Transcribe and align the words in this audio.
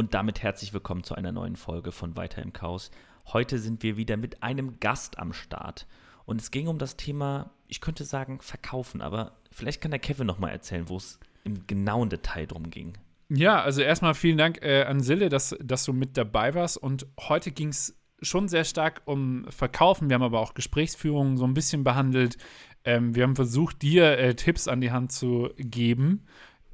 Und 0.00 0.14
damit 0.14 0.42
herzlich 0.42 0.72
willkommen 0.72 1.04
zu 1.04 1.14
einer 1.14 1.30
neuen 1.30 1.56
Folge 1.56 1.92
von 1.92 2.16
Weiter 2.16 2.40
im 2.40 2.54
Chaos. 2.54 2.90
Heute 3.34 3.58
sind 3.58 3.82
wir 3.82 3.98
wieder 3.98 4.16
mit 4.16 4.42
einem 4.42 4.80
Gast 4.80 5.18
am 5.18 5.34
Start. 5.34 5.86
Und 6.24 6.40
es 6.40 6.50
ging 6.50 6.68
um 6.68 6.78
das 6.78 6.96
Thema, 6.96 7.50
ich 7.68 7.82
könnte 7.82 8.04
sagen, 8.04 8.40
verkaufen, 8.40 9.02
aber 9.02 9.36
vielleicht 9.52 9.82
kann 9.82 9.90
der 9.90 10.00
Kevin 10.00 10.26
nochmal 10.26 10.52
erzählen, 10.52 10.88
wo 10.88 10.96
es 10.96 11.20
im 11.44 11.66
genauen 11.66 12.08
Detail 12.08 12.46
drum 12.46 12.70
ging. 12.70 12.94
Ja, 13.28 13.60
also 13.60 13.82
erstmal 13.82 14.14
vielen 14.14 14.38
Dank 14.38 14.62
äh, 14.62 14.84
an 14.84 15.00
Sille, 15.00 15.28
dass, 15.28 15.54
dass 15.62 15.84
du 15.84 15.92
mit 15.92 16.16
dabei 16.16 16.54
warst. 16.54 16.78
Und 16.78 17.06
heute 17.18 17.50
ging 17.50 17.68
es 17.68 18.00
schon 18.22 18.48
sehr 18.48 18.64
stark 18.64 19.02
um 19.04 19.44
Verkaufen. 19.50 20.08
Wir 20.08 20.14
haben 20.14 20.22
aber 20.22 20.40
auch 20.40 20.54
Gesprächsführung 20.54 21.36
so 21.36 21.44
ein 21.44 21.52
bisschen 21.52 21.84
behandelt. 21.84 22.38
Ähm, 22.84 23.14
wir 23.14 23.24
haben 23.24 23.36
versucht, 23.36 23.82
dir 23.82 24.16
äh, 24.16 24.34
Tipps 24.34 24.66
an 24.66 24.80
die 24.80 24.92
Hand 24.92 25.12
zu 25.12 25.50
geben, 25.58 26.24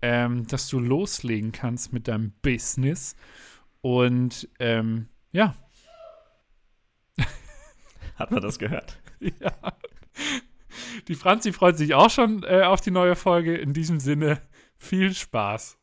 ähm, 0.03 0.47
dass 0.47 0.69
du 0.69 0.79
loslegen 0.79 1.53
kannst 1.53 1.93
mit 1.93 2.09
deinem 2.09 2.33
Business. 2.43 3.17
Und 3.81 4.49
ähm, 4.59 5.09
ja. 5.33 5.55
Hat 8.17 8.31
man 8.31 8.43
das 8.43 8.59
gehört? 8.59 9.01
ja. 9.21 9.53
Die 11.09 11.15
Franzi 11.15 11.53
freut 11.53 11.79
sich 11.79 11.95
auch 11.95 12.11
schon 12.11 12.43
äh, 12.43 12.63
auf 12.63 12.81
die 12.81 12.91
neue 12.91 13.17
Folge. 13.17 13.57
In 13.57 13.73
diesem 13.73 14.01
Sinne, 14.01 14.41
viel 14.77 15.15
Spaß. 15.15 15.79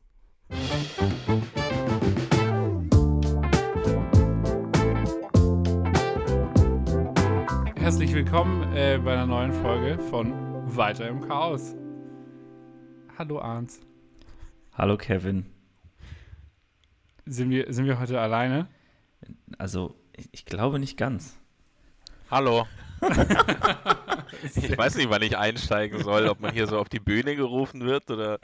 Herzlich 7.76 8.14
willkommen 8.14 8.74
äh, 8.74 9.00
bei 9.04 9.14
einer 9.14 9.26
neuen 9.26 9.52
Folge 9.52 10.00
von 10.10 10.34
Weiter 10.76 11.08
im 11.08 11.20
Chaos. 11.22 11.76
Hallo 13.18 13.40
Arns. 13.40 13.82
Hallo 14.76 14.98
Kevin. 14.98 15.46
Sind 17.28 17.52
wir, 17.52 17.72
sind 17.72 17.86
wir 17.86 18.00
heute 18.00 18.20
alleine? 18.20 18.68
Also, 19.60 19.96
ich, 20.18 20.30
ich 20.32 20.46
glaube 20.46 20.80
nicht 20.80 20.98
ganz. 20.98 21.38
Hallo. 22.32 22.66
ich 24.44 24.76
weiß 24.76 24.96
nicht, 24.96 25.12
wann 25.12 25.22
ich 25.22 25.38
einsteigen 25.38 26.02
soll, 26.02 26.28
ob 26.28 26.40
man 26.40 26.54
hier 26.54 26.66
so 26.66 26.80
auf 26.80 26.90
die 26.90 27.00
Bühne 27.00 27.36
gerufen 27.36 27.82
wird 27.82 28.10
oder. 28.10 28.40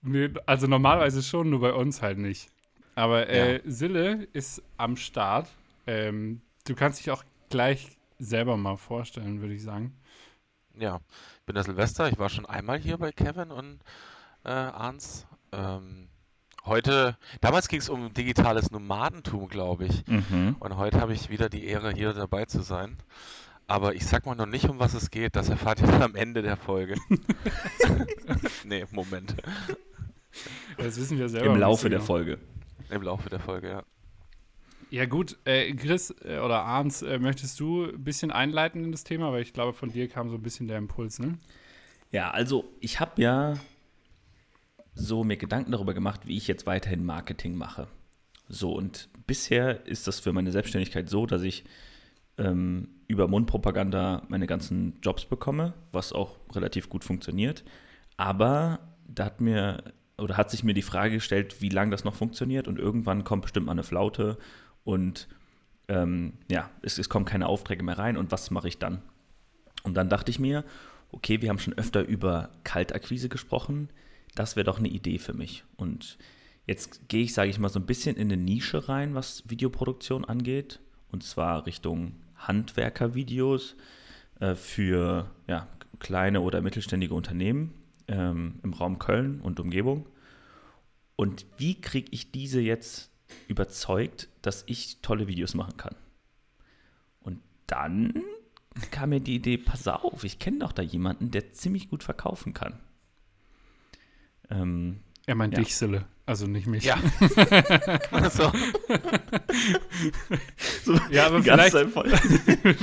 Nee, 0.00 0.30
also 0.46 0.66
normalerweise 0.66 1.22
schon, 1.22 1.50
nur 1.50 1.60
bei 1.60 1.74
uns 1.74 2.00
halt 2.00 2.16
nicht. 2.16 2.48
Aber 2.94 3.28
äh, 3.28 3.56
ja. 3.56 3.60
Sille 3.66 4.26
ist 4.32 4.62
am 4.78 4.96
Start. 4.96 5.48
Ähm, 5.86 6.40
du 6.66 6.74
kannst 6.74 7.00
dich 7.00 7.10
auch 7.10 7.22
gleich 7.50 7.98
selber 8.18 8.56
mal 8.56 8.76
vorstellen, 8.76 9.42
würde 9.42 9.52
ich 9.52 9.62
sagen. 9.62 9.94
Ja, 10.74 11.00
ich 11.40 11.44
bin 11.44 11.54
der 11.54 11.64
Silvester. 11.64 12.08
Ich 12.08 12.18
war 12.18 12.30
schon 12.30 12.46
einmal 12.46 12.78
hier 12.78 12.96
bei 12.96 13.12
Kevin 13.12 13.50
und 13.50 13.80
äh, 14.46 14.50
Arns. 14.50 15.26
Ähm, 15.52 16.08
heute, 16.64 17.16
damals 17.40 17.68
ging 17.68 17.80
es 17.80 17.88
um 17.88 18.12
digitales 18.14 18.70
Nomadentum, 18.70 19.48
glaube 19.48 19.86
ich. 19.86 20.06
Mhm. 20.06 20.56
Und 20.60 20.76
heute 20.76 21.00
habe 21.00 21.12
ich 21.12 21.28
wieder 21.30 21.48
die 21.48 21.64
Ehre, 21.64 21.92
hier 21.92 22.12
dabei 22.12 22.44
zu 22.44 22.62
sein. 22.62 22.96
Aber 23.66 23.94
ich 23.94 24.06
sag 24.06 24.26
mal 24.26 24.36
noch 24.36 24.46
nicht, 24.46 24.68
um 24.68 24.78
was 24.78 24.94
es 24.94 25.10
geht. 25.10 25.34
Das 25.34 25.48
erfahrt 25.48 25.80
ihr 25.80 25.88
dann 25.88 26.02
am 26.02 26.14
Ende 26.14 26.42
der 26.42 26.56
Folge. 26.56 26.94
nee, 28.64 28.84
Moment. 28.92 29.34
Das 30.76 30.96
wissen 30.98 31.18
wir 31.18 31.28
selber. 31.28 31.52
Im 31.52 31.58
Laufe 31.58 31.90
der 31.90 32.00
Folge. 32.00 32.38
Im 32.90 33.02
Laufe 33.02 33.28
der 33.28 33.40
Folge, 33.40 33.68
ja. 33.68 33.82
Ja, 34.90 35.06
gut. 35.06 35.36
Äh, 35.44 35.74
Chris 35.74 36.14
äh, 36.24 36.38
oder 36.38 36.62
Arns, 36.62 37.02
äh, 37.02 37.18
möchtest 37.18 37.58
du 37.58 37.86
ein 37.86 38.04
bisschen 38.04 38.30
einleiten 38.30 38.84
in 38.84 38.92
das 38.92 39.02
Thema? 39.02 39.32
Weil 39.32 39.42
ich 39.42 39.52
glaube, 39.52 39.72
von 39.72 39.90
dir 39.90 40.08
kam 40.08 40.30
so 40.30 40.36
ein 40.36 40.42
bisschen 40.42 40.68
der 40.68 40.78
Impuls, 40.78 41.18
ne? 41.18 41.38
Ja, 42.12 42.30
also 42.30 42.72
ich 42.78 43.00
habe 43.00 43.20
ja 43.20 43.54
so 44.96 45.22
mir 45.22 45.36
Gedanken 45.36 45.72
darüber 45.72 45.94
gemacht, 45.94 46.26
wie 46.26 46.36
ich 46.36 46.48
jetzt 46.48 46.66
weiterhin 46.66 47.04
Marketing 47.04 47.54
mache. 47.54 47.86
So, 48.48 48.72
und 48.72 49.08
bisher 49.26 49.86
ist 49.86 50.08
das 50.08 50.18
für 50.20 50.32
meine 50.32 50.50
Selbstständigkeit 50.50 51.08
so, 51.08 51.26
dass 51.26 51.42
ich 51.42 51.64
ähm, 52.38 52.88
über 53.06 53.28
Mundpropaganda 53.28 54.22
meine 54.28 54.46
ganzen 54.46 54.98
Jobs 55.02 55.26
bekomme, 55.26 55.74
was 55.92 56.12
auch 56.12 56.36
relativ 56.54 56.88
gut 56.88 57.04
funktioniert. 57.04 57.62
Aber 58.16 58.80
da 59.06 59.26
hat 59.26 59.40
mir 59.40 59.84
oder 60.18 60.38
hat 60.38 60.50
sich 60.50 60.64
mir 60.64 60.72
die 60.72 60.82
Frage 60.82 61.16
gestellt, 61.16 61.60
wie 61.60 61.68
lange 61.68 61.90
das 61.90 62.04
noch 62.04 62.14
funktioniert 62.14 62.68
und 62.68 62.78
irgendwann 62.78 63.24
kommt 63.24 63.42
bestimmt 63.42 63.66
mal 63.66 63.72
eine 63.72 63.82
Flaute 63.82 64.38
und 64.82 65.28
ähm, 65.88 66.34
ja, 66.50 66.70
es, 66.80 66.98
es 66.98 67.10
kommen 67.10 67.26
keine 67.26 67.46
Aufträge 67.46 67.82
mehr 67.84 67.98
rein 67.98 68.16
und 68.16 68.32
was 68.32 68.50
mache 68.50 68.68
ich 68.68 68.78
dann? 68.78 69.02
Und 69.82 69.94
dann 69.94 70.08
dachte 70.08 70.30
ich 70.30 70.38
mir, 70.38 70.64
okay, 71.12 71.42
wir 71.42 71.50
haben 71.50 71.58
schon 71.58 71.74
öfter 71.74 72.02
über 72.02 72.48
Kaltakquise 72.64 73.28
gesprochen, 73.28 73.90
das 74.34 74.56
wäre 74.56 74.64
doch 74.64 74.78
eine 74.78 74.88
Idee 74.88 75.18
für 75.18 75.32
mich. 75.32 75.64
Und 75.76 76.18
jetzt 76.66 77.08
gehe 77.08 77.22
ich, 77.22 77.34
sage 77.34 77.50
ich 77.50 77.58
mal, 77.58 77.68
so 77.68 77.78
ein 77.78 77.86
bisschen 77.86 78.16
in 78.16 78.30
eine 78.30 78.42
Nische 78.42 78.88
rein, 78.88 79.14
was 79.14 79.48
Videoproduktion 79.48 80.24
angeht, 80.24 80.80
und 81.10 81.22
zwar 81.22 81.66
Richtung 81.66 82.16
Handwerkervideos 82.36 83.76
äh, 84.40 84.54
für 84.54 85.30
ja, 85.46 85.68
kleine 85.98 86.40
oder 86.40 86.60
mittelständige 86.60 87.14
Unternehmen 87.14 87.74
ähm, 88.08 88.60
im 88.62 88.74
Raum 88.74 88.98
Köln 88.98 89.40
und 89.40 89.60
Umgebung. 89.60 90.06
Und 91.16 91.46
wie 91.56 91.80
kriege 91.80 92.08
ich 92.10 92.30
diese 92.30 92.60
jetzt 92.60 93.10
überzeugt, 93.48 94.28
dass 94.42 94.64
ich 94.66 95.00
tolle 95.00 95.28
Videos 95.28 95.54
machen 95.54 95.76
kann? 95.76 95.94
Und 97.20 97.40
dann 97.66 98.22
kam 98.90 99.10
mir 99.10 99.20
die 99.20 99.36
Idee, 99.36 99.56
pass 99.56 99.88
auf, 99.88 100.24
ich 100.24 100.38
kenne 100.38 100.58
doch 100.58 100.72
da 100.72 100.82
jemanden, 100.82 101.30
der 101.30 101.52
ziemlich 101.52 101.88
gut 101.88 102.04
verkaufen 102.04 102.52
kann. 102.52 102.78
Ähm, 104.50 105.00
er 105.26 105.34
meint 105.34 105.54
ja. 105.54 105.60
dich, 105.60 105.74
Sille, 105.74 106.06
also 106.24 106.46
nicht 106.46 106.66
mich. 106.66 106.84
Ja. 106.84 106.98
so. 108.30 108.52
so. 110.84 111.00
Ja, 111.10 111.26
aber 111.26 111.42
vielleicht, 111.42 111.76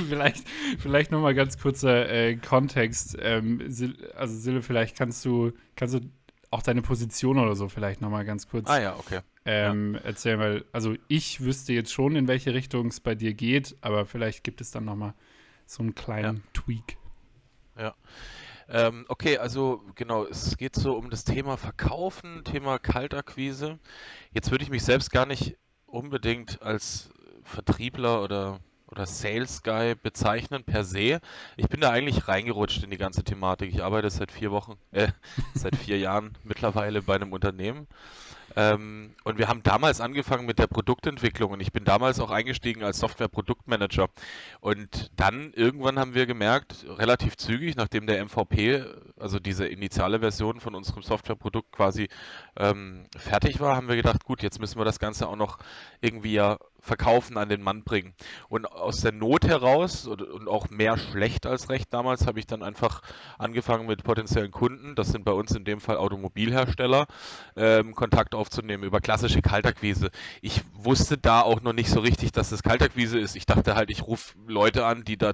vielleicht, 0.08 0.44
vielleicht 0.78 1.10
nochmal 1.10 1.34
ganz 1.34 1.58
kurzer 1.58 2.08
äh, 2.10 2.36
Kontext. 2.36 3.16
Ähm, 3.20 3.60
also 4.14 4.38
Sille, 4.38 4.62
vielleicht 4.62 4.96
kannst 4.96 5.24
du, 5.24 5.52
kannst 5.74 5.94
du 5.94 6.00
auch 6.50 6.62
deine 6.62 6.82
Position 6.82 7.38
oder 7.38 7.56
so 7.56 7.68
vielleicht 7.68 8.00
nochmal 8.00 8.24
ganz 8.24 8.48
kurz 8.48 8.68
ah, 8.68 8.80
ja, 8.80 8.96
okay. 8.96 9.20
ähm, 9.44 9.94
ja. 9.94 10.00
erzählen, 10.00 10.38
weil, 10.38 10.64
also 10.72 10.94
ich 11.08 11.40
wüsste 11.40 11.72
jetzt 11.72 11.92
schon, 11.92 12.14
in 12.14 12.28
welche 12.28 12.54
Richtung 12.54 12.86
es 12.86 13.00
bei 13.00 13.14
dir 13.14 13.34
geht, 13.34 13.74
aber 13.80 14.06
vielleicht 14.06 14.44
gibt 14.44 14.60
es 14.60 14.70
dann 14.70 14.84
nochmal 14.84 15.14
so 15.66 15.82
einen 15.82 15.94
kleinen 15.94 16.36
ja. 16.36 16.42
Tweak. 16.52 16.96
Ja. 17.76 17.94
Ähm, 18.68 19.04
okay, 19.08 19.38
also 19.38 19.82
genau, 19.94 20.24
es 20.24 20.56
geht 20.56 20.74
so 20.74 20.96
um 20.96 21.10
das 21.10 21.24
Thema 21.24 21.56
Verkaufen, 21.56 22.44
Thema 22.44 22.78
Kaltakquise. 22.78 23.78
Jetzt 24.32 24.50
würde 24.50 24.64
ich 24.64 24.70
mich 24.70 24.84
selbst 24.84 25.10
gar 25.10 25.26
nicht 25.26 25.56
unbedingt 25.86 26.62
als 26.62 27.10
Vertriebler 27.44 28.22
oder, 28.22 28.60
oder 28.88 29.06
Sales 29.06 29.62
Guy 29.62 29.94
bezeichnen 29.94 30.64
per 30.64 30.84
se. 30.84 31.20
Ich 31.56 31.68
bin 31.68 31.80
da 31.80 31.90
eigentlich 31.90 32.26
reingerutscht 32.28 32.82
in 32.82 32.90
die 32.90 32.96
ganze 32.96 33.22
Thematik. 33.22 33.72
Ich 33.72 33.82
arbeite 33.82 34.08
seit 34.10 34.32
vier 34.32 34.50
Wochen, 34.50 34.76
äh, 34.92 35.08
seit 35.54 35.76
vier 35.76 35.98
Jahren 35.98 36.36
mittlerweile 36.42 37.02
bei 37.02 37.16
einem 37.16 37.32
Unternehmen 37.32 37.86
ähm, 38.56 39.14
und 39.24 39.38
wir 39.38 39.48
haben 39.48 39.62
damals 39.62 40.00
angefangen 40.00 40.46
mit 40.46 40.58
der 40.58 40.66
Produktentwicklung 40.66 41.52
und 41.52 41.60
ich 41.60 41.72
bin 41.72 41.84
damals 41.84 42.20
auch 42.20 42.30
eingestiegen 42.30 42.82
als 42.82 42.98
Software-Produktmanager. 42.98 44.08
Und 44.60 45.10
dann 45.16 45.52
irgendwann 45.54 45.98
haben 45.98 46.14
wir 46.14 46.26
gemerkt, 46.26 46.86
relativ 46.88 47.36
zügig, 47.36 47.76
nachdem 47.76 48.06
der 48.06 48.24
MVP, 48.24 48.84
also 49.18 49.38
diese 49.38 49.66
initiale 49.66 50.20
Version 50.20 50.60
von 50.60 50.74
unserem 50.74 51.02
Softwareprodukt 51.02 51.72
quasi 51.72 52.08
ähm, 52.56 53.06
fertig 53.16 53.60
war, 53.60 53.76
haben 53.76 53.88
wir 53.88 53.96
gedacht, 53.96 54.24
gut, 54.24 54.42
jetzt 54.42 54.60
müssen 54.60 54.78
wir 54.78 54.84
das 54.84 54.98
Ganze 54.98 55.28
auch 55.28 55.36
noch 55.36 55.58
irgendwie 56.00 56.34
ja 56.34 56.58
verkaufen, 56.84 57.38
an 57.38 57.48
den 57.48 57.62
Mann 57.62 57.82
bringen. 57.82 58.14
Und 58.48 58.66
aus 58.66 59.00
der 59.00 59.12
Not 59.12 59.46
heraus 59.46 60.06
und 60.06 60.48
auch 60.48 60.68
mehr 60.70 60.98
schlecht 60.98 61.46
als 61.46 61.70
recht 61.70 61.92
damals 61.92 62.26
habe 62.26 62.38
ich 62.38 62.46
dann 62.46 62.62
einfach 62.62 63.00
angefangen 63.38 63.86
mit 63.86 64.04
potenziellen 64.04 64.50
Kunden, 64.50 64.94
das 64.94 65.08
sind 65.08 65.24
bei 65.24 65.32
uns 65.32 65.52
in 65.52 65.64
dem 65.64 65.80
Fall 65.80 65.96
Automobilhersteller, 65.96 67.06
ähm, 67.56 67.94
Kontakt 67.94 68.34
aufzunehmen 68.34 68.84
über 68.84 69.00
klassische 69.00 69.40
Kaltakquise. 69.40 70.10
Ich 70.42 70.62
wusste 70.74 71.16
da 71.16 71.40
auch 71.40 71.62
noch 71.62 71.72
nicht 71.72 71.88
so 71.88 72.00
richtig, 72.00 72.32
dass 72.32 72.50
das 72.50 72.62
Kaltakquise 72.62 73.18
ist. 73.18 73.34
Ich 73.34 73.46
dachte 73.46 73.74
halt, 73.74 73.90
ich 73.90 74.02
rufe 74.02 74.34
Leute 74.46 74.84
an, 74.84 75.04
die 75.04 75.16
da 75.16 75.32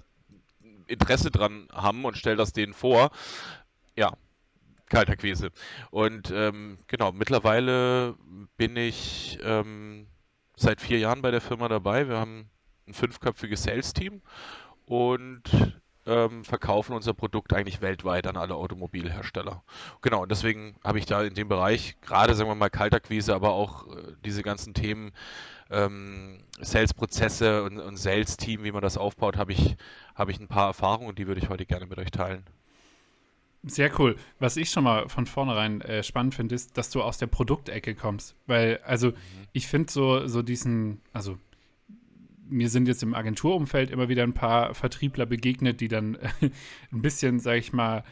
Interesse 0.87 1.31
dran 1.31 1.69
haben 1.73 2.05
und 2.05 2.17
stelle 2.17 2.37
das 2.37 2.53
denen 2.53 2.75
vor. 2.75 3.11
Ja, 3.96 4.12
Kaltakquise. 4.88 5.50
Und 5.91 6.31
ähm, 6.35 6.79
genau, 6.87 7.12
mittlerweile 7.12 8.14
bin 8.56 8.76
ich 8.76 9.38
ähm, 9.43 10.06
seit 10.61 10.81
vier 10.81 10.99
Jahren 10.99 11.23
bei 11.23 11.31
der 11.31 11.41
Firma 11.41 11.69
dabei. 11.69 12.09
Wir 12.09 12.19
haben 12.19 12.51
ein 12.87 12.95
fünfköpfiges 12.95 13.62
Sales-Team 13.62 14.21
und 14.85 15.43
ähm, 16.07 16.45
verkaufen 16.45 16.95
unser 16.95 17.15
Produkt 17.15 17.53
eigentlich 17.55 17.81
weltweit 17.81 18.27
an 18.27 18.37
alle 18.37 18.55
Automobilhersteller. 18.55 19.62
Genau, 20.03 20.23
und 20.23 20.31
deswegen 20.31 20.77
habe 20.85 20.99
ich 20.99 21.07
da 21.07 21.23
in 21.23 21.35
dem 21.35 21.49
Bereich, 21.49 21.97
gerade 22.03 22.35
sagen 22.35 22.51
wir 22.51 22.55
mal 22.55 22.69
Kaltakquise, 22.69 23.35
aber 23.35 23.53
auch 23.53 23.87
äh, 23.87 24.15
diese 24.25 24.43
ganzen 24.43 24.75
Themen, 24.75 25.12
ähm, 25.71 26.45
Sales-Prozesse 26.61 27.63
und, 27.63 27.79
und 27.79 27.97
Sales-Team, 27.97 28.65
wie 28.65 28.73
man 28.73 28.83
das 28.83 28.99
aufbaut, 28.99 29.37
habe 29.37 29.53
ich, 29.53 29.77
hab 30.15 30.29
ich 30.29 30.41
ein 30.41 30.49
paar 30.49 30.69
Erfahrungen 30.69 31.09
und 31.09 31.19
die 31.19 31.27
würde 31.27 31.41
ich 31.41 31.49
heute 31.49 31.65
gerne 31.65 31.87
mit 31.87 31.99
euch 31.99 32.11
teilen. 32.11 32.45
Sehr 33.62 33.91
cool. 33.99 34.17
Was 34.39 34.57
ich 34.57 34.71
schon 34.71 34.85
mal 34.85 35.09
von 35.09 35.27
vornherein 35.27 35.83
äh, 35.83 36.03
spannend 36.03 36.35
finde, 36.35 36.55
ist, 36.55 36.79
dass 36.79 36.91
du 36.91 37.03
aus 37.03 37.19
der 37.19 37.27
Produktecke 37.27 37.95
kommst. 37.95 38.35
Weil, 38.47 38.81
also, 38.85 39.09
mhm. 39.09 39.15
ich 39.53 39.67
finde 39.67 39.93
so, 39.93 40.27
so 40.27 40.43
diesen, 40.43 41.01
also, 41.12 41.39
mir 42.49 42.71
sind 42.71 42.89
jetzt 42.89 43.03
im 43.03 43.15
Agenturumfeld 43.15 43.91
immer 43.91 44.09
wieder 44.09 44.23
ein 44.23 44.33
paar 44.33 44.75
Vertriebler 44.75 45.27
begegnet, 45.27 45.81
die 45.81 45.89
dann 45.89 46.17
ein 46.93 47.03
bisschen, 47.03 47.39
sag 47.39 47.59
ich 47.59 47.73
mal, 47.73 48.03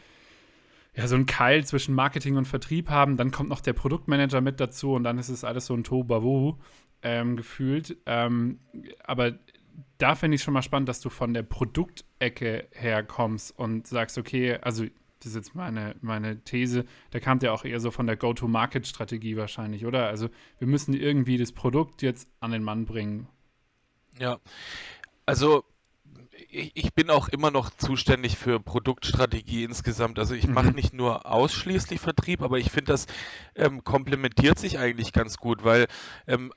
ja, 0.95 1.07
so 1.07 1.15
einen 1.15 1.25
Keil 1.25 1.65
zwischen 1.65 1.95
Marketing 1.95 2.37
und 2.37 2.45
Vertrieb 2.45 2.89
haben. 2.89 3.17
Dann 3.17 3.31
kommt 3.31 3.49
noch 3.49 3.61
der 3.61 3.73
Produktmanager 3.73 4.41
mit 4.41 4.59
dazu 4.59 4.93
und 4.93 5.03
dann 5.03 5.17
ist 5.17 5.29
es 5.29 5.43
alles 5.43 5.65
so 5.65 5.73
ein 5.73 5.83
Tohuwabohu 5.83 6.57
ähm, 7.01 7.37
gefühlt. 7.37 7.97
Ähm, 8.05 8.59
aber 9.03 9.33
da 9.97 10.15
finde 10.15 10.35
ich 10.35 10.43
schon 10.43 10.53
mal 10.53 10.61
spannend, 10.61 10.89
dass 10.89 11.01
du 11.01 11.09
von 11.09 11.33
der 11.33 11.43
Produktecke 11.43 12.67
herkommst 12.71 13.57
und 13.57 13.87
sagst, 13.87 14.17
okay, 14.17 14.57
also 14.61 14.85
das 15.19 15.27
ist 15.27 15.35
jetzt 15.35 15.55
meine, 15.55 15.95
meine 16.01 16.43
These, 16.43 16.85
da 17.11 17.19
kam 17.19 17.39
ja 17.39 17.51
auch 17.51 17.65
eher 17.65 17.79
so 17.79 17.91
von 17.91 18.07
der 18.07 18.17
Go-to-Market-Strategie 18.17 19.35
wahrscheinlich, 19.37 19.85
oder? 19.85 20.07
Also 20.07 20.29
wir 20.57 20.67
müssen 20.67 20.93
irgendwie 20.93 21.37
das 21.37 21.51
Produkt 21.51 22.01
jetzt 22.01 22.29
an 22.39 22.51
den 22.51 22.63
Mann 22.63 22.85
bringen. 22.85 23.27
Ja, 24.17 24.39
also 25.25 25.63
ich 26.51 26.93
bin 26.95 27.11
auch 27.11 27.29
immer 27.29 27.51
noch 27.51 27.69
zuständig 27.69 28.35
für 28.35 28.59
Produktstrategie 28.59 29.63
insgesamt. 29.63 30.17
Also 30.17 30.33
ich 30.33 30.47
mache 30.47 30.69
mhm. 30.69 30.75
nicht 30.75 30.93
nur 30.93 31.27
ausschließlich 31.27 31.99
Vertrieb, 31.99 32.41
aber 32.41 32.57
ich 32.57 32.71
finde, 32.71 32.93
das 32.93 33.05
ähm, 33.55 33.83
komplementiert 33.83 34.57
sich 34.57 34.79
eigentlich 34.79 35.13
ganz 35.13 35.37
gut, 35.37 35.63
weil, 35.63 35.85
ähm, 36.27 36.51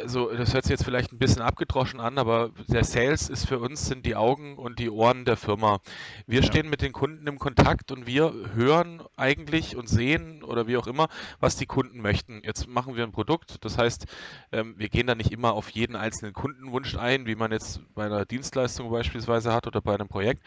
also 0.00 0.32
das 0.32 0.54
hört 0.54 0.64
sich 0.64 0.70
jetzt 0.70 0.84
vielleicht 0.84 1.12
ein 1.12 1.18
bisschen 1.18 1.42
abgedroschen 1.42 2.00
an, 2.00 2.16
aber 2.16 2.52
der 2.68 2.84
Sales 2.84 3.28
ist 3.28 3.46
für 3.46 3.58
uns 3.58 3.86
sind 3.86 4.06
die 4.06 4.16
Augen 4.16 4.56
und 4.56 4.78
die 4.78 4.88
Ohren 4.88 5.26
der 5.26 5.36
Firma. 5.36 5.80
Wir 6.26 6.40
ja. 6.40 6.46
stehen 6.46 6.70
mit 6.70 6.80
den 6.80 6.92
Kunden 6.92 7.26
im 7.26 7.38
Kontakt 7.38 7.92
und 7.92 8.06
wir 8.06 8.32
hören 8.54 9.02
eigentlich 9.16 9.76
und 9.76 9.90
sehen 9.90 10.42
oder 10.42 10.66
wie 10.66 10.78
auch 10.78 10.86
immer, 10.86 11.08
was 11.40 11.56
die 11.56 11.66
Kunden 11.66 12.00
möchten. 12.00 12.40
Jetzt 12.42 12.66
machen 12.66 12.96
wir 12.96 13.04
ein 13.04 13.12
Produkt, 13.12 13.62
das 13.62 13.76
heißt, 13.76 14.06
ähm, 14.52 14.74
wir 14.78 14.88
gehen 14.88 15.06
da 15.06 15.14
nicht 15.14 15.32
immer 15.32 15.52
auf 15.52 15.68
jeden 15.68 15.96
einzelnen 15.96 16.32
Kundenwunsch 16.32 16.96
ein, 16.96 17.26
wie 17.26 17.34
man 17.34 17.52
jetzt 17.52 17.80
bei 17.94 18.06
einer 18.06 18.24
Dienstleistung 18.24 18.90
beispielsweise 18.90 19.33
beispielsweise 19.34 19.52
hat 19.52 19.66
oder 19.66 19.80
bei 19.80 19.94
einem 19.94 20.08
Projekt. 20.08 20.42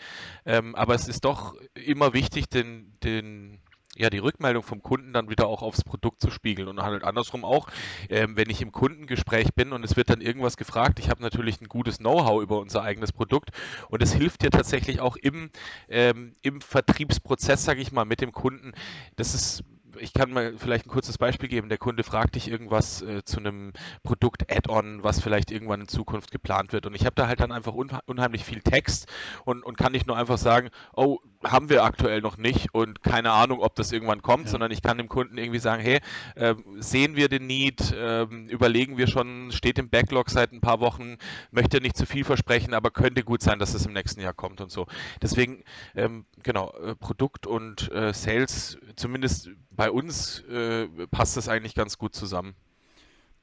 Ähm, 0.46 0.76
aber 0.76 0.96
es 0.96 1.08
ist 1.08 1.26
doch 1.26 1.56
immer 1.76 2.14
wichtig, 2.14 2.50
den, 2.50 2.94
den, 3.04 3.60
ja, 3.96 4.10
die 4.10 4.20
Rückmeldung 4.20 4.64
vom 4.64 4.82
Kunden 4.82 5.14
dann 5.14 5.30
wieder 5.30 5.48
auch 5.48 5.62
aufs 5.62 5.84
Produkt 5.84 6.22
zu 6.22 6.30
spiegeln 6.32 6.68
und 6.68 6.82
halt 6.82 7.04
andersrum 7.04 7.44
auch, 7.44 7.68
ähm, 8.10 8.38
wenn 8.38 8.50
ich 8.50 8.62
im 8.62 8.72
Kundengespräch 8.72 9.54
bin 9.56 9.74
und 9.74 9.84
es 9.84 9.96
wird 9.96 10.10
dann 10.10 10.22
irgendwas 10.22 10.58
gefragt, 10.58 11.00
ich 11.00 11.10
habe 11.10 11.22
natürlich 11.22 11.62
ein 11.62 11.68
gutes 11.68 11.98
Know-how 11.98 12.42
über 12.42 12.60
unser 12.60 12.84
eigenes 12.84 13.12
Produkt 13.12 13.50
und 13.90 14.02
es 14.02 14.14
hilft 14.14 14.44
dir 14.44 14.52
tatsächlich 14.52 15.00
auch 15.00 15.16
im, 15.16 15.50
ähm, 15.90 16.36
im 16.42 16.62
Vertriebsprozess, 16.62 17.64
sage 17.64 17.82
ich 17.82 17.92
mal, 17.92 18.06
mit 18.06 18.22
dem 18.22 18.32
Kunden. 18.32 18.74
Das 19.16 19.34
ist 19.34 19.64
ich 20.00 20.14
kann 20.14 20.32
mal 20.32 20.56
vielleicht 20.58 20.86
ein 20.86 20.90
kurzes 20.90 21.18
Beispiel 21.18 21.50
geben. 21.50 21.70
Der 21.70 21.78
Kunde 21.78 22.04
fragt 22.04 22.36
dich 22.36 22.50
irgendwas 22.50 23.02
äh, 23.02 23.24
zu 23.24 23.40
einem 23.40 23.74
Produkt-Add-on, 24.04 25.04
was 25.04 25.22
vielleicht 25.22 25.52
irgendwann 25.52 25.82
in 25.82 25.88
Zukunft 25.88 26.32
geplant 26.32 26.74
wird. 26.74 26.86
Und 26.86 26.96
ich 26.96 27.06
habe 27.06 27.16
da 27.16 27.28
halt 27.28 27.40
dann 27.40 27.52
einfach 27.52 27.74
unheimlich 27.74 28.44
viel 28.44 28.62
Text 28.62 29.08
und, 29.46 29.64
und 29.64 29.78
kann 29.78 29.92
nicht 29.92 30.08
nur 30.08 30.18
einfach 30.18 30.38
sagen, 30.38 30.70
oh, 30.96 31.20
haben 31.44 31.70
wir 31.70 31.84
aktuell 31.84 32.22
noch 32.22 32.38
nicht 32.38 32.74
und 32.74 33.04
keine 33.04 33.32
Ahnung, 33.32 33.60
ob 33.60 33.76
das 33.76 33.92
irgendwann 33.92 34.22
kommt, 34.22 34.46
ja. 34.46 34.52
sondern 34.52 34.72
ich 34.72 34.82
kann 34.82 34.98
dem 34.98 35.10
Kunden 35.10 35.38
irgendwie 35.38 35.60
sagen, 35.60 35.82
hey, 35.82 36.00
äh, 36.36 36.56
sehen 36.80 37.16
wir 37.16 37.30
den 37.30 37.48
Need, 37.48 37.92
äh, 37.92 38.24
überlegen 38.24 38.98
wir 38.98 39.08
schon, 39.08 39.52
steht 39.52 39.78
im 39.80 39.90
Backlog 39.90 40.30
seit 40.30 40.52
ein 40.52 40.62
paar 40.62 40.80
Wochen, 40.80 41.18
möchte 41.52 41.82
nicht 41.82 41.98
zu 41.98 42.06
viel 42.06 42.24
versprechen, 42.24 42.74
aber 42.74 42.92
könnte 42.92 43.24
gut 43.24 43.42
sein, 43.42 43.60
dass 43.60 43.74
es 43.74 43.86
im 43.86 43.94
nächsten 43.94 44.22
Jahr 44.22 44.34
kommt 44.34 44.62
und 44.62 44.72
so. 44.72 44.88
Deswegen, 45.22 45.64
ähm, 45.96 46.26
genau, 46.44 46.72
äh, 46.84 46.96
Produkt 46.96 47.48
und 47.48 47.92
äh, 47.92 48.14
Sales, 48.14 48.78
zumindest 48.96 49.50
bei 49.72 49.92
uns 49.92 50.42
äh, 50.50 50.88
passt 51.12 51.38
das 51.38 51.50
eigentlich 51.50 51.76
ganz 51.76 51.98
gut 51.98 52.16
zusammen. 52.16 52.56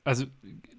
Also, 0.05 0.27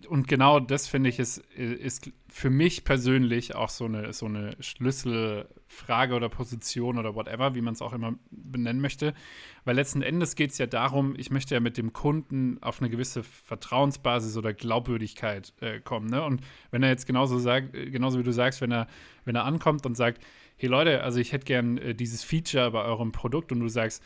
und 0.07 0.27
genau 0.27 0.59
das 0.59 0.87
finde 0.87 1.09
ich 1.09 1.17
ist, 1.17 1.39
ist 1.55 2.11
für 2.29 2.51
mich 2.51 2.83
persönlich 2.83 3.55
auch 3.55 3.69
so 3.69 3.85
eine, 3.85 4.13
so 4.13 4.27
eine 4.27 4.55
Schlüsselfrage 4.59 6.13
oder 6.13 6.29
Position 6.29 6.99
oder 6.99 7.15
whatever, 7.15 7.55
wie 7.55 7.61
man 7.61 7.73
es 7.73 7.81
auch 7.81 7.91
immer 7.91 8.13
benennen 8.29 8.81
möchte. 8.81 9.15
Weil 9.63 9.77
letzten 9.77 10.03
Endes 10.03 10.35
geht 10.35 10.51
es 10.51 10.59
ja 10.59 10.67
darum, 10.67 11.15
ich 11.17 11.31
möchte 11.31 11.55
ja 11.55 11.59
mit 11.59 11.77
dem 11.77 11.91
Kunden 11.91 12.61
auf 12.61 12.81
eine 12.81 12.91
gewisse 12.91 13.23
Vertrauensbasis 13.23 14.37
oder 14.37 14.53
Glaubwürdigkeit 14.53 15.53
äh, 15.59 15.79
kommen. 15.79 16.07
Ne? 16.07 16.23
Und 16.23 16.41
wenn 16.69 16.83
er 16.83 16.89
jetzt 16.89 17.07
genauso 17.07 17.39
sagt, 17.39 17.73
genauso 17.73 18.19
wie 18.19 18.23
du 18.23 18.31
sagst, 18.31 18.61
wenn 18.61 18.71
er, 18.71 18.85
wenn 19.23 19.35
er 19.35 19.45
ankommt 19.45 19.87
und 19.87 19.97
sagt, 19.97 20.21
hey 20.57 20.69
Leute, 20.69 21.01
also 21.01 21.19
ich 21.19 21.31
hätte 21.31 21.45
gern 21.45 21.79
äh, 21.79 21.95
dieses 21.95 22.23
Feature 22.23 22.69
bei 22.69 22.83
eurem 22.83 23.11
Produkt 23.11 23.51
und 23.51 23.59
du 23.59 23.69
sagst, 23.69 24.03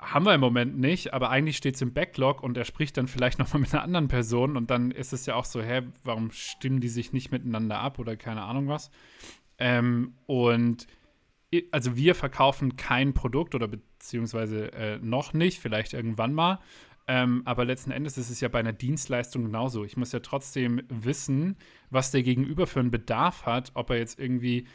haben 0.00 0.26
wir 0.26 0.34
im 0.34 0.40
Moment 0.40 0.78
nicht, 0.78 1.12
aber 1.12 1.30
eigentlich 1.30 1.56
steht 1.56 1.76
es 1.76 1.82
im 1.82 1.92
Backlog 1.92 2.42
und 2.42 2.56
er 2.56 2.64
spricht 2.64 2.96
dann 2.96 3.08
vielleicht 3.08 3.38
nochmal 3.38 3.60
mit 3.60 3.72
einer 3.72 3.82
anderen 3.82 4.08
Person 4.08 4.56
und 4.56 4.70
dann 4.70 4.90
ist 4.90 5.12
es 5.12 5.26
ja 5.26 5.34
auch 5.34 5.44
so, 5.44 5.62
hä, 5.62 5.82
warum 6.04 6.30
stimmen 6.30 6.80
die 6.80 6.88
sich 6.88 7.12
nicht 7.12 7.32
miteinander 7.32 7.78
ab 7.78 7.98
oder 7.98 8.16
keine 8.16 8.42
Ahnung 8.42 8.68
was. 8.68 8.90
Ähm, 9.58 10.14
und 10.26 10.86
also 11.70 11.96
wir 11.96 12.14
verkaufen 12.14 12.76
kein 12.76 13.14
Produkt 13.14 13.54
oder 13.54 13.68
beziehungsweise 13.68 14.72
äh, 14.72 14.98
noch 14.98 15.32
nicht, 15.32 15.60
vielleicht 15.60 15.94
irgendwann 15.94 16.34
mal. 16.34 16.58
Ähm, 17.08 17.42
aber 17.44 17.64
letzten 17.64 17.92
Endes 17.92 18.18
ist 18.18 18.30
es 18.30 18.40
ja 18.40 18.48
bei 18.48 18.58
einer 18.58 18.72
Dienstleistung 18.72 19.44
genauso. 19.44 19.84
Ich 19.84 19.96
muss 19.96 20.10
ja 20.10 20.20
trotzdem 20.20 20.82
wissen, 20.88 21.56
was 21.88 22.10
der 22.10 22.24
Gegenüber 22.24 22.66
für 22.66 22.80
einen 22.80 22.90
Bedarf 22.90 23.46
hat, 23.46 23.70
ob 23.74 23.90
er 23.90 23.98
jetzt 23.98 24.18
irgendwie 24.18 24.66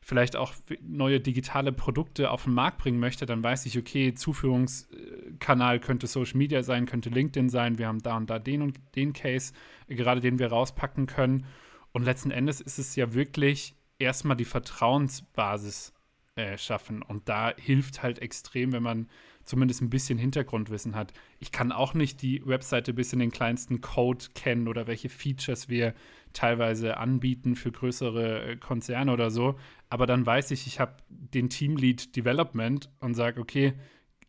vielleicht 0.00 0.36
auch 0.36 0.54
neue 0.80 1.20
digitale 1.20 1.72
Produkte 1.72 2.30
auf 2.30 2.44
den 2.44 2.54
Markt 2.54 2.78
bringen 2.78 2.98
möchte, 2.98 3.26
dann 3.26 3.42
weiß 3.42 3.66
ich, 3.66 3.78
okay, 3.78 4.14
Zuführungskanal 4.14 5.80
könnte 5.80 6.06
Social 6.06 6.38
Media 6.38 6.62
sein, 6.62 6.86
könnte 6.86 7.10
LinkedIn 7.10 7.50
sein, 7.50 7.78
wir 7.78 7.88
haben 7.88 8.02
da 8.02 8.16
und 8.16 8.30
da 8.30 8.38
den 8.38 8.62
und 8.62 8.78
den 8.94 9.12
Case, 9.12 9.52
gerade 9.88 10.20
den 10.20 10.38
wir 10.38 10.48
rauspacken 10.48 11.06
können. 11.06 11.46
Und 11.92 12.04
letzten 12.04 12.30
Endes 12.30 12.60
ist 12.60 12.78
es 12.78 12.96
ja 12.96 13.14
wirklich 13.14 13.74
erstmal 13.98 14.36
die 14.36 14.44
Vertrauensbasis 14.44 15.92
äh, 16.36 16.56
schaffen. 16.56 17.02
Und 17.02 17.28
da 17.28 17.52
hilft 17.56 18.02
halt 18.02 18.20
extrem, 18.20 18.72
wenn 18.72 18.82
man 18.82 19.08
zumindest 19.44 19.80
ein 19.82 19.90
bisschen 19.90 20.18
Hintergrundwissen 20.18 20.94
hat. 20.94 21.12
Ich 21.40 21.50
kann 21.50 21.72
auch 21.72 21.94
nicht 21.94 22.22
die 22.22 22.46
Webseite 22.46 22.92
bis 22.92 23.12
in 23.12 23.18
den 23.18 23.32
kleinsten 23.32 23.80
Code 23.80 24.26
kennen 24.34 24.68
oder 24.68 24.86
welche 24.86 25.08
Features 25.08 25.68
wir 25.68 25.94
teilweise 26.32 26.96
anbieten 26.96 27.56
für 27.56 27.72
größere 27.72 28.42
äh, 28.42 28.56
Konzerne 28.56 29.12
oder 29.12 29.30
so. 29.30 29.58
Aber 29.90 30.06
dann 30.06 30.26
weiß 30.26 30.50
ich, 30.50 30.66
ich 30.66 30.80
habe 30.80 30.96
den 31.08 31.48
Teamlead 31.48 32.14
Development 32.16 32.90
und 33.00 33.14
sage, 33.14 33.40
okay, 33.40 33.74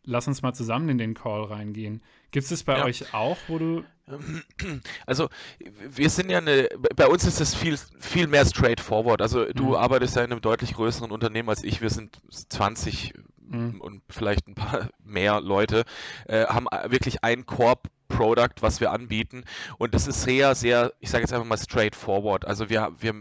lass 0.04 0.26
uns 0.26 0.42
mal 0.42 0.52
zusammen 0.52 0.88
in 0.88 0.98
den 0.98 1.14
Call 1.14 1.44
reingehen. 1.44 2.02
Gibt 2.30 2.44
es 2.44 2.50
das 2.50 2.64
bei 2.64 2.78
ja. 2.78 2.84
euch 2.84 3.14
auch, 3.14 3.36
wo 3.48 3.58
du. 3.58 3.84
Also, 5.06 5.28
wir 5.60 6.10
sind 6.10 6.30
ja 6.30 6.38
eine. 6.38 6.68
Bei 6.96 7.06
uns 7.06 7.24
ist 7.24 7.40
es 7.40 7.54
viel, 7.54 7.78
viel 8.00 8.26
mehr 8.26 8.44
straightforward. 8.44 9.22
Also, 9.22 9.44
du 9.52 9.68
mhm. 9.68 9.74
arbeitest 9.74 10.16
ja 10.16 10.24
in 10.24 10.32
einem 10.32 10.40
deutlich 10.40 10.74
größeren 10.74 11.12
Unternehmen 11.12 11.48
als 11.48 11.62
ich. 11.62 11.80
Wir 11.80 11.90
sind 11.90 12.20
20 12.30 13.14
mhm. 13.38 13.80
und 13.80 14.02
vielleicht 14.08 14.48
ein 14.48 14.54
paar 14.54 14.88
mehr 15.04 15.40
Leute, 15.40 15.84
äh, 16.26 16.46
haben 16.46 16.66
wirklich 16.88 17.22
ein 17.22 17.46
Korb 17.46 17.88
Product, 18.10 18.60
was 18.60 18.80
wir 18.80 18.90
anbieten. 18.90 19.44
Und 19.78 19.94
das 19.94 20.06
ist 20.06 20.22
sehr, 20.22 20.54
sehr, 20.54 20.92
ich 21.00 21.10
sage 21.10 21.22
jetzt 21.22 21.32
einfach 21.32 21.46
mal 21.46 21.56
straightforward. 21.56 22.44
Also 22.44 22.68
wir, 22.68 22.92
wir 22.98 23.14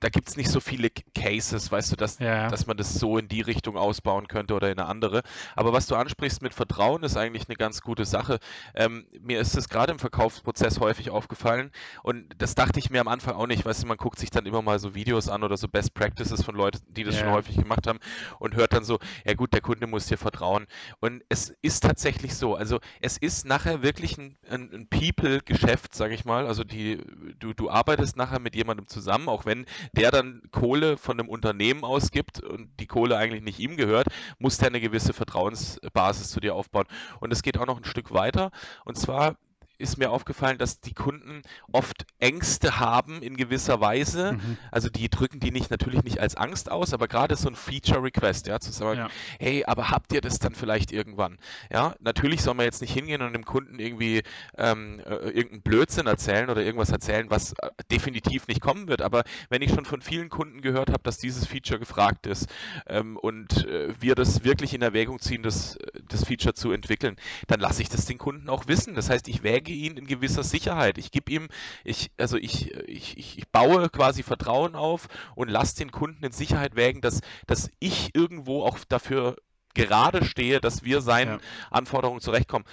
da 0.00 0.08
gibt 0.08 0.28
es 0.28 0.36
nicht 0.36 0.50
so 0.50 0.60
viele 0.60 0.90
Cases, 1.14 1.70
weißt 1.70 1.92
du, 1.92 1.96
dass, 1.96 2.18
ja. 2.18 2.48
dass 2.48 2.66
man 2.66 2.76
das 2.76 2.94
so 2.94 3.18
in 3.18 3.28
die 3.28 3.40
Richtung 3.40 3.76
ausbauen 3.76 4.28
könnte 4.28 4.54
oder 4.54 4.70
in 4.70 4.78
eine 4.78 4.88
andere. 4.88 5.22
Aber 5.56 5.72
was 5.72 5.86
du 5.86 5.96
ansprichst 5.96 6.42
mit 6.42 6.54
Vertrauen, 6.54 7.02
ist 7.02 7.16
eigentlich 7.16 7.48
eine 7.48 7.56
ganz 7.56 7.80
gute 7.82 8.04
Sache. 8.04 8.38
Ähm, 8.74 9.06
mir 9.20 9.40
ist 9.40 9.56
es 9.56 9.68
gerade 9.68 9.92
im 9.92 9.98
Verkaufsprozess 9.98 10.80
häufig 10.80 11.10
aufgefallen 11.10 11.70
und 12.02 12.26
das 12.38 12.54
dachte 12.54 12.78
ich 12.78 12.90
mir 12.90 13.00
am 13.00 13.08
Anfang 13.08 13.34
auch 13.34 13.46
nicht. 13.46 13.64
Weißt 13.64 13.82
du, 13.82 13.86
man 13.86 13.96
guckt 13.96 14.18
sich 14.18 14.30
dann 14.30 14.46
immer 14.46 14.62
mal 14.62 14.78
so 14.78 14.94
Videos 14.94 15.28
an 15.28 15.42
oder 15.42 15.56
so 15.56 15.68
Best 15.68 15.94
Practices 15.94 16.42
von 16.42 16.54
Leuten, 16.54 16.78
die 16.88 17.04
das 17.04 17.16
ja. 17.16 17.22
schon 17.22 17.32
häufig 17.32 17.56
gemacht 17.56 17.86
haben 17.86 17.98
und 18.38 18.54
hört 18.54 18.72
dann 18.72 18.84
so, 18.84 18.98
ja 19.24 19.34
gut, 19.34 19.52
der 19.52 19.60
Kunde 19.60 19.86
muss 19.86 20.06
dir 20.06 20.18
vertrauen. 20.18 20.66
Und 21.00 21.22
es 21.28 21.54
ist 21.62 21.82
tatsächlich 21.82 22.34
so. 22.34 22.54
Also 22.54 22.80
es 23.00 23.16
ist 23.16 23.29
nachher 23.44 23.82
wirklich 23.82 24.18
ein, 24.18 24.36
ein, 24.48 24.70
ein 24.72 24.88
People-Geschäft, 24.88 25.94
sage 25.94 26.14
ich 26.14 26.24
mal. 26.24 26.46
Also 26.46 26.64
die, 26.64 26.98
du, 27.38 27.52
du 27.52 27.70
arbeitest 27.70 28.16
nachher 28.16 28.40
mit 28.40 28.54
jemandem 28.54 28.86
zusammen, 28.86 29.28
auch 29.28 29.46
wenn 29.46 29.66
der 29.92 30.10
dann 30.10 30.42
Kohle 30.50 30.96
von 30.96 31.18
einem 31.18 31.28
Unternehmen 31.28 31.84
ausgibt 31.84 32.42
und 32.42 32.68
die 32.80 32.86
Kohle 32.86 33.16
eigentlich 33.16 33.42
nicht 33.42 33.58
ihm 33.58 33.76
gehört, 33.76 34.08
muss 34.38 34.58
der 34.58 34.68
eine 34.68 34.80
gewisse 34.80 35.12
Vertrauensbasis 35.12 36.30
zu 36.30 36.40
dir 36.40 36.54
aufbauen. 36.54 36.86
Und 37.20 37.32
es 37.32 37.42
geht 37.42 37.58
auch 37.58 37.66
noch 37.66 37.78
ein 37.78 37.84
Stück 37.84 38.12
weiter. 38.12 38.50
Und 38.84 38.96
zwar 38.96 39.36
ist 39.80 39.96
mir 39.98 40.10
aufgefallen, 40.10 40.58
dass 40.58 40.80
die 40.80 40.94
Kunden 40.94 41.42
oft 41.72 42.06
Ängste 42.18 42.78
haben 42.78 43.22
in 43.22 43.36
gewisser 43.36 43.80
Weise. 43.80 44.34
Mhm. 44.34 44.58
Also 44.70 44.88
die 44.88 45.08
drücken 45.08 45.40
die 45.40 45.50
nicht 45.50 45.70
natürlich 45.70 46.04
nicht 46.04 46.20
als 46.20 46.36
Angst 46.36 46.70
aus, 46.70 46.92
aber 46.92 47.08
gerade 47.08 47.36
so 47.36 47.48
ein 47.48 47.54
Feature 47.54 48.02
Request, 48.02 48.46
ja, 48.46 48.60
zu 48.60 48.72
sagen, 48.72 49.00
ja. 49.00 49.08
hey, 49.38 49.64
aber 49.64 49.90
habt 49.90 50.12
ihr 50.12 50.20
das 50.20 50.38
dann 50.38 50.54
vielleicht 50.54 50.92
irgendwann? 50.92 51.38
Ja, 51.72 51.94
natürlich 52.00 52.42
soll 52.42 52.54
man 52.54 52.66
jetzt 52.66 52.80
nicht 52.80 52.92
hingehen 52.92 53.22
und 53.22 53.32
dem 53.32 53.44
Kunden 53.44 53.78
irgendwie 53.78 54.22
ähm, 54.56 55.00
äh, 55.00 55.30
irgendeinen 55.30 55.62
Blödsinn 55.62 56.06
erzählen 56.06 56.50
oder 56.50 56.62
irgendwas 56.62 56.90
erzählen, 56.90 57.30
was 57.30 57.52
äh, 57.54 57.70
definitiv 57.90 58.46
nicht 58.48 58.60
kommen 58.60 58.88
wird. 58.88 59.02
Aber 59.02 59.24
wenn 59.48 59.62
ich 59.62 59.72
schon 59.72 59.84
von 59.84 60.02
vielen 60.02 60.28
Kunden 60.28 60.60
gehört 60.60 60.90
habe, 60.90 61.02
dass 61.02 61.18
dieses 61.18 61.46
Feature 61.46 61.78
gefragt 61.78 62.26
ist 62.26 62.48
ähm, 62.86 63.16
und 63.16 63.66
äh, 63.66 63.94
wir 64.00 64.14
das 64.14 64.44
wirklich 64.44 64.74
in 64.74 64.82
Erwägung 64.82 65.18
ziehen, 65.20 65.42
das, 65.42 65.78
das 66.08 66.24
Feature 66.24 66.54
zu 66.54 66.72
entwickeln, 66.72 67.16
dann 67.46 67.60
lasse 67.60 67.82
ich 67.82 67.88
das 67.88 68.06
den 68.06 68.18
Kunden 68.18 68.48
auch 68.48 68.66
wissen. 68.68 68.94
Das 68.94 69.08
heißt, 69.10 69.28
ich 69.28 69.42
wäge 69.42 69.69
ihn 69.74 69.96
in 69.96 70.06
gewisser 70.06 70.42
Sicherheit. 70.42 70.98
Ich 70.98 71.10
gebe 71.10 71.30
ihm, 71.32 71.48
ich, 71.84 72.10
also 72.18 72.36
ich, 72.36 72.74
ich, 72.86 73.18
ich 73.18 73.48
baue 73.50 73.88
quasi 73.90 74.22
Vertrauen 74.22 74.74
auf 74.74 75.08
und 75.34 75.48
lasse 75.48 75.76
den 75.76 75.90
Kunden 75.90 76.24
in 76.24 76.32
Sicherheit 76.32 76.76
wägen, 76.76 77.00
dass, 77.00 77.20
dass 77.46 77.70
ich 77.78 78.14
irgendwo 78.14 78.64
auch 78.64 78.78
dafür 78.88 79.36
gerade 79.74 80.24
stehe, 80.24 80.60
dass 80.60 80.84
wir 80.84 81.00
seinen 81.00 81.38
ja. 81.38 81.40
Anforderungen 81.70 82.20
zurechtkommen. 82.20 82.64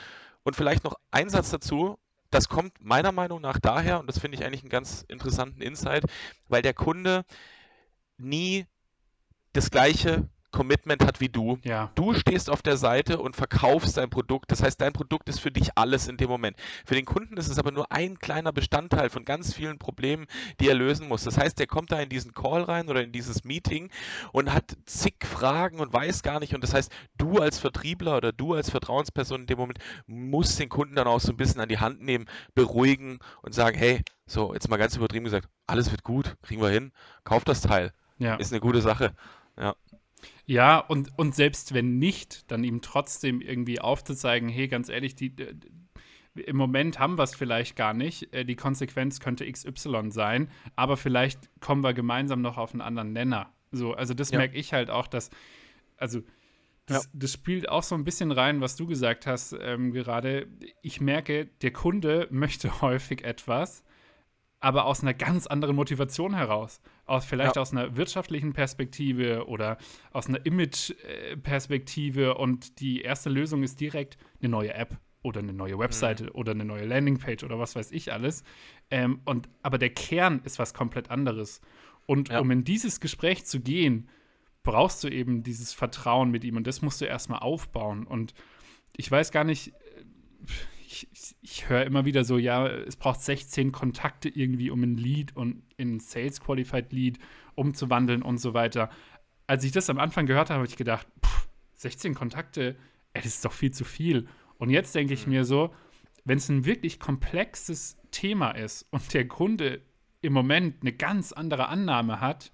Und 0.44 0.56
vielleicht 0.56 0.84
noch 0.84 0.96
ein 1.12 1.30
Satz 1.30 1.50
dazu. 1.50 1.98
Das 2.30 2.50
kommt 2.50 2.74
meiner 2.84 3.14
Meinung 3.14 3.40
nach 3.40 3.60
daher, 3.60 4.00
und 4.00 4.08
das 4.08 4.20
finde 4.20 4.38
ich 4.38 4.46
eigentlich 4.46 4.62
einen 4.62 4.70
ganz 4.70 5.06
interessanten 5.08 5.62
Insight, 5.62 6.04
weil 6.50 6.62
der 6.62 6.74
Kunde 6.74 7.24
nie 8.18 8.66
das 9.54 9.72
gleiche 9.72 10.28
Commitment 10.52 11.06
hat 11.06 11.20
wie 11.20 11.30
du. 11.30 11.58
Ja. 11.64 11.92
Du 11.96 12.14
stehst 12.14 12.50
auf 12.50 12.62
der 12.62 12.78
Seite 12.78 13.20
und 13.20 13.36
verkaufst 13.36 13.98
dein 13.98 14.10
Produkt. 14.10 14.52
Das 14.52 14.64
heißt, 14.64 14.80
dein 14.80 14.94
Produkt 14.94 15.30
ist 15.30 15.40
für 15.40 15.52
dich 15.52 15.78
alles 15.78 16.08
in 16.08 16.18
dem 16.18 16.30
Moment. 16.30 16.58
Für 16.86 16.96
den 16.96 17.06
Kunden 17.06 17.38
ist 17.38 17.50
es 17.50 17.60
aber 17.60 17.72
nur 17.72 17.92
ein 17.92 18.20
kleiner 18.20 18.52
Bestandteil 18.52 19.10
von 19.10 19.26
ganz 19.26 19.54
vielen 19.54 19.78
Problemen, 19.78 20.26
die 20.60 20.70
er 20.70 20.76
lösen 20.76 21.08
muss. 21.08 21.24
Das 21.24 21.38
heißt, 21.38 21.60
der 21.60 21.68
kommt 21.68 21.92
da 21.92 22.00
in 22.00 22.10
diesen 22.10 22.34
Call 22.34 22.64
rein 22.64 22.90
oder 22.90 23.04
in 23.04 23.12
dieses 23.12 23.44
Meeting 23.44 23.90
und 24.32 24.54
hat 24.54 24.78
zig 24.86 25.16
Fragen 25.24 25.80
und 25.80 25.92
weiß 25.94 26.24
gar 26.24 26.40
nicht. 26.40 26.56
Und 26.56 26.64
das 26.64 26.74
heißt, 26.74 26.92
du 27.18 27.40
als 27.40 27.60
Vertriebler 27.60 28.18
oder 28.18 28.32
du 28.32 28.54
als 28.54 28.70
Vertrauensperson 28.70 29.42
in 29.42 29.48
dem 29.48 29.58
Moment 29.58 29.80
musst 30.06 30.60
den 30.60 30.70
Kunden 30.70 30.96
dann 30.96 31.08
auch 31.08 31.20
so 31.20 31.32
ein 31.32 31.38
bisschen 31.38 31.62
an 31.62 31.70
die 31.70 31.80
Hand 31.80 32.02
nehmen, 32.02 32.26
beruhigen 32.56 33.20
und 33.42 33.54
sagen, 33.54 33.78
hey, 33.78 34.02
so, 34.26 34.54
jetzt 34.54 34.70
mal 34.70 34.78
ganz 34.78 34.96
übertrieben 34.96 35.26
gesagt, 35.26 35.48
alles 35.68 35.92
wird 35.92 36.04
gut, 36.04 36.36
kriegen 36.42 36.62
wir 36.62 36.70
hin, 36.70 36.92
kauf 37.24 37.44
das 37.44 37.62
Teil. 37.62 37.94
Ja. 38.18 38.36
Ist 38.36 38.52
eine 38.52 38.62
gute 38.62 38.82
Sache. 38.82 39.14
Ja. 39.58 39.76
Ja, 40.48 40.80
und, 40.80 41.12
und 41.18 41.36
selbst 41.36 41.74
wenn 41.74 42.00
nicht, 42.00 42.50
dann 42.50 42.64
ihm 42.64 42.82
trotzdem 42.82 43.42
irgendwie 43.42 43.82
aufzuzeigen, 43.82 44.48
hey, 44.48 44.70
ganz 44.70 44.88
ehrlich, 44.88 45.14
die, 45.14 45.36
im 46.36 46.56
Moment 46.56 47.00
haben 47.00 47.18
wir 47.18 47.24
es 47.24 47.36
vielleicht 47.36 47.76
gar 47.76 47.94
nicht. 47.94 48.34
Äh, 48.34 48.46
die 48.46 48.56
Konsequenz 48.56 49.20
könnte 49.20 49.50
XY 49.50 50.10
sein, 50.10 50.50
aber 50.78 50.96
vielleicht 50.96 51.50
kommen 51.60 51.84
wir 51.84 51.94
gemeinsam 51.94 52.42
noch 52.42 52.58
auf 52.58 52.72
einen 52.72 52.82
anderen 52.82 53.12
Nenner. 53.12 53.52
So, 53.72 53.94
also 53.94 54.14
das 54.14 54.32
ja. 54.32 54.38
merke 54.38 54.58
ich 54.58 54.72
halt 54.72 54.90
auch, 54.90 55.08
dass, 55.08 55.30
also 55.98 56.22
das, 56.86 57.04
ja. 57.04 57.10
das, 57.14 57.34
spielt 57.34 57.68
auch 57.68 57.84
so 57.84 57.96
ein 57.96 58.06
bisschen 58.06 58.32
rein, 58.32 58.62
was 58.62 58.78
du 58.78 58.88
gesagt 58.88 59.28
hast 59.28 59.54
ähm, 59.60 59.92
gerade. 59.92 60.48
Ich 60.82 61.02
merke, 61.02 61.48
der 61.62 61.72
Kunde 61.72 62.28
möchte 62.32 62.82
häufig 62.82 63.26
etwas, 63.26 63.84
aber 64.60 64.86
aus 64.86 65.02
einer 65.02 65.14
ganz 65.14 65.48
anderen 65.48 65.76
Motivation 65.76 66.34
heraus. 66.34 66.82
Aus, 67.06 67.26
vielleicht 67.26 67.56
ja. 67.56 67.62
aus 67.62 67.72
einer 67.72 67.96
wirtschaftlichen 67.96 68.54
Perspektive 68.54 69.48
oder 69.48 69.78
aus 70.12 70.28
einer 70.28 70.46
Image-Perspektive. 70.46 72.36
Und 72.36 72.80
die 72.80 73.02
erste 73.02 73.30
Lösung 73.30 73.64
ist 73.64 73.80
direkt 73.80 74.18
eine 74.42 74.50
neue 74.50 74.74
App 74.74 74.98
oder 75.22 75.40
eine 75.42 75.54
neue 75.54 75.78
Webseite 75.78 76.26
mhm. 76.26 76.32
oder 76.32 76.52
eine 76.54 76.66
neue 76.66 76.86
Landingpage 76.86 77.44
oder 77.44 77.60
was 77.60 77.76
weiß 77.76 77.92
ich 77.92 78.12
alles. 78.14 78.44
Ähm, 78.90 79.22
und, 79.26 79.50
aber 79.62 79.78
der 79.78 79.92
Kern 79.92 80.42
ist 80.44 80.58
was 80.58 80.74
komplett 80.74 81.12
anderes. 81.12 81.62
Und 82.06 82.30
ja. 82.30 82.40
um 82.40 82.50
in 82.52 82.64
dieses 82.64 83.00
Gespräch 83.00 83.46
zu 83.46 83.60
gehen, 83.60 84.10
brauchst 84.64 85.04
du 85.04 85.08
eben 85.08 85.44
dieses 85.44 85.74
Vertrauen 85.74 86.32
mit 86.32 86.44
ihm 86.44 86.58
und 86.58 86.68
das 86.68 86.82
musst 86.82 87.00
du 87.00 87.06
erstmal 87.06 87.40
aufbauen. 87.40 88.08
Und 88.08 88.34
ich 88.96 89.10
weiß 89.10 89.32
gar 89.32 89.44
nicht, 89.44 89.74
ich, 90.88 91.36
ich 91.42 91.70
höre 91.70 91.86
immer 91.86 92.06
wieder 92.06 92.24
so, 92.24 92.38
ja, 92.38 92.66
es 92.68 92.96
braucht 92.96 93.22
16 93.22 93.72
Kontakte 93.72 94.30
irgendwie, 94.30 94.72
um 94.72 94.82
ein 94.84 94.96
Lead 94.96 95.36
und 95.36 95.64
in 95.76 96.00
Sales 96.00 96.40
Qualified 96.40 96.94
Lead 96.94 97.20
umzuwandeln 97.56 98.22
und 98.22 98.38
so 98.38 98.54
weiter. 98.54 98.90
Als 99.48 99.64
ich 99.66 99.74
das 99.74 99.90
am 99.90 100.00
Anfang 100.00 100.26
gehört 100.26 100.50
habe, 100.50 100.60
habe 100.60 100.68
ich 100.68 100.78
gedacht, 100.78 101.06
pff, 101.24 101.50
16 101.74 102.16
Kontakte, 102.16 102.78
ey, 103.14 103.22
das 103.22 103.36
ist 103.36 103.46
doch 103.46 103.52
viel 103.52 103.72
zu 103.72 103.84
viel. 103.84 104.28
Und 104.60 104.70
jetzt 104.70 104.96
denke 104.96 105.14
ich 105.14 105.28
mhm. 105.28 105.34
mir 105.34 105.46
so, 105.46 105.74
wenn 106.24 106.38
es 106.38 106.50
ein 106.50 106.66
wirklich 106.66 107.00
komplexes 107.00 107.98
Thema 108.12 108.52
ist 108.52 108.88
und 108.92 109.14
der 109.14 109.28
Kunde 109.28 109.82
im 110.22 110.34
Moment 110.34 110.82
eine 110.82 110.94
ganz 110.94 111.34
andere 111.34 111.68
Annahme 111.68 112.22
hat, 112.22 112.52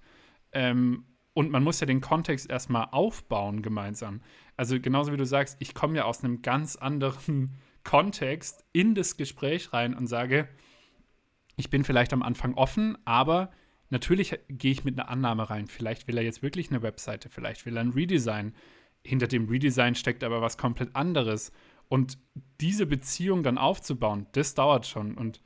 ähm, 0.52 1.04
und 1.36 1.50
man 1.50 1.64
muss 1.64 1.80
ja 1.80 1.86
den 1.86 2.00
Kontext 2.00 2.48
erstmal 2.48 2.88
aufbauen 2.92 3.60
gemeinsam. 3.60 4.20
Also 4.56 4.78
genauso 4.80 5.12
wie 5.12 5.16
du 5.16 5.26
sagst, 5.26 5.56
ich 5.58 5.74
komme 5.74 5.96
ja 5.96 6.04
aus 6.04 6.22
einem 6.22 6.42
ganz 6.42 6.76
anderen 6.76 7.50
Kontext 7.84 8.64
in 8.72 8.94
das 8.94 9.16
Gespräch 9.16 9.72
rein 9.72 9.94
und 9.94 10.06
sage, 10.06 10.48
ich 11.56 11.70
bin 11.70 11.84
vielleicht 11.84 12.12
am 12.12 12.22
Anfang 12.22 12.54
offen, 12.54 12.98
aber 13.04 13.52
natürlich 13.90 14.38
gehe 14.48 14.72
ich 14.72 14.84
mit 14.84 14.98
einer 14.98 15.08
Annahme 15.08 15.48
rein. 15.50 15.66
Vielleicht 15.68 16.08
will 16.08 16.16
er 16.16 16.24
jetzt 16.24 16.42
wirklich 16.42 16.70
eine 16.70 16.82
Webseite, 16.82 17.28
vielleicht 17.28 17.64
will 17.66 17.76
er 17.76 17.82
ein 17.82 17.90
Redesign. 17.90 18.54
Hinter 19.04 19.26
dem 19.26 19.48
Redesign 19.48 19.94
steckt 19.94 20.24
aber 20.24 20.40
was 20.40 20.58
komplett 20.58 20.96
anderes. 20.96 21.52
Und 21.88 22.18
diese 22.60 22.86
Beziehung 22.86 23.42
dann 23.42 23.58
aufzubauen, 23.58 24.26
das 24.32 24.54
dauert 24.54 24.86
schon. 24.86 25.14
Und 25.14 25.40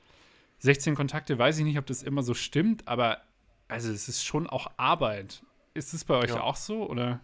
16 0.61 0.95
Kontakte, 0.95 1.38
weiß 1.38 1.59
ich 1.59 1.64
nicht, 1.64 1.78
ob 1.78 1.87
das 1.87 2.02
immer 2.02 2.23
so 2.23 2.35
stimmt, 2.35 2.87
aber 2.88 3.21
also 3.66 3.92
es 3.92 4.09
ist 4.09 4.25
schon 4.25 4.47
auch 4.49 4.71
Arbeit. 4.76 5.42
Ist 5.75 5.92
es 5.92 6.04
bei 6.04 6.14
euch 6.14 6.30
ja. 6.30 6.40
auch 6.40 6.57
so, 6.57 6.88
oder? 6.88 7.21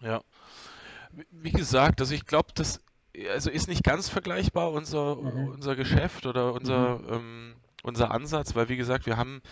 Ja. 0.00 0.22
Wie 1.30 1.52
gesagt, 1.52 2.00
also 2.00 2.14
ich 2.14 2.26
glaube, 2.26 2.48
das 2.54 2.80
also 3.32 3.50
ist 3.50 3.68
nicht 3.68 3.84
ganz 3.84 4.08
vergleichbar 4.08 4.70
unser, 4.72 5.16
mhm. 5.16 5.48
unser 5.48 5.76
Geschäft 5.76 6.26
oder 6.26 6.52
unser, 6.52 6.98
mhm. 6.98 7.12
ähm, 7.12 7.54
unser 7.82 8.10
Ansatz, 8.10 8.54
weil 8.54 8.68
wie 8.68 8.76
gesagt, 8.76 9.06
wir 9.06 9.16
haben, 9.16 9.42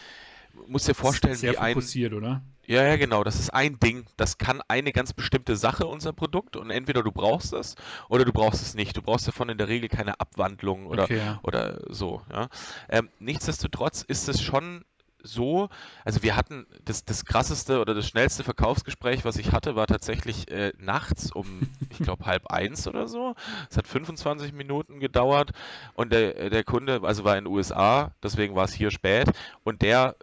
muss 0.67 0.85
dir 0.85 0.95
vorstellen, 0.95 1.35
sehr 1.35 1.53
wie 1.53 1.73
fokussiert, 1.73 2.13
ein, 2.13 2.19
oder? 2.19 2.43
Ja, 2.67 2.83
ja, 2.83 2.97
genau. 2.97 3.23
Das 3.23 3.39
ist 3.39 3.51
ein 3.51 3.79
Ding. 3.79 4.07
Das 4.17 4.39
kann 4.39 4.61
eine 4.69 4.93
ganz 4.93 5.13
bestimmte 5.13 5.57
Sache, 5.57 5.87
unser 5.87 6.13
Produkt. 6.13 6.57
Und 6.57 6.71
entweder 6.71 7.03
du 7.03 7.13
brauchst 7.13 7.53
es 7.53 7.77
oder 8.09 8.25
du 8.25 8.33
brauchst 8.33 8.63
es 8.63 8.75
nicht. 8.75 8.97
Du 8.97 9.03
brauchst 9.03 9.29
davon 9.29 9.49
in 9.49 9.59
der 9.59 9.69
Regel 9.69 9.89
keine 9.89 10.19
Abwandlung 10.19 10.87
oder, 10.87 11.05
okay, 11.05 11.19
ja. 11.19 11.39
oder 11.43 11.81
so. 11.89 12.23
Ja. 12.33 12.49
Ähm, 12.89 13.09
nichtsdestotrotz 13.21 14.03
ist 14.03 14.29
es 14.29 14.43
schon 14.43 14.85
so, 15.26 15.68
also 16.04 16.23
wir 16.23 16.37
hatten 16.37 16.66
das, 16.85 17.04
das 17.04 17.25
krasseste 17.25 17.80
oder 17.80 17.95
das 17.95 18.09
schnellste 18.09 18.45
Verkaufsgespräch, 18.45 19.25
was 19.25 19.37
ich 19.37 19.52
hatte, 19.52 19.76
war 19.76 19.87
tatsächlich 19.87 20.50
äh, 20.50 20.73
nachts 20.78 21.33
um, 21.33 21.68
ich 21.90 21.99
glaube, 21.99 22.26
halb 22.26 22.47
eins 22.50 22.87
oder 22.88 23.09
so. 23.09 23.35
Es 23.71 23.76
hat 23.76 23.87
25 23.87 24.52
Minuten 24.52 25.00
gedauert 25.00 25.50
und 25.95 26.12
der, 26.12 26.50
der 26.50 26.64
Kunde, 26.64 27.00
also 27.02 27.25
war 27.25 27.37
in 27.37 27.45
den 27.45 27.52
USA, 27.52 28.12
deswegen 28.23 28.54
war 28.54 28.64
es 28.64 28.73
hier 28.73 28.90
spät 28.90 29.30
und 29.64 29.83
der 29.83 30.16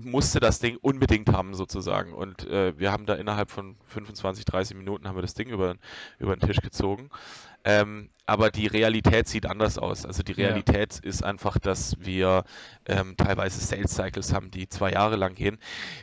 musste 0.00 0.40
das 0.40 0.60
Ding 0.60 0.78
unbedingt 0.80 1.30
haben 1.30 1.54
sozusagen 1.54 2.12
und 2.12 2.46
äh, 2.48 2.78
wir 2.78 2.92
haben 2.92 3.06
da 3.06 3.14
innerhalb 3.14 3.50
von 3.50 3.76
25, 3.86 4.44
30 4.44 4.76
Minuten 4.76 5.08
haben 5.08 5.16
wir 5.16 5.22
das 5.22 5.34
Ding 5.34 5.48
über, 5.48 5.74
über 6.18 6.36
den 6.36 6.46
Tisch 6.46 6.60
gezogen. 6.60 7.10
Ähm, 7.64 8.10
aber 8.26 8.50
die 8.50 8.66
Realität 8.66 9.28
sieht 9.28 9.46
anders 9.46 9.76
aus. 9.76 10.06
Also 10.06 10.22
die 10.22 10.32
Realität 10.32 11.00
ja. 11.02 11.08
ist 11.08 11.22
einfach, 11.22 11.58
dass 11.58 11.96
wir 12.00 12.44
ähm, 12.86 13.16
teilweise 13.16 13.60
Sales 13.60 13.94
Cycles 13.94 14.32
haben, 14.32 14.50
die 14.50 14.68
zwei 14.68 14.92
Jahre 14.92 15.16
lang 15.16 15.34
gehen. 15.34 15.58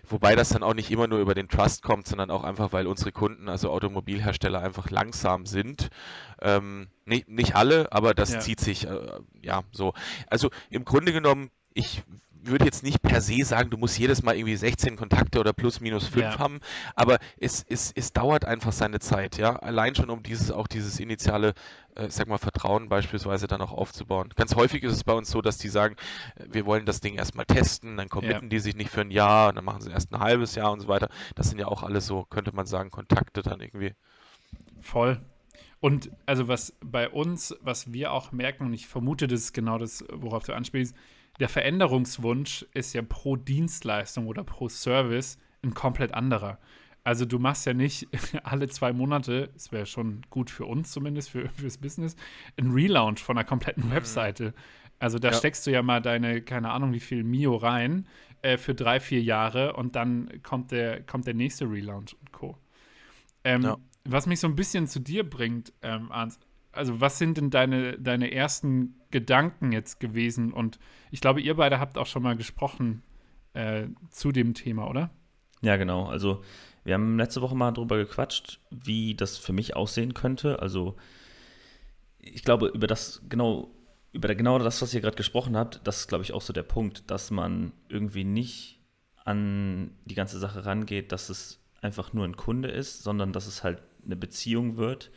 Wobei 0.08 0.36
das 0.36 0.50
dann 0.50 0.62
auch 0.62 0.76
nicht 0.76 0.92
immer 0.92 1.08
nur 1.08 1.20
über 1.20 1.34
den 1.34 1.50
Trust 1.50 1.82
kommt, 1.82 2.08
sondern 2.08 2.30
auch 2.30 2.44
einfach, 2.44 2.74
weil 2.74 2.86
unsere 2.86 3.12
Kunden, 3.12 3.50
also 3.50 3.72
Automobilhersteller, 3.72 4.62
einfach 4.62 4.92
langsam 4.92 5.48
sind. 5.48 5.90
Ähm, 6.42 6.90
nicht, 7.06 7.28
nicht 7.28 7.56
alle, 7.56 7.92
aber 7.92 8.14
das 8.14 8.34
ja. 8.34 8.40
zieht 8.40 8.60
sich 8.60 8.86
äh, 8.88 9.20
ja 9.42 9.64
so. 9.72 9.94
Also 10.28 10.52
im 10.70 10.86
Grunde 10.86 11.14
genommen, 11.14 11.50
ich 11.74 12.04
würde 12.44 12.66
jetzt 12.66 12.84
nicht 12.84 13.02
per 13.02 13.22
se 13.22 13.44
sagen, 13.44 13.70
du 13.70 13.78
musst 13.78 13.98
jedes 13.98 14.24
Mal 14.24 14.36
irgendwie 14.36 14.56
16 14.56 14.96
Kontakte 14.96 15.40
oder 15.40 15.54
plus 15.54 15.80
minus 15.82 16.08
5 16.08 16.22
ja. 16.22 16.40
haben, 16.40 16.60
aber 16.96 17.18
es, 17.40 17.66
es, 17.68 17.92
es 17.96 18.14
dauert 18.14 18.46
einfach 18.46 18.72
seine 18.72 19.00
Zeit, 19.00 19.38
ja. 19.38 19.56
Allein 19.58 19.96
schon 19.96 20.10
um 20.10 20.24
dieses, 20.24 20.52
auch 20.52 20.68
dieses 20.68 21.00
initiale, 21.00 21.54
äh, 21.96 22.10
sag 22.10 22.28
mal, 22.28 22.38
Vertrauen 22.38 22.90
beispielsweise 22.90 23.48
dann 23.48 23.62
auch 23.62 23.72
aufzubauen. 23.72 24.30
Ganz 24.36 24.56
häufig 24.56 24.84
ist 24.84 24.94
es 24.94 25.04
bei 25.04 25.14
uns 25.14 25.30
so, 25.30 25.42
dass 25.42 25.58
die 25.58 25.70
sagen, 25.70 25.96
äh, 26.36 26.46
wir 26.52 26.66
wollen 26.66 26.86
das 26.86 27.00
Ding 27.02 27.16
erstmal 27.16 27.46
testen, 27.46 27.98
dann 27.98 28.10
committen 28.10 28.44
ja. 28.44 28.50
die 28.50 28.60
sich 28.60 28.76
nicht 28.76 28.90
für 28.90 29.02
ein 29.02 29.12
Jahr 29.12 29.50
und 29.50 29.56
dann 29.56 29.66
machen 29.66 29.82
sie 29.82 29.92
erst 29.92 30.12
ein 30.12 30.20
halbes 30.20 30.56
Jahr 30.56 30.72
und 30.72 30.80
so 30.80 30.88
weiter. 30.88 31.10
Das 31.36 31.50
sind 31.50 31.60
ja 31.60 31.68
auch 31.68 31.84
alles 31.84 32.08
so, 32.08 32.26
könnte 32.26 32.56
man 32.56 32.66
sagen, 32.66 32.90
Kontakte 32.90 33.42
dann 33.42 33.62
irgendwie. 33.62 33.94
Voll. 34.82 35.22
Und 35.80 36.12
also 36.28 36.48
was 36.48 36.78
bei 36.84 37.10
uns, 37.10 37.56
was 37.62 37.92
wir 37.92 38.12
auch 38.12 38.32
merken, 38.32 38.66
und 38.68 38.74
ich 38.74 38.88
vermute, 38.88 39.28
das 39.28 39.42
ist 39.42 39.54
genau 39.54 39.80
das, 39.80 40.06
worauf 40.12 40.44
du 40.44 40.54
anspielst, 40.54 40.96
der 41.42 41.50
Veränderungswunsch 41.50 42.68
ist 42.76 42.94
ja 42.94 43.02
pro 43.02 43.36
Dienstleistung 43.36 44.28
oder 44.28 44.44
pro 44.44 44.70
Service 44.70 45.40
ein 45.64 45.74
komplett 45.74 46.14
anderer. 46.14 46.60
Also 47.04 47.26
du 47.26 47.40
machst 47.40 47.66
ja 47.66 47.74
nicht 47.74 48.08
alle 48.44 48.70
zwei 48.70 48.94
Monate, 48.94 49.50
es 49.56 49.72
wäre 49.72 49.88
schon 49.88 50.22
gut 50.30 50.52
für 50.52 50.66
uns 50.66 50.92
zumindest, 50.92 51.32
für, 51.32 51.50
fürs 51.50 51.80
Business, 51.80 52.16
ein 52.58 52.70
Relaunch 52.70 53.24
von 53.24 53.40
einer 53.40 53.44
kompletten 53.44 53.88
mhm. 53.88 53.92
Webseite. 53.92 54.54
Also 55.00 55.18
da 55.18 55.30
ja. 55.30 55.34
steckst 55.34 55.66
du 55.66 55.72
ja 55.72 55.82
mal 55.82 56.00
deine, 56.00 56.44
keine 56.44 56.70
Ahnung, 56.70 56.94
wie 56.94 57.00
viel 57.00 57.24
Mio 57.24 57.56
rein 57.56 58.06
äh, 58.44 58.60
für 58.60 58.76
drei, 58.76 59.00
vier 59.00 59.24
Jahre 59.24 59.74
und 59.74 59.96
dann 59.96 60.44
kommt 60.44 60.70
der, 60.70 61.02
kommt 61.02 61.26
der 61.26 61.34
nächste 61.34 61.66
Relaunch 61.66 62.14
und 62.20 62.32
Co. 62.32 62.56
Ähm, 63.44 63.64
ja. 63.64 63.78
Was 64.04 64.28
mich 64.28 64.40
so 64.40 64.48
ein 64.48 64.56
bisschen 64.56 64.86
zu 64.86 65.00
dir 65.00 65.28
bringt, 65.28 65.74
ähm, 65.82 66.12
also 66.72 67.02
was 67.02 67.18
sind 67.18 67.38
denn 67.38 67.50
deine, 67.50 67.98
deine 68.00 68.32
ersten 68.32 68.96
Gedanken 69.12 69.72
jetzt 69.72 70.00
gewesen? 70.00 70.54
Und 70.54 70.80
ich 71.12 71.22
glaube, 71.22 71.42
ihr 71.42 71.56
beide 71.56 71.80
habt 71.80 71.98
auch 71.98 72.08
schon 72.08 72.24
mal 72.24 72.36
gesprochen 72.36 73.04
äh, 73.54 73.88
zu 74.10 74.32
dem 74.32 74.54
Thema, 74.54 74.90
oder? 74.90 75.10
Ja, 75.62 75.78
genau. 75.78 76.06
Also 76.06 76.42
wir 76.84 76.94
haben 76.94 77.18
letzte 77.18 77.42
Woche 77.42 77.56
mal 77.56 77.72
drüber 77.72 77.98
gequatscht, 77.98 78.60
wie 78.70 79.16
das 79.16 79.38
für 79.38 79.54
mich 79.54 79.76
aussehen 79.76 80.14
könnte. 80.14 80.60
Also 80.60 80.96
ich 82.20 82.44
glaube, 82.44 82.68
über 82.68 82.88
das 82.88 83.22
genau, 83.30 83.72
über 84.12 84.34
genau 84.34 84.58
das, 84.60 84.82
was 84.82 84.94
ihr 84.94 85.02
gerade 85.02 85.18
gesprochen 85.18 85.56
habt, 85.56 85.82
das 85.84 86.02
ist, 86.02 86.08
glaube 86.08 86.24
ich, 86.24 86.34
auch 86.34 86.42
so 86.42 86.54
der 86.54 86.64
Punkt, 86.64 87.10
dass 87.12 87.32
man 87.32 87.74
irgendwie 87.90 88.24
nicht 88.24 88.80
an 89.24 89.92
die 90.06 90.16
ganze 90.16 90.40
Sache 90.40 90.66
rangeht, 90.66 91.12
dass 91.12 91.30
es 91.30 91.60
einfach 91.82 92.14
nur 92.14 92.26
ein 92.26 92.38
Kunde 92.38 92.70
ist, 92.70 93.04
sondern 93.04 93.34
dass 93.34 93.48
es 93.48 93.64
halt 93.64 93.82
eine 94.04 94.16
Beziehung 94.16 94.78
wird 94.78 95.12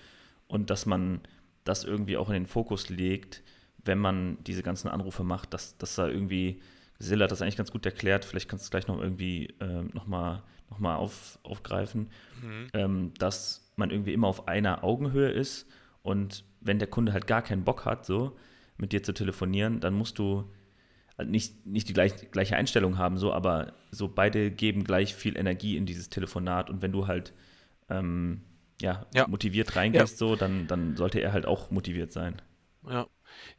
und 0.46 0.70
dass 0.70 0.86
man 0.86 1.20
das 1.64 1.84
irgendwie 1.84 2.16
auch 2.16 2.28
in 2.28 2.34
den 2.34 2.46
Fokus 2.46 2.88
legt, 2.88 3.42
wenn 3.84 3.98
man 3.98 4.38
diese 4.44 4.62
ganzen 4.62 4.88
Anrufe 4.88 5.24
macht, 5.24 5.52
dass, 5.54 5.76
dass 5.78 5.94
da 5.94 6.08
irgendwie, 6.08 6.60
Silla 6.98 7.24
hat 7.24 7.32
das 7.32 7.42
eigentlich 7.42 7.56
ganz 7.56 7.70
gut 7.70 7.84
erklärt, 7.84 8.24
vielleicht 8.24 8.48
kannst 8.48 8.64
du 8.64 8.66
es 8.66 8.70
gleich 8.70 8.86
noch 8.86 9.00
irgendwie 9.00 9.54
äh, 9.60 9.82
nochmal 9.92 10.42
noch 10.70 10.78
mal 10.78 10.96
auf, 10.96 11.38
aufgreifen, 11.42 12.10
mhm. 12.42 12.66
ähm, 12.72 13.12
dass 13.18 13.70
man 13.76 13.90
irgendwie 13.90 14.12
immer 14.12 14.28
auf 14.28 14.48
einer 14.48 14.82
Augenhöhe 14.82 15.30
ist 15.30 15.66
und 16.02 16.44
wenn 16.60 16.78
der 16.78 16.88
Kunde 16.88 17.12
halt 17.12 17.26
gar 17.26 17.42
keinen 17.42 17.64
Bock 17.64 17.84
hat, 17.84 18.06
so 18.06 18.36
mit 18.76 18.92
dir 18.92 19.02
zu 19.02 19.12
telefonieren, 19.12 19.80
dann 19.80 19.94
musst 19.94 20.18
du 20.18 20.50
halt 21.16 21.30
nicht, 21.30 21.66
nicht 21.66 21.88
die 21.88 21.92
gleich, 21.92 22.30
gleiche 22.30 22.56
Einstellung 22.56 22.98
haben, 22.98 23.18
so, 23.18 23.32
aber 23.32 23.74
so 23.90 24.08
beide 24.08 24.50
geben 24.50 24.84
gleich 24.84 25.14
viel 25.14 25.36
Energie 25.36 25.76
in 25.76 25.86
dieses 25.86 26.08
Telefonat 26.08 26.70
und 26.70 26.82
wenn 26.82 26.92
du 26.92 27.06
halt 27.06 27.32
ähm, 27.88 28.42
ja, 28.84 29.06
ja, 29.14 29.26
motiviert 29.26 29.76
reingehst, 29.76 30.20
ja. 30.20 30.26
so, 30.26 30.36
dann, 30.36 30.66
dann 30.66 30.96
sollte 30.96 31.20
er 31.20 31.32
halt 31.32 31.46
auch 31.46 31.70
motiviert 31.70 32.12
sein. 32.12 32.40
Ja. 32.88 33.06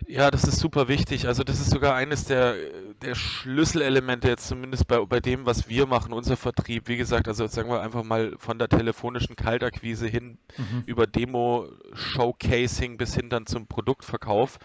Ja, 0.07 0.31
das 0.31 0.43
ist 0.45 0.59
super 0.59 0.87
wichtig. 0.87 1.27
Also 1.27 1.43
das 1.43 1.59
ist 1.59 1.69
sogar 1.69 1.95
eines 1.95 2.25
der, 2.25 2.55
der 3.01 3.15
Schlüsselelemente 3.15 4.27
jetzt 4.27 4.47
zumindest 4.47 4.87
bei, 4.87 5.03
bei 5.03 5.19
dem, 5.19 5.45
was 5.45 5.67
wir 5.67 5.85
machen, 5.85 6.13
unser 6.13 6.37
Vertrieb. 6.37 6.87
Wie 6.87 6.95
gesagt, 6.95 7.27
also 7.27 7.45
sagen 7.47 7.69
wir 7.69 7.81
einfach 7.81 8.03
mal 8.03 8.35
von 8.37 8.57
der 8.57 8.69
telefonischen 8.69 9.35
Kaltakquise 9.35 10.07
hin 10.07 10.37
mhm. 10.57 10.83
über 10.85 11.07
Demo, 11.07 11.67
Showcasing 11.93 12.97
bis 12.97 13.15
hin 13.15 13.29
dann 13.29 13.47
zum 13.47 13.67
Produktverkauf. 13.67 14.59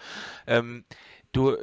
Ähm, 0.47 0.85
du, 1.33 1.57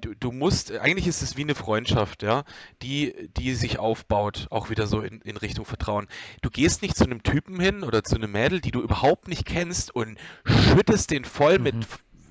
du, 0.00 0.14
du 0.14 0.32
musst, 0.32 0.72
eigentlich 0.72 1.06
ist 1.06 1.22
es 1.22 1.36
wie 1.36 1.42
eine 1.42 1.54
Freundschaft, 1.54 2.22
ja, 2.22 2.44
die, 2.82 3.30
die 3.36 3.54
sich 3.54 3.78
aufbaut, 3.78 4.46
auch 4.50 4.70
wieder 4.70 4.86
so 4.86 5.00
in, 5.00 5.20
in 5.22 5.36
Richtung 5.36 5.64
Vertrauen. 5.64 6.06
Du 6.42 6.50
gehst 6.50 6.82
nicht 6.82 6.96
zu 6.96 7.04
einem 7.04 7.22
Typen 7.22 7.60
hin 7.60 7.82
oder 7.82 8.02
zu 8.04 8.16
einem 8.16 8.32
Mädel, 8.32 8.60
die 8.60 8.70
du 8.70 8.80
überhaupt 8.80 9.28
nicht 9.28 9.44
kennst 9.44 9.94
und 9.94 10.18
schüttest 10.44 11.10
den 11.10 11.24
voll 11.24 11.58
mhm. 11.58 11.64
mit 11.64 11.86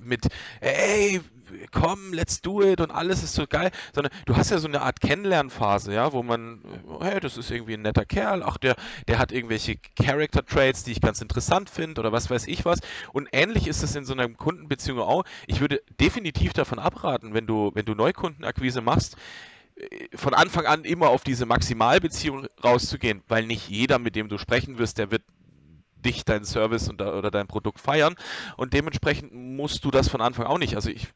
mit, 0.08 0.26
ey, 0.60 1.20
komm, 1.72 2.12
let's 2.12 2.40
do 2.40 2.62
it 2.62 2.80
und 2.80 2.90
alles 2.90 3.22
ist 3.22 3.34
so 3.34 3.46
geil, 3.46 3.70
sondern 3.94 4.12
du 4.26 4.36
hast 4.36 4.50
ja 4.50 4.58
so 4.58 4.68
eine 4.68 4.82
Art 4.82 5.00
Kennenlernphase, 5.00 5.92
ja, 5.92 6.12
wo 6.12 6.22
man, 6.22 6.60
hey, 7.00 7.20
das 7.20 7.36
ist 7.36 7.50
irgendwie 7.50 7.74
ein 7.74 7.82
netter 7.82 8.04
Kerl, 8.04 8.42
ach, 8.42 8.58
der, 8.58 8.76
der 9.06 9.18
hat 9.18 9.32
irgendwelche 9.32 9.76
Character 10.00 10.44
Traits, 10.44 10.84
die 10.84 10.92
ich 10.92 11.00
ganz 11.00 11.20
interessant 11.20 11.70
finde 11.70 12.00
oder 12.00 12.12
was 12.12 12.30
weiß 12.30 12.46
ich 12.46 12.64
was. 12.64 12.80
Und 13.12 13.28
ähnlich 13.32 13.66
ist 13.66 13.82
es 13.82 13.94
in 13.96 14.04
so 14.04 14.12
einer 14.12 14.28
Kundenbeziehung 14.28 15.00
auch. 15.00 15.24
Ich 15.46 15.60
würde 15.60 15.82
definitiv 16.00 16.52
davon 16.52 16.78
abraten, 16.78 17.34
wenn 17.34 17.46
du, 17.46 17.70
wenn 17.74 17.84
du 17.84 17.94
Neukundenakquise 17.94 18.80
machst, 18.80 19.16
äh, 19.76 20.16
von 20.16 20.34
Anfang 20.34 20.66
an 20.66 20.84
immer 20.84 21.08
auf 21.08 21.24
diese 21.24 21.46
Maximalbeziehung 21.46 22.46
rauszugehen, 22.62 23.22
weil 23.28 23.46
nicht 23.46 23.68
jeder, 23.68 23.98
mit 23.98 24.16
dem 24.16 24.28
du 24.28 24.38
sprechen 24.38 24.78
wirst, 24.78 24.98
der 24.98 25.10
wird 25.10 25.22
dich, 26.04 26.24
deinen 26.24 26.44
Service 26.44 26.88
und, 26.88 27.00
oder 27.02 27.30
dein 27.30 27.46
Produkt 27.46 27.80
feiern. 27.80 28.14
Und 28.56 28.72
dementsprechend 28.72 29.32
musst 29.32 29.84
du 29.84 29.90
das 29.90 30.08
von 30.08 30.20
Anfang 30.20 30.46
auch 30.46 30.58
nicht. 30.58 30.74
Also 30.74 30.90
ich 30.90 31.08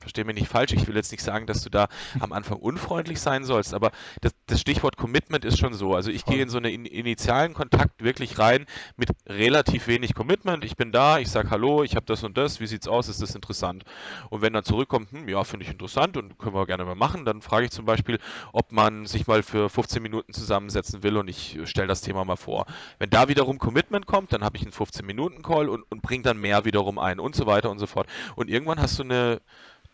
verstehe 0.00 0.24
mich 0.24 0.34
nicht 0.34 0.48
falsch, 0.48 0.72
ich 0.72 0.86
will 0.86 0.96
jetzt 0.96 1.12
nicht 1.12 1.22
sagen, 1.22 1.46
dass 1.46 1.62
du 1.62 1.70
da 1.70 1.88
am 2.20 2.32
Anfang 2.32 2.58
unfreundlich 2.58 3.20
sein 3.20 3.44
sollst, 3.44 3.74
aber 3.74 3.92
das, 4.20 4.32
das 4.46 4.60
Stichwort 4.60 4.96
Commitment 4.96 5.44
ist 5.44 5.58
schon 5.58 5.74
so. 5.74 5.94
Also 5.94 6.10
ich 6.10 6.22
Voll. 6.22 6.34
gehe 6.34 6.42
in 6.42 6.48
so 6.48 6.58
einen 6.58 6.86
initialen 6.86 7.54
Kontakt 7.54 8.02
wirklich 8.02 8.38
rein 8.38 8.66
mit 8.96 9.10
relativ 9.28 9.86
wenig 9.86 10.14
Commitment. 10.14 10.64
Ich 10.64 10.76
bin 10.76 10.92
da, 10.92 11.18
ich 11.18 11.28
sage 11.28 11.50
Hallo, 11.50 11.82
ich 11.82 11.96
habe 11.96 12.06
das 12.06 12.24
und 12.24 12.36
das, 12.36 12.60
wie 12.60 12.66
sieht's 12.66 12.88
aus, 12.88 13.08
ist 13.08 13.22
das 13.22 13.34
interessant? 13.34 13.84
Und 14.30 14.42
wenn 14.42 14.52
dann 14.52 14.64
zurückkommt, 14.64 15.12
hm, 15.12 15.28
ja, 15.28 15.44
finde 15.44 15.64
ich 15.64 15.70
interessant 15.70 16.16
und 16.16 16.38
können 16.38 16.54
wir 16.54 16.66
gerne 16.66 16.84
mal 16.84 16.94
machen, 16.94 17.24
dann 17.24 17.42
frage 17.42 17.66
ich 17.66 17.70
zum 17.70 17.84
Beispiel, 17.84 18.18
ob 18.52 18.72
man 18.72 19.06
sich 19.06 19.26
mal 19.26 19.42
für 19.42 19.68
15 19.68 20.02
Minuten 20.02 20.32
zusammensetzen 20.32 21.02
will 21.02 21.16
und 21.16 21.28
ich 21.28 21.58
stelle 21.64 21.88
das 21.88 22.00
Thema 22.00 22.24
mal 22.24 22.36
vor. 22.36 22.66
Wenn 22.98 23.10
da 23.10 23.28
wiederum 23.28 23.58
Commitment 23.58 24.06
kommt, 24.06 24.32
dann 24.32 24.44
habe 24.44 24.56
ich 24.56 24.62
einen 24.62 24.72
15-Minuten-Call 24.72 25.68
und, 25.68 25.82
und 25.90 26.02
bringe 26.02 26.22
dann 26.22 26.40
mehr 26.40 26.64
wiederum 26.64 26.98
ein 26.98 27.20
und 27.20 27.34
so 27.34 27.46
weiter 27.46 27.70
und 27.70 27.78
so 27.78 27.86
fort. 27.86 28.06
Und 28.36 28.48
irgendwann 28.48 28.80
hast 28.80 28.98
du 28.98 29.02
eine 29.02 29.40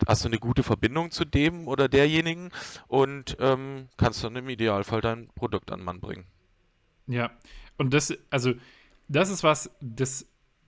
hast 0.05 0.23
du 0.23 0.29
eine 0.29 0.39
gute 0.39 0.63
Verbindung 0.63 1.11
zu 1.11 1.25
dem 1.25 1.67
oder 1.67 1.87
derjenigen 1.89 2.51
und 2.87 3.37
ähm, 3.39 3.87
kannst 3.97 4.23
dann 4.23 4.35
im 4.35 4.49
Idealfall 4.49 5.01
dein 5.01 5.27
Produkt 5.35 5.71
an 5.71 5.83
Mann 5.83 5.99
bringen. 5.99 6.25
Ja, 7.07 7.31
und 7.77 7.93
das, 7.93 8.13
also, 8.29 8.53
das 9.07 9.29
ist 9.29 9.43
was, 9.43 9.71
das 9.79 10.27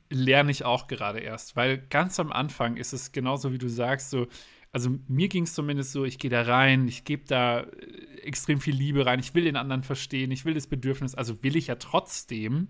lerne 0.10 0.52
ich 0.52 0.66
auch 0.66 0.88
gerade 0.88 1.20
erst, 1.20 1.56
weil 1.56 1.78
ganz 1.78 2.20
am 2.20 2.32
Anfang 2.32 2.78
ist 2.78 2.94
es 2.94 3.12
genauso, 3.12 3.52
wie 3.52 3.58
du 3.58 3.68
sagst, 3.68 4.10
so, 4.10 4.28
also 4.72 4.92
mir 5.08 5.28
ging 5.28 5.44
es 5.44 5.54
zumindest 5.54 5.92
so, 5.92 6.06
ich 6.06 6.18
gehe 6.20 6.30
da 6.30 6.44
rein, 6.44 6.88
ich 6.88 7.04
gebe 7.04 7.26
da 7.28 7.62
äh, 7.62 8.22
extrem 8.24 8.60
viel 8.60 8.76
Liebe 8.76 9.06
rein, 9.06 9.20
ich 9.20 9.34
will 9.36 9.44
den 9.44 9.56
anderen 9.56 9.84
verstehen, 9.84 10.32
ich 10.32 10.46
will 10.46 10.54
das 10.54 10.68
Bedürfnis, 10.68 11.16
also 11.16 11.44
will 11.44 11.56
ich 11.56 11.68
ja 11.68 11.76
trotzdem. 11.76 12.54
Mhm. 12.54 12.68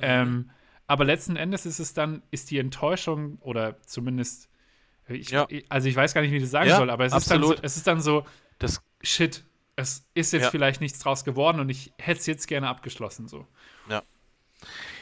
Ähm, 0.00 0.50
aber 0.86 1.04
letzten 1.04 1.36
Endes 1.36 1.66
ist 1.66 1.78
es 1.78 1.94
dann, 1.94 2.22
ist 2.30 2.50
die 2.50 2.58
Enttäuschung 2.58 3.38
oder 3.40 3.80
zumindest 3.82 4.49
ich, 5.10 5.30
ja. 5.30 5.46
Also 5.68 5.88
ich 5.88 5.96
weiß 5.96 6.14
gar 6.14 6.20
nicht, 6.20 6.30
wie 6.32 6.36
ich 6.36 6.42
das 6.42 6.50
sagen 6.50 6.68
ja, 6.68 6.76
soll, 6.76 6.90
aber 6.90 7.04
es 7.04 7.14
ist, 7.14 7.30
dann 7.30 7.42
so, 7.42 7.54
es 7.62 7.76
ist 7.76 7.86
dann 7.86 8.00
so, 8.00 8.24
das, 8.58 8.82
shit, 9.02 9.44
es 9.76 10.06
ist 10.14 10.32
jetzt 10.32 10.44
ja. 10.44 10.50
vielleicht 10.50 10.80
nichts 10.80 10.98
draus 10.98 11.24
geworden 11.24 11.60
und 11.60 11.68
ich 11.68 11.92
hätte 11.98 12.20
es 12.20 12.26
jetzt 12.26 12.46
gerne 12.46 12.68
abgeschlossen. 12.68 13.28
So. 13.28 13.46
Ja. 13.88 14.02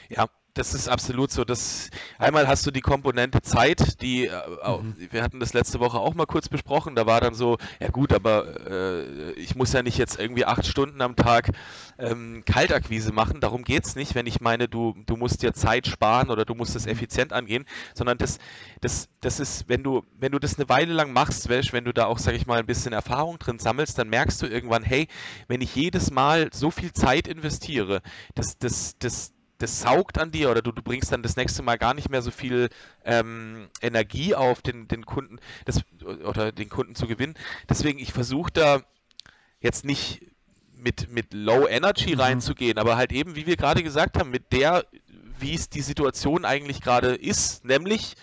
Ja, 0.09 0.29
das 0.59 0.75
ist 0.75 0.89
absolut 0.89 1.31
so. 1.31 1.45
Das, 1.45 1.89
einmal 2.19 2.49
hast 2.49 2.67
du 2.67 2.71
die 2.71 2.81
Komponente 2.81 3.41
Zeit, 3.43 4.03
die, 4.03 4.27
äh, 4.27 4.33
mhm. 4.67 4.95
wir 5.11 5.23
hatten 5.23 5.39
das 5.39 5.53
letzte 5.55 5.79
Woche 5.79 5.99
auch 5.99 6.15
mal 6.15 6.27
kurz 6.27 6.49
besprochen, 6.49 6.97
da 6.97 7.07
war 7.07 7.21
dann 7.21 7.35
so, 7.35 7.59
ja 7.81 7.89
gut, 7.89 8.13
aber 8.13 8.67
äh, 8.69 9.33
ich 9.33 9.55
muss 9.55 9.73
ja 9.73 9.83
nicht 9.83 9.99
jetzt 9.99 10.19
irgendwie 10.19 10.45
acht 10.45 10.67
Stunden 10.67 11.01
am 11.01 11.15
Tag 11.15 11.53
ähm, 11.99 12.43
Kaltakquise 12.45 13.13
machen, 13.13 13.41
darum 13.41 13.63
geht 13.63 13.85
es 13.85 13.95
nicht, 13.95 14.15
wenn 14.17 14.27
ich 14.27 14.41
meine, 14.41 14.69
du, 14.69 14.97
du 15.07 15.17
musst 15.17 15.43
dir 15.43 15.55
Zeit 15.55 15.87
sparen 15.87 16.31
oder 16.31 16.45
du 16.45 16.55
musst 16.55 16.75
es 16.75 16.87
effizient 16.87 17.33
angehen, 17.33 17.65
sondern 17.95 18.19
das, 18.19 18.39
das, 18.81 19.09
das 19.21 19.39
ist, 19.39 19.69
wenn 19.69 19.85
du, 19.85 20.03
wenn 20.19 20.33
du 20.33 20.41
das 20.41 20.59
eine 20.59 20.69
Weile 20.69 20.93
lang 20.93 21.13
machst, 21.13 21.49
wenn 21.49 21.85
du 21.85 21.93
da 21.93 22.07
auch, 22.07 22.19
sag 22.19 22.35
ich 22.35 22.47
mal, 22.47 22.59
ein 22.59 22.67
bisschen 22.67 22.93
Erfahrung 22.93 23.39
drin 23.39 23.59
sammelst, 23.59 23.97
dann 23.99 24.09
merkst 24.09 24.43
du 24.43 24.47
irgendwann, 24.47 24.83
hey, 24.83 25.07
wenn 25.47 25.61
ich 25.61 25.75
jedes 25.75 26.11
Mal 26.11 26.51
so 26.53 26.71
viel 26.71 26.93
Zeit 26.93 27.29
investiere, 27.29 28.03
das, 28.35 28.59
das, 28.59 28.97
das, 28.99 29.33
das 29.59 29.81
saugt 29.81 30.19
an 30.19 30.31
dir 30.31 30.51
oder 30.51 30.63
du, 30.63 30.73
du 30.73 30.83
bringst 30.83 31.13
dann 31.13 31.23
das 31.23 31.37
nächste 31.37 31.63
Mal 31.63 31.79
gar 31.79 31.95
nicht 31.95 32.09
mehr 32.09 32.23
so 32.23 32.31
viel 32.31 32.69
ähm, 33.05 33.69
Energie 33.83 34.35
auf, 34.35 34.63
den, 34.63 34.89
den 34.89 35.05
Kunden 35.05 35.39
das, 35.65 35.83
oder 36.25 36.53
den 36.53 36.69
Kunden 36.69 36.95
zu 36.95 37.07
gewinnen. 37.07 37.35
Deswegen, 37.69 37.99
ich 37.99 38.13
versuche 38.13 38.53
da 38.53 38.83
jetzt 39.61 39.85
nicht 39.85 40.23
mit, 40.77 41.11
mit 41.11 41.35
Low 41.35 41.67
Energy 41.67 42.15
mhm. 42.15 42.21
reinzugehen, 42.21 42.79
aber 42.79 42.97
halt 42.97 43.13
eben, 43.13 43.35
wie 43.35 43.47
wir 43.47 43.57
gerade 43.57 43.83
gesagt 43.83 44.17
haben, 44.17 44.31
mit 44.31 44.53
der, 44.53 44.87
wie 45.41 45.55
es 45.55 45.69
die 45.69 45.83
Situation 45.83 46.45
eigentlich 46.45 46.81
gerade 46.81 47.15
ist, 47.15 47.65
nämlich 47.65 48.15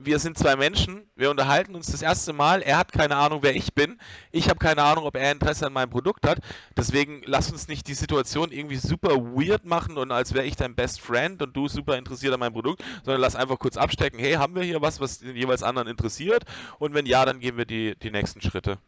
wir 0.00 0.18
sind 0.18 0.38
zwei 0.38 0.56
Menschen, 0.56 1.02
wir 1.16 1.30
unterhalten 1.30 1.74
uns 1.74 1.86
das 1.86 2.02
erste 2.02 2.32
Mal, 2.32 2.62
er 2.62 2.78
hat 2.78 2.92
keine 2.92 3.16
Ahnung, 3.16 3.40
wer 3.42 3.54
ich 3.54 3.74
bin, 3.74 3.98
ich 4.30 4.48
habe 4.48 4.58
keine 4.58 4.82
Ahnung, 4.82 5.04
ob 5.04 5.16
er 5.16 5.32
Interesse 5.32 5.66
an 5.66 5.72
meinem 5.72 5.90
Produkt 5.90 6.26
hat, 6.26 6.38
deswegen 6.76 7.22
lass 7.24 7.50
uns 7.50 7.68
nicht 7.68 7.88
die 7.88 7.94
Situation 7.94 8.52
irgendwie 8.52 8.76
super 8.76 9.16
weird 9.16 9.64
machen 9.64 9.98
und 9.98 10.12
als 10.12 10.34
wäre 10.34 10.46
ich 10.46 10.56
dein 10.56 10.74
Best 10.74 11.00
Friend 11.00 11.40
und 11.42 11.56
du 11.56 11.68
super 11.68 11.96
interessiert 11.98 12.32
an 12.34 12.40
meinem 12.40 12.52
Produkt, 12.52 12.82
sondern 13.04 13.20
lass 13.20 13.36
einfach 13.36 13.58
kurz 13.58 13.76
abstecken, 13.76 14.18
hey, 14.18 14.34
haben 14.34 14.54
wir 14.54 14.62
hier 14.62 14.80
was, 14.80 15.00
was 15.00 15.18
den 15.18 15.36
jeweils 15.36 15.62
anderen 15.62 15.88
interessiert 15.88 16.44
und 16.78 16.94
wenn 16.94 17.06
ja, 17.06 17.24
dann 17.24 17.40
gehen 17.40 17.56
wir 17.56 17.64
die, 17.64 17.94
die 17.96 18.10
nächsten 18.10 18.40
Schritte. 18.40 18.78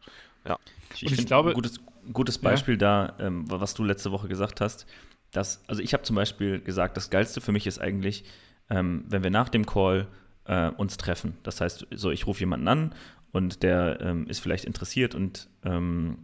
Ja. 0.47 0.59
Ich, 0.95 1.05
ich 1.05 1.27
glaube, 1.27 1.51
ein 1.51 1.55
gutes, 1.55 1.81
gutes 2.13 2.39
Beispiel 2.39 2.75
ja. 2.75 3.09
da, 3.09 3.27
ähm, 3.27 3.45
was 3.49 3.75
du 3.75 3.85
letzte 3.85 4.13
Woche 4.13 4.29
gesagt 4.29 4.61
hast, 4.61 4.87
dass, 5.33 5.63
also 5.67 5.83
ich 5.83 5.93
habe 5.93 6.03
zum 6.03 6.17
Beispiel 6.17 6.61
gesagt, 6.61 6.97
das 6.97 7.11
Geilste 7.11 7.41
für 7.41 7.53
mich 7.53 7.67
ist 7.67 7.81
eigentlich, 7.81 8.25
ähm, 8.69 9.05
wenn 9.09 9.23
wir 9.23 9.31
nach 9.31 9.49
dem 9.49 9.67
Call 9.67 10.09
äh, 10.51 10.71
uns 10.77 10.97
treffen. 10.97 11.39
Das 11.45 11.61
heißt, 11.61 11.87
so 11.93 12.11
ich 12.11 12.27
rufe 12.27 12.41
jemanden 12.41 12.69
an 12.69 12.95
und 13.31 13.63
der 13.63 14.01
ähm, 14.01 14.27
ist 14.27 14.41
vielleicht 14.41 14.65
interessiert 14.65 15.15
und 15.15 15.49
ähm, 15.65 16.19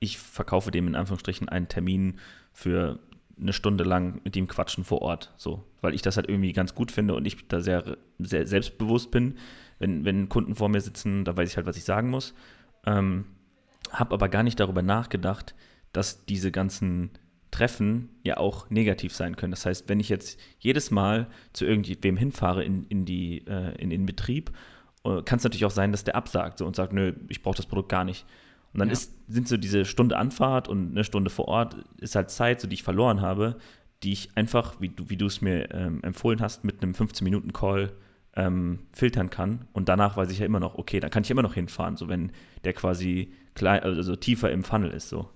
ich 0.00 0.18
verkaufe 0.18 0.72
dem 0.72 0.88
in 0.88 0.96
Anführungsstrichen 0.96 1.48
einen 1.48 1.68
Termin 1.68 2.18
für 2.52 2.98
eine 3.40 3.52
Stunde 3.52 3.84
lang 3.84 4.20
mit 4.24 4.34
ihm 4.34 4.48
quatschen 4.48 4.82
vor 4.82 5.00
Ort, 5.00 5.32
so, 5.36 5.64
weil 5.80 5.94
ich 5.94 6.02
das 6.02 6.16
halt 6.16 6.28
irgendwie 6.28 6.52
ganz 6.52 6.74
gut 6.74 6.90
finde 6.90 7.14
und 7.14 7.24
ich 7.24 7.46
da 7.46 7.60
sehr, 7.60 7.96
sehr 8.18 8.48
selbstbewusst 8.48 9.12
bin. 9.12 9.38
Wenn, 9.78 10.04
wenn 10.04 10.28
Kunden 10.28 10.56
vor 10.56 10.68
mir 10.68 10.80
sitzen, 10.80 11.24
da 11.24 11.36
weiß 11.36 11.48
ich 11.48 11.56
halt, 11.56 11.66
was 11.66 11.76
ich 11.76 11.84
sagen 11.84 12.10
muss. 12.10 12.34
Ähm, 12.84 13.26
habe 13.92 14.12
aber 14.12 14.28
gar 14.28 14.42
nicht 14.42 14.58
darüber 14.58 14.82
nachgedacht, 14.82 15.54
dass 15.92 16.24
diese 16.26 16.50
ganzen 16.50 17.10
Treffen 17.50 18.10
ja 18.22 18.36
auch 18.36 18.68
negativ 18.70 19.14
sein 19.14 19.36
können. 19.36 19.50
Das 19.50 19.64
heißt, 19.64 19.88
wenn 19.88 20.00
ich 20.00 20.08
jetzt 20.08 20.38
jedes 20.58 20.90
Mal 20.90 21.28
zu 21.52 21.64
irgendwem 21.64 22.16
hinfahre 22.16 22.62
in, 22.62 22.84
in, 22.84 23.04
die, 23.04 23.46
äh, 23.46 23.74
in 23.80 23.90
den 23.90 24.06
Betrieb, 24.06 24.50
äh, 25.04 25.22
kann 25.22 25.38
es 25.38 25.44
natürlich 25.44 25.64
auch 25.64 25.70
sein, 25.70 25.92
dass 25.92 26.04
der 26.04 26.16
absagt 26.16 26.58
so, 26.58 26.66
und 26.66 26.76
sagt, 26.76 26.92
nö, 26.92 27.14
ich 27.28 27.42
brauche 27.42 27.56
das 27.56 27.66
Produkt 27.66 27.88
gar 27.88 28.04
nicht. 28.04 28.26
Und 28.72 28.80
dann 28.80 28.88
ja. 28.88 28.92
ist, 28.92 29.14
sind 29.28 29.48
so 29.48 29.56
diese 29.56 29.84
Stunde 29.84 30.16
Anfahrt 30.16 30.68
und 30.68 30.90
eine 30.90 31.04
Stunde 31.04 31.30
vor 31.30 31.48
Ort, 31.48 31.76
ist 32.00 32.14
halt 32.14 32.30
Zeit, 32.30 32.60
so 32.60 32.68
die 32.68 32.74
ich 32.74 32.82
verloren 32.82 33.20
habe, 33.20 33.56
die 34.02 34.12
ich 34.12 34.30
einfach, 34.36 34.80
wie 34.80 34.90
du, 34.90 35.08
wie 35.08 35.16
du 35.16 35.26
es 35.26 35.40
mir 35.40 35.72
ähm, 35.74 36.02
empfohlen 36.02 36.40
hast, 36.40 36.64
mit 36.64 36.82
einem 36.82 36.92
15-Minuten-Call 36.92 37.92
ähm, 38.36 38.80
filtern 38.92 39.30
kann. 39.30 39.66
Und 39.72 39.88
danach 39.88 40.16
weiß 40.16 40.30
ich 40.30 40.38
ja 40.38 40.46
immer 40.46 40.60
noch, 40.60 40.76
okay, 40.76 41.00
dann 41.00 41.10
kann 41.10 41.24
ich 41.24 41.30
immer 41.30 41.42
noch 41.42 41.54
hinfahren, 41.54 41.96
so 41.96 42.08
wenn 42.08 42.30
der 42.64 42.74
quasi 42.74 43.32
klein, 43.54 43.82
also 43.82 44.14
tiefer 44.16 44.52
im 44.52 44.64
Funnel 44.64 44.90
ist, 44.90 45.08
so. 45.08 45.30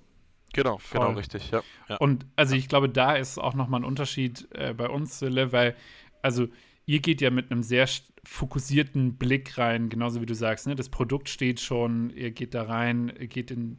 Genau, 0.52 0.78
Voll. 0.78 1.00
genau, 1.00 1.18
richtig, 1.18 1.50
ja, 1.50 1.62
ja. 1.88 1.96
Und 1.96 2.26
also 2.36 2.54
ich 2.54 2.68
glaube, 2.68 2.88
da 2.88 3.14
ist 3.14 3.38
auch 3.38 3.54
nochmal 3.54 3.80
ein 3.80 3.84
Unterschied 3.84 4.48
äh, 4.52 4.74
bei 4.74 4.88
uns, 4.88 5.18
Sille, 5.18 5.52
weil, 5.52 5.74
also 6.20 6.48
ihr 6.86 7.00
geht 7.00 7.20
ja 7.20 7.30
mit 7.30 7.50
einem 7.50 7.62
sehr 7.62 7.88
fokussierten 8.24 9.16
Blick 9.16 9.58
rein, 9.58 9.88
genauso 9.88 10.20
wie 10.20 10.26
du 10.26 10.34
sagst, 10.34 10.66
ne? 10.66 10.74
Das 10.76 10.88
Produkt 10.88 11.28
steht 11.28 11.60
schon, 11.60 12.10
ihr 12.10 12.30
geht 12.30 12.54
da 12.54 12.64
rein, 12.64 13.12
geht 13.18 13.50
in, 13.50 13.78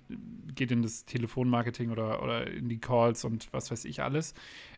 geht 0.54 0.72
in 0.72 0.82
das 0.82 1.06
Telefonmarketing 1.06 1.92
oder, 1.92 2.22
oder 2.22 2.48
in 2.48 2.68
die 2.68 2.80
Calls 2.80 3.24
und 3.24 3.48
was 3.54 3.72
weiß 3.72 3.86
ich 3.86 4.02
alles. 4.02 4.34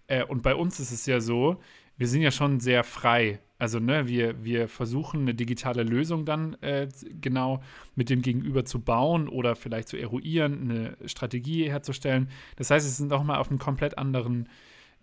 Äh, 0.08 0.24
und 0.24 0.44
bei 0.44 0.56
uns 0.56 0.80
ist 0.80 0.92
es 0.92 1.06
ja 1.06 1.20
so, 1.20 1.62
wir 1.98 2.08
sind 2.08 2.22
ja 2.22 2.32
schon 2.32 2.60
sehr 2.60 2.84
frei. 2.84 3.40
Also, 3.58 3.80
ne, 3.80 4.08
wir, 4.08 4.44
wir 4.44 4.68
versuchen 4.68 5.22
eine 5.22 5.34
digitale 5.34 5.84
Lösung 5.84 6.26
dann 6.26 6.56
äh, 6.62 6.90
genau 7.22 7.64
mit 7.96 8.10
dem 8.10 8.22
Gegenüber 8.22 8.66
zu 8.66 8.82
bauen 8.82 9.30
oder 9.30 9.56
vielleicht 9.56 9.88
zu 9.88 9.98
eruieren, 9.98 10.70
eine 10.70 10.98
Strategie 11.08 11.70
herzustellen. 11.70 12.30
Das 12.58 12.70
heißt, 12.70 12.86
es 12.86 12.98
sind 12.98 13.14
auch 13.14 13.24
mal 13.24 13.38
auf 13.38 13.50
einem 13.50 13.60
komplett 13.60 13.98
anderen 13.98 14.50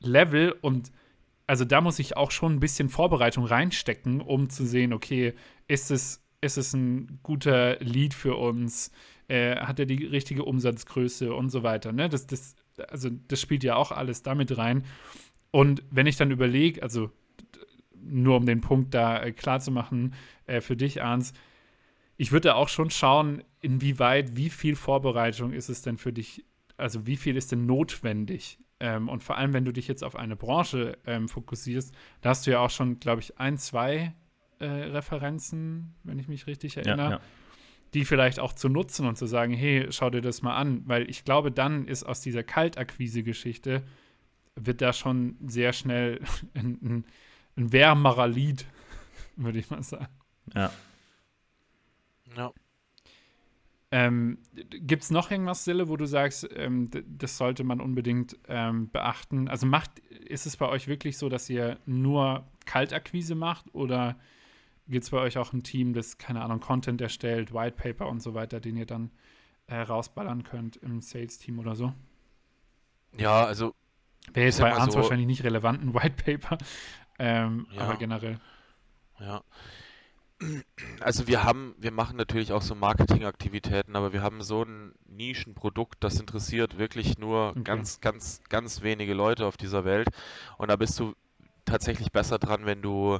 Level 0.01 0.55
und 0.61 0.93
also 1.47 1.65
da 1.65 1.81
muss 1.81 1.99
ich 1.99 2.17
auch 2.17 2.31
schon 2.31 2.55
ein 2.55 2.61
bisschen 2.61 2.89
Vorbereitung 2.89 3.45
reinstecken, 3.45 4.21
um 4.21 4.49
zu 4.49 4.65
sehen, 4.65 4.93
okay, 4.93 5.35
ist 5.69 5.91
es, 5.91 6.23
ist 6.41 6.57
es 6.57 6.73
ein 6.73 7.19
guter 7.23 7.79
Lead 7.81 8.15
für 8.15 8.37
uns? 8.37 8.93
Äh, 9.29 9.57
hat 9.57 9.79
er 9.79 9.87
die 9.87 10.05
richtige 10.05 10.45
Umsatzgröße 10.45 11.35
und 11.35 11.51
so 11.51 11.63
weiter? 11.63 11.93
Ne? 11.93 12.09
Das, 12.09 12.27
das, 12.27 12.55
also 12.89 13.11
das 13.29 13.41
spielt 13.41 13.65
ja 13.65 13.77
auch 13.77 13.93
alles 13.93 14.23
damit 14.23 14.57
rein. 14.57 14.85
Und 15.53 15.85
wenn 15.91 16.07
ich 16.07 16.17
dann 16.17 16.33
überlege, 16.33 16.83
also 16.83 17.11
nur 18.03 18.37
um 18.37 18.47
den 18.47 18.61
Punkt 18.61 18.95
da 18.95 19.23
äh, 19.23 19.31
klar 19.33 19.61
zu 19.61 19.71
machen, 19.71 20.15
äh, 20.47 20.61
für 20.61 20.77
dich, 20.77 21.03
Arns, 21.03 21.35
ich 22.17 22.33
würde 22.33 22.57
auch 22.57 22.69
schon 22.69 22.91
schauen, 22.91 23.45
inwieweit, 23.61 24.37
wie 24.37 24.51
viel 24.51 24.75
Vorbereitung 24.75 25.53
ist 25.53 25.69
es 25.69 25.83
denn 25.83 25.99
für 25.99 26.13
dich, 26.13 26.45
also 26.77 27.07
wie 27.07 27.17
viel 27.17 27.37
ist 27.37 27.53
denn 27.53 27.67
notwendig? 27.67 28.59
Ähm, 28.81 29.09
und 29.09 29.23
vor 29.23 29.37
allem, 29.37 29.53
wenn 29.53 29.65
du 29.65 29.73
dich 29.73 29.89
jetzt 29.89 30.03
auf 30.03 30.17
eine 30.17 30.37
Branche 30.37 30.99
ähm, 31.07 31.29
fokussierst, 31.29 31.95
da 32.23 32.31
hast 32.31 32.47
du 32.47 32.51
ja 32.51 32.59
auch 32.61 32.71
schon, 32.71 32.99
glaube 32.99 33.21
ich, 33.21 33.39
ein, 33.39 33.59
zwei 33.59 34.15
äh, 34.59 34.65
Referenzen, 34.65 35.95
wenn 36.03 36.19
ich 36.19 36.29
mich 36.29 36.47
richtig 36.47 36.79
erinnere, 36.79 37.11
ja, 37.11 37.11
ja. 37.13 37.21
die 37.95 38.05
vielleicht 38.05 38.41
auch 38.41 38.55
zu 38.55 38.69
nutzen 38.69 39.07
und 39.07 39.17
zu 39.17 39.27
sagen, 39.27 39.53
hey, 39.53 39.87
schau 39.91 40.09
dir 40.09 40.23
das 40.23 40.43
mal 40.43 40.57
an, 40.57 40.83
weil 40.87 41.09
ich 41.11 41.25
glaube, 41.25 41.53
dann 41.53 41.87
ist 41.87 42.05
aus 42.05 42.23
dieser 42.23 42.43
Kaltakquise-Geschichte 42.43 43.83
wird 44.57 44.81
da 44.81 44.93
schon 44.93 45.37
sehr 45.47 45.73
schnell 45.73 46.21
ein, 46.55 46.79
ein, 46.83 47.05
ein 47.57 47.73
wärmerer 47.73 48.29
Lied, 48.29 48.67
würde 49.37 49.59
ich 49.59 49.71
mal 49.71 49.83
sagen. 49.83 50.09
Ja. 50.55 50.73
Ja. 52.37 52.53
Ähm, 53.91 54.39
Gibt 54.55 55.03
es 55.03 55.11
noch 55.11 55.31
irgendwas, 55.31 55.65
Sille, 55.65 55.89
wo 55.89 55.99
du 55.99 56.07
sagst, 56.07 56.49
ähm, 56.55 56.89
das 57.07 57.37
sollte 57.37 57.63
man 57.63 57.79
unbedingt 57.79 58.39
ähm, 58.49 58.91
beachten? 58.91 59.49
Also 59.49 59.67
macht, 59.67 59.99
ist 59.99 60.47
es 60.47 60.57
bei 60.57 60.67
euch 60.67 60.89
wirklich 60.89 61.19
so, 61.19 61.29
dass 61.29 61.51
ihr 61.51 61.79
nur 61.85 62.47
Kaltakquise 62.65 63.35
macht 63.35 63.67
oder 63.75 64.17
gibt 64.89 65.05
es 65.05 65.11
bei 65.11 65.19
euch 65.19 65.37
auch 65.37 65.53
ein 65.53 65.63
Team, 65.63 65.93
das, 65.93 66.17
keine 66.17 66.43
Ahnung, 66.43 66.61
Content 66.61 67.03
erstellt, 67.03 67.53
White 67.53 67.77
Paper 67.77 68.09
und 68.09 68.23
so 68.23 68.33
weiter, 68.33 68.61
den 68.61 68.79
ihr 68.79 68.87
dann 68.87 69.11
äh, 69.67 69.77
rausballern 69.77 70.43
könnt 70.43 70.77
im 70.77 71.03
Sales-Team 71.03 71.59
oder 71.59 71.77
so? 71.77 71.93
Ja, 73.19 73.45
also. 73.45 73.75
Wäre 74.33 74.47
jetzt 74.47 74.61
bei 74.61 74.73
Arns 74.73 74.95
so, 74.95 75.01
wahrscheinlich 75.01 75.27
nicht 75.27 75.45
relevant, 75.45 75.83
ein 75.83 75.95
White 75.95 76.23
Paper, 76.25 76.59
ähm, 77.19 77.67
ja, 77.73 77.83
aber 77.83 77.97
generell. 77.97 78.39
Ja, 79.21 79.43
also 81.01 81.27
wir 81.27 81.45
haben, 81.45 81.75
wir 81.79 81.93
machen 81.93 82.17
natürlich 82.17 82.53
auch 82.53 82.63
so 82.63 82.75
Marketingaktivitäten, 82.75 83.97
aber 83.97 84.13
wir 84.13 84.23
haben 84.23 84.43
so 84.43 84.63
ein 84.63 84.93
Nischenprodukt, 85.07 86.03
das 86.03 86.19
interessiert 86.19 86.79
wirklich 86.79 87.19
nur 87.19 87.51
okay. 87.51 87.63
ganz, 87.63 88.01
ganz, 88.01 88.41
ganz 88.49 88.83
wenige 88.83 89.15
Leute 89.15 89.47
auf 89.47 89.57
dieser 89.57 89.85
Welt. 89.85 90.09
Und 90.59 90.69
da 90.69 90.77
bist 90.77 90.99
du 90.99 91.15
tatsächlich 91.65 92.13
besser 92.13 92.39
dran, 92.39 92.67
wenn 92.67 92.83
du 92.83 93.19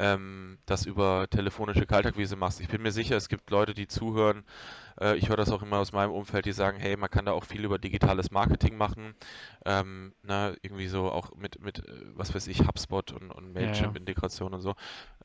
ähm, 0.00 0.58
das 0.64 0.86
über 0.86 1.26
telefonische 1.28 1.84
Kaltakquise 1.84 2.34
machst. 2.34 2.60
Ich 2.60 2.68
bin 2.68 2.80
mir 2.80 2.90
sicher, 2.90 3.16
es 3.16 3.28
gibt 3.28 3.50
Leute, 3.50 3.74
die 3.74 3.86
zuhören. 3.86 4.44
Äh, 4.98 5.16
ich 5.16 5.28
höre 5.28 5.36
das 5.36 5.52
auch 5.52 5.62
immer 5.62 5.76
aus 5.76 5.92
meinem 5.92 6.10
Umfeld, 6.10 6.46
die 6.46 6.52
sagen, 6.52 6.78
hey, 6.80 6.96
man 6.96 7.10
kann 7.10 7.26
da 7.26 7.32
auch 7.32 7.44
viel 7.44 7.62
über 7.62 7.78
digitales 7.78 8.30
Marketing 8.30 8.78
machen. 8.78 9.14
Ähm, 9.66 10.14
na, 10.22 10.50
ne, 10.50 10.56
irgendwie 10.62 10.88
so 10.88 11.12
auch 11.12 11.34
mit, 11.36 11.60
mit 11.60 11.80
äh, 11.80 11.92
was 12.14 12.34
weiß 12.34 12.46
ich, 12.46 12.66
HubSpot 12.66 13.12
und, 13.12 13.30
und 13.30 13.52
Mailchimp-Integration 13.52 14.48
ja, 14.48 14.52
ja. 14.52 14.56
und 14.56 14.62
so. 14.62 14.70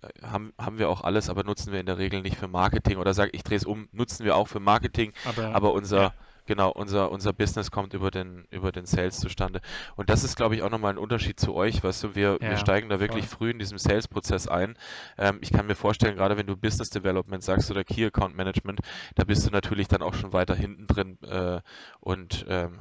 Äh, 0.02 0.28
haben, 0.28 0.54
haben 0.60 0.78
wir 0.78 0.90
auch 0.90 1.02
alles, 1.02 1.30
aber 1.30 1.46
nutzen 1.46 1.72
wir 1.72 1.80
in 1.80 1.86
der 1.86 1.98
Regel 1.98 2.22
nicht 2.22 2.36
für 2.36 2.50
Marketing. 2.50 2.98
Oder 2.98 3.14
sage 3.14 3.32
ich, 3.34 3.44
drehe 3.44 3.58
es 3.58 3.66
um, 3.66 3.88
nutzen 3.94 4.26
wir 4.26 4.36
auch 4.36 4.50
für 4.50 4.60
Marketing, 4.60 5.14
aber, 5.24 5.56
aber 5.56 5.74
unser 5.74 6.02
ja 6.02 6.14
Genau, 6.48 6.70
unser, 6.70 7.12
unser 7.12 7.34
Business 7.34 7.72
kommt 7.72 7.94
über 7.94 8.12
den, 8.12 8.46
über 8.52 8.72
den 8.72 8.86
Sales 8.86 9.20
zustande. 9.20 9.62
Und 9.96 10.10
das 10.10 10.24
ist, 10.24 10.36
glaube 10.36 10.56
ich, 10.56 10.62
auch 10.62 10.70
nochmal 10.70 10.94
ein 10.94 10.98
Unterschied 11.00 11.40
zu 11.40 11.56
euch. 11.56 11.84
Weißt 11.84 12.04
du, 12.04 12.16
wir, 12.16 12.38
ja, 12.40 12.50
wir 12.52 12.58
steigen 12.58 12.90
da 12.90 13.00
wirklich 13.00 13.28
früh 13.28 13.50
in 13.50 13.60
diesem 13.60 13.78
Sales-Prozess 13.78 14.48
ein. 14.48 14.78
Ähm, 15.18 15.40
ich 15.42 15.52
kann 15.52 15.66
mir 15.66 15.76
vorstellen, 15.76 16.16
gerade 16.16 16.38
wenn 16.38 16.48
du 16.48 16.56
Business 16.56 16.90
Development 16.92 17.44
sagst 17.44 17.72
oder 17.72 17.84
Key 17.84 18.06
Account 18.06 18.36
Management, 18.36 18.82
da 19.16 19.24
bist 19.24 19.46
du 19.48 19.52
natürlich 19.52 19.88
dann 19.88 20.04
auch 20.04 20.14
schon 20.14 20.34
weiter 20.34 20.56
hinten 20.56 20.88
drin 20.88 21.18
äh, 21.24 21.62
und 22.00 22.46
ähm, 22.48 22.80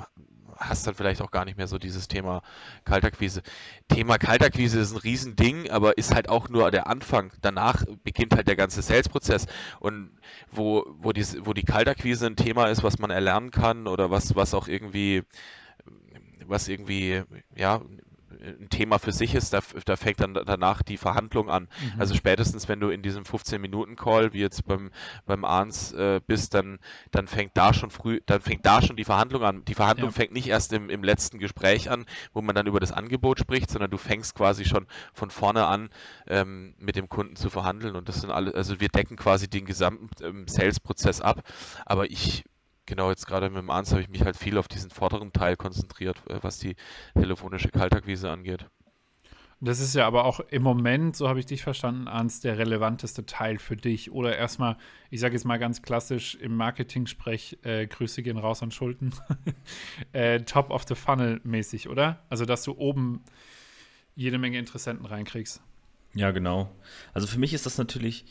hast 0.59 0.87
dann 0.87 0.95
vielleicht 0.95 1.23
auch 1.23 1.31
gar 1.31 1.45
nicht 1.45 1.57
mehr 1.57 1.67
so 1.67 1.79
dieses 1.79 2.09
Thema 2.09 2.43
Kaltakquise. 2.85 3.43
Thema 3.89 4.19
Kaltakquise 4.19 4.81
ist 4.81 4.93
ein 4.93 4.99
Riesending, 4.99 5.71
aber 5.71 5.99
ist 5.99 6.15
halt 6.15 6.29
auch 6.29 6.49
nur 6.49 6.71
der 6.71 6.87
Anfang. 6.87 7.33
Danach 7.41 7.85
beginnt 8.03 8.35
halt 8.35 8.49
der 8.49 8.57
ganze 8.57 8.83
Sales-Prozess. 8.83 9.47
Und 9.81 10.11
wo, 10.51 10.85
wo, 10.99 11.13
die, 11.13 11.25
wo 11.45 11.53
die 11.53 11.65
Kaltakquise 11.65 12.27
ein 12.27 12.37
Thema 12.37 12.67
ist, 12.67 12.83
was 12.83 12.99
man 12.99 13.11
erlernen 13.11 13.51
kann 13.51 13.87
oder 13.87 14.11
was, 14.11 14.35
was 14.37 14.55
auch 14.55 14.69
irgendwie 14.69 15.23
was 16.47 16.69
irgendwie, 16.69 17.23
ja, 17.57 17.81
ein 18.45 18.69
Thema 18.69 18.99
für 18.99 19.13
sich 19.13 19.35
ist, 19.35 19.53
da, 19.53 19.61
da 19.85 19.97
fängt 19.97 20.21
dann 20.21 20.35
danach 20.35 20.83
die 20.83 20.97
Verhandlung 20.97 21.51
an. 21.51 21.65
Mhm. 21.65 22.01
Also 22.01 22.15
spätestens, 22.15 22.69
wenn 22.69 22.81
du 22.81 22.91
in 22.91 23.03
diesem 23.03 23.25
15-Minuten-Call, 23.25 24.33
wie 24.33 24.41
jetzt 24.41 24.67
beim, 24.67 24.91
beim 25.27 25.45
Arns 25.45 25.93
äh, 25.93 26.21
bist, 26.27 26.55
dann, 26.55 26.79
dann 27.11 27.27
fängt 27.27 27.57
da 27.57 27.73
schon 27.75 27.91
früh, 27.91 28.21
dann 28.27 28.41
fängt 28.41 28.67
da 28.67 28.83
schon 28.83 28.97
die 28.97 29.05
Verhandlung 29.05 29.43
an. 29.43 29.65
Die 29.65 29.75
Verhandlung 29.75 30.11
ja. 30.11 30.15
fängt 30.15 30.33
nicht 30.33 30.49
erst 30.49 30.73
im, 30.73 30.91
im 30.91 31.03
letzten 31.03 31.39
Gespräch 31.39 31.91
an, 31.91 32.05
wo 32.33 32.43
man 32.43 32.55
dann 32.55 32.67
über 32.67 32.81
das 32.81 32.93
Angebot 32.93 33.39
spricht, 33.39 33.71
sondern 33.71 33.91
du 33.91 33.99
fängst 33.99 34.35
quasi 34.35 34.65
schon 34.65 34.87
von 35.13 35.31
vorne 35.31 35.67
an 35.67 35.91
ähm, 36.27 36.75
mit 36.79 36.97
dem 36.97 37.09
Kunden 37.09 37.37
zu 37.37 37.51
verhandeln 37.51 37.97
und 37.97 38.09
das 38.09 38.21
sind 38.21 38.31
alle, 38.31 38.55
also 38.55 38.81
wir 38.81 38.89
decken 38.89 39.17
quasi 39.17 39.49
den 39.49 39.65
gesamten 39.65 40.09
ähm, 40.23 40.49
Sales-Prozess 40.49 41.21
ab, 41.21 41.43
aber 41.87 42.11
ich 42.11 42.45
genau, 42.87 43.11
jetzt 43.11 43.27
gerade 43.27 43.51
mit 43.51 43.59
dem 43.59 43.71
Arns 43.71 43.91
habe 43.93 44.03
ich 44.03 44.09
mich 44.09 44.23
halt 44.23 44.37
viel 44.37 44.59
auf 44.59 44.69
diesen 44.69 44.91
vorderen 44.91 45.33
Teil 45.33 45.57
konzentriert, 45.57 46.23
äh, 46.29 46.39
was 46.43 46.59
die 46.59 46.77
telefonische 47.15 47.69
Kaltakquise 47.69 48.31
angeht. 48.31 48.67
Das 49.61 49.81
ist 49.81 49.95
ja 49.95 50.07
aber 50.07 50.25
auch 50.25 50.41
im 50.41 50.63
Moment, 50.63 51.17
so 51.17 51.29
habe 51.29 51.39
ich 51.39 51.47
dich 51.47 51.63
verstanden, 51.63 52.07
Arns, 52.07 52.41
der 52.41 52.59
relevanteste 52.59 53.25
Teil 53.25 53.59
für 53.59 53.77
dich. 53.77 54.13
Oder 54.13 54.37
erstmal, 54.37 54.77
ich 55.11 55.21
sage 55.21 55.35
jetzt 55.35 55.45
mal 55.45 55.59
ganz 55.59 55.81
klassisch 55.81 56.35
im 56.35 56.57
Marketing-Sprech, 56.57 57.59
äh, 57.63 57.87
Grüße 57.87 58.23
gehen 58.23 58.37
raus 58.37 58.63
an 58.63 58.73
Schulden. 58.73 59.15
äh, 60.13 60.41
top 60.41 60.71
of 60.71 60.85
the 60.87 60.95
funnel 60.95 61.41
mäßig, 61.45 61.89
oder? 61.89 62.23
Also, 62.29 62.45
dass 62.45 62.65
du 62.65 62.77
oben 62.77 63.23
jede 64.15 64.39
Menge 64.39 64.59
Interessenten 64.59 65.07
reinkriegst. 65.07 65.63
Ja, 66.15 66.31
genau. 66.31 66.71
Also 67.13 67.27
für 67.27 67.39
mich 67.39 67.53
ist 67.55 67.67
das 67.67 67.79
natürlich 67.79 68.25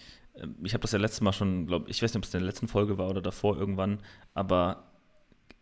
ich 0.63 0.73
habe 0.73 0.81
das 0.81 0.91
ja 0.91 0.99
letztes 0.99 1.21
Mal 1.21 1.33
schon, 1.33 1.67
glaube 1.67 1.89
ich, 1.89 2.01
weiß 2.01 2.13
nicht, 2.13 2.23
ob 2.23 2.23
es 2.23 2.33
in 2.33 2.39
der 2.39 2.47
letzten 2.47 2.67
Folge 2.67 2.97
war 2.97 3.09
oder 3.09 3.21
davor 3.21 3.57
irgendwann, 3.57 3.99
aber 4.33 4.93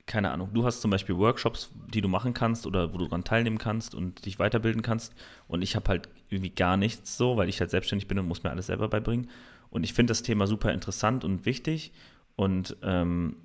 keine 0.05 0.31
Ahnung, 0.31 0.49
du 0.53 0.65
hast 0.65 0.81
zum 0.81 0.91
Beispiel 0.91 1.15
Workshops, 1.17 1.71
die 1.93 2.01
du 2.01 2.07
machen 2.07 2.33
kannst 2.33 2.65
oder 2.67 2.93
wo 2.93 2.97
du 2.97 3.05
daran 3.05 3.23
teilnehmen 3.23 3.57
kannst 3.57 3.95
und 3.95 4.25
dich 4.25 4.39
weiterbilden 4.39 4.81
kannst. 4.81 5.13
Und 5.47 5.61
ich 5.61 5.75
habe 5.75 5.87
halt 5.87 6.09
irgendwie 6.29 6.49
gar 6.49 6.75
nichts 6.75 7.17
so, 7.17 7.37
weil 7.37 7.47
ich 7.47 7.59
halt 7.59 7.69
selbstständig 7.69 8.07
bin 8.07 8.19
und 8.19 8.27
muss 8.27 8.43
mir 8.43 8.49
alles 8.49 8.65
selber 8.65 8.89
beibringen. 8.89 9.29
Und 9.69 9.83
ich 9.83 9.93
finde 9.93 10.11
das 10.11 10.21
Thema 10.21 10.47
super 10.47 10.73
interessant 10.73 11.23
und 11.23 11.45
wichtig. 11.45 11.93
Und 12.35 12.75
ähm, 12.83 13.37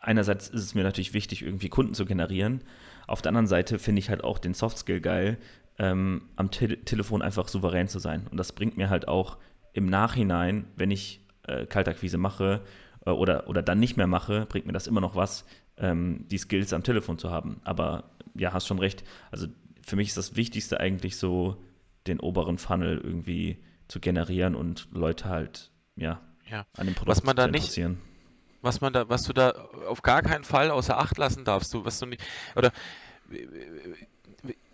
einerseits 0.00 0.48
ist 0.48 0.62
es 0.62 0.74
mir 0.74 0.82
natürlich 0.82 1.14
wichtig, 1.14 1.42
irgendwie 1.42 1.68
Kunden 1.68 1.94
zu 1.94 2.04
generieren, 2.04 2.62
Auf 3.06 3.22
der 3.22 3.30
anderen 3.30 3.46
Seite 3.46 3.78
finde 3.78 4.00
ich 4.00 4.10
halt 4.10 4.24
auch 4.24 4.38
den 4.38 4.54
Softskill 4.54 5.00
geil, 5.00 5.38
ähm, 5.78 6.22
am 6.36 6.50
Te 6.50 6.78
Telefon 6.84 7.22
einfach 7.22 7.48
souverän 7.48 7.88
zu 7.88 7.98
sein. 7.98 8.26
Und 8.30 8.38
das 8.38 8.52
bringt 8.52 8.76
mir 8.76 8.90
halt 8.90 9.08
auch 9.08 9.36
im 9.72 9.86
Nachhinein, 9.86 10.66
wenn 10.76 10.90
ich 10.90 11.24
äh, 11.46 11.66
Kaltakquise 11.66 12.18
mache 12.18 12.62
äh, 13.06 13.10
oder, 13.10 13.48
oder 13.48 13.62
dann 13.62 13.80
nicht 13.80 13.96
mehr 13.96 14.06
mache, 14.06 14.46
bringt 14.46 14.66
mir 14.66 14.72
das 14.72 14.86
immer 14.86 15.00
noch 15.00 15.16
was, 15.16 15.44
ähm, 15.76 16.26
die 16.30 16.38
Skills 16.38 16.72
am 16.72 16.82
Telefon 16.82 17.18
zu 17.18 17.30
haben. 17.30 17.60
Aber 17.64 18.10
ja, 18.34 18.52
hast 18.52 18.66
schon 18.66 18.78
recht. 18.78 19.04
Also 19.30 19.46
für 19.84 19.96
mich 19.96 20.08
ist 20.08 20.16
das 20.16 20.36
Wichtigste 20.36 20.80
eigentlich 20.80 21.16
so, 21.16 21.62
den 22.06 22.20
oberen 22.20 22.58
Funnel 22.58 22.98
irgendwie 22.98 23.62
zu 23.88 24.00
generieren 24.00 24.54
und 24.54 24.88
Leute 24.92 25.28
halt, 25.28 25.70
ja, 25.96 26.20
ja. 26.50 26.66
an 26.76 26.86
dem 26.86 26.94
Produkt 26.94 27.16
was 27.16 27.22
man 27.24 27.36
da 27.36 27.44
zu 27.44 27.48
interessieren. 27.48 27.92
Nicht, 27.92 28.02
was 28.62 28.80
man 28.80 28.92
da, 28.92 29.08
was 29.08 29.24
du 29.24 29.32
da 29.32 29.50
auf 29.88 30.02
gar 30.02 30.22
keinen 30.22 30.44
Fall 30.44 30.70
außer 30.70 30.98
Acht 30.98 31.18
lassen 31.18 31.44
darfst, 31.44 31.74
du, 31.74 31.84
was 31.84 31.98
du 31.98 32.06
nicht, 32.06 32.22
oder 32.56 32.72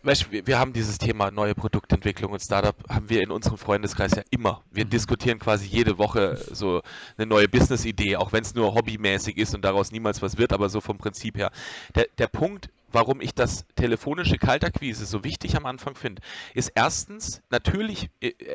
weißt, 0.02 0.30
wir, 0.30 0.46
wir 0.46 0.58
haben 0.58 0.72
dieses 0.72 0.98
Thema 0.98 1.30
neue 1.30 1.54
Produktentwicklung 1.54 2.32
und 2.32 2.40
Startup 2.40 2.76
haben 2.88 3.08
wir 3.08 3.22
in 3.22 3.30
unserem 3.30 3.58
Freundeskreis 3.58 4.12
ja 4.16 4.22
immer. 4.30 4.62
Wir 4.70 4.84
mhm. 4.84 4.90
diskutieren 4.90 5.38
quasi 5.38 5.66
jede 5.66 5.98
Woche 5.98 6.38
so 6.52 6.82
eine 7.16 7.26
neue 7.26 7.48
Business-Idee, 7.48 8.16
auch 8.16 8.32
wenn 8.32 8.42
es 8.42 8.54
nur 8.54 8.74
hobbymäßig 8.74 9.37
ist 9.37 9.54
und 9.54 9.64
daraus 9.64 9.92
niemals 9.92 10.22
was 10.22 10.38
wird, 10.38 10.52
aber 10.52 10.68
so 10.68 10.80
vom 10.80 10.98
Prinzip 10.98 11.37
her. 11.37 11.50
Der, 11.94 12.06
der 12.18 12.28
Punkt 12.28 12.70
warum 12.90 13.20
ich 13.20 13.35
das 13.35 13.66
telefonische 13.77 14.38
Kaltakquise 14.38 15.07
so 15.07 15.24
wichtig 15.24 15.57
am 15.57 15.66
Anfang 15.66 15.94
finde, 15.94 16.22
ist 16.55 16.72
erstens, 16.74 17.42
natürlich 17.51 18.11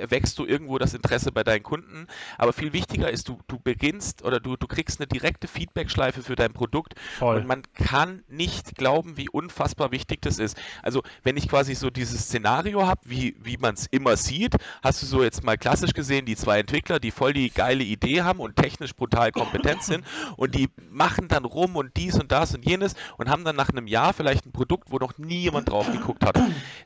wächst 0.07 0.39
du 0.39 0.45
irgendwo 0.45 0.77
das 0.77 0.93
Interesse 0.93 1.31
bei 1.31 1.43
deinen 1.43 1.63
Kunden, 1.63 2.07
aber 2.37 2.53
viel 2.53 2.73
wichtiger 2.73 3.09
ist, 3.09 3.29
du, 3.29 3.39
du 3.47 3.59
beginnst 3.59 4.23
oder 4.23 4.39
du, 4.39 4.57
du 4.57 4.67
kriegst 4.67 4.99
eine 4.99 5.07
direkte 5.07 5.47
Feedback-Schleife 5.47 6.23
für 6.23 6.35
dein 6.35 6.53
Produkt 6.53 6.95
Voll. 7.17 7.37
und 7.37 7.47
man 7.47 7.63
kann 7.73 8.23
nicht 8.27 8.75
glauben, 8.75 9.17
wie 9.17 9.29
unfassbar 9.29 9.91
wichtig 9.91 10.21
das 10.21 10.39
ist. 10.39 10.57
Also 10.81 11.03
wenn 11.23 11.37
ich 11.37 11.47
quasi 11.47 11.75
so 11.75 11.89
dieses 11.89 12.23
Szenario 12.23 12.85
habe, 12.87 13.01
wie, 13.05 13.35
wie 13.41 13.57
man 13.57 13.75
es 13.75 13.87
immer 13.87 14.17
sieht, 14.17 14.55
hast 14.81 15.01
du 15.01 15.05
so 15.05 15.23
jetzt 15.23 15.43
mal 15.43 15.57
klassisch 15.57 15.93
gesehen, 15.93 16.25
die 16.25 16.35
zwei 16.35 16.59
Entwickler, 16.59 16.99
die 16.99 17.11
voll 17.11 17.33
die 17.33 17.49
geile 17.49 17.83
Idee 17.83 18.23
haben 18.23 18.39
und 18.39 18.55
technisch 18.55 18.95
brutal 18.95 19.31
kompetent 19.31 19.83
sind 19.83 20.05
und 20.37 20.55
die 20.55 20.69
machen 20.89 21.27
dann 21.27 21.45
rum 21.45 21.75
und 21.75 21.95
dies 21.97 22.19
und 22.19 22.31
das 22.31 22.55
und 22.55 22.67
jenes 22.67 22.95
und 23.17 23.29
haben 23.29 23.43
dann 23.43 23.55
nach 23.55 23.69
einem 23.69 23.87
Jahr 23.87 24.13
vielleicht 24.13 24.22
ein 24.27 24.51
Produkt, 24.51 24.91
wo 24.91 24.97
noch 24.97 25.17
nie 25.17 25.41
jemand 25.41 25.69
drauf 25.69 25.91
geguckt 25.91 26.25
hat. 26.25 26.39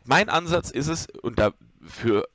Mein 0.05 0.29
Ansatz 0.29 0.69
ist 0.71 0.87
es, 0.87 1.07
und 1.21 1.39
dafür 1.39 2.27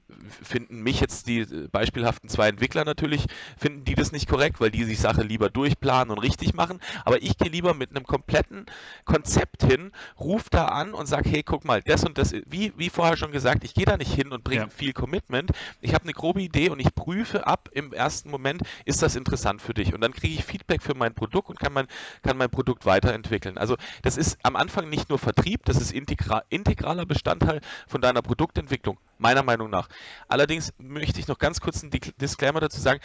finden 0.43 0.83
mich 0.83 1.01
jetzt 1.01 1.27
die 1.27 1.45
beispielhaften 1.71 2.29
zwei 2.29 2.49
Entwickler 2.49 2.85
natürlich, 2.85 3.27
finden 3.57 3.85
die 3.85 3.95
das 3.95 4.13
nicht 4.13 4.29
korrekt, 4.29 4.61
weil 4.61 4.71
die 4.71 4.85
sich 4.85 5.01
Sache 5.01 5.23
lieber 5.23 5.51
durchplanen 5.51 6.11
und 6.11 6.19
richtig 6.19 6.55
machen. 6.55 6.81
Aber 7.05 7.23
ich 7.23 7.37
gehe 7.39 7.51
lieber 7.51 7.75
mit 7.75 7.91
einem 7.91 8.07
kompletten 8.07 8.67
Konzept 9.05 9.65
hin, 9.65 9.93
ruf 10.19 10.49
da 10.51 10.67
an 10.67 10.95
und 10.95 11.07
sage, 11.07 11.29
hey, 11.29 11.43
guck 11.43 11.65
mal, 11.65 11.83
das 11.83 12.05
und 12.05 12.19
das, 12.19 12.33
wie, 12.47 12.73
wie 12.77 12.91
vorher 12.91 13.17
schon 13.17 13.33
gesagt, 13.33 13.65
ich 13.65 13.75
gehe 13.75 13.85
da 13.85 13.97
nicht 13.97 14.13
hin 14.13 14.33
und 14.33 14.45
bringe 14.45 14.63
ja. 14.63 14.69
viel 14.69 14.93
Commitment. 14.93 15.51
Ich 15.81 15.95
habe 15.95 16.05
eine 16.05 16.13
grobe 16.13 16.43
Idee 16.43 16.71
und 16.71 16.81
ich 16.81 16.95
prüfe 16.95 17.47
ab 17.47 17.69
im 17.73 17.93
ersten 17.93 18.31
Moment, 18.31 18.63
ist 18.85 19.03
das 19.03 19.17
interessant 19.17 19.63
für 19.63 19.75
dich? 19.75 19.95
Und 19.95 20.01
dann 20.01 20.13
kriege 20.13 20.35
ich 20.35 20.45
Feedback 20.45 20.83
für 20.83 20.95
mein 20.95 21.15
Produkt 21.15 21.51
und 21.51 21.59
kann 21.59 21.73
mein, 21.73 21.87
kann 22.23 22.37
mein 22.37 22.51
Produkt 22.51 22.87
weiterentwickeln. 22.87 23.59
Also 23.59 23.77
das 24.03 24.17
ist 24.17 24.39
am 24.43 24.57
Anfang 24.57 24.89
nicht 24.89 25.09
nur 25.09 25.19
Vertrieb, 25.19 25.65
das 25.65 25.81
ist 25.81 25.93
integra 25.93 26.43
integraler 26.49 27.07
Bestandteil 27.07 27.61
von 27.87 28.01
deiner 28.01 28.23
Produktentwicklung, 28.23 28.99
meiner 29.19 29.43
Meinung 29.43 29.71
nach. 29.71 29.89
Allerdings 30.29 30.73
möchte 30.79 31.21
ich 31.21 31.29
noch 31.29 31.39
ganz 31.39 31.61
kurz 31.61 31.83
einen 31.83 31.93
Disclaimer 32.21 32.61
dazu 32.61 32.81
sagen. 32.81 33.01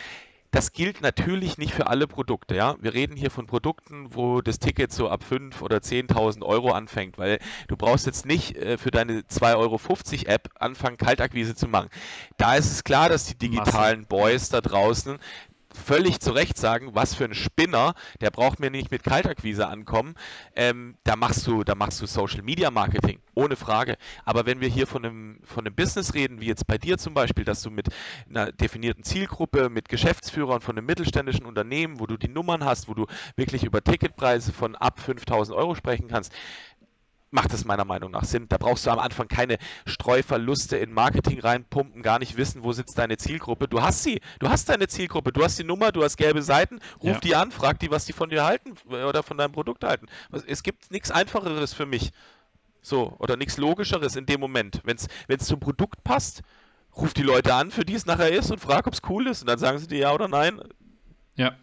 Das 0.51 0.71
gilt 0.71 1.01
natürlich 1.01 1.57
nicht 1.57 1.73
für 1.73 1.87
alle 1.87 2.07
Produkte. 2.07 2.55
Ja? 2.55 2.77
Wir 2.79 2.93
reden 2.93 3.17
hier 3.17 3.29
von 3.29 3.47
Produkten, 3.47 4.15
wo 4.15 4.41
das 4.41 4.59
Ticket 4.59 4.93
so 4.93 5.09
ab 5.09 5.23
5.000 5.29 5.61
oder 5.61 5.77
10.000 5.77 6.43
Euro 6.43 6.71
anfängt, 6.71 7.17
weil 7.17 7.39
du 7.67 7.75
brauchst 7.75 8.05
jetzt 8.05 8.25
nicht 8.25 8.55
äh, 8.55 8.77
für 8.77 8.91
deine 8.91 9.21
2,50 9.21 9.55
Euro 9.57 9.79
App 10.31 10.49
anfangen, 10.57 10.97
Kaltakquise 10.97 11.53
zu 11.53 11.67
machen. 11.67 11.89
Da 12.37 12.55
ist 12.55 12.71
es 12.71 12.83
klar, 12.85 13.09
dass 13.09 13.25
die 13.25 13.37
digitalen 13.37 14.05
Boys 14.05 14.49
da 14.49 14.61
draußen 14.61 15.19
völlig 15.77 16.19
zu 16.19 16.31
Recht 16.31 16.57
sagen, 16.57 16.89
was 16.93 17.13
für 17.13 17.25
ein 17.25 17.33
Spinner, 17.33 17.93
der 18.21 18.31
braucht 18.31 18.59
mir 18.59 18.69
nicht 18.69 18.91
mit 18.91 19.03
Kaltakquise 19.03 19.67
ankommen. 19.67 20.15
Ähm, 20.55 20.95
da 21.03 21.15
machst 21.15 21.45
du, 21.47 21.63
da 21.63 21.75
machst 21.75 22.01
du 22.01 22.05
Social 22.05 22.41
Media 22.41 22.71
Marketing, 22.71 23.19
ohne 23.35 23.55
Frage. 23.55 23.97
Aber 24.25 24.45
wenn 24.45 24.59
wir 24.61 24.67
hier 24.67 24.87
von 24.87 25.05
einem, 25.05 25.39
von 25.43 25.65
einem 25.65 25.75
Business 25.75 26.13
reden, 26.13 26.41
wie 26.41 26.47
jetzt 26.47 26.67
bei 26.67 26.77
dir 26.77 26.97
zum 26.97 27.13
Beispiel, 27.13 27.45
dass 27.45 27.61
du 27.61 27.69
mit 27.69 27.87
einer 28.29 28.51
definierten 28.51 29.03
Zielgruppe, 29.03 29.69
mit 29.69 29.89
Geschäftsführern 29.89 30.61
von 30.61 30.77
einem 30.77 30.85
mittelständischen 30.85 31.45
Unternehmen, 31.45 31.99
wo 31.99 32.07
du 32.07 32.17
die 32.17 32.29
Nummern 32.29 32.65
hast, 32.65 32.87
wo 32.87 32.93
du 32.93 33.05
wirklich 33.35 33.63
über 33.63 33.83
Ticketpreise 33.83 34.51
von 34.51 34.75
ab 34.75 34.99
5000 34.99 35.57
Euro 35.57 35.75
sprechen 35.75 36.07
kannst, 36.07 36.33
macht 37.37 37.53
es 37.53 37.65
meiner 37.65 37.85
Meinung 37.85 38.09
nach 38.09 38.23
Sinn. 38.23 38.47
Da 38.49 38.57
brauchst 38.57 38.87
du 38.87 38.89
am 38.89 38.97
Anfang 38.97 39.27
keine 39.27 39.59
Streuverluste 39.85 40.75
in 40.75 40.91
Marketing 40.91 41.39
reinpumpen, 41.39 42.01
gar 42.01 42.17
nicht 42.17 42.35
wissen, 42.35 42.63
wo 42.63 42.71
sitzt 42.73 42.97
deine 42.97 43.17
Zielgruppe. 43.17 43.67
Du 43.67 43.79
hast 43.79 44.01
sie, 44.01 44.21
du 44.39 44.49
hast 44.49 44.69
deine 44.69 44.87
Zielgruppe, 44.87 45.31
du 45.31 45.43
hast 45.43 45.59
die 45.59 45.63
Nummer, 45.63 45.91
du 45.91 46.03
hast 46.03 46.17
gelbe 46.17 46.41
Seiten, 46.41 46.79
ruf 46.99 47.11
ja. 47.11 47.19
die 47.19 47.35
an, 47.35 47.51
frag 47.51 47.77
die, 47.77 47.91
was 47.91 48.05
die 48.05 48.13
von 48.13 48.31
dir 48.31 48.43
halten 48.43 48.73
äh, 48.89 49.03
oder 49.03 49.21
von 49.21 49.37
deinem 49.37 49.51
Produkt 49.51 49.83
halten. 49.83 50.07
Es 50.47 50.63
gibt 50.63 50.89
nichts 50.89 51.11
Einfacheres 51.11 51.75
für 51.75 51.85
mich. 51.85 52.11
So, 52.81 53.15
oder 53.19 53.37
nichts 53.37 53.57
Logischeres 53.57 54.15
in 54.15 54.25
dem 54.25 54.39
Moment. 54.39 54.81
Wenn 54.83 54.95
es 54.95 55.45
zum 55.45 55.59
Produkt 55.59 56.03
passt, 56.03 56.41
ruf 56.95 57.13
die 57.13 57.21
Leute 57.21 57.53
an, 57.53 57.69
für 57.69 57.85
die 57.85 57.93
es 57.93 58.07
nachher 58.07 58.31
ist 58.31 58.49
und 58.49 58.59
frag, 58.59 58.87
ob 58.87 58.93
es 58.93 59.01
cool 59.09 59.27
ist. 59.27 59.41
Und 59.41 59.47
dann 59.47 59.59
sagen 59.59 59.77
sie 59.77 59.87
dir 59.87 59.99
ja 59.99 60.11
oder 60.11 60.27
nein. 60.27 60.59
Ja. 61.35 61.55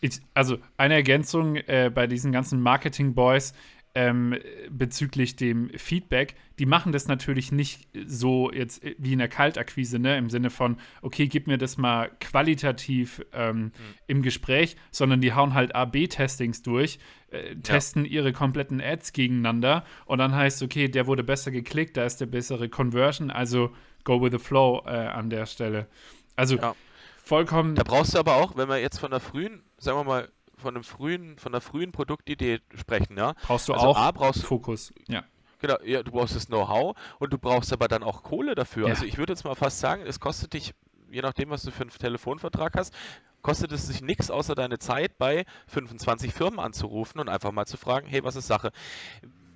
Ich, 0.00 0.20
also 0.32 0.58
eine 0.76 0.94
Ergänzung 0.94 1.56
äh, 1.56 1.90
bei 1.92 2.06
diesen 2.06 2.30
ganzen 2.30 2.60
Marketing-Boys 2.60 3.52
ähm, 3.98 4.38
bezüglich 4.70 5.34
dem 5.34 5.70
Feedback, 5.70 6.36
die 6.60 6.66
machen 6.66 6.92
das 6.92 7.08
natürlich 7.08 7.50
nicht 7.50 7.88
so 8.06 8.52
jetzt 8.52 8.80
wie 8.96 9.14
in 9.14 9.18
der 9.18 9.26
Kaltakquise, 9.26 9.98
ne? 9.98 10.16
Im 10.16 10.30
Sinne 10.30 10.50
von, 10.50 10.76
okay, 11.02 11.26
gib 11.26 11.48
mir 11.48 11.58
das 11.58 11.78
mal 11.78 12.08
qualitativ 12.20 13.20
ähm, 13.32 13.56
mhm. 13.56 13.72
im 14.06 14.22
Gespräch, 14.22 14.76
sondern 14.92 15.20
die 15.20 15.32
hauen 15.32 15.52
halt 15.54 15.74
A-B-Testings 15.74 16.62
durch, 16.62 17.00
äh, 17.32 17.56
testen 17.56 18.04
ja. 18.04 18.12
ihre 18.12 18.32
kompletten 18.32 18.80
Ads 18.80 19.12
gegeneinander 19.12 19.84
und 20.06 20.18
dann 20.18 20.32
heißt, 20.32 20.62
okay, 20.62 20.86
der 20.88 21.08
wurde 21.08 21.24
besser 21.24 21.50
geklickt, 21.50 21.96
da 21.96 22.04
ist 22.04 22.20
der 22.20 22.26
bessere 22.26 22.68
Conversion, 22.68 23.32
also 23.32 23.74
go 24.04 24.22
with 24.22 24.30
the 24.30 24.38
flow 24.38 24.80
äh, 24.86 24.90
an 24.90 25.28
der 25.28 25.46
Stelle. 25.46 25.88
Also 26.36 26.54
ja. 26.56 26.76
vollkommen. 27.24 27.74
Da 27.74 27.82
brauchst 27.82 28.14
du 28.14 28.20
aber 28.20 28.36
auch, 28.36 28.56
wenn 28.56 28.68
wir 28.68 28.78
jetzt 28.78 29.00
von 29.00 29.10
der 29.10 29.18
frühen, 29.18 29.64
sagen 29.76 29.98
wir 29.98 30.04
mal, 30.04 30.28
von 30.58 30.74
einem 30.74 30.84
frühen, 30.84 31.38
von 31.38 31.52
einer 31.52 31.60
frühen 31.60 31.92
Produktidee 31.92 32.60
sprechen, 32.74 33.16
ja. 33.16 33.34
Brauchst 33.42 33.68
du 33.68 33.74
also 33.74 33.86
auch 33.86 33.98
A, 33.98 34.10
brauchst 34.10 34.44
Fokus, 34.44 34.92
ja. 35.08 35.24
Genau, 35.60 35.76
ja, 35.84 36.02
du 36.02 36.12
brauchst 36.12 36.36
das 36.36 36.46
Know-how 36.46 36.96
und 37.18 37.32
du 37.32 37.38
brauchst 37.38 37.72
aber 37.72 37.88
dann 37.88 38.02
auch 38.02 38.22
Kohle 38.22 38.54
dafür. 38.54 38.86
Ja. 38.86 38.94
Also 38.94 39.04
ich 39.04 39.18
würde 39.18 39.32
jetzt 39.32 39.44
mal 39.44 39.54
fast 39.54 39.80
sagen, 39.80 40.02
es 40.06 40.20
kostet 40.20 40.52
dich, 40.52 40.72
je 41.10 41.20
nachdem, 41.20 41.50
was 41.50 41.62
du 41.62 41.72
für 41.72 41.82
einen 41.82 41.90
Telefonvertrag 41.90 42.76
hast, 42.76 42.94
kostet 43.42 43.72
es 43.72 43.86
sich 43.86 44.00
nichts 44.00 44.30
außer 44.30 44.54
deine 44.54 44.78
Zeit 44.78 45.18
bei 45.18 45.44
25 45.68 46.32
Firmen 46.32 46.60
anzurufen 46.60 47.20
und 47.20 47.28
einfach 47.28 47.52
mal 47.52 47.66
zu 47.66 47.76
fragen, 47.76 48.06
hey, 48.06 48.22
was 48.22 48.36
ist 48.36 48.46
Sache? 48.46 48.70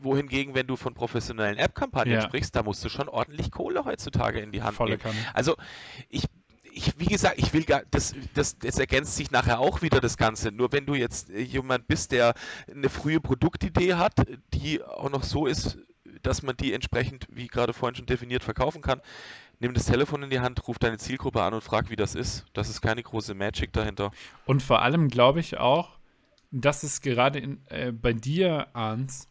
Wohingegen, 0.00 0.54
wenn 0.54 0.66
du 0.66 0.74
von 0.74 0.94
professionellen 0.94 1.58
App-Kampagnen 1.58 2.14
ja. 2.14 2.22
sprichst, 2.22 2.56
da 2.56 2.64
musst 2.64 2.84
du 2.84 2.88
schon 2.88 3.08
ordentlich 3.08 3.52
Kohle 3.52 3.84
heutzutage 3.84 4.40
in 4.40 4.50
die 4.50 4.62
Hand 4.62 4.76
Volle 4.76 4.92
nehmen. 4.92 5.02
Kanne. 5.02 5.16
Also 5.34 5.56
ich 6.08 6.24
ich, 6.74 6.98
wie 6.98 7.06
gesagt, 7.06 7.38
ich 7.38 7.52
will 7.52 7.64
gar, 7.64 7.82
das, 7.90 8.14
das, 8.34 8.58
das 8.58 8.78
ergänzt 8.78 9.16
sich 9.16 9.30
nachher 9.30 9.60
auch 9.60 9.82
wieder 9.82 10.00
das 10.00 10.16
Ganze. 10.16 10.50
Nur 10.50 10.72
wenn 10.72 10.86
du 10.86 10.94
jetzt 10.94 11.28
jemand 11.28 11.86
bist, 11.86 12.12
der 12.12 12.34
eine 12.70 12.88
frühe 12.88 13.20
Produktidee 13.20 13.94
hat, 13.94 14.14
die 14.54 14.82
auch 14.82 15.10
noch 15.10 15.22
so 15.22 15.46
ist, 15.46 15.78
dass 16.22 16.42
man 16.42 16.56
die 16.56 16.72
entsprechend, 16.72 17.26
wie 17.30 17.46
gerade 17.46 17.72
vorhin 17.72 17.96
schon 17.96 18.06
definiert, 18.06 18.42
verkaufen 18.42 18.80
kann, 18.80 19.00
nimm 19.60 19.74
das 19.74 19.86
Telefon 19.86 20.22
in 20.22 20.30
die 20.30 20.40
Hand, 20.40 20.66
ruf 20.66 20.78
deine 20.78 20.98
Zielgruppe 20.98 21.42
an 21.42 21.54
und 21.54 21.62
frag, 21.62 21.90
wie 21.90 21.96
das 21.96 22.14
ist. 22.14 22.44
Das 22.52 22.68
ist 22.68 22.80
keine 22.80 23.02
große 23.02 23.34
Magic 23.34 23.72
dahinter. 23.72 24.10
Und 24.46 24.62
vor 24.62 24.82
allem 24.82 25.08
glaube 25.08 25.40
ich 25.40 25.58
auch, 25.58 25.98
dass 26.50 26.82
es 26.82 27.00
gerade 27.00 27.38
in, 27.38 27.60
äh, 27.68 27.92
bei 27.92 28.12
dir, 28.12 28.68
Arns, 28.72 29.28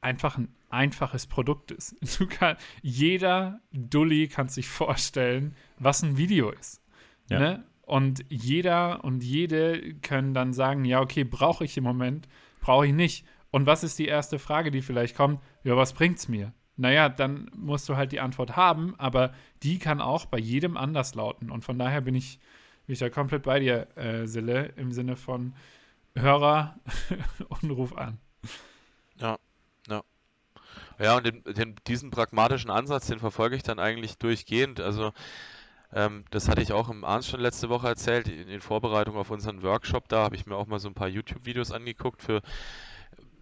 einfach 0.00 0.38
ein 0.38 0.54
einfaches 0.70 1.26
Produkt 1.26 1.70
ist. 1.70 1.96
Du 2.18 2.26
kann, 2.26 2.56
jeder 2.82 3.60
Dulli 3.72 4.28
kann 4.28 4.48
sich 4.48 4.68
vorstellen, 4.68 5.54
was 5.78 6.02
ein 6.02 6.16
Video 6.16 6.50
ist. 6.50 6.82
Ja. 7.28 7.38
Ne? 7.38 7.64
Und 7.82 8.24
jeder 8.28 9.02
und 9.04 9.24
jede 9.24 9.94
können 9.94 10.32
dann 10.32 10.52
sagen, 10.52 10.84
ja, 10.84 11.00
okay, 11.00 11.24
brauche 11.24 11.64
ich 11.64 11.76
im 11.76 11.84
Moment, 11.84 12.28
brauche 12.60 12.86
ich 12.86 12.92
nicht. 12.92 13.26
Und 13.50 13.66
was 13.66 13.82
ist 13.82 13.98
die 13.98 14.06
erste 14.06 14.38
Frage, 14.38 14.70
die 14.70 14.82
vielleicht 14.82 15.16
kommt? 15.16 15.40
Ja, 15.64 15.76
was 15.76 15.92
bringt's 15.92 16.28
mir? 16.28 16.52
Naja, 16.76 17.08
dann 17.08 17.50
musst 17.54 17.88
du 17.88 17.96
halt 17.96 18.12
die 18.12 18.20
Antwort 18.20 18.56
haben, 18.56 18.94
aber 18.98 19.34
die 19.62 19.78
kann 19.78 20.00
auch 20.00 20.24
bei 20.24 20.38
jedem 20.38 20.76
anders 20.76 21.14
lauten. 21.14 21.50
Und 21.50 21.64
von 21.64 21.78
daher 21.78 22.00
bin 22.00 22.14
ich, 22.14 22.38
bin 22.86 22.94
ich 22.94 23.00
da 23.00 23.10
komplett 23.10 23.42
bei 23.42 23.58
dir, 23.58 23.88
äh, 23.96 24.26
Sille, 24.26 24.72
im 24.76 24.92
Sinne 24.92 25.16
von 25.16 25.54
Hörer 26.14 26.78
und 27.48 27.70
ruf 27.70 27.96
an. 27.96 28.18
Ja, 29.16 29.32
ja. 29.32 29.38
Ja, 30.98 31.16
und 31.16 31.26
den, 31.26 31.42
den, 31.44 31.76
diesen 31.86 32.10
pragmatischen 32.10 32.70
Ansatz, 32.70 33.06
den 33.06 33.18
verfolge 33.18 33.56
ich 33.56 33.62
dann 33.62 33.78
eigentlich 33.78 34.18
durchgehend. 34.18 34.80
Also 34.80 35.12
ähm, 35.92 36.24
das 36.30 36.48
hatte 36.48 36.62
ich 36.62 36.72
auch 36.72 36.88
im 36.88 37.04
Arns 37.04 37.28
schon 37.28 37.40
letzte 37.40 37.68
Woche 37.68 37.88
erzählt, 37.88 38.28
in, 38.28 38.48
in 38.48 38.60
Vorbereitung 38.60 39.16
auf 39.16 39.30
unseren 39.30 39.62
Workshop. 39.62 40.08
Da 40.08 40.22
habe 40.22 40.36
ich 40.36 40.46
mir 40.46 40.56
auch 40.56 40.66
mal 40.66 40.78
so 40.78 40.88
ein 40.88 40.94
paar 40.94 41.08
YouTube-Videos 41.08 41.72
angeguckt 41.72 42.22
für 42.22 42.42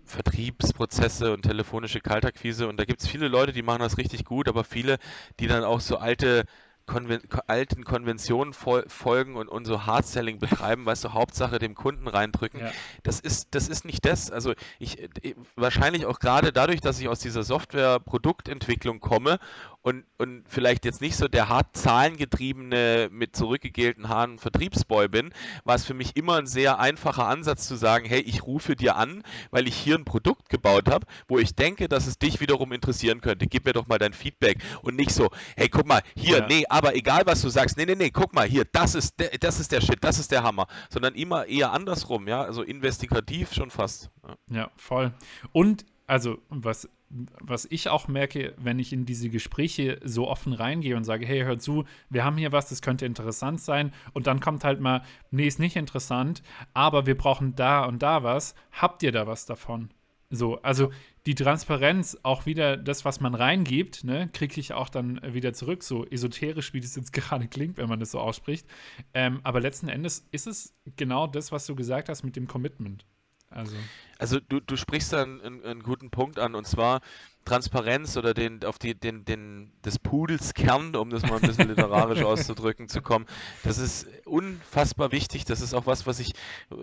Vertriebsprozesse 0.05 1.33
und 1.35 1.43
telefonische 1.43 2.01
Kaltakquise 2.01 2.67
und 2.67 2.79
da 2.79 2.85
gibt 2.85 3.03
es 3.03 3.09
viele 3.09 3.29
Leute, 3.29 3.53
die 3.53 3.63
machen 3.63 3.81
das 3.81 3.99
richtig 3.99 4.25
gut, 4.25 4.49
aber 4.49 4.65
viele, 4.65 4.99
die 5.39 5.47
dann 5.47 5.65
auch 5.65 5.81
so 5.81 5.99
alte 5.99 6.45
Konven 6.89 7.21
alten 7.47 7.85
Konventionen 7.85 8.53
fol 8.53 8.85
folgen 8.89 9.37
und, 9.37 9.49
und 9.49 9.65
so 9.65 9.87
Hard-Selling 9.87 10.41
betreiben, 10.41 10.85
weißt 10.87 11.05
du, 11.05 11.13
Hauptsache 11.13 11.61
dem 11.61 11.77
Kunden 11.77 12.09
reindrücken. 12.09 12.61
Ja. 12.61 12.73
Das, 13.05 13.21
ist, 13.21 13.55
das 13.55 13.69
ist 13.69 13.85
nicht 13.85 14.05
das. 14.05 14.33
Also 14.33 14.55
ich, 14.81 15.01
äh, 15.01 15.37
wahrscheinlich 15.55 16.07
auch 16.07 16.19
gerade 16.19 16.53
dadurch, 16.53 16.81
dass 16.81 16.99
ich 16.99 17.07
aus 17.09 17.21
dieser 17.21 17.45
Software-Produktentwicklung 17.45 18.99
komme 18.99 19.39
und, 19.83 20.05
und 20.19 20.45
vielleicht 20.49 20.85
jetzt 20.85 21.01
nicht 21.01 21.17
so 21.17 21.29
der 21.29 21.49
hart 21.49 21.77
zahlengetriebene, 21.77 23.09
mit 23.11 23.37
zurückgegelten 23.37 24.09
Haaren 24.09 24.39
Vertriebsboy 24.39 25.09
bin, 25.09 25.33
war 25.65 25.77
es 25.77 25.85
für 25.85 25.95
mich 25.95 26.17
immer 26.17 26.37
ein 26.37 26.47
sehr 26.47 26.79
einfacher 26.79 27.27
Ansatz 27.27 27.67
zu 27.67 27.77
sagen, 27.77 28.05
hey, 28.07 28.21
ich 28.21 28.43
rufe 28.43 28.77
dir 28.77 28.97
an, 28.97 29.23
weil 29.51 29.69
ich 29.69 29.77
hier 29.77 29.97
ein 29.97 30.05
Produkt 30.05 30.49
gebaut 30.49 30.91
habe, 30.91 31.07
wo 31.29 31.39
ich 31.39 31.55
denke, 31.55 31.89
dass 31.89 32.07
es 32.07 32.19
dich 32.19 32.41
wiederum 32.41 32.73
interessieren 32.73 33.21
könnte. 33.21 33.47
Gib 33.47 33.65
mir 33.67 33.73
doch 33.73 33.87
mal 33.87 33.99
dein 33.99 34.13
Feedback 34.13 34.59
und 34.83 34.97
nicht 34.97 35.13
so, 35.13 35.31
hey, 35.57 35.69
guck 35.69 35.87
mal, 35.87 36.03
hier, 36.17 36.39
ja. 36.39 36.47
nee, 36.47 36.65
aber 36.69 36.95
egal 36.97 37.23
was 37.25 37.41
du 37.43 37.49
sagst, 37.49 37.77
nee, 37.77 37.87
nee, 37.87 37.95
nee, 37.95 38.11
guck 38.11 38.35
mal, 38.35 38.47
hier, 38.47 38.65
das 38.65 38.95
ist 38.95 39.19
der, 39.21 39.31
das 39.39 39.61
ist 39.61 39.73
der 39.73 39.81
Shit, 39.81 40.03
das 40.03 40.19
ist 40.19 40.33
der 40.33 40.43
Hammer, 40.43 40.67
sondern 40.91 41.15
immer 41.15 41.47
eher 41.47 41.73
andersrum, 41.73 42.27
ja, 42.27 42.43
also 42.43 42.63
investigativ 42.63 43.53
schon 43.55 43.71
fast. 43.71 44.11
Ja, 44.27 44.37
ja 44.51 44.71
voll. 44.77 45.13
Und 45.53 45.87
also 46.07 46.39
was 46.49 46.89
was 47.11 47.67
ich 47.71 47.89
auch 47.89 48.09
merke, 48.09 48.55
wenn 48.59 48.79
ich 48.79 48.93
in 48.93 49.07
diese 49.07 49.31
Gespräche 49.31 49.99
so 50.05 50.29
offen 50.29 50.53
reingehe 50.53 50.97
und 50.97 51.05
sage, 51.05 51.27
hey, 51.27 51.41
hör 51.41 51.59
zu, 51.59 51.85
wir 52.11 52.25
haben 52.25 52.37
hier 52.37 52.53
was, 52.53 52.69
das 52.69 52.83
könnte 52.83 53.07
interessant 53.07 53.61
sein. 53.61 53.93
Und 54.13 54.27
dann 54.27 54.41
kommt 54.41 54.65
halt 54.65 54.81
mal, 54.81 55.03
nee, 55.31 55.47
ist 55.47 55.59
nicht 55.59 55.77
interessant, 55.77 56.43
aber 56.75 57.07
wir 57.07 57.17
brauchen 57.17 57.55
da 57.55 57.85
und 57.85 58.03
da 58.03 58.23
was. 58.23 58.55
Habt 58.73 59.03
ihr 59.03 59.13
da 59.13 59.27
was 59.27 59.47
davon? 59.47 59.91
So, 60.31 60.61
also 60.61 60.91
die 61.25 61.35
Transparenz, 61.35 62.19
auch 62.23 62.45
wieder 62.45 62.77
das, 62.77 63.05
was 63.05 63.21
man 63.21 63.35
reingibt, 63.35 64.05
ne, 64.05 64.29
kriege 64.33 64.61
ich 64.61 64.75
auch 64.75 64.91
dann 64.91 65.21
wieder 65.23 65.55
zurück, 65.55 65.83
so 65.83 66.07
esoterisch, 66.07 66.75
wie 66.75 66.81
das 66.81 66.97
jetzt 66.97 67.13
gerade 67.15 67.49
klingt, 67.49 67.79
wenn 67.79 67.89
man 67.89 68.01
das 68.01 68.11
so 68.11 68.21
ausspricht. 68.21 68.67
Ähm, 69.15 69.41
aber 69.43 69.61
letzten 69.61 69.89
Endes 69.89 70.27
ist 70.31 70.47
es 70.47 70.75
genau 70.97 71.27
das, 71.27 71.53
was 71.53 71.67
du 71.67 71.75
gesagt 71.75 72.11
hast 72.11 72.23
mit 72.23 72.37
dem 72.37 72.47
Commitment. 72.47 73.07
Also, 73.51 73.77
also 74.19 74.41
du, 74.41 74.61
du 74.61 74.77
sprichst 74.77 75.13
da 75.13 75.23
einen, 75.23 75.65
einen, 75.65 75.83
guten 75.83 76.11
Punkt 76.11 76.39
an 76.39 76.55
und 76.55 76.67
zwar 76.67 77.01
Transparenz 77.45 78.17
oder 78.17 78.35
den 78.35 78.65
auf 78.65 78.79
die 78.79 78.95
den 78.95 79.25
den 79.25 79.73
des 79.85 79.99
Pudels 79.99 80.55
Kern, 80.55 80.95
um 80.97 81.11
das 81.11 81.23
mal 81.23 81.37
ein 81.37 81.49
bisschen 81.49 81.69
literarisch 81.69 82.23
auszudrücken, 82.25 82.89
zu 82.89 83.01
kommen. 83.01 83.27
Das 83.63 83.79
ist 83.79 84.07
unfassbar 84.27 85.13
wichtig. 85.13 85.45
Das 85.45 85.61
ist 85.61 85.73
auch 85.73 85.87
was, 85.87 86.07
was 86.07 86.19
ich 86.19 86.33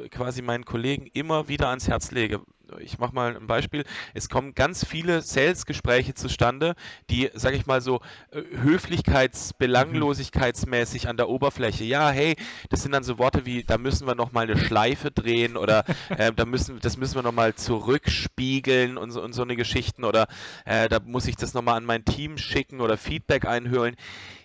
quasi 0.09 0.41
meinen 0.41 0.65
Kollegen 0.65 1.07
immer 1.13 1.47
wieder 1.47 1.69
ans 1.69 1.87
Herz 1.87 2.11
lege 2.11 2.41
ich 2.79 2.99
mache 2.99 3.13
mal 3.13 3.35
ein 3.35 3.47
Beispiel. 3.47 3.83
Es 4.13 4.29
kommen 4.29 4.53
ganz 4.53 4.85
viele 4.85 5.21
Sales-Gespräche 5.21 6.13
zustande, 6.13 6.75
die, 7.09 7.29
sage 7.33 7.57
ich 7.57 7.65
mal 7.65 7.81
so, 7.81 8.01
äh, 8.31 8.41
höflichkeits-, 8.57 9.53
belanglosigkeitsmäßig 9.57 11.07
an 11.07 11.17
der 11.17 11.29
Oberfläche. 11.29 11.83
Ja, 11.83 12.09
hey, 12.09 12.35
das 12.69 12.83
sind 12.83 12.91
dann 12.91 13.03
so 13.03 13.17
Worte 13.17 13.45
wie, 13.45 13.63
da 13.63 13.77
müssen 13.77 14.07
wir 14.07 14.15
nochmal 14.15 14.49
eine 14.49 14.57
Schleife 14.57 15.11
drehen 15.11 15.57
oder 15.57 15.85
äh, 16.09 16.31
da 16.33 16.45
müssen, 16.45 16.79
das 16.79 16.97
müssen 16.97 17.15
wir 17.15 17.23
nochmal 17.23 17.55
zurückspiegeln 17.55 18.97
und 18.97 19.11
so, 19.11 19.21
und 19.21 19.33
so 19.33 19.41
eine 19.41 19.55
Geschichten 19.55 20.03
oder 20.03 20.27
äh, 20.65 20.89
da 20.89 20.99
muss 20.99 21.27
ich 21.27 21.35
das 21.35 21.53
nochmal 21.53 21.77
an 21.77 21.85
mein 21.85 22.05
Team 22.05 22.37
schicken 22.37 22.81
oder 22.81 22.97
Feedback 22.97 23.45
einhören. 23.45 23.95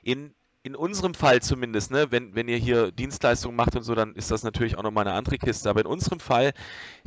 In 0.03 0.35
in 0.63 0.77
unserem 0.77 1.15
Fall 1.15 1.41
zumindest, 1.41 1.91
ne, 1.91 2.11
wenn, 2.11 2.35
wenn 2.35 2.49
ihr 2.49 2.59
hier 2.59 2.93
Dienstleistungen 2.93 3.57
macht 3.57 3.77
und 3.77 3.83
so, 3.83 3.95
dann 3.95 4.15
ist 4.15 4.31
das 4.31 4.43
natürlich 4.43 4.77
auch 4.77 4.83
nochmal 4.83 5.07
eine 5.07 5.17
andere 5.17 5.39
Kiste. 5.39 5.71
Aber 5.71 5.81
in 5.81 5.87
unserem 5.87 6.21
Fall, 6.21 6.53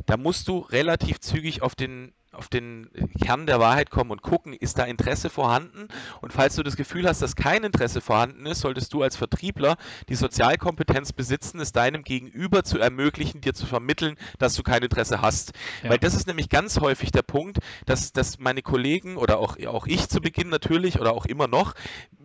da 0.06 0.16
musst 0.16 0.48
du 0.48 0.58
relativ 0.58 1.20
zügig 1.20 1.62
auf 1.62 1.74
den, 1.74 2.12
auf 2.34 2.48
den 2.48 2.88
Kern 3.20 3.46
der 3.46 3.60
Wahrheit 3.60 3.90
kommen 3.90 4.10
und 4.10 4.22
gucken, 4.22 4.52
ist 4.52 4.78
da 4.78 4.84
Interesse 4.84 5.30
vorhanden? 5.30 5.88
Und 6.20 6.32
falls 6.32 6.56
du 6.56 6.62
das 6.62 6.76
Gefühl 6.76 7.08
hast, 7.08 7.22
dass 7.22 7.36
kein 7.36 7.64
Interesse 7.64 8.00
vorhanden 8.00 8.46
ist, 8.46 8.60
solltest 8.60 8.92
du 8.92 9.02
als 9.02 9.16
Vertriebler 9.16 9.76
die 10.08 10.14
Sozialkompetenz 10.14 11.12
besitzen, 11.12 11.60
es 11.60 11.72
deinem 11.72 12.02
Gegenüber 12.02 12.64
zu 12.64 12.78
ermöglichen, 12.78 13.40
dir 13.40 13.54
zu 13.54 13.66
vermitteln, 13.66 14.16
dass 14.38 14.54
du 14.54 14.62
kein 14.62 14.82
Interesse 14.82 15.20
hast. 15.20 15.52
Ja. 15.82 15.90
Weil 15.90 15.98
das 15.98 16.14
ist 16.14 16.26
nämlich 16.26 16.48
ganz 16.48 16.80
häufig 16.80 17.10
der 17.12 17.22
Punkt, 17.22 17.58
dass, 17.86 18.12
dass 18.12 18.38
meine 18.38 18.62
Kollegen 18.62 19.16
oder 19.16 19.38
auch, 19.38 19.56
auch 19.66 19.86
ich 19.86 20.08
zu 20.08 20.20
Beginn 20.20 20.48
natürlich 20.48 21.00
oder 21.00 21.12
auch 21.12 21.26
immer 21.26 21.48
noch 21.48 21.74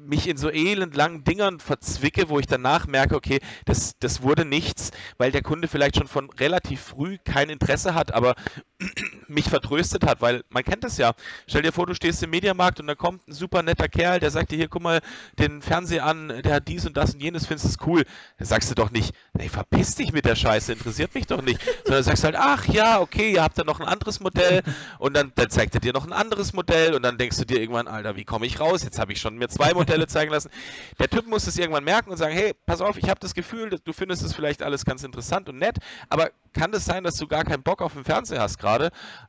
mich 0.10 0.28
in 0.28 0.38
so 0.38 0.52
elend 0.52 0.96
langen 0.96 1.24
Dingern 1.24 1.60
verzwicke, 1.60 2.30
wo 2.30 2.40
ich 2.40 2.48
danach 2.48 2.88
merke, 2.88 3.16
okay, 3.16 3.40
das, 3.66 3.98
das 4.00 4.24
wurde 4.24 4.44
nichts, 4.44 4.92
weil 5.18 5.32
der 5.32 5.44
Kunde 5.44 5.68
vielleicht 5.68 5.98
schon 5.98 6.08
von 6.08 6.30
relativ 6.32 6.82
früh 6.82 7.18
kein 7.24 7.50
Interesse 7.50 7.94
hat, 7.94 8.12
aber 8.12 8.36
mich 9.28 9.50
vertröstet 9.50 10.06
hat, 10.06 10.22
weil 10.22 10.44
man 10.50 10.64
kennt 10.64 10.84
das 10.84 10.98
ja. 10.98 11.14
Stell 11.48 11.62
dir 11.62 11.72
vor, 11.72 11.86
du 11.86 11.94
stehst 11.94 12.24
im 12.24 12.30
Mediamarkt 12.30 12.80
und 12.80 12.88
da 12.88 12.96
kommt 12.96 13.28
ein 13.28 13.34
super 13.34 13.62
netter 13.62 13.88
Kerl, 13.88 14.20
der 14.20 14.32
sagt 14.32 14.52
dir 14.52 14.56
hier, 14.56 14.68
guck 14.70 14.82
mal, 14.82 15.02
den 15.38 15.62
Fernseher 15.62 16.06
an, 16.06 16.42
der 16.44 16.56
hat 16.56 16.68
dies 16.68 16.86
und 16.86 16.96
das 16.96 17.14
und 17.14 17.22
jenes, 17.22 17.46
findest 17.46 17.80
du 17.80 17.86
cool. 17.88 18.06
Da 18.38 18.46
sagst 18.46 18.70
du 18.72 18.76
doch 18.76 18.92
nicht, 18.92 19.14
ey, 19.38 19.50
verpiss 19.50 19.96
dich 19.96 20.14
mit 20.14 20.26
der 20.26 20.36
Scheiße, 20.36 20.72
interessiert 20.72 21.14
mich 21.14 21.28
doch 21.28 21.42
nicht. 21.42 21.62
Sondern 21.84 22.04
sagst 22.04 22.24
halt, 22.24 22.36
ach 22.38 22.66
ja, 22.68 23.02
okay, 23.02 23.34
ihr 23.34 23.44
habt 23.44 23.58
da 23.58 23.64
noch 23.64 23.80
ein 23.80 23.88
anderes 23.88 24.20
Modell 24.20 24.62
und 24.98 25.14
dann, 25.14 25.34
dann 25.36 25.50
zeigt 25.50 25.76
er 25.76 25.82
dir 25.82 25.94
noch 25.94 26.06
ein 26.06 26.14
anderes 26.14 26.54
Modell 26.54 26.94
und 26.94 27.04
dann 27.04 27.18
denkst 27.18 27.38
du 27.38 27.46
dir 27.46 27.60
irgendwann, 27.60 27.88
Alter, 27.88 28.16
wie 28.16 28.26
komme 28.26 28.46
ich 28.46 28.60
raus? 28.60 28.84
Jetzt 28.84 29.00
habe 29.00 29.12
ich 29.12 29.20
schon 29.20 29.38
mir 29.38 29.50
zwei 29.50 29.74
Modelle 29.74 30.08
zeigen 30.08 30.32
lassen. 30.32 30.50
Der 31.00 31.10
Typ 31.10 31.28
muss 31.28 31.48
es 31.48 31.58
irgendwann 31.58 31.84
merken 31.84 32.12
und 32.12 32.18
sagen, 32.18 32.34
hey, 32.34 32.54
pass 32.66 32.82
auf, 32.82 32.98
ich 32.98 33.10
habe 33.10 33.20
das 33.20 33.34
Gefühl, 33.34 33.70
du 33.84 33.94
findest 33.94 34.24
es 34.24 34.34
vielleicht 34.34 34.64
alles 34.64 34.86
ganz 34.86 35.04
interessant 35.04 35.50
und 35.50 35.58
nett, 35.58 35.78
aber 36.10 36.32
kann 36.54 36.72
es 36.72 36.80
das 36.80 36.86
sein, 36.86 37.04
dass 37.04 37.16
du 37.16 37.28
gar 37.28 37.44
keinen 37.44 37.62
Bock 37.62 37.82
auf 37.82 37.94
den 37.94 38.04
Fernseher 38.04 38.42
hast 38.42 38.58
gerade? 38.58 38.69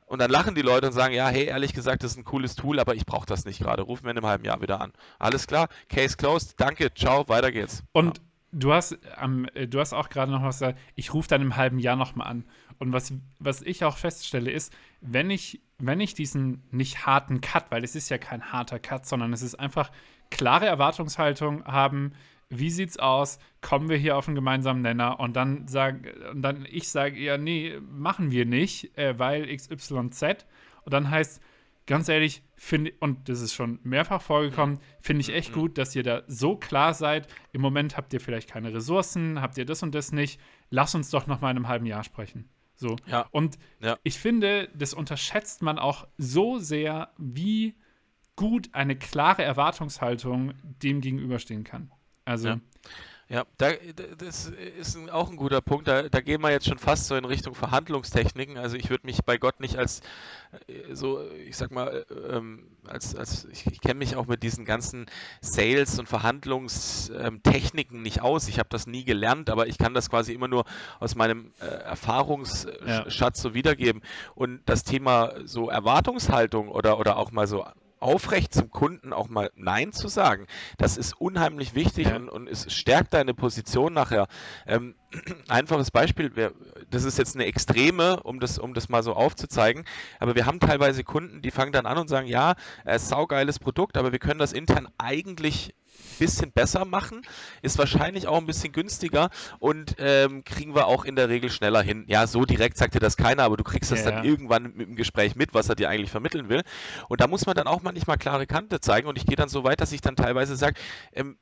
Und 0.06 0.20
dann 0.20 0.30
lachen 0.30 0.54
die 0.54 0.62
Leute 0.62 0.88
und 0.88 0.92
sagen, 0.92 1.14
ja, 1.14 1.28
hey, 1.28 1.44
ehrlich 1.44 1.72
gesagt, 1.72 2.02
das 2.02 2.12
ist 2.12 2.18
ein 2.18 2.24
cooles 2.24 2.56
Tool, 2.56 2.80
aber 2.80 2.94
ich 2.94 3.06
brauche 3.06 3.26
das 3.26 3.44
nicht 3.44 3.60
gerade. 3.60 3.82
Ruf 3.82 4.02
mir 4.02 4.10
in 4.10 4.16
einem 4.16 4.26
halben 4.26 4.44
Jahr 4.44 4.60
wieder 4.60 4.80
an. 4.80 4.92
Alles 5.18 5.46
klar, 5.46 5.68
Case 5.88 6.16
closed, 6.16 6.54
danke, 6.60 6.92
ciao, 6.94 7.28
weiter 7.28 7.52
geht's. 7.52 7.84
Und 7.92 8.18
ja. 8.18 8.24
du 8.52 8.72
hast, 8.72 8.98
ähm, 9.22 9.46
du 9.68 9.78
hast 9.78 9.92
auch 9.92 10.08
gerade 10.08 10.32
noch 10.32 10.42
was 10.42 10.58
gesagt, 10.58 10.78
ich 10.94 11.14
rufe 11.14 11.28
dann 11.28 11.42
im 11.42 11.56
halben 11.56 11.78
Jahr 11.78 11.96
nochmal 11.96 12.26
an. 12.26 12.44
Und 12.78 12.92
was, 12.92 13.12
was 13.38 13.62
ich 13.62 13.84
auch 13.84 13.98
feststelle, 13.98 14.50
ist, 14.50 14.72
wenn 15.00 15.30
ich, 15.30 15.60
wenn 15.78 16.00
ich 16.00 16.14
diesen 16.14 16.62
nicht 16.70 17.06
harten 17.06 17.40
Cut, 17.40 17.70
weil 17.70 17.84
es 17.84 17.94
ist 17.94 18.08
ja 18.08 18.18
kein 18.18 18.52
harter 18.52 18.78
Cut, 18.78 19.06
sondern 19.06 19.32
es 19.32 19.42
ist 19.42 19.54
einfach 19.54 19.90
klare 20.30 20.66
Erwartungshaltung 20.66 21.64
haben, 21.66 22.14
wie 22.50 22.70
sieht's 22.70 22.98
aus? 22.98 23.38
Kommen 23.60 23.88
wir 23.88 23.96
hier 23.96 24.16
auf 24.16 24.26
einen 24.26 24.34
gemeinsamen 24.34 24.82
Nenner? 24.82 25.20
Und 25.20 25.36
dann 25.36 25.68
sage 25.68 26.30
und 26.30 26.42
dann 26.42 26.66
ich 26.68 26.88
sage, 26.88 27.18
ja, 27.18 27.38
nee, 27.38 27.78
machen 27.88 28.30
wir 28.30 28.44
nicht, 28.44 28.96
äh, 28.98 29.18
weil 29.18 29.54
XYZ. 29.54 30.46
Und 30.84 30.92
dann 30.92 31.10
heißt, 31.10 31.40
ganz 31.86 32.08
ehrlich, 32.08 32.42
finde 32.56 32.92
und 33.00 33.28
das 33.28 33.40
ist 33.40 33.54
schon 33.54 33.78
mehrfach 33.84 34.20
vorgekommen, 34.20 34.80
finde 35.00 35.22
ich 35.22 35.32
echt 35.32 35.50
mhm. 35.50 35.60
gut, 35.60 35.78
dass 35.78 35.94
ihr 35.94 36.02
da 36.02 36.22
so 36.26 36.56
klar 36.56 36.92
seid. 36.92 37.28
Im 37.52 37.60
Moment 37.60 37.96
habt 37.96 38.12
ihr 38.12 38.20
vielleicht 38.20 38.50
keine 38.50 38.74
Ressourcen, 38.74 39.40
habt 39.40 39.56
ihr 39.56 39.64
das 39.64 39.82
und 39.82 39.94
das 39.94 40.12
nicht. 40.12 40.40
Lass 40.70 40.94
uns 40.94 41.10
doch 41.10 41.26
noch 41.26 41.40
mal 41.40 41.50
in 41.50 41.56
einem 41.56 41.68
halben 41.68 41.86
Jahr 41.86 42.04
sprechen. 42.04 42.48
So. 42.74 42.96
Ja. 43.06 43.26
Und 43.30 43.58
ja. 43.80 43.98
ich 44.02 44.18
finde, 44.18 44.70
das 44.74 44.94
unterschätzt 44.94 45.62
man 45.62 45.78
auch 45.78 46.08
so 46.16 46.58
sehr, 46.58 47.12
wie 47.18 47.76
gut 48.36 48.70
eine 48.72 48.96
klare 48.96 49.42
Erwartungshaltung 49.42 50.54
dem 50.62 51.00
gegenüberstehen 51.00 51.62
kann. 51.62 51.92
Also. 52.30 52.48
Ja. 52.48 52.60
Ja, 53.30 53.44
da, 53.58 53.70
das 54.18 54.50
ist 54.80 54.98
auch 55.12 55.30
ein 55.30 55.36
guter 55.36 55.60
Punkt. 55.60 55.86
Da, 55.86 56.08
da, 56.08 56.20
gehen 56.20 56.42
wir 56.42 56.50
jetzt 56.50 56.66
schon 56.66 56.80
fast 56.80 57.06
so 57.06 57.14
in 57.14 57.24
Richtung 57.24 57.54
Verhandlungstechniken. 57.54 58.58
Also 58.58 58.76
ich 58.76 58.90
würde 58.90 59.06
mich 59.06 59.24
bei 59.24 59.38
Gott 59.38 59.60
nicht 59.60 59.76
als 59.76 60.00
äh, 60.66 60.96
so, 60.96 61.22
ich 61.46 61.56
sag 61.56 61.70
mal, 61.70 62.04
ähm, 62.28 62.66
als, 62.88 63.14
als 63.14 63.44
ich, 63.44 63.68
ich 63.68 63.80
kenne 63.80 64.00
mich 64.00 64.16
auch 64.16 64.26
mit 64.26 64.42
diesen 64.42 64.64
ganzen 64.64 65.06
Sales- 65.40 65.96
und 66.00 66.08
Verhandlungstechniken 66.08 68.02
nicht 68.02 68.20
aus. 68.20 68.48
Ich 68.48 68.58
habe 68.58 68.68
das 68.68 68.88
nie 68.88 69.04
gelernt, 69.04 69.48
aber 69.48 69.68
ich 69.68 69.78
kann 69.78 69.94
das 69.94 70.10
quasi 70.10 70.32
immer 70.32 70.48
nur 70.48 70.64
aus 70.98 71.14
meinem 71.14 71.52
äh, 71.60 71.66
Erfahrungsschatz 71.66 73.14
ja. 73.16 73.30
so 73.32 73.54
wiedergeben. 73.54 74.02
Und 74.34 74.60
das 74.66 74.82
Thema 74.82 75.34
so 75.44 75.70
Erwartungshaltung 75.70 76.68
oder, 76.68 76.98
oder 76.98 77.16
auch 77.16 77.30
mal 77.30 77.46
so 77.46 77.64
aufrecht 78.00 78.52
zum 78.54 78.70
Kunden 78.70 79.12
auch 79.12 79.28
mal 79.28 79.50
Nein 79.54 79.92
zu 79.92 80.08
sagen. 80.08 80.46
Das 80.78 80.96
ist 80.96 81.12
unheimlich 81.20 81.74
wichtig 81.74 82.08
ja. 82.08 82.16
und, 82.16 82.28
und 82.28 82.48
es 82.48 82.72
stärkt 82.72 83.14
deine 83.14 83.34
Position 83.34 83.92
nachher. 83.92 84.26
Ähm, 84.66 84.94
einfaches 85.48 85.90
Beispiel, 85.90 86.32
das 86.90 87.04
ist 87.04 87.18
jetzt 87.18 87.34
eine 87.34 87.46
Extreme, 87.46 88.22
um 88.22 88.40
das, 88.40 88.58
um 88.58 88.74
das 88.74 88.88
mal 88.88 89.02
so 89.02 89.14
aufzuzeigen, 89.14 89.84
aber 90.18 90.34
wir 90.34 90.46
haben 90.46 90.60
teilweise 90.60 91.04
Kunden, 91.04 91.42
die 91.42 91.50
fangen 91.50 91.72
dann 91.72 91.86
an 91.86 91.98
und 91.98 92.08
sagen, 92.08 92.26
ja, 92.26 92.54
äh, 92.84 92.98
saugeiles 92.98 93.58
Produkt, 93.58 93.96
aber 93.96 94.12
wir 94.12 94.18
können 94.18 94.40
das 94.40 94.52
intern 94.52 94.88
eigentlich 94.98 95.74
bisschen 96.20 96.52
besser 96.52 96.84
machen, 96.84 97.22
ist 97.62 97.78
wahrscheinlich 97.78 98.28
auch 98.28 98.38
ein 98.38 98.46
bisschen 98.46 98.72
günstiger 98.72 99.30
und 99.58 99.96
ähm, 99.98 100.44
kriegen 100.44 100.74
wir 100.74 100.86
auch 100.86 101.04
in 101.04 101.16
der 101.16 101.28
Regel 101.28 101.50
schneller 101.50 101.82
hin. 101.82 102.04
Ja, 102.06 102.26
so 102.26 102.44
direkt 102.44 102.76
sagt 102.76 102.94
dir 102.94 103.00
das 103.00 103.16
keiner, 103.16 103.42
aber 103.42 103.56
du 103.56 103.64
kriegst 103.64 103.90
das 103.90 104.04
ja, 104.04 104.10
dann 104.10 104.24
ja. 104.24 104.30
irgendwann 104.30 104.74
mit 104.74 104.86
dem 104.86 104.96
Gespräch 104.96 105.34
mit, 105.34 105.54
was 105.54 105.68
er 105.68 105.74
dir 105.74 105.88
eigentlich 105.88 106.10
vermitteln 106.10 106.48
will. 106.48 106.62
Und 107.08 107.20
da 107.20 107.26
muss 107.26 107.46
man 107.46 107.56
dann 107.56 107.66
auch 107.66 107.82
manchmal 107.82 108.18
klare 108.18 108.46
Kante 108.46 108.80
zeigen 108.80 109.08
und 109.08 109.18
ich 109.18 109.26
gehe 109.26 109.36
dann 109.36 109.48
so 109.48 109.64
weit, 109.64 109.80
dass 109.80 109.92
ich 109.92 110.00
dann 110.00 110.14
teilweise 110.14 110.56
sage, 110.56 110.78
ähm, 111.12 111.38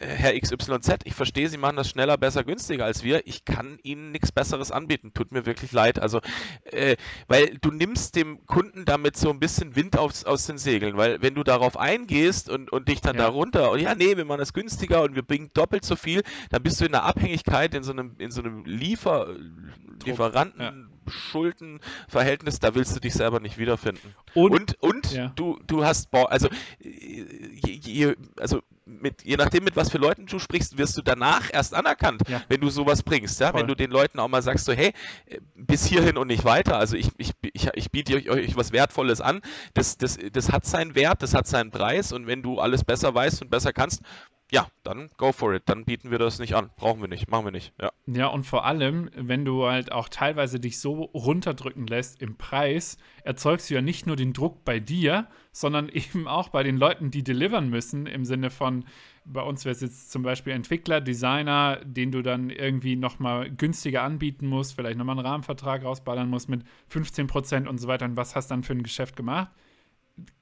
Herr 0.00 0.38
XYZ, 0.38 1.00
ich 1.04 1.14
verstehe, 1.14 1.48
Sie 1.48 1.56
machen 1.56 1.76
das 1.76 1.88
schneller, 1.88 2.16
besser, 2.16 2.44
günstiger 2.44 2.84
als 2.84 3.02
wir. 3.02 3.26
Ich 3.26 3.44
kann 3.44 3.78
Ihnen 3.82 4.12
nichts 4.12 4.30
Besseres 4.30 4.70
anbieten. 4.70 5.12
Tut 5.12 5.32
mir 5.32 5.44
wirklich 5.44 5.72
leid. 5.72 5.98
Also, 5.98 6.20
äh, 6.70 6.96
weil 7.26 7.56
du 7.60 7.72
nimmst 7.72 8.14
dem 8.14 8.46
Kunden 8.46 8.84
damit 8.84 9.16
so 9.16 9.30
ein 9.30 9.40
bisschen 9.40 9.74
Wind 9.74 9.98
aus, 9.98 10.24
aus 10.24 10.46
den 10.46 10.58
Segeln, 10.58 10.96
weil 10.96 11.20
wenn 11.20 11.34
du 11.34 11.42
darauf 11.42 11.76
eingehst 11.76 12.48
und, 12.48 12.70
und 12.70 12.88
dich 12.88 13.00
dann 13.00 13.16
ja. 13.16 13.22
darunter, 13.22 13.72
und 13.72 13.80
ja, 13.80 13.94
nee, 13.96 14.16
wir 14.16 14.24
machen 14.24 14.38
das 14.38 14.52
günstiger 14.52 15.02
und 15.02 15.16
wir 15.16 15.22
bringen 15.22 15.50
doppelt 15.52 15.84
so 15.84 15.96
viel, 15.96 16.22
dann 16.50 16.62
bist 16.62 16.80
du 16.80 16.84
in 16.84 16.92
der 16.92 17.02
Abhängigkeit, 17.02 17.74
in 17.74 17.82
so 17.82 17.92
einem, 17.92 18.14
in 18.18 18.30
so 18.30 18.40
einem 18.40 18.64
Liefer, 18.64 19.34
Lieferanten. 20.04 20.60
Ja. 20.60 20.72
Schuldenverhältnis, 21.10 22.58
da 22.60 22.74
willst 22.74 22.94
du 22.94 23.00
dich 23.00 23.14
selber 23.14 23.40
nicht 23.40 23.56
wiederfinden. 23.56 24.14
Und, 24.34 24.52
und, 24.52 24.82
und 24.82 25.12
ja. 25.12 25.32
du, 25.36 25.58
du 25.66 25.82
hast, 25.82 26.12
also, 26.12 26.48
je, 26.80 27.80
je, 27.82 28.14
also 28.38 28.60
mit, 28.88 29.22
je 29.24 29.36
nachdem, 29.36 29.64
mit 29.64 29.76
was 29.76 29.90
für 29.90 29.98
Leuten 29.98 30.26
du 30.26 30.38
sprichst, 30.38 30.78
wirst 30.78 30.96
du 30.96 31.02
danach 31.02 31.52
erst 31.52 31.74
anerkannt, 31.74 32.22
ja. 32.28 32.42
wenn 32.48 32.60
du 32.60 32.70
sowas 32.70 33.02
bringst. 33.02 33.40
Ja? 33.40 33.54
Wenn 33.54 33.66
du 33.66 33.74
den 33.74 33.90
Leuten 33.90 34.18
auch 34.18 34.28
mal 34.28 34.42
sagst, 34.42 34.64
so, 34.64 34.72
hey, 34.72 34.92
bis 35.54 35.84
hierhin 35.84 36.16
und 36.16 36.28
nicht 36.28 36.44
weiter. 36.44 36.78
Also 36.78 36.96
ich, 36.96 37.10
ich, 37.18 37.32
ich, 37.42 37.68
ich 37.74 37.90
biete 37.90 38.16
euch, 38.16 38.30
euch 38.30 38.56
was 38.56 38.72
Wertvolles 38.72 39.20
an. 39.20 39.40
Das, 39.74 39.98
das, 39.98 40.18
das 40.32 40.50
hat 40.50 40.64
seinen 40.64 40.94
Wert, 40.94 41.22
das 41.22 41.34
hat 41.34 41.46
seinen 41.46 41.70
Preis 41.70 42.12
und 42.12 42.26
wenn 42.26 42.42
du 42.42 42.58
alles 42.58 42.84
besser 42.84 43.14
weißt 43.14 43.42
und 43.42 43.50
besser 43.50 43.72
kannst, 43.72 44.02
ja, 44.50 44.66
dann 44.82 45.10
go 45.18 45.32
for 45.32 45.52
it. 45.54 45.64
Dann 45.66 45.84
bieten 45.84 46.10
wir 46.10 46.18
das 46.18 46.38
nicht 46.38 46.54
an. 46.54 46.70
Brauchen 46.76 47.02
wir 47.02 47.08
nicht, 47.08 47.30
machen 47.30 47.44
wir 47.44 47.52
nicht. 47.52 47.74
Ja. 47.80 47.90
ja, 48.06 48.28
und 48.28 48.44
vor 48.44 48.64
allem, 48.64 49.10
wenn 49.14 49.44
du 49.44 49.66
halt 49.66 49.92
auch 49.92 50.08
teilweise 50.08 50.58
dich 50.58 50.80
so 50.80 51.02
runterdrücken 51.02 51.86
lässt 51.86 52.22
im 52.22 52.36
Preis, 52.36 52.96
erzeugst 53.24 53.68
du 53.68 53.74
ja 53.74 53.82
nicht 53.82 54.06
nur 54.06 54.16
den 54.16 54.32
Druck 54.32 54.64
bei 54.64 54.80
dir, 54.80 55.26
sondern 55.52 55.88
eben 55.92 56.26
auch 56.26 56.48
bei 56.48 56.62
den 56.62 56.78
Leuten, 56.78 57.10
die 57.10 57.22
delivern 57.22 57.68
müssen, 57.68 58.06
im 58.06 58.24
Sinne 58.24 58.48
von, 58.48 58.84
bei 59.26 59.42
uns 59.42 59.66
wäre 59.66 59.74
es 59.74 59.82
jetzt 59.82 60.10
zum 60.10 60.22
Beispiel 60.22 60.54
Entwickler, 60.54 61.02
Designer, 61.02 61.80
den 61.84 62.10
du 62.10 62.22
dann 62.22 62.48
irgendwie 62.48 62.96
nochmal 62.96 63.50
günstiger 63.50 64.02
anbieten 64.02 64.46
musst, 64.46 64.74
vielleicht 64.74 64.96
nochmal 64.96 65.18
einen 65.18 65.26
Rahmenvertrag 65.26 65.84
rausballern 65.84 66.30
musst 66.30 66.48
mit 66.48 66.62
15% 66.90 67.66
und 67.66 67.78
so 67.78 67.88
weiter. 67.88 68.06
Und 68.06 68.16
was 68.16 68.34
hast 68.34 68.50
du 68.50 68.54
dann 68.54 68.62
für 68.62 68.72
ein 68.72 68.82
Geschäft 68.82 69.14
gemacht? 69.14 69.50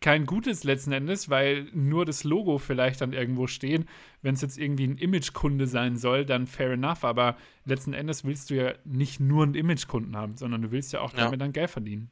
Kein 0.00 0.26
gutes 0.26 0.64
letzten 0.64 0.92
Endes, 0.92 1.28
weil 1.28 1.68
nur 1.72 2.04
das 2.04 2.24
Logo 2.24 2.58
vielleicht 2.58 3.00
dann 3.00 3.12
irgendwo 3.12 3.46
stehen. 3.46 3.86
Wenn 4.22 4.34
es 4.34 4.40
jetzt 4.40 4.58
irgendwie 4.58 4.86
ein 4.86 4.98
Imagekunde 4.98 5.66
sein 5.66 5.96
soll, 5.96 6.24
dann 6.24 6.46
fair 6.46 6.72
enough. 6.72 7.04
Aber 7.04 7.36
letzten 7.64 7.92
Endes 7.92 8.24
willst 8.24 8.50
du 8.50 8.54
ja 8.54 8.74
nicht 8.84 9.20
nur 9.20 9.44
einen 9.44 9.54
Imagekunden 9.54 10.16
haben, 10.16 10.36
sondern 10.36 10.62
du 10.62 10.70
willst 10.70 10.92
ja 10.92 11.00
auch 11.00 11.12
ja. 11.12 11.24
damit 11.24 11.40
dann 11.40 11.52
Geld 11.52 11.70
verdienen. 11.70 12.10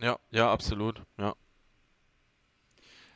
Ja, 0.00 0.18
ja, 0.30 0.50
absolut. 0.50 1.02
Ja. 1.18 1.34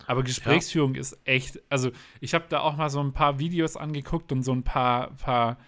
Aber 0.07 0.23
Gesprächsführung 0.23 0.95
ja. 0.95 1.01
ist 1.01 1.19
echt, 1.25 1.61
also 1.69 1.91
ich 2.21 2.35
habe 2.35 2.47
da 2.49 2.61
auch 2.61 2.77
mal 2.77 2.89
so 2.89 3.01
ein 3.01 3.13
paar 3.13 3.39
Videos 3.39 3.77
angeguckt 3.77 4.33
und 4.33 4.43
so 4.43 4.53
ein 4.53 4.63
paar, 4.63 5.11
paar 5.17 5.59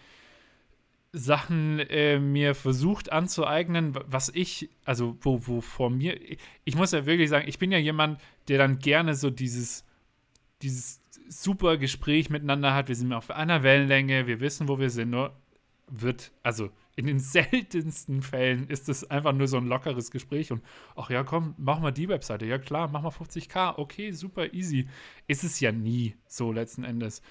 Sachen 1.13 1.81
äh, 1.81 2.21
mir 2.21 2.55
versucht 2.55 3.11
anzueignen, 3.11 3.99
was 4.07 4.29
ich, 4.29 4.71
also 4.85 5.17
wo, 5.21 5.47
wo 5.47 5.61
vor 5.61 5.91
mir, 5.91 6.19
ich 6.65 6.77
muss 6.77 6.93
ja 6.93 7.05
wirklich 7.05 7.29
sagen, 7.31 7.49
ich 7.49 7.59
bin 7.59 7.73
ja 7.73 7.79
jemand, 7.79 8.21
der 8.49 8.59
dann 8.59 8.79
gerne 8.79 9.15
so 9.17 9.31
dieses, 9.31 9.85
dieses 10.63 11.01
super 11.29 11.79
Gespräch 11.79 12.31
miteinander 12.31 12.75
hat. 12.75 12.89
Wir 12.89 12.95
sind 12.95 13.13
auf 13.13 13.31
einer 13.31 13.63
Wellenlänge, 13.63 14.27
wir 14.27 14.41
wissen, 14.41 14.69
wo 14.69 14.79
wir 14.79 14.91
sind, 14.91 15.11
nur 15.11 15.35
wird, 15.89 16.33
also 16.45 16.71
in 16.95 17.07
den 17.07 17.19
seltensten 17.21 18.23
Fällen 18.23 18.69
ist 18.69 18.89
es 18.89 19.11
einfach 19.11 19.33
nur 19.33 19.49
so 19.49 19.57
ein 19.57 19.67
lockeres 19.67 20.11
Gespräch 20.13 20.53
und 20.53 20.63
ach 20.95 21.11
ja, 21.11 21.25
komm, 21.25 21.55
mach 21.59 21.81
mal 21.81 21.91
die 21.91 22.09
Webseite. 22.09 22.47
Ja 22.47 22.59
klar, 22.59 22.89
mach 22.89 23.03
mal 23.03 23.09
50k, 23.09 23.79
okay, 23.79 24.13
super 24.13 24.53
easy. 24.53 24.87
Ist 25.27 25.43
es 25.43 25.59
ja 25.59 25.73
nie 25.73 26.15
so 26.27 26.53
letzten 26.53 26.85
Endes. 26.85 27.23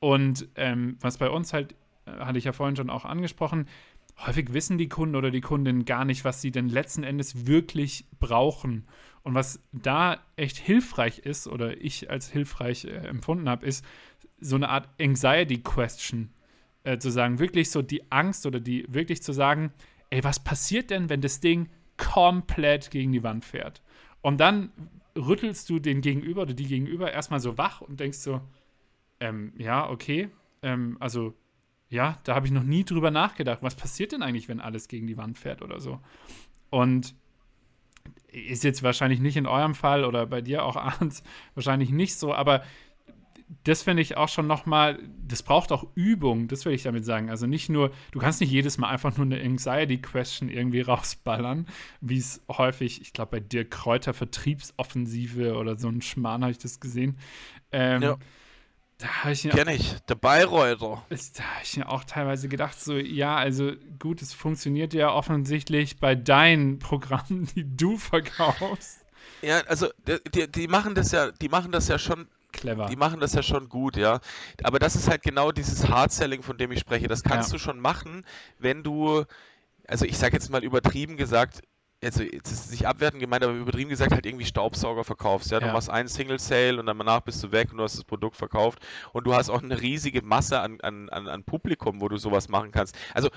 Und 0.00 0.48
ähm, 0.56 0.96
was 1.00 1.18
bei 1.18 1.28
uns 1.28 1.52
halt 1.52 1.74
hatte 2.18 2.38
ich 2.38 2.44
ja 2.44 2.52
vorhin 2.52 2.76
schon 2.76 2.90
auch 2.90 3.04
angesprochen, 3.04 3.66
häufig 4.26 4.52
wissen 4.52 4.78
die 4.78 4.88
Kunden 4.88 5.16
oder 5.16 5.30
die 5.30 5.40
Kundinnen 5.40 5.84
gar 5.84 6.04
nicht, 6.04 6.24
was 6.24 6.40
sie 6.40 6.50
denn 6.50 6.68
letzten 6.68 7.04
Endes 7.04 7.46
wirklich 7.46 8.06
brauchen. 8.18 8.86
Und 9.22 9.34
was 9.34 9.62
da 9.72 10.18
echt 10.36 10.56
hilfreich 10.56 11.20
ist 11.20 11.46
oder 11.46 11.80
ich 11.80 12.10
als 12.10 12.30
hilfreich 12.30 12.84
äh, 12.84 12.90
empfunden 12.90 13.48
habe, 13.48 13.66
ist 13.66 13.84
so 14.40 14.56
eine 14.56 14.68
Art 14.68 14.88
Anxiety 15.00 15.58
Question 15.58 16.30
äh, 16.84 16.98
zu 16.98 17.10
sagen, 17.10 17.38
wirklich 17.38 17.70
so 17.70 17.82
die 17.82 18.10
Angst 18.10 18.46
oder 18.46 18.60
die 18.60 18.86
wirklich 18.88 19.22
zu 19.22 19.32
sagen, 19.32 19.72
ey, 20.08 20.24
was 20.24 20.42
passiert 20.42 20.90
denn, 20.90 21.08
wenn 21.10 21.20
das 21.20 21.40
Ding 21.40 21.68
komplett 21.96 22.90
gegen 22.90 23.12
die 23.12 23.22
Wand 23.22 23.44
fährt? 23.44 23.82
Und 24.22 24.40
dann 24.40 24.70
rüttelst 25.16 25.68
du 25.68 25.78
den 25.78 26.00
Gegenüber 26.00 26.42
oder 26.42 26.54
die 26.54 26.66
Gegenüber 26.66 27.12
erstmal 27.12 27.40
so 27.40 27.58
wach 27.58 27.80
und 27.80 28.00
denkst 28.00 28.18
so, 28.18 28.40
ähm, 29.20 29.52
ja, 29.58 29.88
okay, 29.88 30.30
ähm, 30.62 30.96
also 31.00 31.34
ja, 31.90 32.18
da 32.22 32.36
habe 32.36 32.46
ich 32.46 32.52
noch 32.52 32.62
nie 32.62 32.84
drüber 32.84 33.10
nachgedacht. 33.10 33.58
Was 33.62 33.74
passiert 33.74 34.12
denn 34.12 34.22
eigentlich, 34.22 34.48
wenn 34.48 34.60
alles 34.60 34.86
gegen 34.86 35.08
die 35.08 35.16
Wand 35.16 35.36
fährt 35.36 35.60
oder 35.60 35.80
so? 35.80 35.98
Und 36.70 37.14
ist 38.28 38.62
jetzt 38.62 38.84
wahrscheinlich 38.84 39.18
nicht 39.18 39.36
in 39.36 39.46
eurem 39.46 39.74
Fall 39.74 40.04
oder 40.04 40.24
bei 40.26 40.40
dir 40.40 40.64
auch 40.64 40.76
abends 40.76 41.24
wahrscheinlich 41.54 41.90
nicht 41.90 42.14
so, 42.14 42.32
aber 42.32 42.62
das 43.64 43.82
finde 43.82 44.02
ich 44.02 44.16
auch 44.16 44.28
schon 44.28 44.46
nochmal, 44.46 45.00
das 45.26 45.42
braucht 45.42 45.72
auch 45.72 45.84
Übung, 45.96 46.46
das 46.46 46.64
will 46.64 46.72
ich 46.72 46.84
damit 46.84 47.04
sagen. 47.04 47.30
Also 47.30 47.48
nicht 47.48 47.68
nur, 47.68 47.90
du 48.12 48.20
kannst 48.20 48.40
nicht 48.40 48.52
jedes 48.52 48.78
Mal 48.78 48.88
einfach 48.88 49.16
nur 49.16 49.26
eine 49.26 49.42
Anxiety-Question 49.42 50.48
irgendwie 50.48 50.80
rausballern, 50.82 51.66
wie 52.00 52.18
es 52.18 52.44
häufig, 52.48 53.00
ich 53.02 53.12
glaube, 53.12 53.32
bei 53.32 53.40
dir 53.40 53.68
Kräuter 53.68 54.14
Vertriebsoffensive 54.14 55.56
oder 55.56 55.76
so 55.76 55.88
ein 55.88 56.00
Schmarrn 56.00 56.42
habe 56.42 56.52
ich 56.52 56.58
das 56.58 56.78
gesehen. 56.78 57.18
Ähm, 57.72 58.02
ja 58.02 58.18
da 59.00 59.30
ich 59.30 59.42
Kenn 59.48 59.68
ich, 59.68 59.96
der 60.08 60.14
Bayreuther. 60.14 61.02
Da 61.08 61.44
habe 61.44 61.62
ich 61.62 61.76
mir 61.76 61.88
auch 61.88 62.04
teilweise 62.04 62.48
gedacht, 62.48 62.78
so, 62.80 62.96
ja, 62.96 63.36
also 63.36 63.72
gut, 63.98 64.22
es 64.22 64.34
funktioniert 64.34 64.92
ja 64.92 65.12
offensichtlich 65.12 65.98
bei 65.98 66.14
deinen 66.14 66.78
Programmen, 66.78 67.48
die 67.54 67.64
du 67.76 67.96
verkaufst. 67.96 69.04
Ja, 69.42 69.60
also 69.66 69.88
die, 70.34 70.50
die 70.50 70.68
machen 70.68 70.94
das 70.94 71.12
ja, 71.12 71.30
die 71.30 71.48
machen 71.48 71.72
das 71.72 71.88
ja 71.88 71.98
schon 71.98 72.28
clever. 72.52 72.86
Die 72.86 72.96
machen 72.96 73.20
das 73.20 73.32
ja 73.32 73.42
schon 73.42 73.68
gut, 73.68 73.96
ja. 73.96 74.20
Aber 74.62 74.78
das 74.78 74.96
ist 74.96 75.08
halt 75.08 75.22
genau 75.22 75.52
dieses 75.52 75.88
Hard-Selling, 75.88 76.42
von 76.42 76.58
dem 76.58 76.72
ich 76.72 76.80
spreche. 76.80 77.08
Das 77.08 77.22
kannst 77.22 77.50
ja. 77.50 77.54
du 77.54 77.58
schon 77.58 77.80
machen, 77.80 78.24
wenn 78.58 78.82
du, 78.82 79.24
also 79.86 80.04
ich 80.04 80.18
sage 80.18 80.34
jetzt 80.34 80.50
mal 80.50 80.62
übertrieben 80.62 81.16
gesagt, 81.16 81.62
also 82.02 82.22
jetzt 82.22 82.50
ist 82.50 82.64
es 82.66 82.70
nicht 82.70 82.86
abwertend 82.86 83.20
gemeint, 83.20 83.44
aber 83.44 83.52
übertrieben 83.52 83.90
gesagt 83.90 84.12
halt 84.12 84.24
irgendwie 84.24 84.46
Staubsauger 84.46 85.04
verkaufst. 85.04 85.50
Ja? 85.50 85.60
Du 85.60 85.66
machst 85.66 85.90
einen 85.90 86.08
Single 86.08 86.38
Sale 86.38 86.80
und 86.80 86.86
danach 86.86 87.20
bist 87.20 87.42
du 87.42 87.52
weg 87.52 87.72
und 87.72 87.78
du 87.78 87.84
hast 87.84 87.96
das 87.96 88.04
Produkt 88.04 88.36
verkauft 88.36 88.78
und 89.12 89.26
du 89.26 89.34
hast 89.34 89.50
auch 89.50 89.62
eine 89.62 89.80
riesige 89.80 90.22
Masse 90.22 90.60
an, 90.60 90.80
an, 90.80 91.08
an, 91.10 91.44
Publikum, 91.44 92.00
wo 92.00 92.08
du 92.08 92.16
sowas 92.16 92.48
machen 92.48 92.70
kannst. 92.70 92.96
Also 93.12 93.28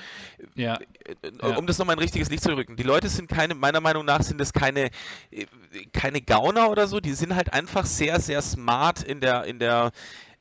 ja. 0.56 0.80
Äh, 1.22 1.48
um 1.58 1.68
das 1.68 1.78
nochmal 1.78 1.98
ein 1.98 2.00
richtiges 2.00 2.30
Licht 2.30 2.44
zu 2.44 2.56
rücken, 2.56 2.78
die 2.78 2.84
Leute 2.84 3.10
sind 3.10 3.28
keine, 3.28 3.54
meiner 3.54 3.82
Meinung 3.82 4.06
nach 4.06 4.22
sind 4.22 4.40
das 4.40 4.54
keine, 4.54 4.92
äh, 5.32 5.46
keine 5.92 6.22
Gauner 6.22 6.70
oder 6.70 6.88
so, 6.88 7.02
die 7.02 7.14
sind 7.14 7.36
halt 7.36 7.52
einfach 7.52 7.86
sehr, 7.86 8.20
sehr 8.22 8.42
smart 8.42 9.04
in 9.04 9.20
der, 9.20 9.44
in 9.44 9.60
der, 9.60 9.92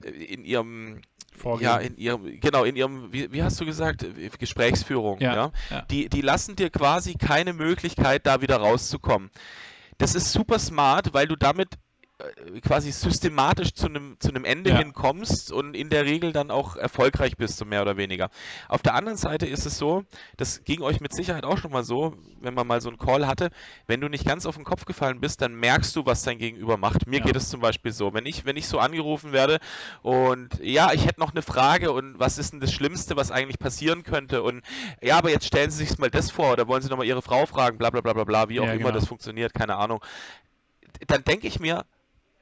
äh, 0.04 0.10
in 0.10 0.44
ihrem 0.44 1.00
Vorgehen. 1.42 1.64
Ja, 1.68 1.78
in 1.78 1.96
ihrem, 1.96 2.40
genau, 2.40 2.62
in 2.62 2.76
ihrem, 2.76 3.12
wie, 3.12 3.32
wie 3.32 3.42
hast 3.42 3.60
du 3.60 3.66
gesagt, 3.66 4.06
Gesprächsführung. 4.38 5.18
Ja, 5.20 5.34
ja? 5.34 5.52
ja. 5.70 5.82
Die, 5.90 6.08
die 6.08 6.20
lassen 6.20 6.54
dir 6.54 6.70
quasi 6.70 7.14
keine 7.14 7.52
Möglichkeit, 7.52 8.26
da 8.26 8.40
wieder 8.40 8.58
rauszukommen. 8.58 9.28
Das 9.98 10.14
ist 10.14 10.32
super 10.32 10.60
smart, 10.60 11.12
weil 11.14 11.26
du 11.26 11.34
damit 11.34 11.74
äh, 11.74 11.78
quasi 12.62 12.92
systematisch 12.92 13.74
zu 13.74 13.86
einem 13.86 14.16
zu 14.18 14.28
einem 14.28 14.44
Ende 14.44 14.70
ja. 14.70 14.78
hinkommst 14.78 15.52
und 15.52 15.74
in 15.74 15.90
der 15.90 16.04
Regel 16.04 16.32
dann 16.32 16.50
auch 16.50 16.76
erfolgreich 16.76 17.36
bist, 17.36 17.58
so 17.58 17.64
mehr 17.64 17.82
oder 17.82 17.96
weniger. 17.96 18.30
Auf 18.68 18.82
der 18.82 18.94
anderen 18.94 19.18
Seite 19.18 19.46
ist 19.46 19.66
es 19.66 19.78
so, 19.78 20.04
das 20.36 20.64
ging 20.64 20.82
euch 20.82 21.00
mit 21.00 21.14
Sicherheit 21.14 21.44
auch 21.44 21.58
schon 21.58 21.72
mal 21.72 21.84
so, 21.84 22.16
wenn 22.40 22.54
man 22.54 22.66
mal 22.66 22.80
so 22.80 22.88
einen 22.88 22.98
Call 22.98 23.26
hatte, 23.26 23.50
wenn 23.86 24.00
du 24.00 24.08
nicht 24.08 24.24
ganz 24.24 24.46
auf 24.46 24.56
den 24.56 24.64
Kopf 24.64 24.84
gefallen 24.84 25.20
bist, 25.20 25.42
dann 25.42 25.54
merkst 25.54 25.94
du, 25.96 26.06
was 26.06 26.22
dein 26.22 26.38
Gegenüber 26.38 26.76
macht. 26.76 27.06
Mir 27.06 27.20
ja. 27.20 27.24
geht 27.24 27.36
es 27.36 27.48
zum 27.48 27.60
Beispiel 27.60 27.92
so, 27.92 28.14
wenn 28.14 28.26
ich 28.26 28.44
wenn 28.44 28.56
ich 28.56 28.68
so 28.68 28.78
angerufen 28.78 29.32
werde 29.32 29.58
und 30.02 30.58
ja, 30.62 30.92
ich 30.92 31.06
hätte 31.06 31.20
noch 31.20 31.32
eine 31.32 31.42
Frage 31.42 31.92
und 31.92 32.18
was 32.18 32.38
ist 32.38 32.52
denn 32.52 32.60
das 32.60 32.72
Schlimmste, 32.72 33.16
was 33.16 33.30
eigentlich 33.30 33.58
passieren 33.58 34.02
könnte 34.02 34.42
und 34.42 34.62
ja, 35.00 35.18
aber 35.18 35.30
jetzt 35.30 35.46
stellen 35.46 35.70
Sie 35.70 35.84
sich 35.84 35.98
mal 35.98 36.10
das 36.10 36.30
vor 36.30 36.52
oder 36.52 36.68
wollen 36.68 36.82
Sie 36.82 36.88
nochmal 36.88 37.06
Ihre 37.06 37.22
Frau 37.22 37.46
fragen, 37.46 37.78
bla 37.78 37.90
bla 37.90 38.00
bla 38.00 38.12
bla 38.12 38.24
bla, 38.24 38.48
wie 38.48 38.60
auch 38.60 38.66
ja, 38.66 38.72
immer 38.72 38.90
genau. 38.90 38.94
das 38.98 39.08
funktioniert, 39.08 39.54
keine 39.54 39.76
Ahnung. 39.76 40.04
Dann 41.06 41.24
denke 41.24 41.46
ich 41.46 41.58
mir, 41.58 41.84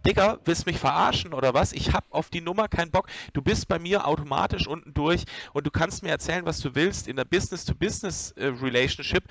Digga, 0.07 0.39
willst 0.45 0.67
mich 0.67 0.79
verarschen 0.79 1.35
oder 1.35 1.55
was? 1.55 1.73
Ich 1.73 1.93
hab 1.93 2.05
auf 2.11 2.31
die 2.31 2.41
Nummer 2.41 2.69
keinen 2.69 2.91
Bock. 2.91 3.09
Du 3.33 3.43
bist 3.43 3.69
bei 3.69 3.79
mir 3.79 4.07
automatisch 4.07 4.67
unten 4.67 4.95
durch 4.95 5.25
und 5.53 5.67
du 5.67 5.71
kannst 5.71 6.03
mir 6.03 6.11
erzählen, 6.11 6.47
was 6.47 6.61
du 6.61 6.75
willst 6.75 7.09
in 7.09 7.17
der 7.17 7.25
Business-to-Business-Relationship 7.25 9.25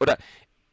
oder 0.00 0.18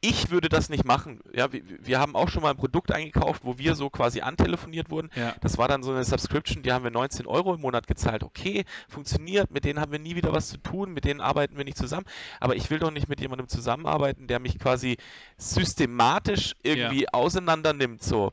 ich 0.02 0.32
würde 0.32 0.48
das 0.48 0.70
nicht 0.70 0.86
machen. 0.86 1.20
Ja, 1.34 1.52
wir, 1.52 1.62
wir, 1.66 2.00
haben 2.00 2.16
auch 2.16 2.30
schon 2.30 2.42
mal 2.42 2.52
ein 2.52 2.58
Produkt 2.58 2.92
eingekauft, 2.92 3.44
wo 3.44 3.58
wir 3.58 3.76
so 3.76 3.90
quasi 3.90 4.22
antelefoniert 4.22 4.90
wurden. 4.90 5.10
Ja. 5.16 5.36
Das 5.42 5.58
war 5.58 5.68
dann 5.68 5.84
so 5.84 5.92
eine 5.92 6.06
Subscription, 6.06 6.64
die 6.64 6.72
haben 6.72 6.84
wir 6.84 6.92
19 6.92 7.28
Euro 7.28 7.56
im 7.56 7.62
Monat 7.62 7.86
gezahlt. 7.86 8.24
Okay, 8.24 8.64
funktioniert, 8.88 9.52
mit 9.52 9.66
denen 9.66 9.80
haben 9.80 9.92
wir 9.92 10.00
nie 10.00 10.16
wieder 10.16 10.32
was 10.32 10.48
zu 10.48 10.58
tun, 10.58 10.94
mit 10.94 11.04
denen 11.04 11.20
arbeiten 11.20 11.58
wir 11.58 11.66
nicht 11.66 11.78
zusammen. 11.78 12.06
Aber 12.40 12.56
ich 12.56 12.70
will 12.70 12.80
doch 12.80 12.92
nicht 12.92 13.10
mit 13.10 13.20
jemandem 13.20 13.50
zusammenarbeiten, 13.50 14.28
der 14.28 14.40
mich 14.40 14.58
quasi 14.58 14.98
systematisch 15.38 16.56
irgendwie 16.64 17.04
ja. 17.04 17.10
auseinander 17.12 17.74
nimmt. 17.74 18.02
So. 18.02 18.32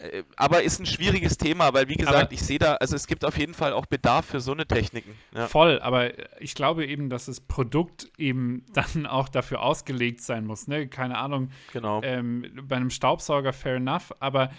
Äh, 0.00 0.22
aber 0.36 0.62
ist 0.62 0.80
ein 0.80 0.86
schwieriges 0.86 1.38
Thema, 1.38 1.72
weil 1.74 1.88
wie 1.88 1.96
gesagt, 1.96 2.16
aber 2.16 2.32
ich 2.32 2.42
sehe 2.42 2.58
da, 2.58 2.74
also 2.74 2.94
es 2.94 3.06
gibt 3.06 3.24
auf 3.24 3.36
jeden 3.36 3.54
Fall 3.54 3.72
auch 3.72 3.86
Bedarf 3.86 4.26
für 4.26 4.40
so 4.40 4.52
eine 4.52 4.66
Techniken. 4.66 5.14
Ja. 5.34 5.46
Voll, 5.46 5.80
aber 5.80 6.12
ich 6.40 6.54
glaube 6.54 6.86
eben, 6.86 7.10
dass 7.10 7.26
das 7.26 7.40
Produkt 7.40 8.10
eben 8.16 8.64
dann 8.72 9.06
auch 9.06 9.28
dafür 9.28 9.62
ausgelegt 9.62 10.20
sein 10.20 10.46
muss. 10.46 10.68
Ne? 10.68 10.88
Keine 10.88 11.18
Ahnung. 11.18 11.50
Genau. 11.72 12.00
Ähm, 12.02 12.44
bei 12.62 12.76
einem 12.76 12.90
Staubsauger 12.90 13.52
fair 13.52 13.76
enough, 13.76 14.14
aber 14.20 14.50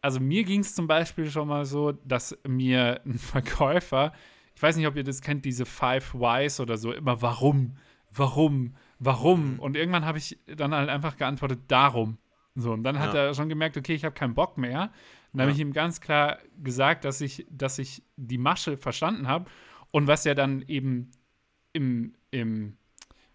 also 0.00 0.20
mir 0.20 0.44
ging 0.44 0.60
es 0.60 0.74
zum 0.74 0.86
Beispiel 0.86 1.30
schon 1.30 1.48
mal 1.48 1.64
so, 1.64 1.92
dass 1.92 2.38
mir 2.46 3.00
ein 3.04 3.14
Verkäufer, 3.18 4.12
ich 4.54 4.62
weiß 4.62 4.76
nicht, 4.76 4.86
ob 4.86 4.96
ihr 4.96 5.04
das 5.04 5.20
kennt, 5.20 5.44
diese 5.44 5.66
Five 5.66 6.14
Whys 6.14 6.60
oder 6.60 6.78
so, 6.78 6.92
immer 6.92 7.20
warum, 7.20 7.76
warum, 8.10 8.76
warum. 8.98 9.54
Mhm. 9.54 9.58
Und 9.58 9.76
irgendwann 9.76 10.06
habe 10.06 10.18
ich 10.18 10.38
dann 10.46 10.74
halt 10.74 10.88
einfach 10.88 11.16
geantwortet, 11.16 11.60
darum. 11.68 12.18
So, 12.56 12.72
und 12.72 12.82
dann 12.82 12.98
hat 12.98 13.14
ja. 13.14 13.26
er 13.26 13.34
schon 13.34 13.48
gemerkt, 13.48 13.76
okay, 13.76 13.94
ich 13.94 14.04
habe 14.04 14.14
keinen 14.14 14.34
Bock 14.34 14.56
mehr. 14.56 14.90
Dann 15.32 15.40
ja. 15.40 15.42
habe 15.42 15.52
ich 15.52 15.58
ihm 15.58 15.72
ganz 15.72 16.00
klar 16.00 16.38
gesagt, 16.62 17.04
dass 17.04 17.20
ich, 17.20 17.46
dass 17.50 17.78
ich 17.78 18.02
die 18.16 18.38
Masche 18.38 18.78
verstanden 18.78 19.28
habe. 19.28 19.50
Und 19.90 20.06
was 20.06 20.24
ja 20.24 20.34
dann 20.34 20.62
eben 20.62 21.10
im, 21.72 22.14
im, 22.30 22.78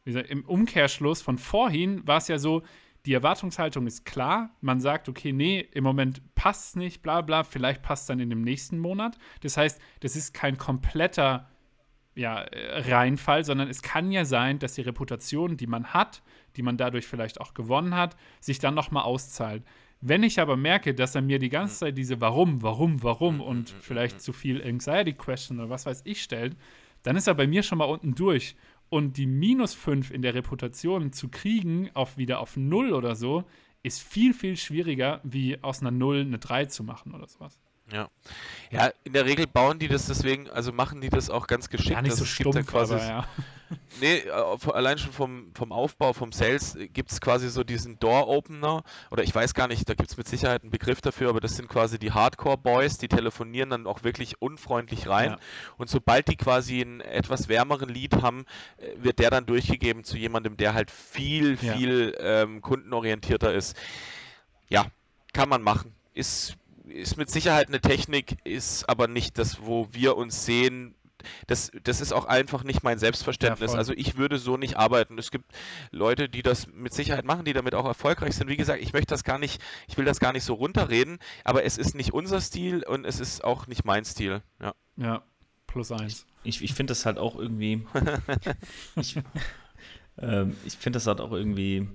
gesagt, 0.04 0.30
im 0.30 0.44
Umkehrschluss 0.44 1.22
von 1.22 1.38
vorhin 1.38 2.06
war 2.08 2.18
es 2.18 2.28
ja 2.28 2.40
so, 2.40 2.64
die 3.06 3.14
Erwartungshaltung 3.14 3.88
ist 3.88 4.06
klar. 4.06 4.56
Man 4.62 4.80
sagt, 4.80 5.10
okay, 5.10 5.34
nee, 5.34 5.60
im 5.60 5.84
Moment 5.84 6.22
passt 6.36 6.70
es 6.70 6.76
nicht, 6.76 7.02
bla 7.02 7.22
bla, 7.22 7.44
vielleicht 7.44 7.82
passt 7.82 8.04
es 8.04 8.08
dann 8.08 8.20
in 8.20 8.30
dem 8.30 8.42
nächsten 8.42 8.80
Monat. 8.80 9.18
Das 9.42 9.58
heißt, 9.58 9.80
das 10.02 10.16
ist 10.16 10.34
kein 10.34 10.58
kompletter 10.58 11.48
ja, 12.14 12.46
Reinfall, 12.52 13.44
sondern 13.46 13.70
es 13.70 13.82
kann 13.82 14.12
ja 14.12 14.26
sein, 14.26 14.60
dass 14.60 14.74
die 14.74 14.82
Reputation, 14.82 15.58
die 15.58 15.68
man 15.68 15.94
hat, 15.94 16.22
die 16.56 16.64
man 16.64 16.78
dadurch 16.78 17.08
vielleicht 17.08 17.42
auch 17.42 17.54
gewonnen 17.54 17.96
hat, 17.96 18.16
sich 18.40 18.60
dann 18.60 18.74
nochmal 18.74 19.04
auszahlt. 19.04 19.64
Wenn 20.02 20.24
ich 20.24 20.40
aber 20.40 20.58
merke, 20.58 20.96
dass 20.96 21.14
er 21.14 21.22
mir 21.22 21.38
die 21.38 21.50
ganze 21.50 21.80
Zeit 21.80 21.98
diese 21.98 22.20
Warum, 22.20 22.64
Warum, 22.64 23.04
Warum 23.04 23.40
und 23.40 23.70
vielleicht 23.70 24.20
zu 24.20 24.34
viel 24.34 24.64
Anxiety 24.64 25.14
Question 25.14 25.60
oder 25.60 25.70
was 25.70 25.86
weiß 25.86 26.02
ich 26.06 26.24
stellt, 26.24 26.58
dann 27.04 27.16
ist 27.16 27.28
er 27.28 27.36
bei 27.36 27.48
mir 27.48 27.62
schon 27.62 27.78
mal 27.78 27.86
unten 27.86 28.16
durch. 28.16 28.56
Und 28.90 29.18
die 29.18 29.28
minus 29.28 29.74
5 29.74 30.12
in 30.12 30.22
der 30.22 30.34
Reputation 30.34 31.14
zu 31.14 31.30
kriegen, 31.30 31.90
auf 31.94 32.18
wieder 32.18 32.40
auf 32.40 32.58
0 32.58 32.94
oder 32.94 33.16
so, 33.16 33.46
ist 33.84 34.02
viel, 34.02 34.34
viel 34.34 34.58
schwieriger, 34.58 35.22
wie 35.24 35.62
aus 35.64 35.82
einer 35.82 35.92
0 35.92 36.22
eine 36.22 36.40
3 36.40 36.66
zu 36.66 36.84
machen 36.84 37.14
oder 37.14 37.28
sowas. 37.28 37.60
Ja. 37.92 38.10
Ja, 38.72 38.90
in 39.04 39.14
der 39.14 39.26
Regel 39.26 39.48
bauen 39.48 39.80
die 39.80 39.90
das 39.90 40.06
deswegen, 40.06 40.50
also 40.50 40.72
machen 40.72 41.02
die 41.02 41.10
das 41.10 41.30
auch 41.30 41.48
ganz 41.48 41.70
geschickt. 41.70 41.92
Gar 41.92 42.02
nicht 42.02 42.16
so 42.16 42.24
stumpf, 42.24 42.56
ja 42.56 42.64
quasi, 42.64 42.94
aber, 42.94 43.04
ja. 43.04 43.28
Nee, 44.00 44.18
äh, 44.18 44.72
allein 44.72 44.98
schon 44.98 45.12
vom, 45.12 45.52
vom 45.54 45.72
Aufbau, 45.72 46.14
vom 46.14 46.32
Sales 46.32 46.78
gibt 46.94 47.12
es 47.12 47.22
quasi 47.22 47.50
so 47.50 47.64
diesen 47.64 48.00
Door-Opener, 48.00 48.84
oder 49.12 49.24
ich 49.24 49.34
weiß 49.34 49.54
gar 49.54 49.68
nicht, 49.68 49.88
da 49.88 49.94
gibt 49.94 50.10
es 50.10 50.18
mit 50.18 50.28
Sicherheit 50.28 50.64
einen 50.64 50.72
Begriff 50.72 51.02
dafür, 51.02 51.30
aber 51.30 51.40
das 51.40 51.56
sind 51.56 51.70
quasi 51.70 52.00
die 52.00 52.12
Hardcore-Boys, 52.12 52.98
die 52.98 53.08
telefonieren 53.08 53.70
dann 53.70 53.88
auch 53.88 54.04
wirklich 54.04 54.42
unfreundlich 54.42 55.08
rein. 55.08 55.32
Ja. 55.32 55.40
Und 55.78 55.90
sobald 55.90 56.28
die 56.28 56.38
quasi 56.38 56.82
einen 56.82 57.02
etwas 57.02 57.48
wärmeren 57.48 57.90
Lead 57.90 58.22
haben, 58.22 58.46
äh, 58.78 59.04
wird 59.04 59.20
der 59.20 59.30
dann 59.30 59.46
durchgegeben 59.46 60.04
zu 60.04 60.18
jemandem, 60.18 60.58
der 60.58 60.74
halt 60.74 60.92
viel, 60.92 61.58
viel 61.58 62.16
ja. 62.18 62.44
ähm, 62.44 62.62
kundenorientierter 62.62 63.54
ist. 63.54 63.78
Ja, 64.70 64.86
kann 65.34 65.50
man 65.50 65.62
machen. 65.62 65.94
Ist 66.14 66.58
ist 66.88 67.18
mit 67.18 67.30
Sicherheit 67.30 67.68
eine 67.68 67.82
Technik, 67.82 68.38
ist 68.44 68.88
aber 68.90 69.08
nicht 69.08 69.38
das, 69.38 69.66
wo 69.66 69.88
wir 69.92 70.18
uns 70.18 70.46
sehen. 70.46 70.96
Das, 71.46 71.72
das 71.84 72.02
ist 72.02 72.14
auch 72.14 72.26
einfach 72.26 72.64
nicht 72.64 72.82
mein 72.82 72.98
Selbstverständnis. 72.98 73.74
Ja, 73.74 73.78
also 73.78 73.94
ich 73.96 74.18
würde 74.18 74.40
so 74.40 74.58
nicht 74.58 74.78
arbeiten. 74.78 75.20
Es 75.20 75.30
gibt 75.30 75.46
Leute, 75.92 76.30
die 76.30 76.42
das 76.42 76.68
mit 76.68 76.94
Sicherheit 76.94 77.26
machen, 77.26 77.46
die 77.46 77.54
damit 77.54 77.76
auch 77.76 77.86
erfolgreich 77.86 78.36
sind. 78.36 78.50
Wie 78.50 78.58
gesagt, 78.58 78.82
ich 78.82 78.94
möchte 78.94 79.14
das 79.14 79.24
gar 79.24 79.38
nicht, 79.38 79.62
ich 79.88 79.98
will 79.98 80.06
das 80.06 80.20
gar 80.20 80.34
nicht 80.34 80.44
so 80.44 80.56
runterreden, 80.56 81.20
aber 81.44 81.64
es 81.64 81.78
ist 81.78 81.94
nicht 81.94 82.14
unser 82.14 82.42
Stil 82.42 82.84
und 82.84 83.06
es 83.06 83.20
ist 83.20 83.44
auch 83.44 83.68
nicht 83.68 83.86
mein 83.86 84.04
Stil. 84.04 84.42
Ja, 84.60 84.74
ja 84.98 85.22
plus 85.68 85.92
eins. 85.92 86.26
Ich, 86.44 86.64
ich 86.64 86.74
finde 86.74 86.92
das 86.92 87.06
halt 87.06 87.20
auch 87.20 87.36
irgendwie. 87.36 87.86
ich 88.96 89.16
ähm, 90.22 90.56
ich 90.66 90.78
finde 90.78 90.98
das 90.98 91.08
halt 91.08 91.22
auch 91.22 91.32
irgendwie 91.32 91.88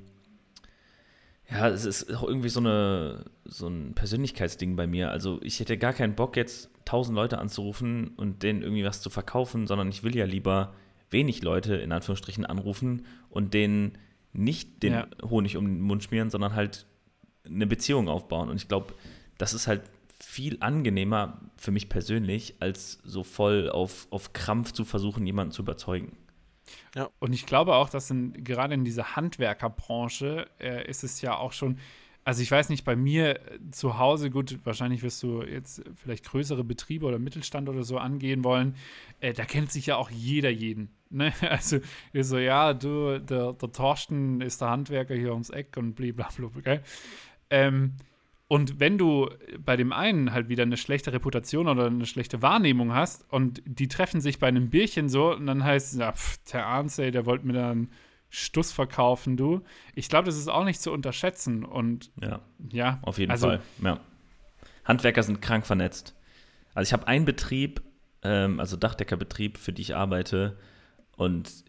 ja, 1.50 1.68
es 1.68 1.84
ist 1.84 2.14
auch 2.14 2.24
irgendwie 2.24 2.48
so, 2.48 2.60
eine, 2.60 3.24
so 3.44 3.68
ein 3.68 3.94
Persönlichkeitsding 3.94 4.74
bei 4.76 4.86
mir. 4.86 5.10
Also 5.10 5.40
ich 5.42 5.60
hätte 5.60 5.78
gar 5.78 5.92
keinen 5.92 6.14
Bock, 6.14 6.36
jetzt 6.36 6.70
tausend 6.84 7.14
Leute 7.14 7.38
anzurufen 7.38 8.08
und 8.16 8.42
denen 8.42 8.62
irgendwie 8.62 8.84
was 8.84 9.00
zu 9.00 9.10
verkaufen, 9.10 9.66
sondern 9.66 9.88
ich 9.88 10.02
will 10.02 10.16
ja 10.16 10.24
lieber 10.24 10.74
wenig 11.10 11.42
Leute 11.42 11.76
in 11.76 11.92
Anführungsstrichen 11.92 12.44
anrufen 12.44 13.06
und 13.30 13.54
denen 13.54 13.98
nicht 14.32 14.82
den 14.82 14.92
ja. 14.92 15.06
Honig 15.22 15.56
um 15.56 15.66
den 15.66 15.80
Mund 15.80 16.02
schmieren, 16.02 16.30
sondern 16.30 16.54
halt 16.54 16.86
eine 17.44 17.66
Beziehung 17.66 18.08
aufbauen. 18.08 18.48
Und 18.48 18.56
ich 18.56 18.68
glaube, 18.68 18.94
das 19.38 19.54
ist 19.54 19.66
halt 19.66 19.82
viel 20.18 20.56
angenehmer 20.60 21.40
für 21.56 21.70
mich 21.70 21.88
persönlich, 21.88 22.56
als 22.60 22.98
so 23.04 23.22
voll 23.22 23.70
auf, 23.70 24.08
auf 24.10 24.32
Krampf 24.32 24.72
zu 24.72 24.84
versuchen, 24.84 25.26
jemanden 25.26 25.52
zu 25.52 25.62
überzeugen. 25.62 26.16
Ja. 26.94 27.10
Und 27.18 27.32
ich 27.32 27.46
glaube 27.46 27.74
auch, 27.74 27.88
dass 27.88 28.10
in, 28.10 28.44
gerade 28.44 28.74
in 28.74 28.84
dieser 28.84 29.16
Handwerkerbranche 29.16 30.46
äh, 30.58 30.88
ist 30.88 31.04
es 31.04 31.20
ja 31.20 31.36
auch 31.36 31.52
schon, 31.52 31.78
also 32.24 32.42
ich 32.42 32.50
weiß 32.50 32.70
nicht, 32.70 32.84
bei 32.84 32.96
mir 32.96 33.40
zu 33.70 33.98
Hause, 33.98 34.30
gut, 34.30 34.58
wahrscheinlich 34.64 35.02
wirst 35.02 35.22
du 35.22 35.42
jetzt 35.42 35.82
vielleicht 35.94 36.24
größere 36.24 36.64
Betriebe 36.64 37.06
oder 37.06 37.18
Mittelstand 37.18 37.68
oder 37.68 37.84
so 37.84 37.98
angehen 37.98 38.42
wollen, 38.42 38.74
äh, 39.20 39.32
da 39.32 39.44
kennt 39.44 39.70
sich 39.70 39.86
ja 39.86 39.96
auch 39.96 40.10
jeder 40.10 40.50
jeden. 40.50 40.90
Ne? 41.10 41.32
Also 41.40 41.78
ist 42.12 42.28
so, 42.28 42.38
ja, 42.38 42.74
du, 42.74 43.20
der, 43.20 43.52
der 43.52 43.72
Torsten 43.72 44.40
ist 44.40 44.60
der 44.60 44.70
Handwerker 44.70 45.14
hier 45.14 45.32
ums 45.32 45.50
Eck 45.50 45.76
und 45.76 45.94
blablabla, 45.94 46.50
okay? 46.56 46.80
Ähm, 47.48 47.94
und 48.48 48.78
wenn 48.78 48.96
du 48.96 49.28
bei 49.58 49.76
dem 49.76 49.92
einen 49.92 50.32
halt 50.32 50.48
wieder 50.48 50.62
eine 50.62 50.76
schlechte 50.76 51.12
Reputation 51.12 51.66
oder 51.66 51.86
eine 51.86 52.06
schlechte 52.06 52.42
Wahrnehmung 52.42 52.94
hast 52.94 53.30
und 53.32 53.60
die 53.64 53.88
treffen 53.88 54.20
sich 54.20 54.38
bei 54.38 54.46
einem 54.46 54.70
Bierchen 54.70 55.08
so 55.08 55.34
und 55.34 55.46
dann 55.46 55.64
heißt 55.64 55.92
es, 55.92 55.98
ja, 55.98 56.12
pff, 56.12 56.38
der 56.52 56.66
Arndt, 56.66 56.96
der 56.96 57.26
wollte 57.26 57.46
mir 57.46 57.54
dann 57.54 57.88
Stuss 58.28 58.70
verkaufen, 58.70 59.36
du. 59.36 59.62
Ich 59.94 60.08
glaube, 60.08 60.26
das 60.26 60.36
ist 60.36 60.48
auch 60.48 60.64
nicht 60.64 60.80
zu 60.80 60.92
unterschätzen 60.92 61.64
und 61.64 62.10
ja, 62.20 62.40
ja 62.70 62.98
auf 63.02 63.18
jeden 63.18 63.32
also, 63.32 63.48
Fall. 63.48 63.62
Ja. 63.82 64.00
Handwerker 64.84 65.22
sind 65.24 65.42
krank 65.42 65.66
vernetzt. 65.66 66.14
Also 66.74 66.88
ich 66.88 66.92
habe 66.92 67.08
einen 67.08 67.24
Betrieb, 67.24 67.82
ähm, 68.22 68.60
also 68.60 68.76
Dachdeckerbetrieb, 68.76 69.58
für 69.58 69.72
die 69.72 69.82
ich 69.82 69.96
arbeite 69.96 70.56
und 71.16 71.64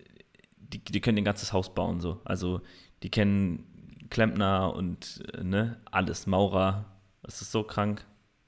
die, 0.57 0.83
die 0.83 1.01
können 1.01 1.17
ein 1.17 1.23
ganzes 1.23 1.53
Haus 1.53 1.73
bauen 1.73 2.01
so. 2.01 2.21
Also 2.23 2.61
die 3.01 3.09
kennen 3.09 3.65
Klempner 4.09 4.73
und 4.73 5.23
äh, 5.33 5.43
ne, 5.43 5.77
alles, 5.91 6.27
Maurer. 6.27 6.85
Das 7.23 7.41
ist 7.41 7.51
so 7.51 7.63
krank. 7.63 8.05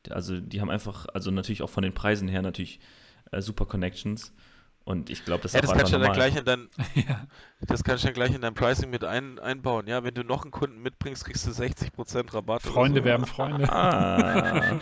Also 0.10 0.40
die 0.40 0.62
haben 0.62 0.70
einfach, 0.70 1.08
also 1.14 1.32
natürlich 1.32 1.62
auch 1.62 1.70
von 1.70 1.84
den 1.84 1.94
Preisen 1.94 2.28
her 2.28 2.42
natürlich 2.42 2.80
äh, 3.32 3.42
super 3.42 3.66
Connections. 3.66 4.34
Und 4.86 5.10
ich 5.12 5.24
glaube, 5.24 5.44
das 5.44 5.54
ist 5.54 5.56
ja, 5.56 5.62
das 5.62 5.72
kannst 5.72 5.94
du 5.94 6.00
dann 6.00 6.14
gleich 6.14 6.36
in 6.36 6.46
dein, 6.46 6.68
ja. 6.96 7.28
Das 7.62 7.84
kannst 7.84 8.04
du 8.04 8.08
dann 8.08 8.16
gleich 8.16 8.34
in 8.34 8.42
dein 8.42 8.56
Pricing 8.56 8.90
mit 8.90 9.04
ein, 9.04 9.38
einbauen. 9.38 9.86
Ja, 9.88 10.04
wenn 10.04 10.16
du 10.16 10.24
noch 10.24 10.44
einen 10.44 10.52
Kunden 10.52 10.82
mitbringst, 10.82 11.26
kriegst 11.26 11.46
du 11.46 11.52
60% 11.52 12.34
Rabatt. 12.34 12.64
Freunde 12.64 13.02
so. 13.02 13.06
werden 13.06 13.28
Freunde. 13.28 13.72
Ah. 13.72 14.80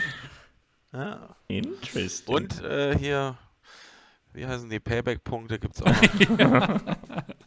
ja. 0.94 1.36
Interesting. 1.48 2.36
Und 2.36 2.64
äh, 2.64 2.98
hier, 2.98 3.38
wie 4.34 4.46
heißen 4.46 4.70
die 4.70 4.80
Payback-Punkte 4.80 5.60
gibt 5.60 5.76
es 5.76 5.84
auch. 5.84 5.92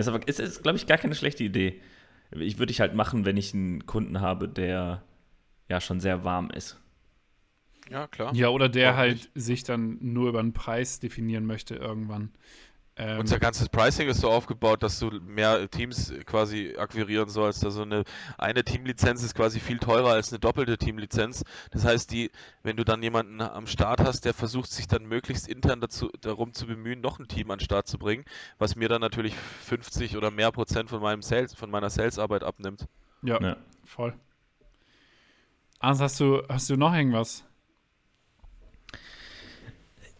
ist, 0.00 0.08
aber, 0.08 0.26
ist, 0.26 0.40
ist 0.40 0.62
glaube 0.62 0.76
ich, 0.78 0.86
gar 0.86 0.98
keine 0.98 1.14
schlechte 1.14 1.44
Idee. 1.44 1.80
Ich 2.30 2.58
würde 2.58 2.72
ich 2.72 2.80
halt 2.80 2.94
machen, 2.94 3.24
wenn 3.24 3.36
ich 3.36 3.54
einen 3.54 3.86
Kunden 3.86 4.20
habe, 4.20 4.48
der 4.48 5.02
ja 5.68 5.80
schon 5.80 6.00
sehr 6.00 6.24
warm 6.24 6.50
ist. 6.50 6.80
Ja, 7.90 8.06
klar. 8.08 8.34
Ja, 8.34 8.48
oder 8.48 8.68
der 8.68 8.92
Auch 8.92 8.96
halt 8.96 9.16
nicht. 9.16 9.30
sich 9.34 9.62
dann 9.64 9.98
nur 10.00 10.28
über 10.28 10.40
einen 10.40 10.52
Preis 10.52 10.98
definieren 10.98 11.46
möchte 11.46 11.76
irgendwann. 11.76 12.30
Ähm, 12.98 13.20
Unser 13.20 13.38
ganzes 13.38 13.68
Pricing 13.68 14.08
ist 14.08 14.20
so 14.22 14.30
aufgebaut, 14.30 14.82
dass 14.82 14.98
du 14.98 15.10
mehr 15.20 15.68
Teams 15.68 16.14
quasi 16.24 16.74
akquirieren 16.78 17.28
sollst. 17.28 17.62
Also 17.62 17.82
eine, 17.82 18.04
eine 18.38 18.64
Teamlizenz 18.64 19.22
ist 19.22 19.34
quasi 19.34 19.60
viel 19.60 19.78
teurer 19.78 20.12
als 20.12 20.32
eine 20.32 20.38
doppelte 20.38 20.78
Teamlizenz. 20.78 21.44
Das 21.72 21.84
heißt, 21.84 22.10
die, 22.10 22.30
wenn 22.62 22.78
du 22.78 22.84
dann 22.84 23.02
jemanden 23.02 23.42
am 23.42 23.66
Start 23.66 24.00
hast, 24.00 24.24
der 24.24 24.32
versucht 24.32 24.70
sich 24.70 24.86
dann 24.86 25.04
möglichst 25.04 25.46
intern 25.46 25.82
dazu, 25.82 26.10
darum 26.22 26.54
zu 26.54 26.66
bemühen, 26.66 27.02
noch 27.02 27.18
ein 27.18 27.28
Team 27.28 27.50
an 27.50 27.58
den 27.58 27.64
Start 27.64 27.86
zu 27.86 27.98
bringen, 27.98 28.24
was 28.58 28.76
mir 28.76 28.88
dann 28.88 29.02
natürlich 29.02 29.34
50 29.34 30.16
oder 30.16 30.30
mehr 30.30 30.50
Prozent 30.50 30.88
von 30.88 31.02
meinem 31.02 31.20
Sales, 31.20 31.52
von 31.52 31.70
meiner 31.70 31.90
Salesarbeit 31.90 32.44
abnimmt. 32.44 32.86
Ja, 33.22 33.38
ja. 33.42 33.56
voll. 33.84 34.14
Hans, 35.80 36.00
hast 36.00 36.18
du, 36.18 36.42
hast 36.48 36.70
du 36.70 36.76
noch 36.76 36.94
irgendwas? 36.94 37.44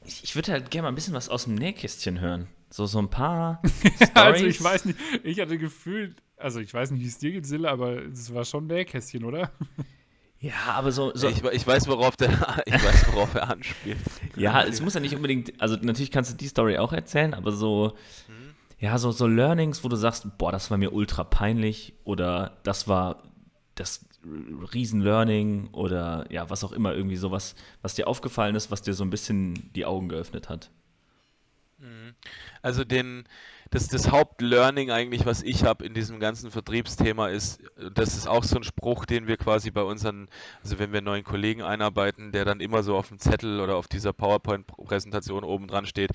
Ich, 0.05 0.24
ich 0.24 0.35
würde 0.35 0.53
halt 0.53 0.70
gerne 0.70 0.83
mal 0.83 0.89
ein 0.93 0.95
bisschen 0.95 1.14
was 1.14 1.31
aus 1.31 1.45
dem 1.45 1.55
Nähkästchen 1.55 2.20
hören. 2.20 2.49
So, 2.77 2.85
so 2.85 2.99
ein 2.99 3.09
paar. 3.09 3.62
also, 4.14 4.45
ich 4.45 4.62
weiß 4.62 4.85
nicht, 4.85 4.99
ich 5.24 5.41
hatte 5.41 5.57
gefühlt, 5.57 6.22
also 6.37 6.61
ich 6.61 6.74
weiß 6.74 6.91
nicht, 6.91 7.03
wie 7.03 7.07
es 7.07 7.16
dir 7.16 7.33
geht, 7.33 7.47
Sille, 7.47 7.70
aber 7.70 8.03
es 8.05 8.35
war 8.35 8.45
schon 8.45 8.66
Nähkästchen, 8.66 9.24
oder? 9.24 9.51
Ja, 10.41 10.74
aber 10.74 10.93
so. 10.93 11.11
so 11.14 11.27
ich, 11.27 11.43
ich, 11.43 11.66
weiß, 11.66 11.89
worauf 11.89 12.18
der, 12.18 12.29
ich 12.66 12.74
weiß, 12.74 13.14
worauf 13.14 13.35
er 13.35 13.49
anspielt. 13.49 13.97
ja, 14.37 14.62
es 14.62 14.83
muss 14.83 14.93
ja 14.93 15.01
nicht 15.01 15.16
unbedingt, 15.16 15.59
also 15.59 15.77
natürlich 15.81 16.11
kannst 16.11 16.31
du 16.33 16.37
die 16.37 16.49
Story 16.49 16.77
auch 16.77 16.93
erzählen, 16.93 17.33
aber 17.33 17.51
so, 17.51 17.95
hm. 18.27 18.55
ja, 18.79 18.99
so, 18.99 19.11
so 19.11 19.27
Learnings, 19.27 19.83
wo 19.83 19.89
du 19.89 19.97
sagst, 19.97 20.37
boah, 20.37 20.53
das 20.53 20.70
war 20.70 20.77
mir 20.77 20.93
ultra 20.93 21.24
peinlich 21.24 21.95
oder 22.05 22.59
das 22.62 22.87
war 22.89 23.22
das 23.74 24.07
Riesen-Learning 24.74 25.68
oder 25.72 26.27
ja, 26.31 26.51
was 26.51 26.62
auch 26.62 26.72
immer, 26.72 26.95
irgendwie 26.95 27.16
sowas, 27.16 27.55
was 27.81 27.95
dir 27.95 28.07
aufgefallen 28.07 28.55
ist, 28.55 28.70
was 28.70 28.83
dir 28.83 28.93
so 28.93 29.03
ein 29.03 29.11
bisschen 29.11 29.72
die 29.74 29.87
Augen 29.87 30.11
geöffnet 30.11 30.51
hat? 30.51 30.70
Mhm. 31.79 32.14
Also 32.62 32.85
den, 32.85 33.24
das, 33.70 33.89
das 33.89 34.11
Hauptlearning 34.11 34.91
eigentlich, 34.91 35.27
was 35.27 35.43
ich 35.43 35.64
habe 35.64 35.85
in 35.85 35.93
diesem 35.95 36.20
ganzen 36.20 36.51
Vertriebsthema 36.51 37.29
ist, 37.29 37.61
das 37.95 38.16
ist 38.16 38.27
auch 38.27 38.45
so 38.45 38.57
ein 38.57 38.64
Spruch, 38.64 39.05
den 39.05 39.27
wir 39.27 39.37
quasi 39.37 39.70
bei 39.70 39.83
unseren, 39.83 40.29
also 40.62 40.79
wenn 40.79 40.93
wir 40.93 40.99
einen 40.99 41.07
neuen 41.07 41.24
Kollegen 41.24 41.62
einarbeiten, 41.62 42.33
der 42.33 42.45
dann 42.45 42.61
immer 42.61 42.83
so 42.83 42.97
auf 42.97 43.09
dem 43.09 43.18
Zettel 43.18 43.61
oder 43.61 43.77
auf 43.77 43.89
dieser 43.89 44.12
PowerPoint-Präsentation 44.12 45.45
oben 45.45 45.68
dran 45.68 45.87
steht, 45.87 46.12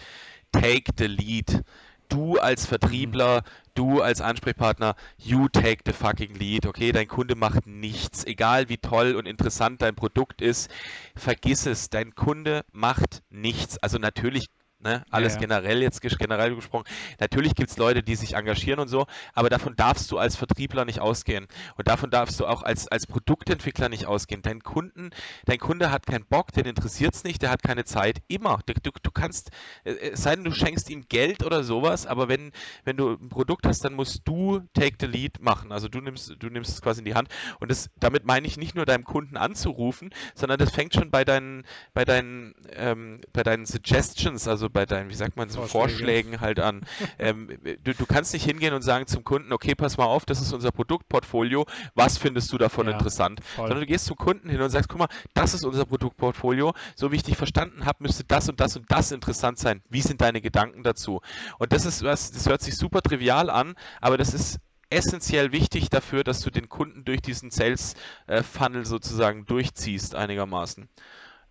take 0.52 0.92
the 0.98 1.08
lead 1.08 1.64
du 2.12 2.38
als 2.38 2.66
Vertriebler, 2.66 3.44
du 3.74 4.02
als 4.02 4.22
Ansprechpartner, 4.22 4.96
you 5.18 5.48
take 5.48 5.84
the 5.86 5.94
fucking 5.94 6.36
lead, 6.36 6.66
okay? 6.66 6.92
Dein 6.92 7.08
Kunde 7.08 7.36
macht 7.36 7.68
nichts. 7.68 8.26
Egal 8.26 8.70
wie 8.70 8.78
toll 8.78 9.16
und 9.16 9.26
interessant 9.26 9.82
dein 9.82 9.96
Produkt 9.96 10.42
ist, 10.42 10.70
vergiss 11.16 11.66
es. 11.66 11.90
Dein 11.90 12.14
Kunde 12.14 12.66
macht 12.74 13.24
nichts. 13.30 13.78
Also 13.78 13.98
natürlich 13.98 14.50
Ne? 14.84 15.04
Alles 15.12 15.34
ja, 15.34 15.42
ja. 15.42 15.48
generell 15.48 15.82
jetzt 15.82 16.02
generell 16.02 16.56
gesprochen. 16.56 16.86
Natürlich 17.20 17.54
gibt 17.54 17.70
es 17.70 17.78
Leute, 17.78 18.02
die 18.02 18.16
sich 18.16 18.34
engagieren 18.34 18.80
und 18.80 18.88
so, 18.88 19.06
aber 19.34 19.50
davon 19.50 19.76
darfst 19.76 20.12
du 20.12 20.18
als 20.18 20.36
Vertriebler 20.36 20.86
nicht 20.86 21.00
ausgehen. 21.00 21.48
Und 21.78 21.88
davon 21.88 22.10
darfst 22.10 22.40
du 22.40 22.48
auch 22.48 22.64
als, 22.64 22.88
als 22.88 23.06
Produktentwickler 23.06 23.90
nicht 23.90 24.08
ausgehen. 24.08 24.42
Dein 24.42 24.62
Kunden, 24.62 25.12
dein 25.46 25.60
Kunde 25.60 25.92
hat 25.92 26.08
keinen 26.08 26.26
Bock, 26.26 26.52
den 26.52 26.66
interessiert 26.66 27.14
es 27.14 27.24
nicht, 27.24 27.44
der 27.44 27.52
hat 27.52 27.62
keine 27.62 27.86
Zeit. 27.86 28.24
Immer. 28.28 28.60
Du, 28.66 28.74
du, 28.74 28.90
du 29.04 29.12
kannst, 29.12 29.52
äh, 29.84 29.92
es 29.92 30.24
sei 30.24 30.36
denn, 30.36 30.46
du 30.46 30.52
schenkst 30.52 30.90
ihm 30.90 31.06
Geld 31.08 31.46
oder 31.46 31.64
sowas, 31.64 32.08
aber 32.08 32.28
wenn, 32.28 32.52
wenn 32.84 32.98
du 32.98 33.12
ein 33.12 33.30
Produkt 33.30 33.68
hast, 33.68 33.86
dann 33.86 33.94
musst 33.94 34.22
du 34.26 34.62
Take 34.74 34.98
the 35.00 35.06
Lead 35.06 35.42
machen. 35.42 35.72
Also 35.72 35.90
du 35.90 36.02
nimmst, 36.02 36.36
du 36.40 36.48
nimmst 36.48 36.72
es 36.72 36.82
quasi 36.82 37.02
in 37.02 37.06
die 37.06 37.14
Hand. 37.14 37.30
Und 37.60 37.70
das, 37.70 37.92
damit 38.00 38.26
meine 38.26 38.48
ich 38.48 38.58
nicht 38.58 38.76
nur 38.76 38.86
deinem 38.86 39.04
Kunden 39.04 39.38
anzurufen, 39.38 40.10
sondern 40.34 40.58
das 40.58 40.72
fängt 40.72 40.96
schon 40.96 41.12
bei 41.12 41.24
deinen, 41.24 41.66
bei 41.94 42.04
deinen, 42.04 42.56
ähm, 42.74 43.22
bei 43.32 43.44
deinen 43.44 43.68
Suggestions, 43.68 44.48
also 44.48 44.71
bei 44.72 44.86
deinen, 44.86 45.10
wie 45.10 45.16
sagt 45.16 45.38
man, 45.38 45.50
so 45.50 45.62
Vorschlägen 45.64 46.42
halt 46.42 46.60
an. 46.60 46.82
ähm, 47.20 47.50
du, 47.84 47.94
du, 47.94 48.06
kannst 48.06 48.34
nicht 48.34 48.46
hingehen 48.46 48.74
und 48.74 48.82
sagen 48.82 49.08
zum 49.08 49.24
Kunden, 49.24 49.54
okay, 49.54 49.76
pass 49.76 49.98
mal 49.98 50.06
auf, 50.06 50.26
das 50.26 50.42
ist 50.42 50.54
unser 50.54 50.72
Produktportfolio, 50.72 51.66
was 51.96 52.18
findest 52.18 52.52
du 52.52 52.58
davon 52.58 52.88
ja, 52.88 52.94
interessant? 52.94 53.44
Voll. 53.44 53.68
Sondern 53.68 53.82
du 53.82 53.88
gehst 53.88 54.06
zum 54.06 54.18
Kunden 54.18 54.50
hin 54.50 54.62
und 54.62 54.70
sagst, 54.70 54.90
guck 54.90 55.00
mal, 55.00 55.08
das 55.34 55.54
ist 55.54 55.66
unser 55.66 55.86
Produktportfolio, 55.86 56.74
so 56.96 57.12
wie 57.12 57.18
ich 57.18 57.24
dich 57.24 57.38
verstanden 57.38 57.86
habe, 57.86 58.04
müsste 58.04 58.24
das 58.24 58.50
und 58.50 58.60
das 58.60 58.76
und 58.76 58.92
das 58.92 59.12
interessant 59.12 59.60
sein. 59.60 59.82
Wie 59.90 60.02
sind 60.02 60.22
deine 60.22 60.42
Gedanken 60.42 60.84
dazu? 60.84 61.22
Und 61.60 61.74
das 61.74 61.86
ist 61.86 62.04
was, 62.04 62.32
das 62.32 62.48
hört 62.48 62.62
sich 62.62 62.76
super 62.76 63.02
trivial 63.02 63.50
an, 63.50 63.76
aber 64.00 64.18
das 64.18 64.34
ist 64.34 64.60
essentiell 64.92 65.52
wichtig 65.52 65.90
dafür, 65.90 66.24
dass 66.24 66.42
du 66.42 66.50
den 66.50 66.70
Kunden 66.70 67.06
durch 67.06 67.22
diesen 67.22 67.50
Sales 67.50 67.96
äh, 68.28 68.44
sozusagen 68.84 69.46
durchziehst 69.46 70.16
einigermaßen. 70.16 70.90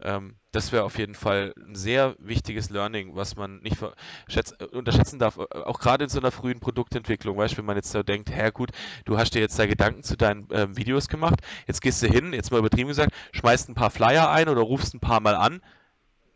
Ähm, 0.03 0.36
das 0.53 0.72
wäre 0.72 0.84
auf 0.84 0.98
jeden 0.98 1.14
Fall 1.14 1.55
ein 1.57 1.74
sehr 1.74 2.16
wichtiges 2.18 2.70
Learning, 2.70 3.14
was 3.14 3.36
man 3.36 3.61
nicht 3.61 3.80
äh, 3.82 4.64
unterschätzen 4.76 5.18
darf, 5.18 5.38
äh, 5.38 5.59
auch 5.59 5.78
gerade 5.78 6.05
in 6.05 6.11
so 6.11 6.18
einer 6.18 6.30
frühen 6.30 6.61
Produktentwicklung. 6.61 7.36
Weißt 7.36 7.57
wenn 7.59 7.64
man 7.64 7.76
jetzt 7.76 7.92
so 7.92 8.03
denkt, 8.03 8.30
hä 8.30 8.51
gut, 8.53 8.70
du 9.05 9.18
hast 9.18 9.34
dir 9.34 9.40
jetzt 9.40 9.59
da 9.59 9.66
Gedanken 9.66 10.03
zu 10.03 10.16
deinen 10.16 10.48
ähm, 10.53 10.76
Videos 10.76 11.09
gemacht, 11.09 11.40
jetzt 11.66 11.80
gehst 11.80 12.03
du 12.03 12.07
hin, 12.07 12.32
jetzt 12.32 12.51
mal 12.51 12.59
übertrieben 12.59 12.88
gesagt, 12.88 13.12
schmeißt 13.32 13.68
ein 13.68 13.74
paar 13.74 13.90
Flyer 13.90 14.30
ein 14.30 14.48
oder 14.48 14.62
rufst 14.62 14.94
ein 14.94 15.01
paar 15.01 15.20
Mal 15.20 15.36
an, 15.36 15.61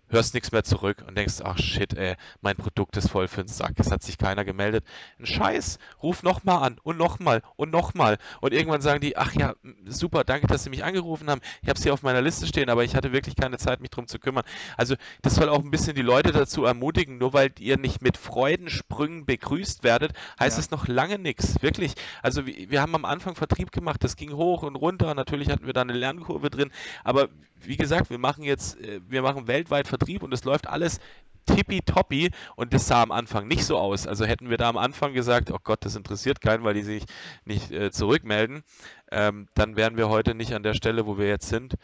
hörst 0.08 0.34
nichts 0.34 0.52
mehr 0.52 0.64
zurück 0.64 1.04
und 1.06 1.16
denkst, 1.16 1.40
ach 1.44 1.58
shit, 1.58 1.94
ey, 1.94 2.16
mein 2.40 2.56
Produkt 2.56 2.96
ist 2.96 3.10
voll 3.10 3.28
für 3.28 3.42
den 3.42 3.48
Sack, 3.48 3.74
es 3.78 3.90
hat 3.90 4.02
sich 4.02 4.18
keiner 4.18 4.44
gemeldet. 4.44 4.84
Ein 5.18 5.26
Scheiß, 5.26 5.78
ruf 6.02 6.22
nochmal 6.22 6.62
an 6.62 6.78
und 6.82 6.96
nochmal 6.96 7.42
und 7.56 7.70
nochmal. 7.70 8.18
Und 8.40 8.52
irgendwann 8.52 8.80
sagen 8.80 9.00
die, 9.00 9.16
ach 9.16 9.32
ja, 9.34 9.54
super, 9.86 10.24
danke, 10.24 10.46
dass 10.46 10.64
Sie 10.64 10.70
mich 10.70 10.84
angerufen 10.84 11.28
haben. 11.30 11.40
Ich 11.62 11.68
habe 11.68 11.78
Sie 11.78 11.90
auf 11.90 12.02
meiner 12.02 12.22
Liste 12.22 12.46
stehen, 12.46 12.70
aber 12.70 12.84
ich 12.84 12.94
hatte 12.94 13.12
wirklich 13.12 13.36
keine 13.36 13.58
Zeit, 13.58 13.80
mich 13.80 13.90
drum 13.90 14.06
zu 14.06 14.18
kümmern. 14.18 14.44
Also 14.76 14.94
das 15.22 15.34
soll 15.34 15.48
auch 15.48 15.62
ein 15.62 15.70
bisschen 15.70 15.94
die 15.94 16.02
Leute 16.02 16.32
dazu 16.32 16.64
ermutigen, 16.64 17.18
nur 17.18 17.32
weil 17.32 17.52
ihr 17.58 17.78
nicht 17.78 18.02
mit 18.02 18.16
Freudensprüngen 18.16 19.26
begrüßt 19.26 19.84
werdet, 19.84 20.12
heißt 20.38 20.58
es 20.58 20.70
noch 20.70 20.88
lange 20.88 21.18
nichts. 21.18 21.62
Wirklich. 21.62 21.94
Also 22.22 22.46
wir, 22.46 22.70
wir 22.70 22.80
haben 22.80 22.94
am 22.94 23.04
Anfang 23.04 23.34
Vertrieb 23.34 23.72
gemacht, 23.72 24.02
das 24.04 24.16
ging 24.16 24.32
hoch 24.32 24.62
und 24.62 24.76
runter. 24.76 25.14
Natürlich 25.14 25.50
hatten 25.50 25.66
wir 25.66 25.72
da 25.72 25.82
eine 25.82 25.92
Lernkurve 25.92 26.50
drin, 26.50 26.70
aber 27.02 27.28
wie 27.66 27.76
gesagt, 27.76 28.10
wir 28.10 28.18
machen 28.18 28.44
jetzt, 28.44 28.80
äh, 28.80 29.00
wir 29.06 29.22
machen 29.22 29.46
weltweit 29.46 29.88
Vertrieb 29.88 30.22
und 30.22 30.32
es 30.32 30.44
läuft 30.44 30.66
alles 30.66 31.00
tippitoppi 31.46 32.30
und 32.56 32.72
das 32.72 32.86
sah 32.86 33.02
am 33.02 33.10
Anfang 33.10 33.46
nicht 33.48 33.64
so 33.64 33.76
aus. 33.76 34.06
Also 34.06 34.24
hätten 34.24 34.50
wir 34.50 34.56
da 34.56 34.68
am 34.68 34.76
Anfang 34.76 35.12
gesagt, 35.12 35.50
oh 35.50 35.58
Gott, 35.62 35.84
das 35.84 35.96
interessiert 35.96 36.40
keinen, 36.40 36.64
weil 36.64 36.74
die 36.74 36.82
sich 36.82 37.04
nicht 37.44 37.70
äh, 37.70 37.90
zurückmelden, 37.90 38.62
ähm, 39.10 39.48
dann 39.54 39.76
wären 39.76 39.96
wir 39.96 40.08
heute 40.08 40.34
nicht 40.34 40.54
an 40.54 40.62
der 40.62 40.74
Stelle, 40.74 41.06
wo 41.06 41.18
wir 41.18 41.28
jetzt 41.28 41.48
sind. 41.48 41.74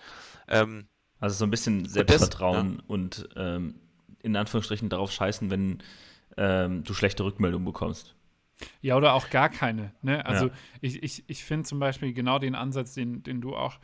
Ähm, 0.49 0.87
also 1.18 1.37
so 1.37 1.45
ein 1.45 1.51
bisschen 1.51 1.87
Selbstvertrauen 1.87 2.81
und, 2.87 3.18
das, 3.18 3.35
ja. 3.37 3.43
und 3.43 3.57
ähm, 3.57 3.74
in 4.22 4.37
Anführungsstrichen 4.37 4.89
darauf 4.89 5.12
scheißen, 5.12 5.51
wenn 5.51 5.83
ähm, 6.37 6.85
du 6.85 6.95
schlechte 6.95 7.24
Rückmeldungen 7.24 7.66
bekommst. 7.66 8.14
Ja, 8.81 8.97
oder 8.97 9.14
auch 9.14 9.31
gar 9.31 9.49
keine. 9.49 9.93
Ne? 10.03 10.24
Also 10.24 10.47
ja. 10.47 10.53
ich, 10.81 11.03
ich, 11.03 11.24
ich 11.28 11.45
finde 11.45 11.64
zum 11.64 11.78
Beispiel 11.78 12.12
genau 12.12 12.39
den 12.39 12.55
Ansatz, 12.55 12.95
den, 12.95 13.22
den 13.22 13.41
du 13.41 13.57
auch 13.57 13.78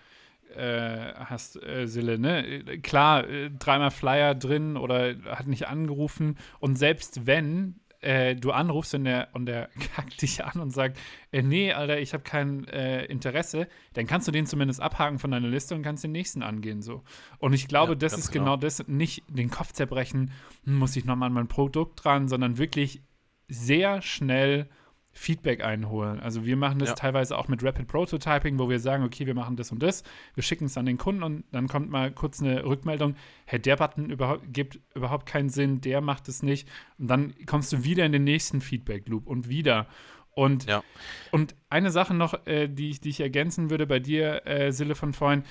äh, 0.55 1.15
hast, 1.15 1.63
äh, 1.63 1.87
Sille, 1.87 2.19
ne? 2.19 2.65
Klar, 2.83 3.29
äh, 3.29 3.51
dreimal 3.51 3.91
Flyer 3.91 4.35
drin 4.35 4.77
oder 4.77 5.15
hat 5.27 5.47
nicht 5.47 5.69
angerufen. 5.69 6.37
Und 6.61 6.77
selbst 6.77 7.27
wenn 7.27 7.81
äh, 8.01 8.37
du 8.37 8.53
anrufst 8.53 8.95
und 8.95 9.05
der, 9.05 9.29
und 9.33 9.47
der 9.47 9.69
kackt 9.95 10.23
dich 10.23 10.45
an 10.45 10.61
und 10.61 10.71
sagt, 10.71 10.99
äh, 11.33 11.43
nee, 11.43 11.73
Alter, 11.73 11.99
ich 11.99 12.13
habe 12.13 12.23
kein 12.23 12.67
äh, 12.69 13.05
Interesse, 13.07 13.69
dann 13.95 14.07
kannst 14.07 14.29
du 14.29 14.33
den 14.33 14.47
zumindest 14.47 14.81
abhaken 14.81 15.19
von 15.19 15.31
deiner 15.31 15.49
Liste 15.49 15.75
und 15.75 15.83
kannst 15.83 16.05
den 16.05 16.13
nächsten 16.13 16.43
angehen. 16.43 16.83
so. 16.83 17.03
Und 17.39 17.53
ich 17.53 17.69
glaube, 17.69 17.93
ja, 17.93 17.97
das 17.97 18.17
ist 18.17 18.31
genau. 18.31 18.45
genau 18.45 18.57
das, 18.57 18.87
nicht 18.87 19.25
den 19.29 19.51
Kopf 19.51 19.73
zerbrechen, 19.73 20.31
hm, 20.65 20.77
muss 20.79 20.97
ich 20.97 21.05
nochmal 21.05 21.29
an 21.29 21.33
mein 21.33 21.49
Produkt 21.49 22.05
dran, 22.05 22.29
sondern 22.29 22.59
wirklich 22.59 23.03
sehr 23.49 24.03
schnell 24.03 24.69
Feedback 25.17 25.65
einholen. 25.65 26.21
Also 26.21 26.45
wir 26.45 26.57
machen 26.59 26.79
das 26.79 26.91
ja. 26.91 26.95
teilweise 26.95 27.39
auch 27.39 27.49
mit 27.49 27.65
Rapid 27.65 27.89
Prototyping, 27.89 28.59
wo 28.59 28.69
wir 28.69 28.79
sagen, 28.79 29.03
okay, 29.03 29.27
wir 29.27 29.35
machen 29.35 29.57
das 29.57 29.73
und 29.73 29.83
das, 29.83 30.05
wir 30.35 30.43
schicken 30.43 30.67
es 30.67 30.77
an 30.77 30.85
den 30.85 30.99
Kunden 30.99 31.23
und 31.23 31.45
dann 31.53 31.69
kommt 31.69 31.89
mal 31.91 32.11
kurz 32.11 32.43
eine 32.43 32.65
Rückmeldung, 32.67 33.17
hey, 33.47 33.59
der 33.59 33.77
Button 33.77 34.11
überhaupt, 34.11 34.53
gibt 34.53 34.79
überhaupt 34.95 35.25
keinen 35.25 35.49
Sinn, 35.49 35.81
der 35.81 36.03
macht 36.03 36.29
es 36.29 36.43
nicht. 36.43 36.69
Und 36.99 37.09
dann 37.09 37.35
kommst 37.47 37.73
du 37.73 37.83
wieder 37.83 38.05
in 38.05 38.13
den 38.13 38.25
nächsten 38.25 38.61
Feedback-Loop 38.61 39.27
und 39.27 39.49
wieder. 39.49 39.87
Und, 40.33 40.67
ja. 40.67 40.85
und 41.33 41.57
eine 41.71 41.91
Sache 41.91 42.13
noch, 42.13 42.47
äh, 42.47 42.69
die, 42.69 42.91
ich, 42.91 43.01
die 43.01 43.09
ich 43.09 43.21
ergänzen 43.21 43.71
würde 43.71 43.87
bei 43.87 44.01
dir, 44.01 44.47
äh, 44.47 44.71
Sille 44.71 44.95
von 44.95 45.15
vorhin, 45.15 45.45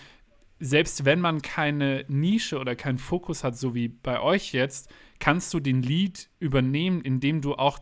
selbst 0.60 1.06
wenn 1.06 1.20
man 1.20 1.42
keine 1.42 2.06
Nische 2.08 2.60
oder 2.60 2.76
keinen 2.76 3.00
Fokus 3.00 3.44
hat, 3.44 3.58
so 3.58 3.74
wie 3.74 3.88
bei 3.88 4.22
euch 4.22 4.54
jetzt, 4.54 4.94
kannst 5.20 5.52
du 5.56 5.60
den 5.60 5.82
Lead 5.82 6.30
übernehmen, 6.38 7.02
indem 7.02 7.42
du 7.42 7.56
auch 7.56 7.80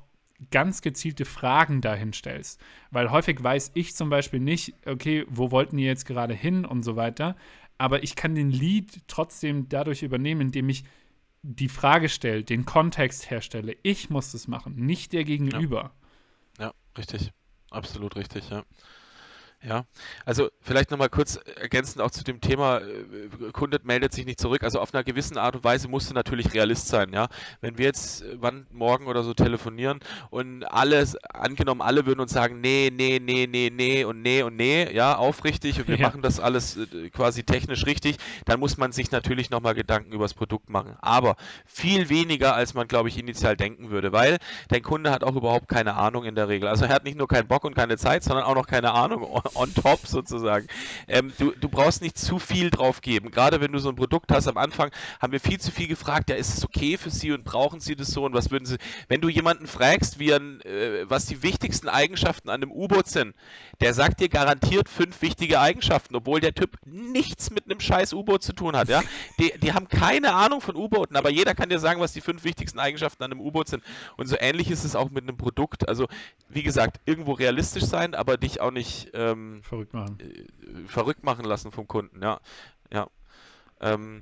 ganz 0.51 0.81
gezielte 0.81 1.25
Fragen 1.25 1.81
dahin 1.81 2.13
stellst. 2.13 2.61
Weil 2.91 3.11
häufig 3.11 3.41
weiß 3.41 3.71
ich 3.73 3.95
zum 3.95 4.09
Beispiel 4.09 4.39
nicht, 4.39 4.73
okay, 4.85 5.25
wo 5.29 5.51
wollten 5.51 5.77
die 5.77 5.83
jetzt 5.83 6.05
gerade 6.05 6.33
hin 6.33 6.65
und 6.65 6.83
so 6.83 6.95
weiter. 6.95 7.35
Aber 7.77 8.03
ich 8.03 8.15
kann 8.15 8.35
den 8.35 8.49
Lead 8.49 9.01
trotzdem 9.07 9.67
dadurch 9.69 10.03
übernehmen, 10.03 10.41
indem 10.41 10.69
ich 10.69 10.83
die 11.41 11.69
Frage 11.69 12.07
stelle, 12.07 12.43
den 12.43 12.65
Kontext 12.65 13.29
herstelle. 13.29 13.75
Ich 13.83 14.09
muss 14.09 14.31
das 14.31 14.47
machen, 14.47 14.75
nicht 14.75 15.13
der 15.13 15.25
Gegenüber. 15.25 15.93
Ja, 16.57 16.67
ja 16.67 16.73
richtig. 16.97 17.31
Absolut 17.69 18.15
richtig, 18.15 18.49
ja. 18.49 18.63
Ja, 19.65 19.85
also 20.25 20.49
vielleicht 20.61 20.91
nochmal 20.91 21.07
kurz 21.07 21.39
ergänzend 21.55 22.01
auch 22.01 22.11
zu 22.11 22.25
dem 22.25 22.41
Thema, 22.41 22.79
äh, 22.79 23.51
Kunde 23.53 23.79
meldet 23.83 24.11
sich 24.11 24.25
nicht 24.25 24.39
zurück. 24.39 24.61
Also 24.61 24.81
auf 24.81 24.93
einer 24.93 25.05
gewissen 25.05 25.37
Art 25.37 25.55
und 25.55 25.63
Weise 25.63 25.87
musst 25.87 26.09
du 26.09 26.13
natürlich 26.13 26.53
Realist 26.53 26.89
sein, 26.89 27.13
ja. 27.13 27.29
Wenn 27.61 27.77
wir 27.77 27.85
jetzt 27.85 28.23
äh, 28.23 28.35
wann 28.41 28.67
morgen 28.71 29.07
oder 29.07 29.23
so 29.23 29.33
telefonieren 29.33 30.01
und 30.31 30.65
alles, 30.65 31.15
angenommen 31.33 31.81
alle 31.81 32.05
würden 32.05 32.19
uns 32.19 32.33
sagen, 32.33 32.59
nee, 32.59 32.91
nee, 32.93 33.21
nee, 33.23 33.47
nee, 33.49 33.71
nee 33.73 34.03
und 34.03 34.21
nee 34.21 34.43
und 34.43 34.57
nee, 34.57 34.93
ja, 34.93 35.15
aufrichtig 35.15 35.79
und 35.79 35.87
wir 35.87 35.97
ja. 35.97 36.07
machen 36.07 36.21
das 36.21 36.41
alles 36.41 36.75
äh, 36.75 37.09
quasi 37.09 37.43
technisch 37.45 37.85
richtig, 37.85 38.17
dann 38.43 38.59
muss 38.59 38.75
man 38.75 38.91
sich 38.91 39.11
natürlich 39.11 39.49
nochmal 39.49 39.75
Gedanken 39.75 40.11
über 40.11 40.25
das 40.25 40.33
Produkt 40.33 40.69
machen. 40.69 40.97
Aber 40.99 41.37
viel 41.65 42.09
weniger, 42.09 42.53
als 42.53 42.73
man, 42.73 42.89
glaube 42.89 43.07
ich, 43.07 43.17
initial 43.17 43.55
denken 43.55 43.91
würde, 43.91 44.11
weil 44.11 44.39
dein 44.67 44.83
Kunde 44.83 45.09
hat 45.11 45.23
auch 45.23 45.37
überhaupt 45.37 45.69
keine 45.69 45.95
Ahnung 45.95 46.25
in 46.25 46.35
der 46.35 46.49
Regel. 46.49 46.67
Also 46.67 46.83
er 46.83 46.93
hat 46.93 47.05
nicht 47.05 47.17
nur 47.17 47.29
keinen 47.29 47.47
Bock 47.47 47.63
und 47.63 47.75
keine 47.75 47.95
Zeit, 47.95 48.25
sondern 48.25 48.43
auch 48.43 48.55
noch 48.55 48.67
keine 48.67 48.91
Ahnung 48.91 49.23
on 49.55 49.73
top 49.73 50.05
sozusagen. 50.05 50.67
Ähm, 51.07 51.33
du, 51.37 51.51
du 51.51 51.69
brauchst 51.69 52.01
nicht 52.01 52.17
zu 52.17 52.39
viel 52.39 52.69
drauf 52.69 53.01
geben. 53.01 53.31
Gerade 53.31 53.61
wenn 53.61 53.71
du 53.71 53.79
so 53.79 53.89
ein 53.89 53.95
Produkt 53.95 54.31
hast, 54.31 54.47
am 54.47 54.57
Anfang 54.57 54.91
haben 55.21 55.31
wir 55.31 55.39
viel 55.39 55.59
zu 55.59 55.71
viel 55.71 55.87
gefragt, 55.87 56.29
ja, 56.29 56.35
ist 56.35 56.57
es 56.57 56.63
okay 56.63 56.97
für 56.97 57.09
Sie 57.09 57.31
und 57.31 57.43
brauchen 57.43 57.79
Sie 57.79 57.95
das 57.95 58.07
so 58.07 58.25
und 58.25 58.33
was 58.33 58.51
würden 58.51 58.65
Sie, 58.65 58.77
wenn 59.07 59.21
du 59.21 59.29
jemanden 59.29 59.67
fragst, 59.67 60.19
wie 60.19 60.33
ein, 60.33 60.61
äh, 60.61 61.09
was 61.09 61.25
die 61.25 61.43
wichtigsten 61.43 61.89
Eigenschaften 61.89 62.49
an 62.49 62.61
einem 62.61 62.71
U-Boot 62.71 63.07
sind, 63.07 63.35
der 63.81 63.93
sagt 63.93 64.19
dir 64.19 64.29
garantiert 64.29 64.89
fünf 64.89 65.21
wichtige 65.21 65.59
Eigenschaften, 65.59 66.15
obwohl 66.15 66.39
der 66.39 66.53
Typ 66.53 66.77
nichts 66.85 67.51
mit 67.51 67.65
einem 67.65 67.79
scheiß 67.79 68.13
U-Boot 68.13 68.43
zu 68.43 68.53
tun 68.53 68.75
hat, 68.75 68.89
ja. 68.89 69.01
Die, 69.39 69.53
die 69.59 69.73
haben 69.73 69.87
keine 69.87 70.33
Ahnung 70.33 70.61
von 70.61 70.75
U-Booten, 70.75 71.15
aber 71.15 71.29
jeder 71.29 71.55
kann 71.55 71.69
dir 71.69 71.79
sagen, 71.79 71.99
was 71.99 72.13
die 72.13 72.21
fünf 72.21 72.43
wichtigsten 72.43 72.79
Eigenschaften 72.79 73.23
an 73.23 73.31
einem 73.31 73.41
U-Boot 73.41 73.67
sind. 73.67 73.83
Und 74.17 74.27
so 74.27 74.35
ähnlich 74.39 74.69
ist 74.71 74.83
es 74.83 74.95
auch 74.95 75.09
mit 75.09 75.23
einem 75.23 75.37
Produkt. 75.37 75.87
Also, 75.87 76.07
wie 76.49 76.63
gesagt, 76.63 76.99
irgendwo 77.05 77.33
realistisch 77.33 77.83
sein, 77.83 78.15
aber 78.15 78.37
dich 78.37 78.61
auch 78.61 78.71
nicht 78.71 79.11
ähm, 79.13 79.42
ähm, 79.43 79.63
verrückt 79.63 79.93
machen. 79.93 80.19
Äh, 80.19 80.87
verrückt 80.87 81.23
machen 81.23 81.45
lassen 81.45 81.71
vom 81.71 81.87
Kunden, 81.87 82.21
ja. 82.21 82.39
Ja. 82.91 83.07
Ähm, 83.81 84.19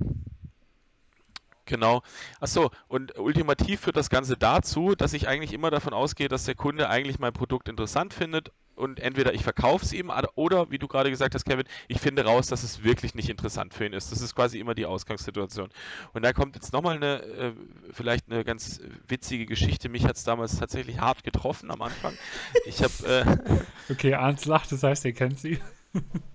Genau. 1.64 2.02
Achso, 2.40 2.70
und 2.88 3.18
ultimativ 3.18 3.82
führt 3.82 3.96
das 3.96 4.10
Ganze 4.10 4.36
dazu, 4.36 4.94
dass 4.94 5.12
ich 5.12 5.28
eigentlich 5.28 5.52
immer 5.52 5.70
davon 5.70 5.94
ausgehe, 5.94 6.28
dass 6.28 6.44
der 6.44 6.56
Kunde 6.56 6.88
eigentlich 6.88 7.18
mein 7.18 7.32
Produkt 7.32 7.68
interessant 7.68 8.12
findet 8.12 8.50
und 8.74 9.00
entweder 9.00 9.34
ich 9.34 9.42
verkaufe 9.42 9.84
es 9.84 9.92
ihm 9.92 10.10
oder, 10.34 10.70
wie 10.70 10.78
du 10.78 10.88
gerade 10.88 11.10
gesagt 11.10 11.34
hast, 11.34 11.44
Kevin, 11.44 11.64
ich 11.88 12.00
finde 12.00 12.24
raus, 12.24 12.46
dass 12.46 12.62
es 12.62 12.82
wirklich 12.84 13.14
nicht 13.14 13.28
interessant 13.28 13.74
für 13.74 13.86
ihn 13.86 13.92
ist. 13.92 14.12
Das 14.12 14.20
ist 14.20 14.34
quasi 14.34 14.58
immer 14.58 14.74
die 14.74 14.86
Ausgangssituation. 14.86 15.68
Und 16.12 16.22
da 16.22 16.32
kommt 16.32 16.56
jetzt 16.56 16.72
nochmal 16.72 16.96
eine, 16.96 17.22
äh, 17.22 17.52
vielleicht 17.92 18.30
eine 18.30 18.44
ganz 18.44 18.80
witzige 19.06 19.46
Geschichte. 19.46 19.88
Mich 19.88 20.04
hat 20.04 20.16
es 20.16 20.24
damals 20.24 20.58
tatsächlich 20.58 21.00
hart 21.00 21.24
getroffen 21.24 21.70
am 21.70 21.82
Anfang. 21.82 22.14
Ich 22.66 22.82
habe. 22.82 22.92
Äh, 23.88 23.92
okay, 23.92 24.14
Arndt 24.14 24.44
lacht, 24.46 24.72
das 24.72 24.82
heißt, 24.82 25.04
er 25.04 25.12
kennt 25.12 25.38
sie. 25.38 25.58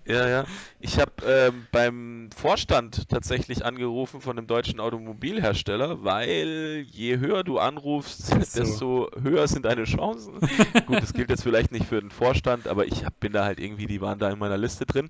Ja, 0.06 0.28
ja. 0.28 0.46
Ich 0.80 1.00
habe 1.00 1.12
ähm, 1.26 1.68
beim 1.72 2.30
Vorstand 2.36 3.10
tatsächlich 3.10 3.66
angerufen 3.66 4.22
von 4.22 4.38
einem 4.38 4.48
deutschen 4.48 4.80
Automobilhersteller, 4.80 6.04
weil 6.04 6.86
je 6.90 7.18
höher 7.18 7.44
du 7.44 7.60
anrufst, 7.60 8.28
so. 8.28 8.38
desto 8.38 9.10
höher 9.22 9.48
sind 9.48 9.66
deine 9.66 9.84
Chancen. 9.84 10.40
Gut, 10.86 11.02
das 11.02 11.14
gilt 11.14 11.30
jetzt 11.30 11.44
vielleicht 11.44 11.72
nicht 11.72 11.86
für 11.86 12.00
den 12.00 12.12
Vorstand, 12.12 12.68
aber 12.68 12.86
ich 12.86 13.04
hab, 13.04 13.20
bin 13.20 13.34
da 13.34 13.44
halt 13.44 13.60
irgendwie, 13.60 13.86
die 13.86 14.00
waren 14.00 14.18
da 14.18 14.30
in 14.30 14.40
meiner 14.40 14.58
Liste 14.58 14.86
drin. 14.86 15.10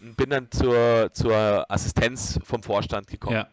Und 0.00 0.16
bin 0.16 0.30
dann 0.30 0.50
zur, 0.50 1.10
zur 1.12 1.68
Assistenz 1.68 2.38
vom 2.44 2.62
Vorstand 2.62 3.08
gekommen. 3.08 3.36
Ja. 3.36 3.48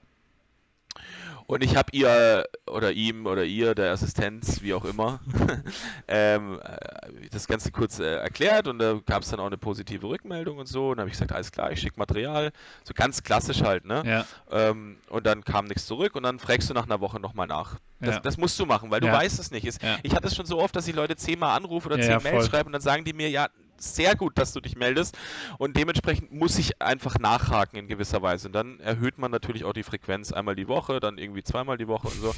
Und 1.46 1.64
ich 1.64 1.76
habe 1.76 1.89
ihr 1.91 2.46
oder 2.68 2.91
ihm 2.91 3.26
oder 3.26 3.44
ihr, 3.44 3.76
der 3.76 3.91
Assistenz, 3.91 4.62
wie 4.62 4.74
auch 4.74 4.86
immer, 4.86 5.20
ähm, 6.08 6.60
äh, 6.64 7.30
das 7.32 7.48
Ganze 7.48 7.72
kurz 7.72 8.00
äh, 8.00 8.16
erklärt 8.16 8.68
und 8.68 8.80
da 8.80 9.00
gab 9.06 9.24
es 9.24 9.30
dann 9.30 9.39
auch 9.39 9.48
eine 9.48 9.58
positive 9.58 10.08
Rückmeldung 10.08 10.58
und 10.58 10.68
so. 10.68 10.89
Und 10.89 10.98
dann 10.98 11.02
habe 11.02 11.10
ich 11.10 11.14
gesagt, 11.14 11.32
alles 11.32 11.52
klar, 11.52 11.72
ich 11.72 11.80
schicke 11.80 12.00
Material. 12.00 12.52
So 12.84 12.94
ganz 12.94 13.24
klassisch 13.24 13.62
halt, 13.62 13.86
ne? 13.86 14.04
Ja. 14.06 14.26
Ähm, 14.52 14.98
und 15.10 15.26
dann 15.26 15.44
kam 15.44 15.66
nichts 15.66 15.86
zurück 15.86 16.16
und 16.16 16.24
dann 16.24 16.39
fragst 16.39 16.70
du 16.70 16.74
nach 16.74 16.86
einer 16.86 17.02
Woche 17.02 17.20
nochmal 17.20 17.48
nach. 17.48 17.78
Das, 18.00 18.16
ja. 18.16 18.22
das, 18.22 18.38
musst 18.38 18.60
du 18.60 18.66
machen, 18.66 18.91
weil 18.91 19.00
du 19.00 19.10
weißt 19.10 19.39
es 19.39 19.52
nicht. 19.52 19.66
Ich 20.04 20.16
hatte 20.16 20.28
es 20.28 20.36
schon 20.36 20.46
so 20.46 20.60
oft, 20.60 20.76
dass 20.76 20.88
ich 20.88 20.96
Leute 20.96 21.16
zehnmal 21.16 21.56
anrufe 21.56 21.88
oder 21.88 22.02
zehn 22.02 22.22
Mails 22.22 22.48
schreiben 22.48 22.68
und 22.68 22.74
dann 22.74 22.82
sagen 22.82 23.06
die 23.06 23.14
mir, 23.14 23.30
ja, 23.30 23.48
sehr 23.78 24.15
gut, 24.15 24.38
dass 24.38 24.53
du 24.53 24.61
dich 24.61 24.76
meldest. 24.76 25.17
Und 25.57 25.78
dementsprechend 25.78 26.32
muss 26.32 26.57
ich 26.57 26.82
einfach 26.82 27.19
nachhaken 27.19 27.78
in 27.80 27.88
gewisser 27.88 28.21
Weise. 28.21 28.47
Und 28.47 28.53
dann 28.53 28.80
erhöht 28.80 29.17
man 29.17 29.32
natürlich 29.32 29.63
auch 29.63 29.74
die 29.74 29.84
Frequenz 29.84 30.32
einmal 30.32 30.55
die 30.55 30.67
Woche, 30.67 30.99
dann 30.99 31.17
irgendwie 31.17 31.43
zweimal 31.43 31.78
die 31.78 31.88
Woche 31.88 32.07
und 32.07 32.19
so. 32.19 32.34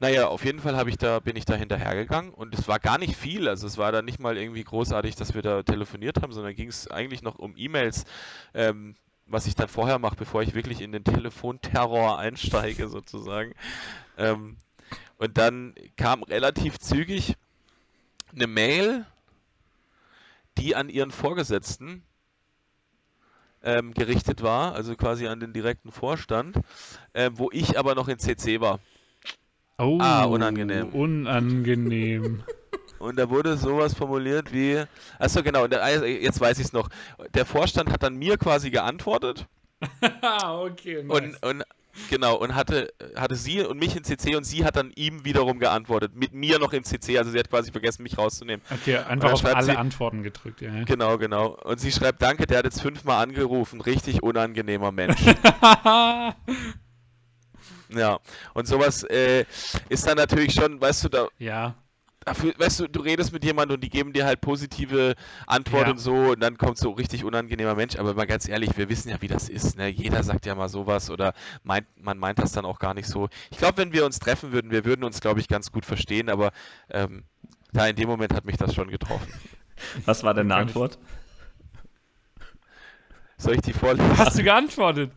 Naja, 0.00 0.26
auf 0.26 0.44
jeden 0.44 0.58
Fall 0.58 0.88
ich 0.88 0.96
da, 0.96 1.20
bin 1.20 1.36
ich 1.36 1.44
da 1.44 1.54
hinterhergegangen 1.54 2.32
und 2.32 2.54
es 2.54 2.66
war 2.66 2.80
gar 2.80 2.98
nicht 2.98 3.16
viel. 3.16 3.48
Also 3.48 3.66
es 3.66 3.78
war 3.78 3.92
da 3.92 4.02
nicht 4.02 4.18
mal 4.18 4.36
irgendwie 4.36 4.64
großartig, 4.64 5.14
dass 5.14 5.34
wir 5.34 5.42
da 5.42 5.62
telefoniert 5.62 6.22
haben, 6.22 6.32
sondern 6.32 6.54
ging 6.54 6.68
es 6.68 6.88
eigentlich 6.88 7.22
noch 7.22 7.38
um 7.38 7.54
E-Mails. 7.56 8.04
Ähm, 8.52 8.96
was 9.26 9.46
ich 9.46 9.54
dann 9.54 9.68
vorher 9.68 9.98
mache, 9.98 10.16
bevor 10.16 10.42
ich 10.42 10.54
wirklich 10.54 10.80
in 10.80 10.92
den 10.92 11.04
Telefonterror 11.04 12.18
einsteige, 12.20 12.88
sozusagen. 12.88 13.54
Ähm, 14.18 14.56
und 15.18 15.38
dann 15.38 15.74
kam 15.96 16.22
relativ 16.24 16.78
zügig 16.78 17.36
eine 18.34 18.46
Mail 18.46 19.06
die 20.58 20.76
an 20.76 20.88
ihren 20.88 21.10
Vorgesetzten 21.10 22.02
ähm, 23.62 23.94
gerichtet 23.94 24.42
war, 24.42 24.74
also 24.74 24.96
quasi 24.96 25.26
an 25.26 25.40
den 25.40 25.52
direkten 25.52 25.92
Vorstand, 25.92 26.56
äh, 27.12 27.30
wo 27.34 27.50
ich 27.52 27.78
aber 27.78 27.94
noch 27.94 28.08
in 28.08 28.18
CC 28.18 28.60
war. 28.60 28.80
Oh, 29.78 29.98
ah, 30.00 30.24
unangenehm. 30.24 30.88
Unangenehm. 30.90 32.44
Und 32.98 33.16
da 33.16 33.28
wurde 33.30 33.56
sowas 33.56 33.94
formuliert 33.94 34.52
wie, 34.52 34.84
achso 35.18 35.42
genau, 35.42 35.66
der, 35.66 36.06
jetzt 36.06 36.40
weiß 36.40 36.58
ich 36.60 36.66
es 36.66 36.72
noch. 36.72 36.88
Der 37.34 37.44
Vorstand 37.44 37.90
hat 37.90 38.04
dann 38.04 38.14
mir 38.14 38.36
quasi 38.36 38.70
geantwortet. 38.70 39.46
okay, 40.44 41.02
nice. 41.02 41.36
Und, 41.42 41.42
und 41.42 41.64
Genau, 42.08 42.36
und 42.36 42.54
hatte, 42.54 42.92
hatte 43.16 43.36
sie 43.36 43.60
und 43.60 43.78
mich 43.78 43.94
in 43.96 44.04
CC 44.04 44.34
und 44.36 44.44
sie 44.44 44.64
hat 44.64 44.76
dann 44.76 44.92
ihm 44.94 45.24
wiederum 45.24 45.58
geantwortet. 45.58 46.14
Mit 46.14 46.32
mir 46.32 46.58
noch 46.58 46.72
in 46.72 46.84
CC, 46.84 47.18
also 47.18 47.30
sie 47.30 47.38
hat 47.38 47.50
quasi 47.50 47.70
vergessen, 47.70 48.02
mich 48.02 48.16
rauszunehmen. 48.16 48.64
Okay, 48.70 48.96
einfach 48.96 49.32
auf 49.32 49.44
alle 49.44 49.64
sie, 49.64 49.76
Antworten 49.76 50.22
gedrückt, 50.22 50.62
ja. 50.62 50.84
Genau, 50.84 51.18
genau. 51.18 51.58
Und 51.64 51.80
sie 51.80 51.92
schreibt, 51.92 52.22
danke, 52.22 52.46
der 52.46 52.58
hat 52.58 52.64
jetzt 52.64 52.80
fünfmal 52.80 53.22
angerufen. 53.22 53.80
Richtig 53.80 54.22
unangenehmer 54.22 54.90
Mensch. 54.90 55.20
ja, 57.90 58.18
und 58.54 58.66
sowas 58.66 59.04
äh, 59.04 59.44
ist 59.88 60.06
dann 60.06 60.16
natürlich 60.16 60.54
schon, 60.54 60.80
weißt 60.80 61.04
du, 61.04 61.08
da. 61.08 61.28
Ja 61.38 61.74
dafür, 62.24 62.54
weißt 62.58 62.80
du, 62.80 62.88
du 62.88 63.00
redest 63.00 63.32
mit 63.32 63.44
jemandem 63.44 63.76
und 63.76 63.84
die 63.84 63.90
geben 63.90 64.12
dir 64.12 64.26
halt 64.26 64.40
positive 64.40 65.14
Antworten 65.46 65.86
ja. 65.86 65.92
und 65.92 65.98
so 65.98 66.14
und 66.14 66.40
dann 66.40 66.58
kommt 66.58 66.78
so 66.78 66.90
richtig 66.90 67.24
unangenehmer 67.24 67.74
Mensch. 67.74 67.96
Aber 67.96 68.14
mal 68.14 68.26
ganz 68.26 68.48
ehrlich, 68.48 68.76
wir 68.76 68.88
wissen 68.88 69.08
ja, 69.08 69.20
wie 69.20 69.28
das 69.28 69.48
ist. 69.48 69.76
Ne? 69.76 69.88
Jeder 69.88 70.22
sagt 70.22 70.46
ja 70.46 70.54
mal 70.54 70.68
sowas 70.68 71.10
oder 71.10 71.34
meint, 71.62 71.86
man 72.00 72.18
meint 72.18 72.38
das 72.38 72.52
dann 72.52 72.64
auch 72.64 72.78
gar 72.78 72.94
nicht 72.94 73.06
so. 73.06 73.28
Ich 73.50 73.58
glaube, 73.58 73.78
wenn 73.78 73.92
wir 73.92 74.04
uns 74.04 74.18
treffen 74.18 74.52
würden, 74.52 74.70
wir 74.70 74.84
würden 74.84 75.04
uns, 75.04 75.20
glaube 75.20 75.40
ich, 75.40 75.48
ganz 75.48 75.72
gut 75.72 75.84
verstehen, 75.84 76.28
aber 76.28 76.52
ähm, 76.90 77.24
da 77.72 77.86
in 77.86 77.96
dem 77.96 78.08
Moment 78.08 78.34
hat 78.34 78.44
mich 78.44 78.56
das 78.56 78.74
schon 78.74 78.88
getroffen. 78.90 79.32
Was 80.04 80.22
war 80.22 80.34
deine 80.34 80.54
Antwort? 80.54 80.98
Soll 83.36 83.54
ich 83.54 83.62
die 83.62 83.72
vorlesen? 83.72 84.16
Hast 84.18 84.38
du 84.38 84.44
geantwortet? 84.44 85.10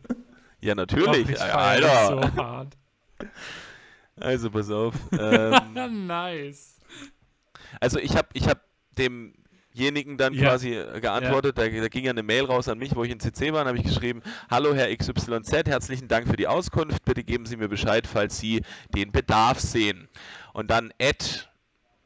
Ja, 0.60 0.74
natürlich. 0.74 1.28
Och, 1.36 1.54
Alter. 1.54 2.06
So 2.08 2.42
hart. 2.42 2.76
Also 4.18 4.50
pass 4.50 4.70
auf. 4.70 4.94
Ähm, 5.18 6.06
nice. 6.06 6.75
Also 7.80 7.98
ich 7.98 8.16
habe 8.16 8.28
ich 8.32 8.48
hab 8.48 8.60
demjenigen 8.98 10.16
dann 10.16 10.34
ja. 10.34 10.48
quasi 10.48 10.74
äh, 10.74 11.00
geantwortet, 11.00 11.58
ja. 11.58 11.68
da, 11.68 11.80
da, 11.80 11.88
ging 11.88 12.04
ja 12.04 12.10
eine 12.10 12.22
Mail 12.22 12.44
raus 12.44 12.68
an 12.68 12.78
mich, 12.78 12.94
wo 12.94 13.04
ich 13.04 13.10
in 13.10 13.20
CC 13.20 13.52
war, 13.52 13.62
und 13.62 13.68
habe 13.68 13.78
ich 13.78 13.84
geschrieben, 13.84 14.22
hallo 14.50 14.74
Herr 14.74 14.94
XYZ, 14.94 15.66
herzlichen 15.66 16.08
Dank 16.08 16.28
für 16.28 16.36
die 16.36 16.46
Auskunft, 16.46 17.04
bitte 17.04 17.24
geben 17.24 17.46
Sie 17.46 17.56
mir 17.56 17.68
Bescheid, 17.68 18.06
falls 18.06 18.38
Sie 18.38 18.62
den 18.94 19.12
Bedarf 19.12 19.60
sehen. 19.60 20.08
Und 20.52 20.70
dann 20.70 20.92
Ed 20.98 21.48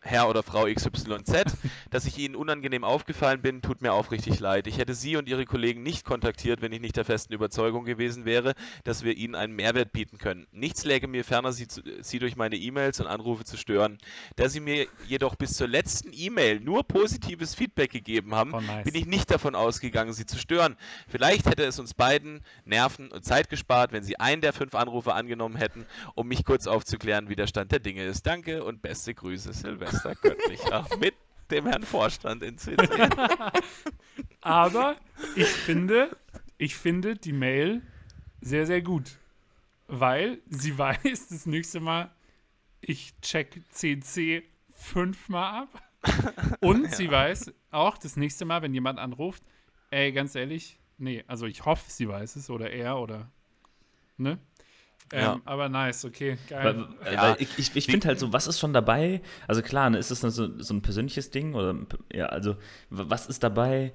Herr 0.02 0.28
oder 0.28 0.42
Frau 0.42 0.64
XYZ, 0.64 1.44
dass 1.90 2.06
ich 2.06 2.18
Ihnen 2.18 2.34
unangenehm 2.34 2.84
aufgefallen 2.84 3.42
bin, 3.42 3.60
tut 3.60 3.82
mir 3.82 3.92
aufrichtig 3.92 4.40
leid. 4.40 4.66
Ich 4.66 4.78
hätte 4.78 4.94
Sie 4.94 5.16
und 5.16 5.28
Ihre 5.28 5.44
Kollegen 5.44 5.82
nicht 5.82 6.04
kontaktiert, 6.04 6.62
wenn 6.62 6.72
ich 6.72 6.80
nicht 6.80 6.96
der 6.96 7.04
festen 7.04 7.34
Überzeugung 7.34 7.84
gewesen 7.84 8.24
wäre, 8.24 8.54
dass 8.84 9.04
wir 9.04 9.16
Ihnen 9.16 9.34
einen 9.34 9.54
Mehrwert 9.54 9.92
bieten 9.92 10.18
können. 10.18 10.46
Nichts 10.52 10.84
läge 10.84 11.06
mir 11.06 11.22
ferner, 11.22 11.52
Sie, 11.52 11.68
zu, 11.68 11.82
Sie 12.00 12.18
durch 12.18 12.36
meine 12.36 12.56
E-Mails 12.56 13.00
und 13.00 13.06
Anrufe 13.08 13.44
zu 13.44 13.58
stören. 13.58 13.98
Da 14.36 14.48
Sie 14.48 14.60
mir 14.60 14.86
jedoch 15.06 15.34
bis 15.34 15.52
zur 15.52 15.68
letzten 15.68 16.12
E-Mail 16.12 16.60
nur 16.60 16.84
positives 16.84 17.54
Feedback 17.54 17.90
gegeben 17.90 18.34
haben, 18.34 18.54
oh, 18.54 18.60
nice. 18.60 18.84
bin 18.84 18.94
ich 18.94 19.06
nicht 19.06 19.30
davon 19.30 19.54
ausgegangen, 19.54 20.14
Sie 20.14 20.24
zu 20.24 20.38
stören. 20.38 20.76
Vielleicht 21.08 21.46
hätte 21.46 21.64
es 21.64 21.78
uns 21.78 21.92
beiden 21.92 22.40
Nerven 22.64 23.10
und 23.12 23.24
Zeit 23.24 23.50
gespart, 23.50 23.92
wenn 23.92 24.02
Sie 24.02 24.18
einen 24.18 24.40
der 24.40 24.54
fünf 24.54 24.74
Anrufe 24.74 25.12
angenommen 25.12 25.56
hätten, 25.56 25.84
um 26.14 26.26
mich 26.26 26.44
kurz 26.44 26.66
aufzuklären, 26.66 27.28
wie 27.28 27.36
der 27.36 27.46
Stand 27.46 27.70
der 27.72 27.80
Dinge 27.80 28.04
ist. 28.04 28.26
Danke 28.26 28.64
und 28.64 28.80
beste 28.80 29.14
Grüße, 29.14 29.52
Silvester. 29.52 29.89
Meister 29.92 30.14
göttlicher 30.14 30.86
mit 30.98 31.14
dem 31.50 31.66
Herrn 31.66 31.82
Vorstand 31.82 32.42
in 32.42 32.58
CC. 32.58 32.76
Aber 34.40 34.96
ich 35.36 35.48
finde, 35.48 36.16
ich 36.58 36.76
finde 36.76 37.16
die 37.16 37.32
Mail 37.32 37.82
sehr, 38.40 38.66
sehr 38.66 38.82
gut. 38.82 39.18
Weil 39.88 40.38
sie 40.48 40.76
weiß, 40.78 41.28
das 41.28 41.46
nächste 41.46 41.80
Mal, 41.80 42.10
ich 42.80 43.12
check 43.20 43.62
CC 43.70 44.44
fünfmal 44.72 45.62
ab. 45.64 45.82
Und 46.60 46.84
ja. 46.84 46.90
sie 46.92 47.10
weiß 47.10 47.52
auch 47.70 47.98
das 47.98 48.16
nächste 48.16 48.44
Mal, 48.44 48.62
wenn 48.62 48.72
jemand 48.72 48.98
anruft, 48.98 49.42
ey, 49.90 50.12
ganz 50.12 50.34
ehrlich, 50.34 50.78
nee, 50.96 51.24
also 51.26 51.46
ich 51.46 51.64
hoffe, 51.66 51.90
sie 51.90 52.08
weiß 52.08 52.36
es 52.36 52.48
oder 52.48 52.70
er 52.70 52.98
oder, 52.98 53.30
ne? 54.16 54.38
Ähm, 55.12 55.20
ja. 55.20 55.40
Aber 55.44 55.68
nice, 55.68 56.04
okay, 56.04 56.38
geil. 56.48 56.86
Weil, 57.02 57.12
ja. 57.12 57.36
ich 57.38 57.58
ich, 57.58 57.74
ich 57.74 57.86
finde 57.86 58.08
halt 58.08 58.18
so, 58.18 58.32
was 58.32 58.46
ist 58.46 58.60
schon 58.60 58.72
dabei? 58.72 59.22
Also 59.48 59.62
klar, 59.62 59.90
ne, 59.90 59.98
ist 59.98 60.10
das 60.10 60.20
so, 60.20 60.60
so 60.60 60.74
ein 60.74 60.82
persönliches 60.82 61.30
Ding? 61.30 61.54
Oder 61.54 61.74
ja, 62.12 62.26
also 62.26 62.56
was 62.90 63.26
ist 63.26 63.42
dabei, 63.42 63.92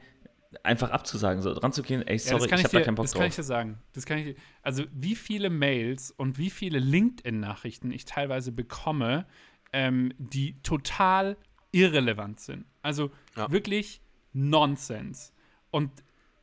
einfach 0.63 0.91
abzusagen, 0.91 1.41
so 1.41 1.53
dran 1.53 1.72
zu 1.72 1.84
gehen, 1.84 2.01
ey, 2.05 2.18
sorry, 2.18 2.39
ja, 2.39 2.45
ich, 2.45 2.51
ich 2.51 2.63
habe 2.66 2.78
da 2.78 2.82
keinen 2.82 2.95
Bock 2.95 3.05
das 3.05 3.11
drauf. 3.11 3.20
Das 3.20 3.24
kann 3.24 3.30
ich 3.30 3.36
dir 3.36 3.43
sagen. 3.43 3.80
Das 3.93 4.05
kann 4.05 4.18
ich, 4.20 4.36
also 4.61 4.84
wie 4.91 5.16
viele 5.16 5.49
Mails 5.49 6.11
und 6.11 6.38
wie 6.38 6.49
viele 6.49 6.80
LinkedIn-Nachrichten 6.80 7.91
ich 7.91 8.05
teilweise 8.05 8.51
bekomme, 8.51 9.26
ähm, 9.74 10.13
die 10.18 10.61
total 10.61 11.38
irrelevant 11.72 12.39
sind. 12.39 12.66
Also 12.82 13.11
ja. 13.36 13.51
wirklich 13.51 14.01
Nonsens. 14.34 15.34
Und 15.72 15.91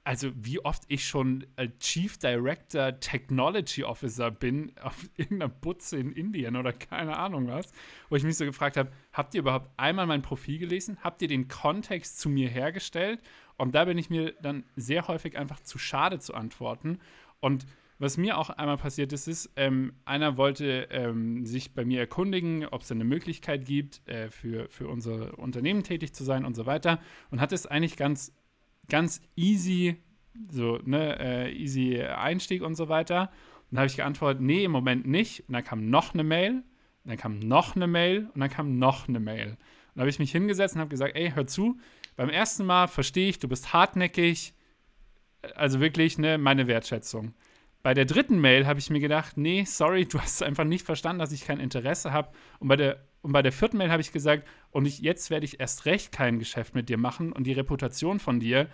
also 0.05 0.31
wie 0.35 0.59
oft 0.65 0.83
ich 0.89 1.07
schon 1.07 1.47
Chief 1.79 2.19
Director 2.19 2.99
Technology 2.99 3.85
Officer 3.85 4.31
bin 4.31 4.73
auf 4.81 4.97
irgendeiner 5.17 5.49
Butze 5.49 5.99
in 5.99 6.13
Indien 6.13 6.57
oder 6.57 6.73
keine 6.73 7.17
Ahnung 7.17 7.47
was, 7.49 7.73
wo 8.09 8.17
ich 8.17 8.25
mich 8.25 8.37
so 8.37 8.45
gefragt 8.45 8.77
habe, 8.77 8.91
habt 9.13 9.35
ihr 9.35 9.41
überhaupt 9.41 9.71
einmal 9.77 10.07
mein 10.07 10.23
Profil 10.23 10.59
gelesen? 10.59 10.99
Habt 11.03 11.23
ihr 11.23 11.29
den 11.29 11.49
Kontext 11.49 12.19
zu 12.19 12.29
mir 12.29 12.49
hergestellt? 12.49 13.21
Und 13.57 13.75
da 13.75 13.85
bin 13.85 13.99
ich 13.99 14.11
mir 14.11 14.33
dann 14.43 14.65
sehr 14.77 15.07
häufig 15.07 15.39
einfach 15.39 15.61
zu 15.61 15.79
schade 15.79 16.19
zu 16.19 16.35
antworten. 16.35 16.99
Und 17.41 17.67
was 17.99 18.17
mir 18.17 18.37
auch 18.37 18.51
einmal 18.51 18.79
passiert 18.79 19.13
ist, 19.13 19.29
ist, 19.29 19.51
ähm, 19.55 19.93
einer 20.05 20.37
wollte 20.37 20.89
ähm, 20.91 21.47
sich 21.47 21.73
bei 21.73 21.85
mir 21.85 22.01
erkundigen, 22.01 22.67
ob 22.67 22.83
es 22.83 22.91
eine 22.91 23.05
Möglichkeit 23.05 23.65
gibt, 23.65 24.07
äh, 24.09 24.29
für, 24.29 24.69
für 24.69 24.89
unser 24.89 25.39
Unternehmen 25.39 25.85
tätig 25.85 26.13
zu 26.13 26.25
sein 26.25 26.45
und 26.45 26.57
so 26.57 26.67
weiter. 26.67 26.99
Und 27.31 27.41
hat 27.41 27.53
es 27.53 27.67
eigentlich 27.67 27.97
ganz 27.97 28.33
ganz 28.89 29.21
easy, 29.37 29.97
so, 30.51 30.79
ne, 30.85 31.19
äh, 31.19 31.53
easy 31.53 32.01
Einstieg 32.01 32.63
und 32.63 32.75
so 32.75 32.89
weiter. 32.89 33.31
Und 33.71 33.77
dann 33.77 33.79
habe 33.81 33.87
ich 33.87 33.97
geantwortet, 33.97 34.43
nee, 34.43 34.65
im 34.65 34.71
Moment 34.71 35.07
nicht. 35.07 35.45
Und 35.49 35.55
dann 35.55 35.65
kam 35.65 35.89
noch 35.89 36.15
eine 36.15 36.25
Mail, 36.25 36.63
dann 37.05 37.17
kam 37.17 37.39
noch 37.39 37.77
eine 37.77 37.87
Mail 37.87 38.29
und 38.35 38.41
dann 38.41 38.51
kam 38.51 38.79
noch 38.79 39.09
eine 39.09 39.21
Mail. 39.21 39.51
Und 39.51 39.59
dann 39.95 40.03
habe 40.03 40.11
ich 40.11 40.19
mich 40.19 40.33
hingesetzt 40.33 40.75
und 40.75 40.81
habe 40.81 40.91
gesagt, 40.91 41.17
ey, 41.17 41.31
hör 41.35 41.47
zu, 41.47 41.79
beim 42.17 42.29
ersten 42.29 42.65
Mal 42.65 42.89
verstehe 42.89 43.29
ich, 43.29 43.39
du 43.39 43.49
bist 43.49 43.73
hartnäckig, 43.73 44.55
also 45.55 45.81
wirklich, 45.81 46.19
ne, 46.19 46.39
meine 46.39 46.67
Wertschätzung. 46.67 47.35
Bei 47.83 47.95
der 47.95 48.05
dritten 48.05 48.41
Mail 48.41 48.67
habe 48.67 48.79
ich 48.79 48.91
mir 48.91 49.01
gedacht, 49.01 49.37
nee, 49.37 49.65
sorry, 49.65 50.07
du 50.07 50.21
hast 50.21 50.43
einfach 50.43 50.65
nicht 50.65 50.87
verstanden, 50.87 51.19
dass 51.19 51.33
ich 51.33 51.45
kein 51.45 51.59
Interesse 51.59 52.13
habe. 52.13 52.31
Und 52.61 52.69
bei 52.69 52.77
der 52.77 53.05
und 53.23 53.33
bei 53.33 53.43
der 53.43 53.53
vierten 53.53 53.79
Mail 53.79 53.91
habe 53.91 54.03
ich 54.03 54.13
gesagt, 54.13 54.47
und 54.71 54.87
ich, 54.87 54.99
jetzt 54.99 55.31
werde 55.31 55.45
ich 55.45 55.61
erst 55.61 55.87
recht 55.87 56.13
kein 56.13 56.39
Geschäft 56.39 56.75
mit 56.75 56.89
dir 56.89 56.99
machen 56.99 57.33
und 57.33 57.45
die 57.45 57.53
Reputation 57.53 58.19
von 58.19 58.41
dir 58.41 58.69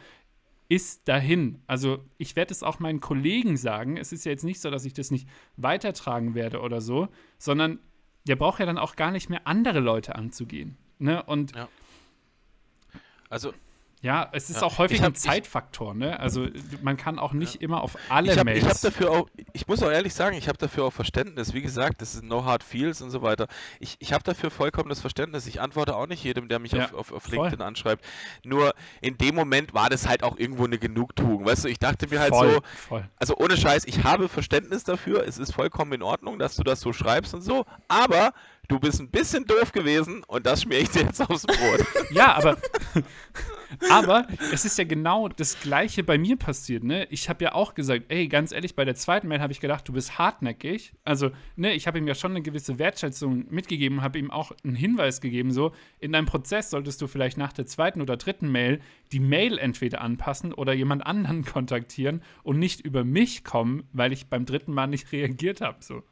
ist 0.68 1.08
dahin. 1.08 1.62
Also 1.66 2.04
ich 2.18 2.36
werde 2.36 2.52
es 2.52 2.62
auch 2.62 2.78
meinen 2.78 3.00
Kollegen 3.00 3.56
sagen. 3.56 3.96
Es 3.96 4.12
ist 4.12 4.24
ja 4.24 4.32
jetzt 4.32 4.44
nicht 4.44 4.60
so, 4.60 4.70
dass 4.70 4.84
ich 4.84 4.92
das 4.92 5.10
nicht 5.10 5.28
weitertragen 5.56 6.34
werde 6.34 6.60
oder 6.60 6.80
so, 6.80 7.08
sondern 7.38 7.78
der 8.26 8.36
braucht 8.36 8.60
ja 8.60 8.66
dann 8.66 8.78
auch 8.78 8.96
gar 8.96 9.10
nicht 9.10 9.30
mehr 9.30 9.46
andere 9.46 9.80
Leute 9.80 10.14
anzugehen. 10.14 10.76
Ne? 10.98 11.22
Und 11.22 11.54
Ja. 11.54 11.68
Also 13.30 13.52
ja, 14.00 14.28
es 14.32 14.48
ist 14.50 14.56
Ja. 14.56 14.62
auch 14.62 14.78
häufig 14.78 14.98
Ich 14.98 15.02
hab- 15.02 15.12
ein 15.12 15.14
Zeitfaktor, 15.14 15.94
ne? 15.94 16.18
Also 16.20 16.46
man 16.82 16.96
kann 16.96 17.18
auch 17.18 17.32
nicht 17.32 17.62
immer 17.62 17.82
auf 17.82 17.96
alle 18.08 18.32
ich 18.32 18.38
habe 18.38 18.50
Mails. 18.50 18.64
hab 18.64 18.80
dafür 18.80 19.10
auch, 19.10 19.28
ich 19.52 19.66
muss 19.66 19.82
auch 19.82 19.90
ehrlich 19.90 20.14
sagen, 20.14 20.36
ich 20.36 20.48
habe 20.48 20.58
dafür 20.58 20.84
auch 20.84 20.92
Verständnis. 20.92 21.52
Wie 21.54 21.62
gesagt, 21.62 22.00
das 22.00 22.14
ist 22.14 22.22
no 22.24 22.44
hard 22.44 22.62
feels 22.62 23.02
und 23.02 23.10
so 23.10 23.22
weiter. 23.22 23.48
Ich, 23.80 23.96
ich 23.98 24.12
habe 24.12 24.22
dafür 24.24 24.50
vollkommenes 24.50 25.00
Verständnis. 25.00 25.46
Ich 25.46 25.60
antworte 25.60 25.96
auch 25.96 26.06
nicht 26.06 26.22
jedem, 26.22 26.48
der 26.48 26.58
mich 26.58 26.72
Ja, 26.72 26.84
auf, 26.86 26.94
auf, 26.94 27.12
auf. 27.12 27.28
LinkedIn 27.28 27.60
anschreibt. 27.62 28.04
Nur 28.44 28.72
in 29.00 29.18
dem 29.18 29.34
Moment 29.34 29.74
war 29.74 29.88
das 29.90 30.06
halt 30.08 30.22
auch 30.22 30.38
irgendwo 30.38 30.64
eine 30.64 30.78
Genugtuung. 30.78 31.44
Weißt 31.44 31.64
du, 31.64 31.68
ich 31.68 31.78
dachte 31.78 32.06
mir 32.08 32.20
halt 32.20 32.30
voll, 32.34 32.52
so, 32.54 32.60
voll. 32.88 33.08
also 33.16 33.36
ohne 33.36 33.56
Scheiß, 33.56 33.84
ich 33.86 34.04
habe 34.04 34.28
Verständnis 34.28 34.84
dafür. 34.84 35.26
Es 35.26 35.38
ist 35.38 35.52
vollkommen 35.52 35.92
in 35.92 36.02
Ordnung, 36.02 36.38
dass 36.38 36.56
du 36.56 36.62
das 36.62 36.80
so 36.80 36.92
schreibst 36.92 37.34
und 37.34 37.42
so. 37.42 37.64
Aber 37.88 38.32
du 38.68 38.78
bist 38.78 39.00
ein 39.00 39.08
bisschen 39.08 39.46
doof 39.46 39.72
gewesen 39.72 40.22
und 40.26 40.46
das 40.46 40.62
schmier 40.62 40.80
ich 40.80 40.90
dir 40.90 41.02
jetzt 41.02 41.20
aufs 41.20 41.46
Brot. 41.46 41.86
Ja, 42.10 42.36
aber, 42.36 42.56
aber 43.90 44.26
es 44.52 44.64
ist 44.64 44.78
ja 44.78 44.84
genau 44.84 45.28
das 45.28 45.60
Gleiche 45.60 46.02
bei 46.02 46.16
mir 46.16 46.36
passiert, 46.36 46.84
ne? 46.84 47.06
Ich 47.10 47.28
habe 47.28 47.44
ja 47.44 47.54
auch 47.54 47.74
gesagt, 47.74 48.06
ey, 48.08 48.28
ganz 48.28 48.52
ehrlich, 48.52 48.74
bei 48.74 48.84
der 48.84 48.94
zweiten 48.94 49.28
Mail 49.28 49.40
habe 49.40 49.52
ich 49.52 49.60
gedacht, 49.60 49.86
du 49.88 49.92
bist 49.92 50.18
hartnäckig. 50.18 50.92
Also, 51.04 51.30
ne, 51.56 51.74
ich 51.74 51.86
habe 51.86 51.98
ihm 51.98 52.06
ja 52.06 52.14
schon 52.14 52.32
eine 52.32 52.42
gewisse 52.42 52.78
Wertschätzung 52.78 53.46
mitgegeben, 53.50 54.02
habe 54.02 54.18
ihm 54.18 54.30
auch 54.30 54.52
einen 54.64 54.74
Hinweis 54.74 55.20
gegeben, 55.20 55.50
so, 55.50 55.72
in 55.98 56.12
deinem 56.12 56.26
Prozess 56.26 56.70
solltest 56.70 57.00
du 57.02 57.06
vielleicht 57.06 57.36
nach 57.36 57.52
der 57.52 57.66
zweiten 57.66 58.00
oder 58.00 58.16
dritten 58.16 58.50
Mail 58.50 58.80
die 59.12 59.20
Mail 59.20 59.58
entweder 59.58 60.00
anpassen 60.00 60.52
oder 60.52 60.72
jemand 60.72 61.06
anderen 61.06 61.44
kontaktieren 61.44 62.22
und 62.42 62.58
nicht 62.58 62.80
über 62.80 63.04
mich 63.04 63.44
kommen, 63.44 63.84
weil 63.92 64.12
ich 64.12 64.28
beim 64.28 64.46
dritten 64.46 64.72
Mal 64.72 64.86
nicht 64.86 65.12
reagiert 65.12 65.60
habe, 65.60 65.78
so. 65.82 66.02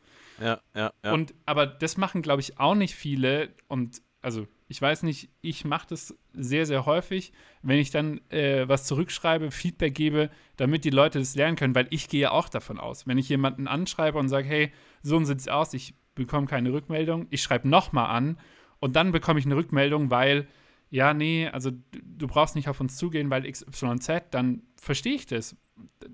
Ja, 0.40 0.60
ja, 0.74 0.92
ja. 1.04 1.12
Und 1.12 1.34
aber 1.44 1.66
das 1.66 1.96
machen, 1.96 2.22
glaube 2.22 2.40
ich, 2.40 2.58
auch 2.58 2.74
nicht 2.74 2.94
viele. 2.94 3.54
Und 3.68 4.02
also, 4.22 4.46
ich 4.68 4.82
weiß 4.82 5.04
nicht, 5.04 5.30
ich 5.40 5.64
mache 5.64 5.86
das 5.90 6.16
sehr, 6.32 6.66
sehr 6.66 6.86
häufig, 6.86 7.32
wenn 7.62 7.78
ich 7.78 7.90
dann 7.90 8.20
äh, 8.30 8.68
was 8.68 8.84
zurückschreibe, 8.84 9.50
Feedback 9.50 9.94
gebe, 9.94 10.30
damit 10.56 10.84
die 10.84 10.90
Leute 10.90 11.18
das 11.18 11.36
lernen 11.36 11.56
können, 11.56 11.74
weil 11.74 11.86
ich 11.90 12.08
gehe 12.08 12.32
auch 12.32 12.48
davon 12.48 12.78
aus. 12.78 13.06
Wenn 13.06 13.18
ich 13.18 13.28
jemanden 13.28 13.68
anschreibe 13.68 14.18
und 14.18 14.28
sage, 14.28 14.48
hey, 14.48 14.72
so 15.02 15.22
sieht 15.24 15.38
es 15.38 15.48
aus, 15.48 15.74
ich 15.74 15.94
bekomme 16.14 16.46
keine 16.46 16.72
Rückmeldung, 16.72 17.26
ich 17.30 17.42
schreibe 17.42 17.68
nochmal 17.68 18.10
an 18.10 18.38
und 18.80 18.96
dann 18.96 19.12
bekomme 19.12 19.38
ich 19.38 19.46
eine 19.46 19.56
Rückmeldung, 19.56 20.10
weil, 20.10 20.48
ja, 20.90 21.14
nee, 21.14 21.48
also 21.48 21.70
du 21.92 22.26
brauchst 22.26 22.56
nicht 22.56 22.68
auf 22.68 22.80
uns 22.80 22.96
zugehen, 22.96 23.30
weil 23.30 23.50
XYZ, 23.50 24.24
dann 24.30 24.62
verstehe 24.76 25.14
ich 25.14 25.26
das. 25.26 25.56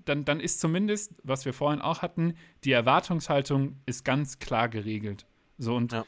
Dann, 0.05 0.25
dann 0.25 0.41
ist 0.41 0.61
zumindest, 0.61 1.15
was 1.23 1.45
wir 1.45 1.53
vorhin 1.53 1.81
auch 1.81 2.03
hatten, 2.03 2.35
die 2.65 2.73
Erwartungshaltung 2.73 3.77
ist 3.87 4.05
ganz 4.05 4.39
klar 4.39 4.69
geregelt. 4.69 5.27
So 5.59 5.77
und 5.77 5.93
Ja. 5.93 6.05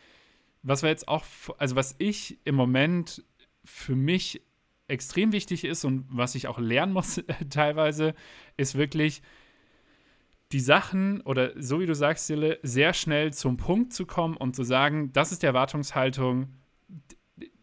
was 0.63 0.83
wir 0.83 0.91
jetzt 0.91 1.09
auch, 1.09 1.25
also 1.59 1.77
was 1.77 1.95
ich 1.99 2.39
im 2.45 2.55
Moment 2.55 3.25
für 3.65 3.95
mich 3.95 4.43
extrem 4.89 5.33
wichtig 5.33 5.65
ist 5.65 5.85
und 5.85 6.07
was 6.09 6.35
ich 6.35 6.49
auch 6.49 6.59
lernen 6.59 6.93
muss 6.93 7.23
teilweise, 7.51 8.15
ist 8.57 8.75
wirklich 8.75 9.23
die 10.53 10.61
Sachen 10.61 11.21
oder 11.23 11.51
so 11.61 11.81
wie 11.81 11.87
du 11.87 11.95
sagst, 11.95 12.27
Sille, 12.27 12.59
sehr 12.63 12.93
schnell 12.93 13.33
zum 13.33 13.57
Punkt 13.57 13.93
zu 13.93 14.07
kommen 14.07 14.37
und 14.37 14.55
zu 14.55 14.63
sagen, 14.63 15.13
das 15.13 15.33
ist 15.33 15.43
die 15.43 15.47
Erwartungshaltung, 15.47 16.55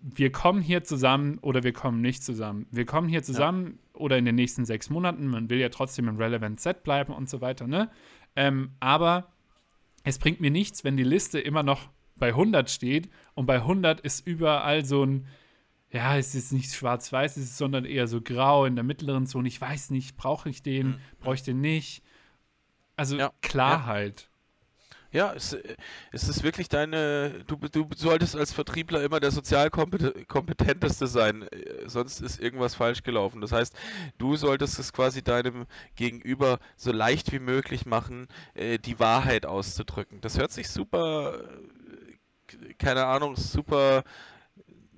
wir 0.01 0.31
kommen 0.31 0.61
hier 0.61 0.83
zusammen 0.83 1.37
oder 1.39 1.63
wir 1.63 1.73
kommen 1.73 2.01
nicht 2.01 2.23
zusammen. 2.23 2.65
Wir 2.71 2.85
kommen 2.85 3.07
hier 3.07 3.23
zusammen 3.23 3.79
oder 3.93 4.17
in 4.17 4.25
den 4.25 4.35
nächsten 4.35 4.65
sechs 4.65 4.89
Monaten, 4.89 5.27
man 5.27 5.49
will 5.49 5.59
ja 5.59 5.69
trotzdem 5.69 6.07
im 6.07 6.17
Relevant 6.17 6.59
Set 6.59 6.83
bleiben 6.83 7.13
und 7.13 7.29
so 7.29 7.39
weiter, 7.41 7.67
ne? 7.67 7.89
Ähm, 8.35 8.71
aber 8.79 9.31
es 10.03 10.19
bringt 10.19 10.41
mir 10.41 10.51
nichts, 10.51 10.83
wenn 10.83 10.97
die 10.97 11.03
Liste 11.03 11.39
immer 11.39 11.63
noch 11.63 11.89
bei 12.15 12.29
100 12.29 12.69
steht 12.69 13.09
und 13.33 13.45
bei 13.45 13.57
100 13.57 14.01
ist 14.01 14.25
überall 14.27 14.83
so 14.85 15.03
ein, 15.05 15.27
ja, 15.89 16.17
es 16.17 16.35
ist 16.35 16.51
nicht 16.51 16.73
schwarz-weiß, 16.73 17.37
es 17.37 17.43
ist, 17.43 17.57
sondern 17.57 17.85
eher 17.85 18.07
so 18.07 18.21
grau 18.21 18.65
in 18.65 18.75
der 18.75 18.83
mittleren 18.83 19.25
Zone. 19.27 19.47
Ich 19.47 19.59
weiß 19.59 19.91
nicht, 19.91 20.17
brauche 20.17 20.49
ich 20.49 20.63
den, 20.63 20.87
Mhm. 20.87 20.95
brauche 21.19 21.35
ich 21.35 21.43
den 21.43 21.61
nicht? 21.61 22.03
Also 22.95 23.17
Ja, 23.17 23.31
Klarheit. 23.41 24.21
Ja, 24.23 24.30
es, 25.11 25.53
äh, 25.53 25.75
es 26.11 26.27
ist 26.29 26.43
wirklich 26.43 26.69
deine, 26.69 27.43
du, 27.45 27.55
du 27.57 27.87
solltest 27.95 28.35
als 28.35 28.53
Vertriebler 28.53 29.03
immer 29.03 29.19
der 29.19 29.31
sozial 29.31 29.67
kompet- 29.67 30.25
kompetenteste 30.27 31.07
sein, 31.07 31.43
äh, 31.43 31.87
sonst 31.87 32.21
ist 32.21 32.39
irgendwas 32.39 32.75
falsch 32.75 33.03
gelaufen. 33.03 33.41
Das 33.41 33.51
heißt, 33.51 33.75
du 34.17 34.35
solltest 34.37 34.79
es 34.79 34.93
quasi 34.93 35.21
deinem 35.21 35.65
Gegenüber 35.95 36.59
so 36.77 36.91
leicht 36.91 37.31
wie 37.31 37.39
möglich 37.39 37.85
machen, 37.85 38.27
äh, 38.53 38.77
die 38.79 38.99
Wahrheit 38.99 39.45
auszudrücken. 39.45 40.21
Das 40.21 40.37
hört 40.37 40.51
sich 40.51 40.69
super, 40.69 41.39
äh, 42.53 42.73
keine 42.77 43.05
Ahnung, 43.05 43.35
super 43.35 44.03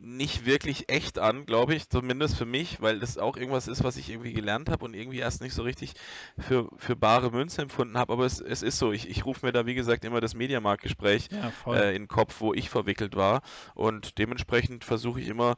nicht 0.03 0.45
wirklich 0.45 0.89
echt 0.89 1.17
an, 1.17 1.45
glaube 1.45 1.73
ich, 1.73 1.87
zumindest 1.87 2.35
für 2.35 2.45
mich, 2.45 2.81
weil 2.81 2.99
das 2.99 3.17
auch 3.17 3.37
irgendwas 3.37 3.69
ist, 3.69 3.85
was 3.85 3.95
ich 3.95 4.09
irgendwie 4.09 4.33
gelernt 4.33 4.69
habe 4.69 4.83
und 4.83 4.95
irgendwie 4.95 5.19
erst 5.19 5.41
nicht 5.41 5.53
so 5.53 5.63
richtig 5.63 5.93
für, 6.37 6.67
für 6.75 6.97
bare 6.97 7.31
Münze 7.31 7.61
empfunden 7.61 7.97
habe. 7.97 8.11
Aber 8.11 8.25
es, 8.25 8.41
es 8.41 8.63
ist 8.63 8.79
so, 8.79 8.91
ich, 8.91 9.09
ich 9.09 9.25
rufe 9.25 9.45
mir 9.45 9.53
da, 9.53 9.65
wie 9.65 9.75
gesagt, 9.75 10.03
immer 10.03 10.19
das 10.19 10.35
Mediamarkt-Gespräch 10.35 11.29
Ja, 11.31 11.73
äh, 11.73 11.95
in 11.95 12.03
den 12.03 12.07
Kopf, 12.09 12.41
wo 12.41 12.53
ich 12.53 12.69
verwickelt 12.69 13.15
war. 13.15 13.41
Und 13.75 14.17
dementsprechend 14.17 14.83
versuche 14.83 15.21
ich 15.21 15.29
immer 15.29 15.55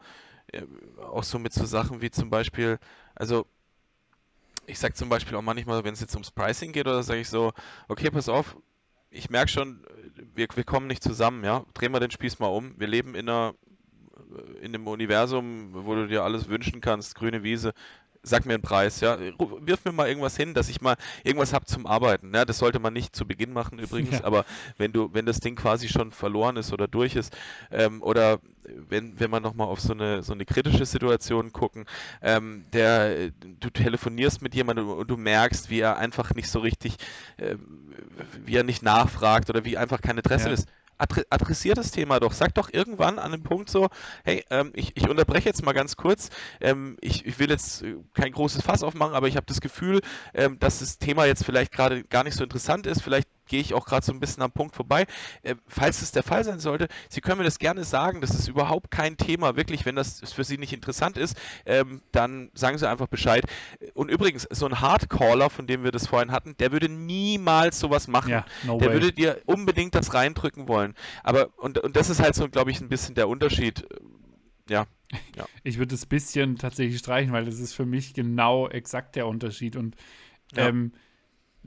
äh, 0.54 0.62
auch 1.02 1.24
so 1.24 1.40
mit 1.40 1.52
so 1.52 1.66
Sachen 1.66 2.02
wie 2.02 2.12
zum 2.12 2.30
Beispiel, 2.30 2.78
also 3.16 3.48
ich 4.68 4.78
sage 4.78 4.94
zum 4.94 5.10
Beispiel 5.10 5.36
auch 5.38 5.42
manchmal, 5.42 5.84
wenn 5.84 5.94
es 5.94 6.02
jetzt 6.02 6.14
ums 6.14 6.30
Pricing 6.30 6.72
geht, 6.72 6.86
oder 6.86 7.02
sage 7.02 7.22
ich 7.22 7.30
so, 7.30 7.52
okay, 7.88 8.12
pass 8.12 8.30
auf, 8.30 8.58
ich 9.10 9.32
merke 9.32 9.50
schon, 9.50 9.84
wir, 10.36 10.48
wir 10.54 10.64
kommen 10.64 10.86
nicht 10.86 11.02
zusammen, 11.02 11.44
ja. 11.44 11.66
Drehen 11.74 11.94
wir 11.94 12.00
den 12.00 12.12
Spieß 12.12 12.38
mal 12.40 12.48
um. 12.48 12.74
Wir 12.78 12.88
leben 12.88 13.16
in 13.16 13.30
einer 13.30 13.56
in 14.62 14.74
einem 14.76 14.88
Universum, 14.88 15.70
wo 15.74 15.96
du 15.96 16.08
dir 16.08 16.24
alles 16.24 16.48
wünschen 16.50 16.82
kannst, 16.82 17.16
grüne 17.16 17.44
Wiese, 17.44 17.74
sag 18.28 18.46
mir 18.48 18.56
einen 18.56 18.64
Preis, 18.64 19.02
ja. 19.02 19.18
Wirf 19.20 19.86
mir 19.86 19.92
mal 19.92 20.08
irgendwas 20.08 20.36
hin, 20.36 20.56
dass 20.56 20.68
ich 20.68 20.82
mal 20.82 20.96
irgendwas 21.24 21.54
habe 21.54 21.66
zum 21.66 21.86
Arbeiten. 21.86 22.34
Ja, 22.34 22.44
das 22.44 22.58
sollte 22.58 22.80
man 22.80 22.92
nicht 22.92 23.16
zu 23.16 23.28
Beginn 23.28 23.54
machen 23.54 23.78
übrigens, 23.78 24.20
Ja. 24.20 24.24
aber 24.26 24.46
wenn 24.78 24.92
du, 24.92 25.14
wenn 25.14 25.28
das 25.28 25.40
Ding 25.40 25.56
quasi 25.56 25.88
schon 25.88 26.12
verloren 26.12 26.58
ist 26.58 26.74
oder 26.74 26.88
durch 26.88 27.16
ist, 27.16 27.36
ähm, 27.72 28.02
oder 28.02 28.40
wenn, 28.90 29.20
wenn 29.20 29.30
wir 29.30 29.40
nochmal 29.40 29.68
auf 29.68 29.80
so 29.80 29.94
eine, 29.94 30.24
so 30.24 30.34
eine 30.34 30.46
kritische 30.46 30.88
Situation 30.88 31.54
gucken, 31.54 31.86
ähm, 32.24 32.66
der, 32.74 33.30
du 33.60 33.70
telefonierst 33.70 34.42
mit 34.42 34.56
jemandem 34.56 34.90
und 34.90 35.08
du 35.08 35.18
merkst, 35.18 35.70
wie 35.70 35.82
er 35.82 35.98
einfach 35.98 36.34
nicht 36.34 36.50
so 36.50 36.60
richtig, 36.60 36.96
äh, 37.38 37.58
wie 38.44 38.56
er 38.56 38.64
nicht 38.64 38.82
nachfragt 38.82 39.52
oder 39.52 39.66
wie 39.66 39.78
einfach 39.78 40.02
kein 40.02 40.18
Interesse 40.18 40.48
Ja. 40.48 40.54
ist. 40.54 40.68
Adre 40.98 41.26
adressiert 41.30 41.78
das 41.78 41.92
Thema 41.92 42.20
doch. 42.20 42.34
Sag 42.34 42.54
doch 42.56 42.72
irgendwann 42.72 43.20
an 43.20 43.34
einem 43.34 43.44
Punkt 43.44 43.70
so, 43.70 43.90
hey, 44.24 44.44
ähm, 44.50 44.72
ich, 44.74 44.96
ich 44.96 45.10
unterbreche 45.10 45.50
jetzt 45.50 45.64
mal 45.64 45.74
ganz 45.74 45.96
kurz. 45.96 46.30
Ähm, 46.62 46.98
ich, 47.02 47.26
ich 47.26 47.40
will 47.40 47.50
jetzt 47.50 47.84
äh, 47.84 47.96
kein 48.14 48.32
großes 48.32 48.62
Fass 48.64 48.84
aufmachen, 48.84 49.14
aber 49.14 49.28
ich 49.28 49.36
habe 49.36 49.46
das 49.46 49.62
Gefühl, 49.62 50.02
ähm, 50.34 50.60
dass 50.60 50.80
das 50.80 50.98
Thema 50.98 51.26
jetzt 51.26 51.44
vielleicht 51.44 51.72
gerade 51.72 52.04
gar 52.04 52.24
nicht 52.24 52.36
so 52.36 52.44
interessant 52.44 52.88
ist. 52.88 53.02
Vielleicht 53.02 53.28
gehe 53.48 53.62
ich 53.62 53.74
auch 53.74 53.86
gerade 53.86 54.06
so 54.06 54.12
ein 54.12 54.20
bisschen 54.20 54.44
am 54.44 54.52
Punkt 54.52 54.76
vorbei. 54.76 55.06
Äh, 55.44 55.56
falls 55.68 56.02
es 56.02 56.12
der 56.12 56.24
Fall 56.24 56.44
sein 56.44 56.60
sollte, 56.60 56.88
Sie 57.10 57.22
können 57.22 57.38
mir 57.40 57.44
das 57.44 57.60
gerne 57.60 57.84
sagen. 57.84 58.22
Das 58.22 58.32
ist 58.32 58.48
überhaupt 58.48 58.92
kein 58.92 59.18
Thema. 59.18 59.56
Wirklich, 59.56 59.86
wenn 59.86 59.96
das 59.96 60.22
für 60.34 60.44
Sie 60.44 60.58
nicht 60.58 60.74
interessant 60.74 61.18
ist, 61.18 61.38
ähm, 61.66 62.02
dann 62.12 62.50
sagen 62.54 62.78
Sie 62.78 62.90
einfach 62.90 63.08
Bescheid. 63.08 63.46
Und 63.94 64.10
übrigens, 64.10 64.48
so 64.52 64.66
ein 64.66 64.82
Hardcaller, 64.82 65.50
von 65.50 65.68
dem 65.68 65.84
wir 65.84 65.92
das 65.92 66.08
vorhin 66.08 66.32
hatten, 66.32 66.56
der 66.58 66.72
würde 66.72 66.90
niemals 66.90 67.80
sowas 67.80 68.08
machen. 68.08 68.30
ja, 68.32 68.46
no 68.64 68.78
Der 68.80 68.90
way. 68.90 68.94
würde 68.94 69.12
dir 69.12 69.42
unbedingt 69.46 69.96
das 69.96 70.14
reindrücken 70.14 70.68
wollen. 70.68 70.96
Aber, 71.24 71.50
und, 71.58 71.78
und 71.80 71.96
das 71.96 72.10
ist 72.10 72.20
halt 72.22 72.36
so, 72.36 72.50
glaube 72.50 72.72
ich, 72.72 72.82
ein 72.82 72.90
bisschen 72.90 73.16
der 73.16 73.28
Unterschied. 73.30 73.86
Ja, 74.70 74.86
Ich 75.64 75.78
würde 75.78 75.96
das 75.96 76.06
bisschen 76.06 76.58
tatsächlich 76.58 77.00
streichen, 77.00 77.32
weil 77.34 77.46
das 77.46 77.60
ist 77.60 77.74
für 77.74 77.86
mich 77.86 78.14
genau 78.14 78.68
exakt 78.68 79.16
der 79.16 79.28
Unterschied. 79.28 79.76
Und 79.76 79.96
Ja. 80.54 80.68
ähm, 80.70 80.94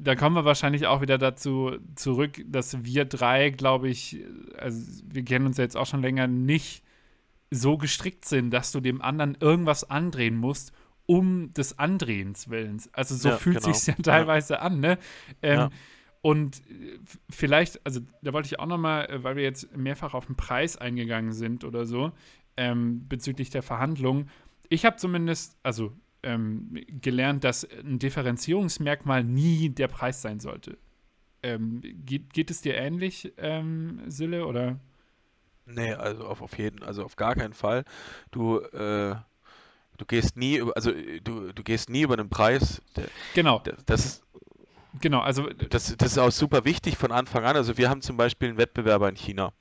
da 0.01 0.15
kommen 0.15 0.37
wir 0.37 0.45
wahrscheinlich 0.45 0.87
auch 0.87 1.01
wieder 1.01 1.19
dazu 1.19 1.73
zurück, 1.95 2.43
dass 2.47 2.85
wir 2.85 3.05
drei, 3.05 3.51
glaube 3.51 3.89
ich, 3.89 4.25
also 4.57 5.03
wir 5.05 5.25
kennen 5.25 5.47
uns 5.47 5.57
ja 5.57 5.65
jetzt 5.65 5.77
auch 5.77 5.87
schon 5.87 6.03
länger, 6.03 6.27
nicht 6.27 6.83
so 7.51 7.79
gestrickt 7.79 8.25
sind, 8.25 8.51
dass 8.51 8.73
du 8.73 8.81
dem 8.81 9.01
anderen 9.03 9.37
irgendwas 9.41 9.89
andrehen 9.89 10.37
musst, 10.37 10.73
um 11.07 11.53
des 11.55 11.79
Andrehens 11.79 12.51
Willens. 12.51 12.93
Also 12.93 13.15
so 13.15 13.31
Ja, 13.31 13.37
fühlt 13.37 13.63
genau. 13.63 13.73
sich 13.73 13.87
ja 13.87 13.95
teilweise 14.03 14.61
an, 14.61 14.81
ne? 14.81 14.99
Ähm, 15.43 15.57
Ja. 15.57 15.71
Und 16.21 16.59
äh, 16.69 16.99
vielleicht, 17.31 17.85
also 17.87 18.01
da 18.23 18.33
wollte 18.33 18.47
ich 18.47 18.59
auch 18.59 18.67
noch 18.67 18.79
mal, 18.79 19.05
äh, 19.07 19.23
weil 19.25 19.37
wir 19.37 19.43
jetzt 19.43 19.77
mehrfach 19.77 20.15
auf 20.15 20.27
den 20.27 20.37
Preis 20.37 20.77
eingegangen 20.77 21.33
sind 21.33 21.65
oder 21.65 21.87
so, 21.87 22.13
ähm, 22.57 23.09
bezüglich 23.09 23.51
der 23.51 23.63
Verhandlungen. 23.63 24.29
Ich 24.69 24.85
habe 24.85 24.97
zumindest, 24.97 25.57
also 25.63 25.93
ähm, 26.23 26.75
gelernt, 27.01 27.45
dass 27.45 27.65
ein 27.65 27.99
Differenzierungsmerkmal 27.99 29.25
nie 29.25 29.69
der 29.71 29.89
Preis 29.89 30.23
sein 30.23 30.41
sollte. 30.41 30.79
Ähm, 31.43 31.81
geht, 32.05 32.33
geht 32.33 32.51
es 32.51 32.61
dir 32.63 32.75
ähnlich, 32.75 33.33
ähm, 33.37 34.01
Sille, 34.09 34.47
oder? 34.47 34.81
Nee, 35.67 35.93
also 35.93 36.27
auf, 36.27 36.41
auf 36.43 36.59
jeden, 36.59 36.83
also 36.83 37.05
auf 37.05 37.17
gar 37.17 37.35
keinen 37.35 37.53
Fall. 37.53 37.85
Du, 38.31 38.59
äh, 38.59 39.15
du 39.99 40.05
gehst 40.07 40.37
nie 40.37 40.57
über, 40.57 40.75
also 40.77 40.91
äh, 40.91 41.21
du, 41.21 41.53
du 41.53 41.63
gehst 41.63 41.91
nie 41.91 42.03
über 42.03 42.17
den 42.17 42.29
Preis. 42.31 42.81
Der- 42.97 43.09
Genau, 43.35 43.59
der- 43.61 43.77
Das 43.87 44.05
ist, 44.05 44.25
genau, 45.01 45.21
also 45.21 45.49
das, 45.71 45.97
das 45.97 46.13
ist 46.13 46.19
auch 46.19 46.31
super 46.31 46.65
wichtig 46.65 46.97
von 46.97 47.13
Anfang 47.13 47.45
an. 47.45 47.57
Also 47.57 47.77
wir 47.79 47.91
haben 47.91 48.01
zum 48.01 48.17
Beispiel 48.17 48.49
einen 48.49 48.59
Wettbewerber 48.59 49.09
in 49.09 49.17
China. 49.17 49.53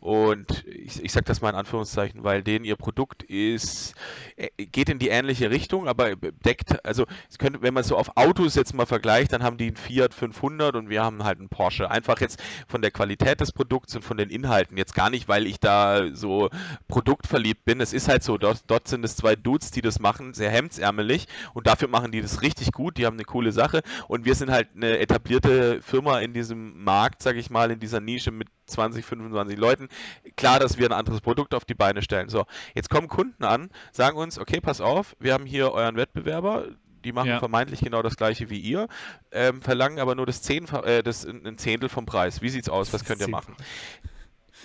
Und 0.00 0.64
ich, 0.66 1.02
ich 1.02 1.12
sage 1.12 1.24
das 1.24 1.40
mal 1.40 1.50
in 1.50 1.56
Anführungszeichen, 1.56 2.24
weil 2.24 2.42
denen 2.42 2.64
ihr 2.64 2.76
Produkt 2.76 3.22
ist, 3.22 3.94
äh, 4.36 4.48
geht 4.56 4.88
in 4.88 4.98
die 4.98 5.08
ähnliche 5.08 5.50
Richtung, 5.50 5.88
aber 5.88 6.16
deckt, 6.16 6.84
also 6.84 7.06
es 7.30 7.38
könnte, 7.38 7.62
wenn 7.62 7.74
man 7.74 7.84
so 7.84 7.96
auf 7.96 8.16
Autos 8.16 8.54
jetzt 8.54 8.74
mal 8.74 8.86
vergleicht, 8.86 9.32
dann 9.32 9.42
haben 9.42 9.56
die 9.56 9.68
einen 9.68 9.76
Fiat 9.76 10.14
500 10.14 10.76
und 10.76 10.88
wir 10.88 11.02
haben 11.02 11.24
halt 11.24 11.38
einen 11.38 11.48
Porsche. 11.48 11.90
Einfach 11.90 12.20
jetzt 12.20 12.42
von 12.66 12.82
der 12.82 12.90
Qualität 12.90 13.40
des 13.40 13.52
Produkts 13.52 13.94
und 13.94 14.02
von 14.02 14.16
den 14.16 14.30
Inhalten. 14.30 14.76
Jetzt 14.76 14.94
gar 14.94 15.10
nicht, 15.10 15.28
weil 15.28 15.46
ich 15.46 15.60
da 15.60 16.14
so 16.14 16.50
produktverliebt 16.88 17.64
bin. 17.64 17.80
Es 17.80 17.92
ist 17.92 18.08
halt 18.08 18.22
so, 18.22 18.38
dort, 18.38 18.64
dort 18.66 18.88
sind 18.88 19.04
es 19.04 19.16
zwei 19.16 19.36
Dudes, 19.36 19.70
die 19.70 19.82
das 19.82 20.00
machen, 20.00 20.34
sehr 20.34 20.50
hemdsärmelig 20.50 21.26
und 21.54 21.66
dafür 21.66 21.88
machen 21.88 22.12
die 22.12 22.20
das 22.20 22.42
richtig 22.42 22.72
gut. 22.72 22.96
Die 22.96 23.06
haben 23.06 23.16
eine 23.16 23.24
coole 23.24 23.52
Sache 23.52 23.82
und 24.08 24.24
wir 24.24 24.34
sind 24.34 24.50
halt 24.50 24.71
eine 24.74 24.98
etablierte 24.98 25.82
Firma 25.82 26.20
in 26.20 26.32
diesem 26.32 26.82
Markt, 26.82 27.22
sag 27.22 27.36
ich 27.36 27.50
mal, 27.50 27.70
in 27.70 27.80
dieser 27.80 28.00
Nische 28.00 28.30
mit 28.30 28.48
20, 28.66 29.04
25 29.04 29.58
Leuten. 29.58 29.88
Klar, 30.36 30.58
dass 30.58 30.78
wir 30.78 30.86
ein 30.88 30.92
anderes 30.92 31.20
Produkt 31.20 31.54
auf 31.54 31.64
die 31.64 31.74
Beine 31.74 32.02
stellen. 32.02 32.28
So, 32.28 32.44
jetzt 32.74 32.90
kommen 32.90 33.08
Kunden 33.08 33.44
an, 33.44 33.70
sagen 33.92 34.16
uns, 34.16 34.38
okay, 34.38 34.60
pass 34.60 34.80
auf, 34.80 35.16
wir 35.18 35.34
haben 35.34 35.46
hier 35.46 35.72
euren 35.72 35.96
Wettbewerber, 35.96 36.68
die 37.04 37.12
machen 37.12 37.28
Ja. 37.28 37.38
vermeintlich 37.38 37.80
genau 37.80 38.02
das 38.02 38.16
gleiche 38.16 38.48
wie 38.50 38.58
ihr, 38.58 38.88
ähm, 39.32 39.60
verlangen 39.60 39.98
aber 39.98 40.14
nur 40.14 40.26
das, 40.26 40.42
Zehn, 40.42 40.68
äh, 40.68 41.02
das 41.02 41.24
ein 41.24 41.58
Zehntel 41.58 41.88
vom 41.88 42.06
Preis. 42.06 42.42
Wie 42.42 42.48
sieht's 42.48 42.68
aus? 42.68 42.92
Was 42.92 43.04
könnt 43.04 43.20
ihr 43.20 43.28
machen? 43.28 43.56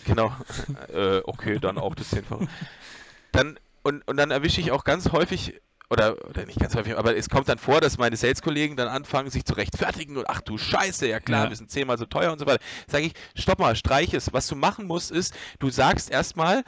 Genau. 0.06 0.32
äh, 0.94 1.22
okay, 1.26 1.60
dann 1.60 1.78
auch 1.78 1.96
das 1.96 2.10
Zehnfache. 2.12 2.48
Dann, 3.32 3.60
und, 3.84 4.08
und 4.08 4.18
dann 4.18 4.32
erwische 4.32 4.62
ich 4.62 4.72
auch 4.72 4.84
ganz 4.84 5.12
häufig, 5.12 5.60
oder, 5.90 6.18
oder 6.28 6.46
nicht 6.46 6.60
ganz 6.60 6.76
häufig, 6.76 6.98
aber 6.98 7.16
es 7.16 7.30
kommt 7.30 7.48
dann 7.48 7.58
vor, 7.58 7.80
dass 7.80 7.98
meine 7.98 8.18
Sales-Kollegen 8.18 8.76
dann 8.76 8.90
anfangen, 8.90 9.30
sich 9.30 9.46
zu 9.46 9.54
rechtfertigen 9.54 10.18
und 10.18 10.30
ach 10.30 10.42
du 10.42 10.58
Scheiße, 10.58 11.08
ja 11.08 11.20
klar, 11.22 11.46
Ja. 11.46 11.50
wir 11.50 11.56
sind 11.56 11.72
zehnmal 11.72 11.98
so 11.98 12.06
teuer 12.06 12.32
und 12.34 12.40
so 12.40 12.46
weiter. 12.46 12.62
Sage 12.88 13.06
ich, 13.06 13.14
stopp 13.36 13.60
mal, 13.60 13.76
streich 13.76 14.14
es. 14.14 14.34
Was 14.34 14.48
du 14.48 14.56
machen 14.58 14.86
musst, 14.86 15.12
ist, 15.12 15.34
du 15.60 15.70
sagst 15.70 16.10
erstmal, 16.10 16.64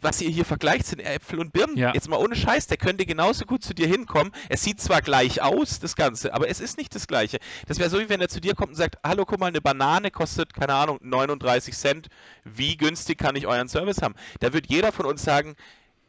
was 0.00 0.20
ihr 0.20 0.30
hier 0.30 0.44
vergleicht, 0.44 0.86
sind 0.86 1.00
Äpfel 1.00 1.40
und 1.40 1.52
Birnen. 1.52 1.76
Ja. 1.76 1.92
Jetzt 1.92 2.08
mal 2.08 2.18
ohne 2.18 2.36
Scheiß, 2.36 2.68
der 2.68 2.76
könnte 2.76 3.04
genauso 3.04 3.46
gut 3.46 3.64
zu 3.64 3.74
dir 3.74 3.88
hinkommen. 3.88 4.32
Es 4.48 4.62
sieht 4.62 4.80
zwar 4.80 5.02
gleich 5.02 5.42
aus, 5.42 5.80
das 5.80 5.96
Ganze, 5.96 6.32
aber 6.32 6.48
es 6.48 6.60
ist 6.60 6.78
nicht 6.78 6.94
das 6.94 7.08
Gleiche. 7.08 7.38
Das 7.66 7.80
wäre 7.80 7.90
so, 7.90 7.98
wie 7.98 8.08
wenn 8.08 8.20
er 8.20 8.28
zu 8.28 8.40
dir 8.40 8.54
kommt 8.54 8.70
und 8.70 8.76
sagt, 8.76 8.96
hallo, 9.04 9.24
guck 9.24 9.40
mal, 9.40 9.46
eine 9.46 9.60
Banane 9.60 10.12
kostet, 10.12 10.54
keine 10.54 10.74
Ahnung, 10.74 10.98
39 11.02 11.76
Cent. 11.76 12.08
Wie 12.44 12.76
günstig 12.76 13.18
kann 13.18 13.34
ich 13.34 13.48
euren 13.48 13.68
Service 13.68 14.02
haben? 14.02 14.14
Da 14.38 14.52
wird 14.52 14.66
jeder 14.68 14.92
von 14.92 15.06
uns 15.06 15.24
sagen, 15.24 15.56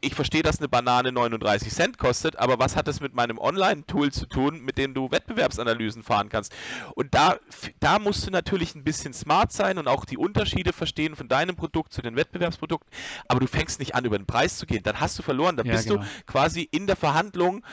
ich 0.00 0.14
verstehe, 0.14 0.42
dass 0.42 0.58
eine 0.58 0.68
Banane 0.68 1.10
39 1.10 1.72
Cent 1.72 1.98
kostet, 1.98 2.36
aber 2.38 2.58
was 2.58 2.76
hat 2.76 2.86
das 2.86 3.00
mit 3.00 3.14
meinem 3.14 3.36
Online-Tool 3.38 4.12
zu 4.12 4.26
tun, 4.26 4.60
mit 4.62 4.78
dem 4.78 4.94
du 4.94 5.10
Wettbewerbsanalysen 5.10 6.02
fahren 6.04 6.28
kannst? 6.28 6.54
Und 6.94 7.14
da, 7.14 7.36
da 7.80 7.98
musst 7.98 8.26
du 8.26 8.30
natürlich 8.30 8.74
ein 8.76 8.84
bisschen 8.84 9.12
smart 9.12 9.52
sein 9.52 9.76
und 9.78 9.88
auch 9.88 10.04
die 10.04 10.16
Unterschiede 10.16 10.72
verstehen 10.72 11.16
von 11.16 11.26
deinem 11.28 11.56
Produkt 11.56 11.92
zu 11.92 12.00
den 12.02 12.14
Wettbewerbsprodukten, 12.16 12.90
aber 13.26 13.40
du 13.40 13.46
fängst 13.48 13.80
nicht 13.80 13.94
an, 13.96 14.04
über 14.04 14.16
den 14.18 14.26
Preis 14.26 14.56
zu 14.58 14.66
gehen. 14.66 14.82
Dann 14.84 15.00
hast 15.00 15.18
du 15.18 15.22
verloren. 15.22 15.56
Dann 15.56 15.66
Ja, 15.66 15.72
bist 15.74 15.88
genau. 15.88 16.02
du 16.02 16.06
quasi 16.26 16.62
in 16.70 16.86
der 16.86 16.96
Verhandlung 16.96 17.64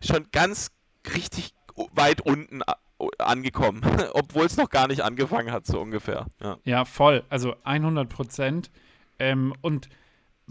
schon 0.00 0.26
ganz 0.32 0.70
richtig 1.14 1.54
weit 1.92 2.20
unten 2.22 2.62
a- 2.62 2.76
angekommen, 3.18 3.80
obwohl 4.14 4.46
es 4.46 4.56
noch 4.56 4.70
gar 4.70 4.88
nicht 4.88 5.02
angefangen 5.02 5.52
hat, 5.52 5.66
so 5.66 5.80
ungefähr. 5.80 6.26
Ja. 6.42 6.58
Ja, 6.64 6.84
voll. 6.84 7.22
Also 7.30 7.54
100 7.64 8.08
Prozent. 8.08 8.70
Ähm, 9.18 9.54
und 9.60 9.88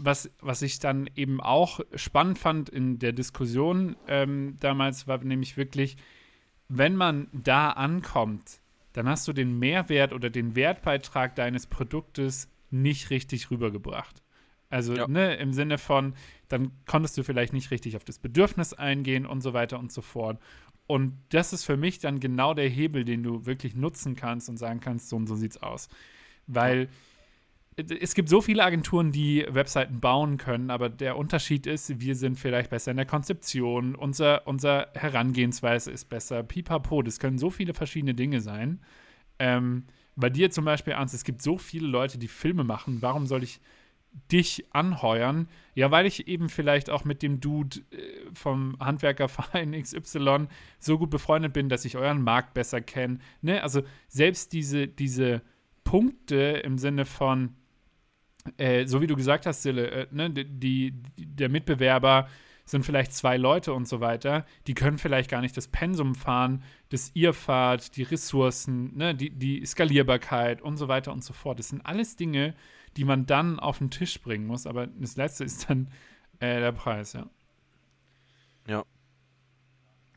was, 0.02 0.30
was 0.40 0.62
ich 0.62 0.78
dann 0.78 1.08
eben 1.14 1.40
auch 1.40 1.80
spannend 1.94 2.38
fand 2.38 2.68
in 2.68 2.98
der 2.98 3.12
Diskussion 3.12 3.96
ähm, 4.08 4.56
damals, 4.60 5.06
war 5.06 5.18
nämlich 5.18 5.56
wirklich, 5.56 5.96
wenn 6.68 6.96
man 6.96 7.28
da 7.32 7.70
ankommt, 7.70 8.60
dann 8.92 9.08
hast 9.08 9.28
du 9.28 9.32
den 9.32 9.58
Mehrwert 9.58 10.12
oder 10.12 10.30
den 10.30 10.56
Wertbeitrag 10.56 11.34
deines 11.34 11.66
Produktes 11.66 12.48
nicht 12.70 13.10
richtig 13.10 13.50
rübergebracht. 13.50 14.22
Also 14.68 14.94
Ja. 14.94 15.06
ne, 15.08 15.34
im 15.36 15.52
Sinne 15.52 15.78
von, 15.78 16.14
dann 16.48 16.70
konntest 16.86 17.18
du 17.18 17.22
vielleicht 17.22 17.52
nicht 17.52 17.70
richtig 17.70 17.96
auf 17.96 18.04
das 18.04 18.18
Bedürfnis 18.18 18.72
eingehen 18.72 19.26
und 19.26 19.42
so 19.42 19.52
weiter 19.52 19.78
und 19.78 19.92
so 19.92 20.00
fort. 20.00 20.40
Und 20.86 21.18
das 21.28 21.52
ist 21.52 21.64
für 21.64 21.76
mich 21.76 21.98
dann 21.98 22.18
genau 22.20 22.54
der 22.54 22.68
Hebel, 22.68 23.04
den 23.04 23.22
du 23.22 23.46
wirklich 23.46 23.74
nutzen 23.76 24.16
kannst 24.16 24.48
und 24.48 24.56
sagen 24.56 24.80
kannst, 24.80 25.08
so 25.08 25.16
und 25.16 25.26
so 25.26 25.36
sieht's 25.36 25.56
aus. 25.58 25.88
Weil 26.46 26.88
es 27.76 28.14
gibt 28.14 28.28
so 28.28 28.40
viele 28.40 28.64
Agenturen, 28.64 29.12
die 29.12 29.46
Webseiten 29.48 30.00
bauen 30.00 30.36
können, 30.36 30.70
aber 30.70 30.88
der 30.88 31.16
Unterschied 31.16 31.66
ist, 31.66 32.00
wir 32.00 32.14
sind 32.14 32.38
vielleicht 32.38 32.70
besser 32.70 32.90
in 32.90 32.96
der 32.96 33.06
Konzeption, 33.06 33.94
unser, 33.94 34.46
unser 34.46 34.88
Herangehensweise 34.94 35.90
ist 35.90 36.06
besser, 36.08 36.42
pipapo, 36.42 37.02
das 37.02 37.20
können 37.20 37.38
so 37.38 37.50
viele 37.50 37.72
verschiedene 37.72 38.14
Dinge 38.14 38.40
sein. 38.40 38.80
Ähm, 39.38 39.84
bei 40.16 40.28
dir 40.28 40.50
zum 40.50 40.64
Beispiel, 40.64 40.92
Ernst, 40.92 41.14
es 41.14 41.24
gibt 41.24 41.42
so 41.42 41.56
viele 41.56 41.86
Leute, 41.86 42.18
die 42.18 42.28
Filme 42.28 42.64
machen, 42.64 42.98
warum 43.00 43.26
soll 43.26 43.42
ich 43.42 43.60
dich 44.30 44.66
anheuern? 44.74 45.48
Ja, 45.74 45.90
weil 45.90 46.04
ich 46.04 46.26
eben 46.26 46.48
vielleicht 46.48 46.90
auch 46.90 47.04
mit 47.04 47.22
dem 47.22 47.40
Dude 47.40 47.78
äh, 47.92 48.34
vom 48.34 48.76
Handwerkerverein 48.80 49.72
XY 49.82 50.48
so 50.78 50.98
gut 50.98 51.10
befreundet 51.10 51.52
bin, 51.52 51.68
dass 51.68 51.84
ich 51.84 51.96
euren 51.96 52.22
Markt 52.22 52.52
besser 52.52 52.80
kenne. 52.80 53.18
Ne? 53.40 53.62
Also 53.62 53.82
selbst 54.08 54.52
diese, 54.52 54.88
diese 54.88 55.42
Punkte 55.84 56.34
im 56.64 56.76
Sinne 56.76 57.04
von, 57.04 57.54
äh, 58.56 58.86
so 58.86 59.00
wie 59.00 59.06
du 59.06 59.16
gesagt 59.16 59.46
hast, 59.46 59.62
Sille, 59.62 59.90
äh, 59.90 60.06
ne, 60.10 60.30
die, 60.30 60.44
die, 60.44 60.92
der 61.16 61.48
Mitbewerber 61.48 62.28
sind 62.64 62.84
vielleicht 62.84 63.12
zwei 63.12 63.36
Leute 63.36 63.72
und 63.72 63.88
so 63.88 64.00
weiter, 64.00 64.46
die 64.66 64.74
können 64.74 64.98
vielleicht 64.98 65.30
gar 65.30 65.40
nicht 65.40 65.56
das 65.56 65.68
Pensum 65.68 66.14
fahren, 66.14 66.62
das 66.90 67.10
ihr 67.14 67.32
fahrt, 67.32 67.96
die 67.96 68.04
Ressourcen, 68.04 68.96
ne, 68.96 69.14
die, 69.14 69.30
die 69.30 69.64
Skalierbarkeit 69.66 70.62
und 70.62 70.76
so 70.76 70.86
weiter 70.88 71.12
und 71.12 71.24
so 71.24 71.32
fort. 71.32 71.58
Das 71.58 71.68
sind 71.68 71.84
alles 71.84 72.16
Dinge, 72.16 72.54
die 72.96 73.04
man 73.04 73.26
dann 73.26 73.58
auf 73.58 73.78
den 73.78 73.90
Tisch 73.90 74.20
bringen 74.20 74.46
muss, 74.46 74.66
aber 74.66 74.86
das 74.86 75.16
letzte 75.16 75.44
ist 75.44 75.68
dann 75.68 75.88
äh, 76.38 76.60
der 76.60 76.72
Preis, 76.72 77.12
ja. 77.12 77.26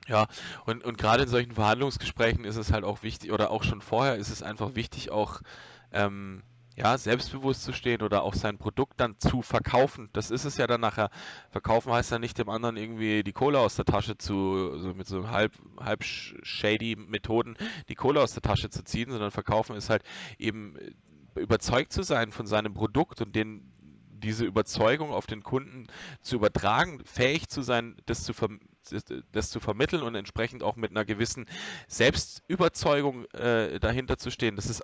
Ja, 0.07 0.27
und, 0.65 0.83
und 0.83 0.97
gerade 0.97 1.23
in 1.23 1.29
solchen 1.29 1.53
Verhandlungsgesprächen 1.53 2.43
ist 2.43 2.57
es 2.57 2.71
halt 2.71 2.83
auch 2.83 3.03
wichtig, 3.03 3.31
oder 3.31 3.51
auch 3.51 3.63
schon 3.63 3.81
vorher 3.81 4.15
ist 4.15 4.29
es 4.29 4.43
einfach 4.43 4.75
wichtig, 4.75 5.11
auch 5.11 5.41
ähm, 5.91 6.43
ja, 6.75 6.97
selbstbewusst 6.97 7.63
zu 7.63 7.73
stehen 7.73 8.01
oder 8.01 8.23
auch 8.23 8.33
sein 8.33 8.57
Produkt 8.57 8.99
dann 8.99 9.19
zu 9.19 9.41
verkaufen. 9.41 10.09
Das 10.13 10.31
ist 10.31 10.45
es 10.45 10.57
ja 10.57 10.67
dann 10.67 10.81
nachher. 10.81 11.09
Verkaufen 11.51 11.91
heißt 11.91 12.11
ja 12.11 12.19
nicht 12.19 12.37
dem 12.37 12.49
anderen 12.49 12.77
irgendwie 12.77 13.23
die 13.23 13.33
Kohle 13.33 13.59
aus 13.59 13.75
der 13.75 13.85
Tasche 13.85 14.17
zu, 14.17 14.77
so 14.79 14.93
mit 14.93 15.07
so 15.07 15.29
halb, 15.29 15.53
halb 15.79 16.01
sh- 16.01 16.35
shady 16.43 16.95
Methoden 16.95 17.55
die 17.89 17.95
Kohle 17.95 18.21
aus 18.21 18.33
der 18.33 18.41
Tasche 18.41 18.69
zu 18.69 18.83
ziehen, 18.83 19.11
sondern 19.11 19.31
verkaufen 19.31 19.75
ist 19.75 19.89
halt 19.89 20.03
eben 20.37 20.75
äh, 20.77 21.39
überzeugt 21.39 21.93
zu 21.93 22.03
sein 22.03 22.31
von 22.31 22.47
seinem 22.47 22.73
Produkt 22.73 23.21
und 23.21 23.35
den 23.35 23.69
diese 24.23 24.45
Überzeugung 24.45 25.11
auf 25.11 25.27
den 25.27 25.43
Kunden 25.43 25.87
zu 26.21 26.37
übertragen, 26.37 27.01
fähig 27.03 27.49
zu 27.49 27.61
sein, 27.61 27.97
das 28.05 28.23
zu, 28.23 28.33
verm 28.33 28.61
das, 29.31 29.49
zu 29.49 29.59
vermitteln 29.59 30.03
und 30.03 30.15
entsprechend 30.15 30.63
auch 30.63 30.75
mit 30.75 30.91
einer 30.91 31.05
gewissen 31.05 31.45
Selbstüberzeugung 31.87 33.25
äh, 33.33 33.79
dahinter 33.79 34.17
zu 34.17 34.31
stehen. 34.31 34.55
Das 34.55 34.67
ist, 34.67 34.83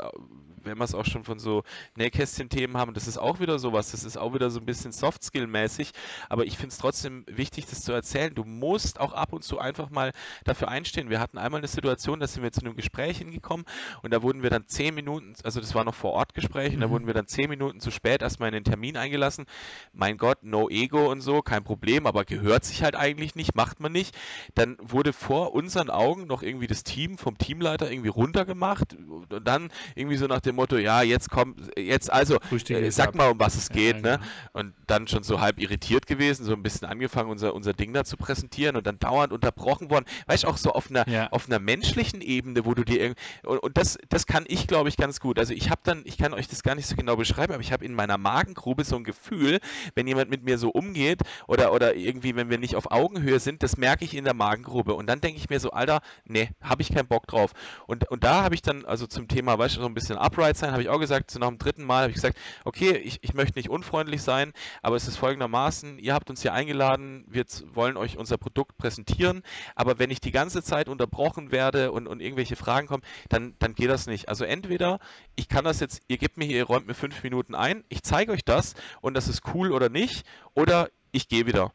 wenn 0.63 0.77
wir 0.77 0.83
es 0.83 0.93
auch 0.95 1.05
schon 1.05 1.23
von 1.23 1.39
so 1.39 1.63
Nähkästchen-Themen 1.95 2.77
haben, 2.77 2.93
das 2.93 3.07
ist 3.07 3.17
auch 3.17 3.39
wieder 3.39 3.59
sowas, 3.59 3.91
das 3.91 4.03
ist 4.03 4.17
auch 4.17 4.33
wieder 4.33 4.49
so 4.49 4.59
ein 4.59 4.65
bisschen 4.65 4.91
Soft-Skill-mäßig, 4.91 5.91
aber 6.29 6.45
ich 6.45 6.57
finde 6.57 6.69
es 6.69 6.77
trotzdem 6.77 7.25
wichtig, 7.27 7.65
das 7.65 7.81
zu 7.83 7.91
erzählen. 7.91 8.33
Du 8.33 8.43
musst 8.43 8.99
auch 8.99 9.13
ab 9.13 9.33
und 9.33 9.43
zu 9.43 9.59
einfach 9.59 9.89
mal 9.89 10.11
dafür 10.43 10.67
einstehen. 10.69 11.09
Wir 11.09 11.19
hatten 11.19 11.37
einmal 11.37 11.59
eine 11.59 11.67
Situation, 11.67 12.19
da 12.19 12.27
sind 12.27 12.43
wir 12.43 12.51
zu 12.51 12.61
einem 12.61 12.75
Gespräch 12.75 13.17
hingekommen 13.19 13.65
und 14.03 14.13
da 14.13 14.21
wurden 14.21 14.43
wir 14.43 14.49
dann 14.49 14.67
zehn 14.67 14.93
Minuten, 14.95 15.33
also 15.43 15.59
das 15.59 15.75
war 15.75 15.83
noch 15.83 15.95
vor 15.95 16.11
Ort 16.11 16.33
Gespräch, 16.33 16.73
und 16.73 16.81
da 16.81 16.87
Mhm. 16.87 16.91
wurden 16.91 17.07
wir 17.07 17.13
dann 17.13 17.27
zehn 17.27 17.49
Minuten 17.49 17.79
zu 17.79 17.91
spät 17.91 18.21
erstmal 18.21 18.49
in 18.49 18.53
den 18.53 18.63
Termin 18.63 18.97
eingelassen. 18.97 19.45
Mein 19.93 20.17
Gott, 20.17 20.43
no 20.43 20.69
ego 20.69 21.11
und 21.11 21.21
so, 21.21 21.41
kein 21.41 21.63
Problem, 21.63 22.05
aber 22.05 22.25
gehört 22.25 22.65
sich 22.65 22.83
halt 22.83 22.95
eigentlich 22.95 23.35
nicht, 23.35 23.55
macht 23.55 23.79
man 23.79 23.88
wir 23.93 23.99
nicht. 23.99 24.17
Dann 24.55 24.77
wurde 24.81 25.13
vor 25.13 25.53
unseren 25.53 25.89
Augen 25.89 26.27
noch 26.27 26.41
irgendwie 26.43 26.67
das 26.67 26.83
Team 26.83 27.17
vom 27.17 27.37
Teamleiter 27.37 27.91
irgendwie 27.91 28.09
runtergemacht 28.09 28.95
und 29.29 29.47
dann 29.47 29.69
irgendwie 29.95 30.17
so 30.17 30.27
nach 30.27 30.39
dem 30.39 30.55
Motto, 30.55 30.77
ja, 30.77 31.01
jetzt 31.01 31.29
kommt, 31.29 31.59
jetzt 31.77 32.11
also, 32.11 32.37
äh, 32.69 32.89
sag 32.91 33.15
mal, 33.15 33.29
um 33.29 33.39
was 33.39 33.55
es 33.55 33.69
geht, 33.69 33.97
ja, 33.97 34.01
ne? 34.01 34.17
Genau. 34.17 34.29
Und 34.53 34.73
dann 34.87 35.07
schon 35.07 35.23
so 35.23 35.41
halb 35.41 35.59
irritiert 35.59 36.07
gewesen, 36.07 36.45
so 36.45 36.53
ein 36.53 36.63
bisschen 36.63 36.87
angefangen, 36.87 37.29
unser, 37.29 37.53
unser 37.53 37.73
Ding 37.73 37.93
da 37.93 38.03
zu 38.03 38.17
präsentieren 38.17 38.75
und 38.75 38.87
dann 38.87 38.99
dauernd 38.99 39.33
unterbrochen 39.33 39.89
worden. 39.89 40.05
Weißt 40.27 40.43
du, 40.43 40.47
auch 40.47 40.57
so 40.57 40.71
auf 40.71 40.89
einer, 40.89 41.07
ja. 41.07 41.29
auf 41.31 41.47
einer 41.47 41.59
menschlichen 41.59 42.21
Ebene, 42.21 42.65
wo 42.65 42.73
du 42.73 42.83
dir 42.83 42.99
irgendwie, 42.99 43.21
und, 43.43 43.59
und 43.59 43.77
das, 43.77 43.97
das 44.09 44.25
kann 44.25 44.45
ich, 44.47 44.67
glaube 44.67 44.89
ich, 44.89 44.97
ganz 44.97 45.19
gut. 45.19 45.39
Also 45.39 45.53
ich 45.53 45.69
habe 45.69 45.81
dann, 45.83 46.01
ich 46.05 46.17
kann 46.17 46.33
euch 46.33 46.47
das 46.47 46.63
gar 46.63 46.75
nicht 46.75 46.87
so 46.87 46.95
genau 46.95 47.15
beschreiben, 47.15 47.53
aber 47.53 47.61
ich 47.61 47.71
habe 47.71 47.85
in 47.85 47.93
meiner 47.93 48.17
Magengrube 48.17 48.83
so 48.83 48.95
ein 48.95 49.03
Gefühl, 49.03 49.59
wenn 49.95 50.07
jemand 50.07 50.29
mit 50.29 50.43
mir 50.43 50.57
so 50.57 50.69
umgeht 50.69 51.21
oder, 51.47 51.73
oder 51.73 51.95
irgendwie, 51.95 52.35
wenn 52.35 52.49
wir 52.49 52.57
nicht 52.57 52.75
auf 52.75 52.91
Augenhöhe 52.91 53.39
sind, 53.39 53.63
das 53.63 53.77
merke 53.79 54.05
ich 54.05 54.15
in 54.15 54.25
der 54.25 54.33
Magengrube. 54.33 54.93
Und 54.93 55.07
dann 55.07 55.21
denke 55.21 55.37
ich 55.37 55.49
mir 55.49 55.59
so, 55.59 55.71
Alter, 55.71 56.01
nee, 56.25 56.49
habe 56.61 56.81
ich 56.81 56.93
keinen 56.93 57.07
Bock 57.07 57.25
drauf. 57.27 57.51
Und, 57.87 58.09
und 58.11 58.23
da 58.23 58.43
habe 58.43 58.55
ich 58.55 58.61
dann, 58.61 58.85
also 58.85 59.07
zum 59.07 59.27
Thema, 59.27 59.57
weißt 59.57 59.77
du, 59.77 59.81
so 59.81 59.87
ein 59.87 59.93
bisschen 59.93 60.17
upright 60.17 60.57
sein, 60.57 60.71
habe 60.71 60.81
ich 60.81 60.89
auch 60.89 60.99
gesagt, 60.99 61.31
so 61.31 61.39
nach 61.39 61.47
dem 61.47 61.57
dritten 61.57 61.83
Mal 61.83 62.03
habe 62.03 62.09
ich 62.09 62.15
gesagt, 62.15 62.37
okay, 62.65 62.97
ich, 62.97 63.19
ich 63.23 63.33
möchte 63.33 63.57
nicht 63.57 63.69
unfreundlich 63.69 64.21
sein, 64.21 64.53
aber 64.81 64.95
es 64.95 65.07
ist 65.07 65.17
folgendermaßen, 65.17 65.97
ihr 65.99 66.13
habt 66.13 66.29
uns 66.29 66.41
hier 66.41 66.53
eingeladen, 66.53 67.25
wir 67.27 67.45
wollen 67.73 67.97
euch 67.97 68.17
unser 68.17 68.37
Produkt 68.37 68.77
präsentieren, 68.77 69.41
aber 69.75 69.99
wenn 69.99 70.11
ich 70.11 70.21
die 70.21 70.31
ganze 70.31 70.61
Zeit 70.61 70.89
unterbrochen 70.89 71.51
werde 71.51 71.91
und, 71.91 72.07
und 72.07 72.21
irgendwelche 72.21 72.55
Fragen 72.55 72.87
kommen, 72.87 73.03
dann, 73.29 73.55
dann 73.59 73.73
geht 73.73 73.89
das 73.89 74.07
nicht. 74.07 74.29
Also 74.29 74.43
entweder 74.45 74.99
ich 75.35 75.47
kann 75.47 75.63
das 75.63 75.79
jetzt, 75.79 76.01
ihr 76.07 76.17
gebt 76.17 76.37
mir 76.37 76.45
hier, 76.45 76.57
ihr 76.57 76.65
räumt 76.65 76.87
mir 76.87 76.93
fünf 76.93 77.23
Minuten 77.23 77.55
ein, 77.55 77.83
ich 77.89 78.03
zeige 78.03 78.31
euch 78.31 78.43
das 78.43 78.75
und 79.01 79.13
das 79.13 79.27
ist 79.27 79.41
cool 79.53 79.71
oder 79.71 79.89
nicht, 79.89 80.25
oder 80.53 80.89
ich 81.11 81.27
gehe 81.27 81.45
wieder. 81.45 81.73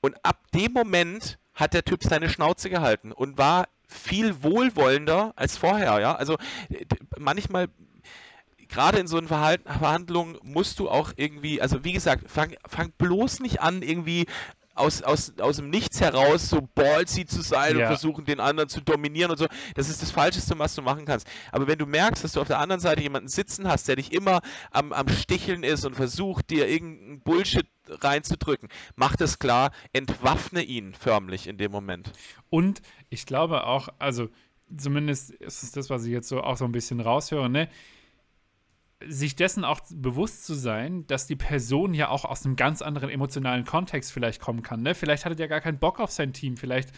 Und 0.00 0.16
ab 0.24 0.38
dem 0.52 0.72
Moment 0.72 1.38
hat 1.54 1.74
der 1.74 1.84
Typ 1.84 2.02
seine 2.02 2.28
Schnauze 2.28 2.70
gehalten 2.70 3.12
und 3.12 3.38
war 3.38 3.68
viel 3.86 4.42
wohlwollender 4.42 5.32
als 5.36 5.56
vorher, 5.56 6.00
ja. 6.00 6.14
Also 6.14 6.36
manchmal 7.18 7.68
gerade 8.68 8.98
in 8.98 9.06
so 9.06 9.18
einer 9.18 9.28
Verhandlung 9.28 10.38
musst 10.42 10.78
du 10.80 10.88
auch 10.88 11.12
irgendwie, 11.16 11.60
also 11.60 11.84
wie 11.84 11.92
gesagt, 11.92 12.30
fang, 12.30 12.54
fang 12.66 12.92
bloß 12.98 13.40
nicht 13.40 13.60
an, 13.60 13.82
irgendwie 13.82 14.26
aus, 14.74 15.02
aus, 15.02 15.32
aus 15.38 15.56
dem 15.56 15.70
Nichts 15.70 16.00
heraus 16.00 16.48
so 16.48 16.68
ballsy 16.74 17.26
zu 17.26 17.42
sein 17.42 17.76
ja. 17.76 17.82
und 17.82 17.86
versuchen, 17.86 18.24
den 18.24 18.40
anderen 18.40 18.68
zu 18.68 18.80
dominieren 18.80 19.30
und 19.30 19.38
so. 19.38 19.46
Das 19.74 19.88
ist 19.88 20.02
das 20.02 20.10
Falscheste, 20.10 20.58
was 20.58 20.74
du 20.74 20.82
machen 20.82 21.04
kannst. 21.04 21.26
Aber 21.52 21.66
wenn 21.66 21.78
du 21.78 21.86
merkst, 21.86 22.24
dass 22.24 22.32
du 22.32 22.40
auf 22.40 22.48
der 22.48 22.58
anderen 22.58 22.80
Seite 22.80 23.02
jemanden 23.02 23.28
sitzen 23.28 23.68
hast, 23.68 23.88
der 23.88 23.96
dich 23.96 24.12
immer 24.12 24.40
am, 24.70 24.92
am 24.92 25.08
Sticheln 25.08 25.62
ist 25.62 25.84
und 25.84 25.94
versucht, 25.94 26.50
dir 26.50 26.68
irgendeinen 26.68 27.20
Bullshit 27.20 27.66
reinzudrücken, 27.88 28.68
mach 28.96 29.16
das 29.16 29.38
klar, 29.38 29.70
entwaffne 29.92 30.62
ihn 30.62 30.94
förmlich 30.94 31.46
in 31.46 31.58
dem 31.58 31.70
Moment. 31.70 32.10
Und 32.50 32.82
ich 33.10 33.26
glaube 33.26 33.66
auch, 33.66 33.88
also 33.98 34.28
zumindest 34.76 35.30
ist 35.30 35.62
es 35.62 35.72
das, 35.72 35.90
was 35.90 36.04
ich 36.04 36.12
jetzt 36.12 36.28
so 36.28 36.42
auch 36.42 36.56
so 36.56 36.64
ein 36.64 36.72
bisschen 36.72 37.00
raushöre, 37.00 37.48
ne? 37.48 37.68
Sich 39.08 39.36
dessen 39.36 39.64
auch 39.64 39.80
bewusst 39.94 40.46
zu 40.46 40.54
sein, 40.54 41.06
dass 41.06 41.26
die 41.26 41.36
Person 41.36 41.94
ja 41.94 42.08
auch 42.08 42.24
aus 42.24 42.44
einem 42.44 42.56
ganz 42.56 42.82
anderen 42.82 43.10
emotionalen 43.10 43.64
Kontext 43.64 44.12
vielleicht 44.12 44.40
kommen 44.40 44.62
kann. 44.62 44.82
Ne? 44.82 44.94
Vielleicht 44.94 45.24
hatte 45.24 45.36
der 45.36 45.48
gar 45.48 45.60
keinen 45.60 45.78
Bock 45.78 46.00
auf 46.00 46.10
sein 46.10 46.32
Team, 46.32 46.56
vielleicht 46.56 46.90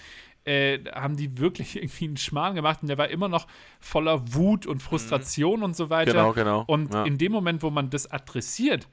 äh, 0.45 0.79
haben 0.95 1.17
die 1.17 1.39
wirklich 1.39 1.77
irgendwie 1.83 2.07
einen 2.07 2.17
Schmarrn 2.17 2.55
gemacht 2.55 2.81
und 2.83 2.89
der 2.89 2.99
war 2.99 3.09
immer 3.09 3.29
noch 3.29 3.47
voller 3.81 4.35
Wut 4.35 4.67
und 4.67 4.83
Frustration 4.83 5.59
mhm. 5.59 5.65
und 5.65 5.77
so 5.77 5.91
weiter. 5.91 6.13
Genau, 6.13 6.33
genau. 6.33 6.65
Und 6.67 6.95
ja. 6.95 7.05
in 7.05 7.19
dem 7.19 7.33
Moment, 7.33 7.63
wo 7.63 7.71
man 7.71 7.91
das 7.91 8.11
adressiert, 8.11 8.89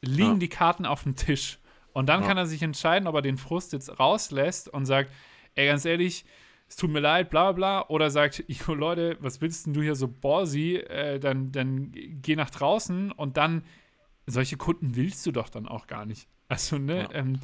liegen 0.00 0.34
ja. 0.34 0.38
die 0.38 0.48
Karten 0.48 0.86
auf 0.86 1.02
dem 1.02 1.16
Tisch. 1.16 1.58
Und 1.92 2.08
dann 2.08 2.22
ja. 2.22 2.28
kann 2.28 2.36
er 2.38 2.46
sich 2.46 2.62
entscheiden, 2.62 3.06
ob 3.06 3.14
er 3.14 3.22
den 3.22 3.36
Frust 3.36 3.72
jetzt 3.72 3.98
rauslässt 3.98 4.68
und 4.68 4.86
sagt, 4.86 5.10
ey, 5.54 5.66
ganz 5.66 5.84
ehrlich, 5.84 6.24
es 6.72 6.76
tut 6.76 6.90
mir 6.90 7.00
leid, 7.00 7.28
bla 7.28 7.52
bla, 7.52 7.86
oder 7.88 8.10
sagt, 8.10 8.44
jo 8.48 8.72
Leute, 8.72 9.18
was 9.20 9.42
willst 9.42 9.66
denn 9.66 9.74
du 9.74 9.82
hier 9.82 9.94
so 9.94 10.08
ballsy, 10.08 10.76
äh, 10.76 11.20
dann, 11.20 11.52
dann 11.52 11.92
geh 11.92 12.34
nach 12.34 12.48
draußen 12.48 13.12
und 13.12 13.36
dann, 13.36 13.62
solche 14.24 14.56
Kunden 14.56 14.96
willst 14.96 15.26
du 15.26 15.32
doch 15.32 15.50
dann 15.50 15.68
auch 15.68 15.86
gar 15.86 16.06
nicht. 16.06 16.28
Also, 16.48 16.76
ne, 16.76 17.04
ja. 17.04 17.12
ähm, 17.12 17.40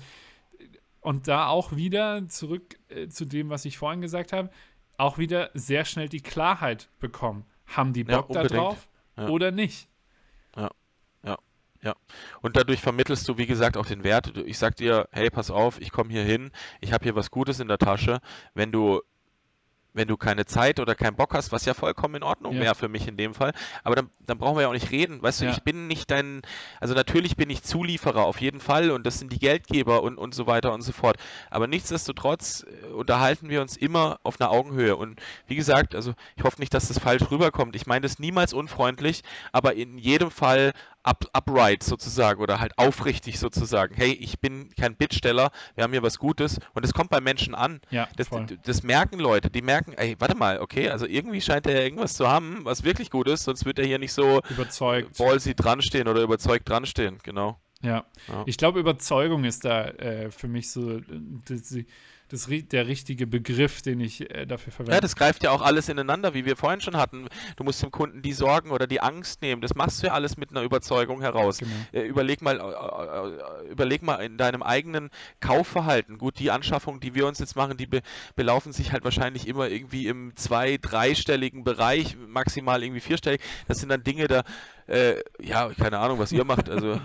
und 1.01 1.29
da 1.29 1.47
auch 1.47 1.75
wieder 1.75 2.29
zurück 2.29 2.79
äh, 2.89 3.09
zu 3.09 3.25
dem, 3.25 3.49
was 3.49 3.65
ich 3.65 3.79
vorhin 3.79 4.03
gesagt 4.03 4.35
habe, 4.35 4.51
auch 4.99 5.17
wieder 5.17 5.49
sehr 5.55 5.87
schnell 5.87 6.11
die 6.11 6.21
Klarheit 6.21 6.91
bekommen. 6.99 7.47
Haben 7.65 7.95
die 7.95 8.05
Bock 8.05 8.29
ja, 8.29 8.43
da 8.43 8.49
drauf 8.49 8.89
ja. 9.17 9.29
oder 9.29 9.51
nicht? 9.51 9.89
Ja, 10.55 10.71
ja, 11.25 11.39
ja. 11.81 11.95
Und 12.43 12.57
dadurch 12.57 12.81
vermittelst 12.81 13.27
du, 13.27 13.39
wie 13.39 13.47
gesagt, 13.47 13.79
auch 13.79 13.87
den 13.87 14.05
Wert. 14.05 14.37
Ich 14.45 14.59
sag 14.59 14.77
dir, 14.77 15.09
hey, 15.11 15.31
pass 15.31 15.51
auf, 15.51 15.81
ich 15.81 15.91
komme 15.91 16.11
hier 16.11 16.25
hin, 16.25 16.51
ich 16.83 16.93
habe 16.93 17.05
hier 17.05 17.15
was 17.15 17.31
Gutes 17.31 17.61
in 17.61 17.69
der 17.69 17.79
Tasche. 17.79 18.21
Wenn 18.53 18.73
du 18.73 19.01
wenn 19.95 20.09
du 20.09 20.17
keine 20.17 20.47
Zeit 20.47 20.81
oder 20.81 20.95
keinen 20.95 21.17
Bock 21.17 21.35
hast, 21.35 21.53
was 21.53 21.65
ja 21.65 21.75
vollkommen 21.75 22.17
in 22.17 22.23
Ordnung 22.23 22.55
ja. 22.55 22.61
wäre 22.61 22.75
für 22.75 22.89
mich 22.89 23.09
in 23.09 23.17
dem 23.17 23.35
Fall. 23.35 23.53
Aber 23.85 23.97
dann, 23.97 24.11
dann 24.21 24.39
brauchen 24.39 24.57
wir 24.57 24.63
ja 24.63 24.69
auch 24.69 24.73
nicht 24.73 24.91
reden. 24.91 25.23
Weißt 25.23 25.41
du, 25.41 25.47
ja. 25.47 25.51
ich 25.51 25.63
bin 25.63 25.87
nicht 25.87 26.11
dein, 26.11 26.43
also 26.81 26.95
natürlich 26.95 27.37
bin 27.37 27.51
ich 27.51 27.63
Zulieferer 27.63 28.25
auf 28.25 28.41
jeden 28.41 28.61
Fall 28.61 28.91
und 28.91 29.05
das 29.07 29.19
sind 29.19 29.33
die 29.33 29.39
Geldgeber 29.39 30.03
und, 30.03 30.19
und 30.19 30.35
so 30.35 30.47
weiter 30.47 30.73
und 30.73 30.83
so 30.83 30.93
fort. 30.93 31.17
Aber 31.51 31.67
nichtsdestotrotz 31.67 32.65
äh, 32.65 32.87
unterhalten 32.93 33.49
wir 33.49 33.61
uns 33.61 33.77
immer 33.77 34.21
auf 34.23 34.41
einer 34.41 34.51
Augenhöhe. 34.51 34.97
Und 34.97 35.21
wie 35.47 35.57
gesagt, 35.57 35.95
also 35.95 36.15
ich 36.37 36.45
hoffe 36.45 36.61
nicht, 36.61 36.75
dass 36.75 36.89
das 36.89 36.99
falsch 36.99 37.31
rüberkommt. 37.31 37.75
Ich 37.77 37.87
meine 37.87 38.03
das 38.03 38.19
niemals 38.19 38.53
unfreundlich, 38.53 39.23
aber 39.53 39.75
in 39.75 39.99
jedem 39.99 40.31
Fall 40.31 40.73
up, 41.09 41.25
upright 41.33 41.83
sozusagen 41.83 42.41
oder 42.41 42.61
halt 42.61 42.77
aufrichtig 42.77 43.39
sozusagen. 43.39 43.95
Hey, 43.95 44.13
ich 44.13 44.39
bin 44.41 44.71
kein 44.77 44.95
Bittsteller, 44.95 45.51
wir 45.75 45.85
haben 45.85 45.93
hier 45.93 46.03
was 46.03 46.19
Gutes 46.19 46.59
und 46.75 46.85
es 46.85 46.93
kommt 46.93 47.11
bei 47.11 47.21
Menschen 47.21 47.55
an. 47.55 47.81
Ja, 47.91 48.09
das, 48.17 48.29
das, 48.65 48.83
merken 48.83 49.19
Leute, 49.19 49.51
die 49.51 49.63
merken, 49.63 49.95
ey, 49.95 50.17
warte 50.19 50.37
mal, 50.37 50.61
okay, 50.61 50.91
also 50.91 51.07
irgendwie 51.07 51.41
scheint 51.41 51.67
er 51.67 51.83
irgendwas 51.83 52.15
zu 52.15 52.29
haben, 52.29 52.65
was 52.65 52.85
wirklich 52.85 53.11
gut 53.11 53.29
ist, 53.29 53.45
sonst 53.45 53.65
wird 53.65 53.79
er 53.79 53.87
hier 53.87 53.99
nicht 53.99 54.13
so 54.13 54.41
überzeugt 54.51 55.17
ballsy 55.17 55.55
dranstehen 55.55 56.09
oder 56.09 56.23
überzeugt 56.23 56.69
dranstehen, 56.69 57.19
genau. 57.23 57.59
Ja, 57.81 58.05
ja. 58.27 58.43
ich 58.47 58.59
glaube, 58.59 58.81
Überzeugung 58.81 59.45
ist 59.45 59.65
da 59.65 59.87
äh, 59.87 60.31
für 60.31 60.49
mich 60.49 60.71
so 60.71 61.01
die, 61.01 61.87
das, 62.29 62.49
der 62.49 62.87
richtige 62.87 63.27
Begriff, 63.27 63.83
den 63.83 64.01
ich 64.01 64.31
äh, 64.31 64.47
dafür 64.47 64.73
verwende. 64.73 64.97
Ja, 64.97 65.01
das 65.01 65.17
greift 65.17 65.43
ja 65.43 65.51
auch 65.51 65.63
alles 65.63 65.89
ineinander, 65.89 66.35
wie 66.35 66.45
wir 66.45 66.57
vorhin 66.57 66.81
schon 66.81 66.97
hatten. 66.97 67.27
Du 67.57 67.65
musst 67.65 67.83
dem 67.83 67.91
Kunden 67.91 68.23
die 68.23 68.33
Sorgen 68.33 68.71
oder 68.71 68.87
die 68.87 69.01
Angst 69.01 69.43
nehmen. 69.43 69.63
Das 69.63 69.75
machst 69.75 70.03
du 70.03 70.09
ja 70.09 70.13
alles 70.13 70.37
mit 70.37 70.51
einer 70.51 70.63
Überzeugung 70.63 71.21
heraus. 71.21 71.59
Genau. 71.59 71.71
Äh, 71.93 72.03
überleg 72.03 72.43
mal, 72.43 72.61
äh, 72.61 73.69
äh, 73.69 73.71
überleg 73.71 74.03
mal 74.03 74.17
in 74.17 74.37
deinem 74.37 74.63
eigenen 74.63 75.11
Kaufverhalten. 75.41 76.19
Gut, 76.19 76.39
die 76.39 76.51
Anschaffungen, 76.51 77.01
die 77.01 77.15
wir 77.15 77.27
uns 77.27 77.39
jetzt 77.39 77.57
machen, 77.57 77.77
die 77.77 77.87
be 77.87 78.03
belaufen 78.37 78.73
sich 78.73 78.93
halt 78.93 79.05
wahrscheinlich 79.05 79.49
immer 79.49 79.69
irgendwie 79.69 80.07
im 80.07 80.37
zwei-, 80.37 80.79
dreistelligen 80.81 81.65
Bereich, 81.65 82.17
maximal 82.29 82.83
irgendwie 82.83 83.01
vierstellig. 83.01 83.41
Das 83.67 83.79
sind 83.79 83.89
dann 83.89 84.03
Dinge, 84.05 84.29
da 84.29 84.45
äh, 84.89 85.23
ja, 85.41 85.69
keine 85.79 85.99
Ahnung, 85.99 86.19
was 86.19 86.33
ihr 86.33 86.45
macht. 86.45 86.69
Also 86.71 86.99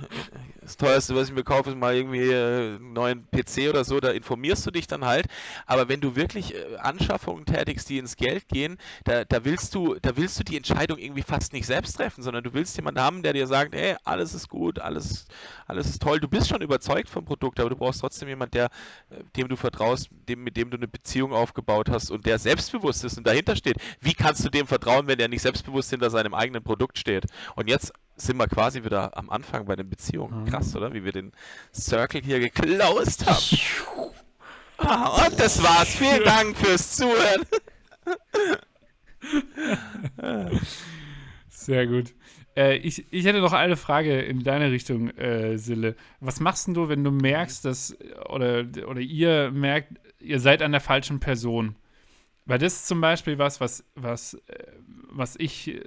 das 0.61 0.77
teuerste, 0.77 1.15
was 1.15 1.27
ich 1.27 1.35
mir 1.35 1.43
kaufe, 1.43 1.69
ist 1.69 1.77
mal 1.77 1.93
irgendwie 1.93 2.21
äh, 2.21 2.75
einen 2.75 2.93
neuen 2.93 3.27
PC 3.31 3.69
oder 3.69 3.83
so, 3.83 3.99
da 3.99 4.11
informierst 4.11 4.65
du 4.65 4.71
dich 4.71 4.87
dann 4.87 5.05
halt. 5.05 5.27
Aber 5.65 5.89
wenn 5.89 5.99
du 5.99 6.15
wirklich 6.15 6.55
äh, 6.55 6.77
Anschaffungen 6.77 7.45
tätigst, 7.45 7.89
die 7.89 7.97
ins 7.97 8.15
Geld 8.15 8.47
gehen, 8.47 8.77
da, 9.03 9.25
da 9.25 9.43
willst 9.43 9.75
du, 9.75 9.95
da 10.01 10.15
willst 10.15 10.39
du 10.39 10.43
die 10.43 10.55
Entscheidung 10.55 10.97
irgendwie 10.97 11.23
fast 11.23 11.51
nicht 11.51 11.65
selbst 11.65 11.97
treffen, 11.97 12.23
sondern 12.23 12.43
du 12.43 12.53
willst 12.53 12.77
jemanden 12.77 13.01
haben, 13.01 13.21
der 13.21 13.33
dir 13.33 13.47
sagt, 13.47 13.75
hey, 13.75 13.95
alles 14.05 14.33
ist 14.33 14.47
gut, 14.47 14.79
alles, 14.79 15.27
alles 15.67 15.87
ist 15.87 16.01
toll. 16.01 16.21
Du 16.21 16.29
bist 16.29 16.47
schon 16.47 16.61
überzeugt 16.61 17.09
vom 17.09 17.25
Produkt, 17.25 17.59
aber 17.59 17.69
du 17.69 17.75
brauchst 17.75 17.99
trotzdem 17.99 18.29
jemanden, 18.29 18.51
der, 18.51 18.65
äh, 19.09 19.23
dem 19.35 19.49
du 19.49 19.57
vertraust, 19.57 20.09
dem, 20.29 20.43
mit 20.43 20.55
dem 20.55 20.69
du 20.69 20.77
eine 20.77 20.87
Beziehung 20.87 21.33
aufgebaut 21.33 21.89
hast 21.89 22.11
und 22.11 22.25
der 22.25 22.39
selbstbewusst 22.39 23.03
ist 23.03 23.17
und 23.17 23.27
dahinter 23.27 23.57
steht. 23.57 23.75
Wie 23.99 24.13
kannst 24.13 24.45
du 24.45 24.49
dem 24.49 24.67
vertrauen, 24.67 25.07
wenn 25.07 25.17
der 25.17 25.27
nicht 25.27 25.41
selbstbewusst 25.41 25.89
hinter 25.89 26.09
seinem 26.09 26.33
eigenen 26.33 26.63
Produkt 26.63 26.97
steht? 26.97 27.25
Und 27.55 27.72
jetzt 27.73 27.93
sind 28.15 28.37
wir 28.37 28.47
quasi 28.47 28.83
wieder 28.83 29.17
am 29.17 29.29
Anfang 29.29 29.65
bei 29.65 29.75
den 29.75 29.89
Beziehungen. 29.89 30.41
Mhm. 30.41 30.45
Krass, 30.45 30.75
oder? 30.75 30.93
Wie 30.93 31.03
wir 31.03 31.11
den 31.11 31.31
Circle 31.73 32.21
hier 32.21 32.39
geclosed 32.39 33.25
haben. 33.25 33.59
Ah, 34.77 35.25
und 35.25 35.39
das 35.39 35.63
war's. 35.63 35.95
Vielen 35.95 36.23
Dank 36.25 36.57
fürs 36.57 36.95
Zuhören. 36.95 37.43
Sehr 41.49 41.87
gut. 41.87 42.13
Äh, 42.57 42.77
ich, 42.77 43.05
ich 43.11 43.23
hätte 43.23 43.39
noch 43.39 43.53
eine 43.53 43.77
Frage 43.77 44.19
in 44.21 44.43
deine 44.43 44.71
Richtung, 44.71 45.09
äh, 45.11 45.57
Sille. 45.57 45.95
Was 46.19 46.41
machst 46.41 46.67
du, 46.67 46.89
wenn 46.89 47.03
du 47.03 47.11
merkst, 47.11 47.63
dass, 47.63 47.95
oder, 48.27 48.65
oder 48.87 48.99
ihr 48.99 49.51
merkt, 49.51 49.93
ihr 50.19 50.39
seid 50.41 50.61
an 50.61 50.71
der 50.71 50.81
falschen 50.81 51.21
Person? 51.21 51.75
Weil 52.45 52.59
das 52.59 52.73
ist 52.73 52.87
zum 52.87 52.99
Beispiel 52.99 53.37
was, 53.37 53.61
was, 53.61 53.85
was, 53.95 54.33
äh, 54.33 54.73
was 55.09 55.35
ich 55.37 55.81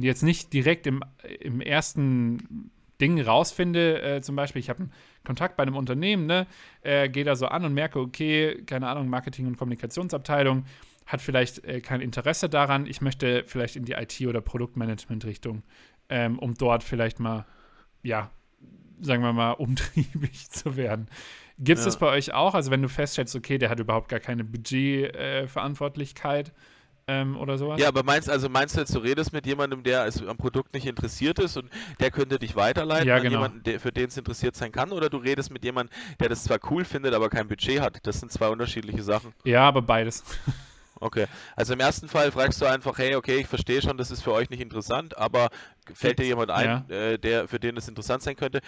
jetzt 0.00 0.22
nicht 0.22 0.52
direkt 0.52 0.86
im, 0.86 1.02
im 1.40 1.60
ersten 1.60 2.70
Ding 3.00 3.20
rausfinde. 3.20 4.02
Äh, 4.02 4.20
zum 4.22 4.36
Beispiel, 4.36 4.60
ich 4.60 4.70
habe 4.70 4.80
einen 4.80 4.92
Kontakt 5.24 5.56
bei 5.56 5.62
einem 5.62 5.76
Unternehmen, 5.76 6.26
ne, 6.26 6.46
äh, 6.82 7.08
gehe 7.08 7.24
da 7.24 7.36
so 7.36 7.46
an 7.46 7.64
und 7.64 7.74
merke, 7.74 8.00
okay, 8.00 8.62
keine 8.64 8.88
Ahnung, 8.88 9.08
Marketing- 9.08 9.46
und 9.46 9.56
Kommunikationsabteilung 9.56 10.64
hat 11.06 11.20
vielleicht 11.20 11.64
äh, 11.64 11.80
kein 11.80 12.00
Interesse 12.00 12.48
daran. 12.48 12.86
Ich 12.86 13.00
möchte 13.00 13.44
vielleicht 13.46 13.76
in 13.76 13.84
die 13.84 13.92
IT- 13.92 14.26
oder 14.26 14.40
Produktmanagement-Richtung, 14.40 15.62
ähm, 16.08 16.38
um 16.38 16.54
dort 16.54 16.84
vielleicht 16.84 17.18
mal, 17.18 17.46
ja, 18.02 18.30
sagen 19.00 19.22
wir 19.22 19.32
mal, 19.32 19.52
umtriebig 19.58 20.50
zu 20.50 20.76
werden. 20.76 21.08
Gibt 21.58 21.78
es 21.78 21.84
Ja. 21.84 21.90
das 21.90 21.98
bei 21.98 22.06
euch 22.08 22.32
auch? 22.32 22.54
Also 22.54 22.70
wenn 22.70 22.82
du 22.82 22.88
feststellst, 22.88 23.34
okay, 23.34 23.58
der 23.58 23.70
hat 23.70 23.80
überhaupt 23.80 24.08
gar 24.08 24.20
keine 24.20 24.44
Budgetverantwortlichkeit 24.44 26.52
ähm, 27.08 27.36
oder 27.36 27.58
sowas? 27.58 27.80
Ja, 27.80 27.88
aber 27.88 28.04
meinst 28.04 28.30
also 28.30 28.48
meinst 28.48 28.76
du 28.76 28.80
jetzt, 28.80 28.94
du 28.94 28.98
redest 29.00 29.32
mit 29.32 29.46
jemandem, 29.46 29.82
der 29.82 30.06
es 30.06 30.22
am 30.24 30.36
Produkt 30.36 30.74
nicht 30.74 30.86
interessiert 30.86 31.38
ist 31.38 31.56
und 31.56 31.70
der 32.00 32.10
könnte 32.10 32.38
dich 32.38 32.54
weiterleiten 32.54 33.08
Ja, 33.08 33.16
an 33.16 33.22
genau. 33.22 33.36
jemanden, 33.36 33.62
der, 33.64 33.80
für 33.80 33.92
den 33.92 34.08
es 34.08 34.16
interessiert 34.16 34.54
sein 34.56 34.72
kann, 34.72 34.92
oder 34.92 35.08
du 35.10 35.16
redest 35.16 35.50
mit 35.50 35.64
jemandem, 35.64 35.94
der 36.20 36.28
das 36.28 36.44
zwar 36.44 36.58
cool 36.70 36.84
findet, 36.84 37.14
aber 37.14 37.28
kein 37.30 37.48
Budget 37.48 37.80
hat. 37.80 38.06
Das 38.06 38.20
sind 38.20 38.30
zwei 38.30 38.48
unterschiedliche 38.48 39.02
Sachen. 39.02 39.32
Ja, 39.44 39.66
aber 39.66 39.82
beides. 39.82 40.22
Okay. 41.00 41.26
Also 41.54 41.74
im 41.74 41.80
ersten 41.80 42.08
Fall 42.08 42.32
fragst 42.32 42.60
du 42.60 42.66
einfach, 42.66 42.98
hey, 42.98 43.14
okay, 43.14 43.36
ich 43.36 43.46
verstehe 43.46 43.80
schon, 43.80 43.96
das 43.96 44.10
ist 44.10 44.22
für 44.22 44.32
euch 44.32 44.50
nicht 44.50 44.60
interessant, 44.60 45.16
aber 45.16 45.48
fällt 45.94 46.18
dir 46.18 46.26
jemand 46.26 46.50
ein, 46.50 46.90
äh, 46.90 47.20
der 47.20 47.46
für 47.46 47.60
den 47.60 47.76
es 47.76 47.86
interessant 47.86 48.24
sein 48.24 48.34
könnte? 48.34 48.60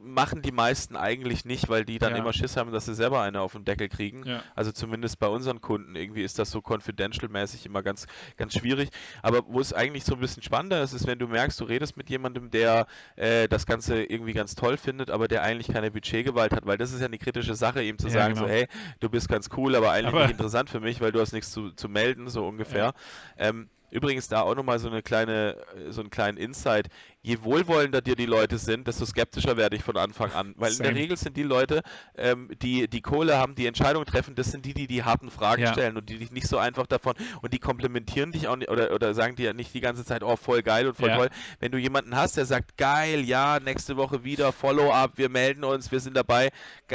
Machen 0.00 0.42
die 0.42 0.52
meisten 0.52 0.96
eigentlich 0.96 1.44
nicht, 1.44 1.68
weil 1.68 1.84
die 1.84 1.98
dann 1.98 2.12
Ja. 2.12 2.18
immer 2.18 2.32
Schiss 2.32 2.56
haben, 2.56 2.70
dass 2.72 2.86
sie 2.86 2.94
selber 2.94 3.20
eine 3.22 3.40
auf 3.40 3.52
den 3.52 3.64
Deckel 3.64 3.88
kriegen. 3.88 4.24
Ja. 4.24 4.42
Also 4.54 4.70
zumindest 4.72 5.18
bei 5.18 5.26
unseren 5.26 5.60
Kunden. 5.60 5.96
Irgendwie 5.96 6.22
ist 6.22 6.38
das 6.38 6.50
so 6.50 6.60
confidential-mäßig 6.60 7.66
immer 7.66 7.82
ganz, 7.82 8.06
ganz 8.36 8.54
schwierig. 8.54 8.90
Aber 9.22 9.42
wo 9.48 9.60
es 9.60 9.72
eigentlich 9.72 10.04
so 10.04 10.14
ein 10.14 10.20
bisschen 10.20 10.42
spannender 10.42 10.82
ist, 10.82 10.92
ist, 10.92 11.06
wenn 11.06 11.18
du 11.18 11.26
merkst, 11.26 11.60
du 11.60 11.64
redest 11.64 11.96
mit 11.96 12.10
jemandem, 12.10 12.50
der 12.50 12.86
äh, 13.16 13.48
das 13.48 13.66
Ganze 13.66 14.02
irgendwie 14.04 14.32
ganz 14.32 14.54
toll 14.54 14.76
findet, 14.76 15.10
aber 15.10 15.28
der 15.28 15.42
eigentlich 15.42 15.68
keine 15.68 15.90
Budgetgewalt 15.90 16.52
hat, 16.52 16.64
weil 16.66 16.78
das 16.78 16.92
ist 16.92 17.00
ja 17.00 17.06
eine 17.06 17.18
kritische 17.18 17.54
Sache, 17.54 17.82
ihm 17.82 17.98
zu 17.98 18.06
Ja, 18.08 18.12
sagen, 18.14 18.34
genau. 18.34 18.46
so, 18.46 18.52
hey, 18.52 18.68
du 19.00 19.08
bist 19.10 19.28
ganz 19.28 19.48
cool, 19.56 19.74
aber 19.74 19.90
eigentlich 19.90 20.08
Aber- 20.14 20.22
nicht 20.22 20.32
interessant 20.32 20.70
für 20.70 20.80
mich, 20.80 21.00
weil 21.00 21.12
du 21.12 21.20
hast 21.20 21.32
nichts 21.32 21.50
zu, 21.50 21.72
zu 21.72 21.88
melden, 21.88 22.28
so 22.28 22.46
ungefähr. 22.46 22.94
Ähm, 23.36 23.68
Übrigens 23.90 24.28
da 24.28 24.42
auch 24.42 24.54
nochmal 24.54 24.78
so 24.78 24.90
eine 24.90 25.00
kleine, 25.02 25.56
äh, 25.74 25.90
so 25.92 26.02
einen 26.02 26.10
kleinen 26.10 26.36
Insight. 26.36 26.88
Je 27.20 27.42
wohlwollender 27.42 28.00
dir 28.00 28.14
die 28.14 28.26
Leute 28.26 28.58
sind, 28.58 28.86
desto 28.86 29.04
skeptischer 29.04 29.56
werde 29.56 29.74
ich 29.74 29.82
von 29.82 29.96
Anfang 29.96 30.30
an. 30.32 30.54
Weil 30.56 30.70
in 30.70 30.76
Same. 30.76 30.90
der 30.92 31.02
Regel 31.02 31.16
sind 31.16 31.36
die 31.36 31.42
Leute, 31.42 31.82
ähm, 32.16 32.48
die 32.62 32.86
die 32.86 33.00
Kohle 33.00 33.36
haben, 33.36 33.56
die 33.56 33.66
Entscheidung 33.66 34.04
treffen, 34.04 34.36
das 34.36 34.52
sind 34.52 34.64
die, 34.64 34.72
die 34.72 34.86
die 34.86 35.02
harten 35.02 35.28
Fragen 35.30 35.62
Ja. 35.62 35.72
stellen 35.72 35.96
und 35.96 36.08
die 36.08 36.18
dich 36.18 36.30
nicht 36.30 36.46
so 36.46 36.58
einfach 36.58 36.86
davon 36.86 37.16
und 37.42 37.52
die 37.52 37.58
komplimentieren 37.58 38.30
dich 38.30 38.46
auch 38.46 38.54
nicht 38.54 38.70
oder, 38.70 38.92
oder 38.92 39.14
sagen 39.14 39.34
dir 39.34 39.52
nicht 39.52 39.74
die 39.74 39.80
ganze 39.80 40.04
Zeit, 40.04 40.22
oh, 40.22 40.36
voll 40.36 40.62
geil 40.62 40.86
und 40.86 40.96
voll 40.96 41.08
Ja. 41.08 41.16
toll. 41.16 41.28
Wenn 41.58 41.72
du 41.72 41.78
jemanden 41.78 42.14
hast, 42.14 42.36
der 42.36 42.46
sagt, 42.46 42.76
geil, 42.76 43.24
ja, 43.24 43.58
nächste 43.58 43.96
Woche 43.96 44.22
wieder, 44.22 44.52
Follow-up, 44.52 45.18
wir 45.18 45.28
melden 45.28 45.64
uns, 45.64 45.90
wir 45.90 45.98
sind 45.98 46.16
dabei, 46.16 46.50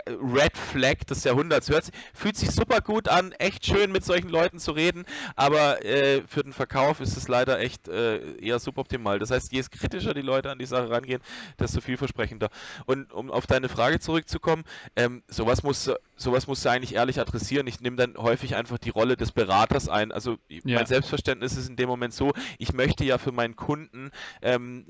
Red 0.08 0.56
Flag 0.56 1.00
des 1.10 1.26
Jahrhunderts, 1.26 1.70
hört 1.70 1.84
sich, 1.84 1.94
fühlt 2.14 2.38
sich 2.38 2.52
super 2.52 2.80
gut 2.80 3.10
an, 3.10 3.34
echt 3.34 3.66
schön 3.66 3.92
mit 3.92 4.06
solchen 4.06 4.30
Leuten 4.30 4.58
zu 4.60 4.72
reden, 4.72 5.04
aber 5.36 5.84
äh, 5.84 6.22
für 6.28 6.44
den 6.44 6.54
Verkauf 6.54 7.02
ist 7.02 7.18
es 7.18 7.28
leider 7.28 7.60
echt 7.60 7.90
äh, 7.90 8.38
eher 8.38 8.60
suboptimal. 8.60 9.20
Das 9.20 9.30
heißt, 9.30 9.52
je 9.52 9.62
kritischer 9.64 10.13
die 10.14 10.22
Leute 10.22 10.52
an 10.52 10.60
die 10.60 10.66
Sache 10.66 10.90
rangehen, 10.90 11.22
desto 11.60 11.82
vielversprechender. 11.82 12.50
Und 12.86 13.12
um 13.14 13.32
auf 13.32 13.48
deine 13.48 13.70
Frage 13.70 14.00
zurückzukommen, 14.00 14.64
ähm, 14.96 15.24
sowas 15.28 15.64
muss 15.64 15.92
sowas 16.24 16.48
musst 16.48 16.66
du 16.66 16.70
eigentlich 16.70 16.96
ehrlich 16.96 17.20
adressieren. 17.20 17.68
Ich 17.68 17.80
nehme 17.82 17.98
dann 17.98 18.16
häufig 18.18 18.56
einfach 18.56 18.78
die 18.78 18.90
Rolle 18.90 19.16
des 19.18 19.32
Beraters 19.32 19.90
ein. 19.90 20.12
Also 20.12 20.38
Ja. 20.50 20.78
mein 20.78 20.86
Selbstverständnis 20.86 21.56
ist 21.58 21.70
in 21.70 21.76
dem 21.76 21.88
Moment 21.90 22.14
so, 22.14 22.32
ich 22.58 22.74
möchte 22.74 23.04
ja 23.04 23.18
für 23.18 23.32
meinen 23.32 23.56
Kunden, 23.56 24.10
ähm, 24.42 24.86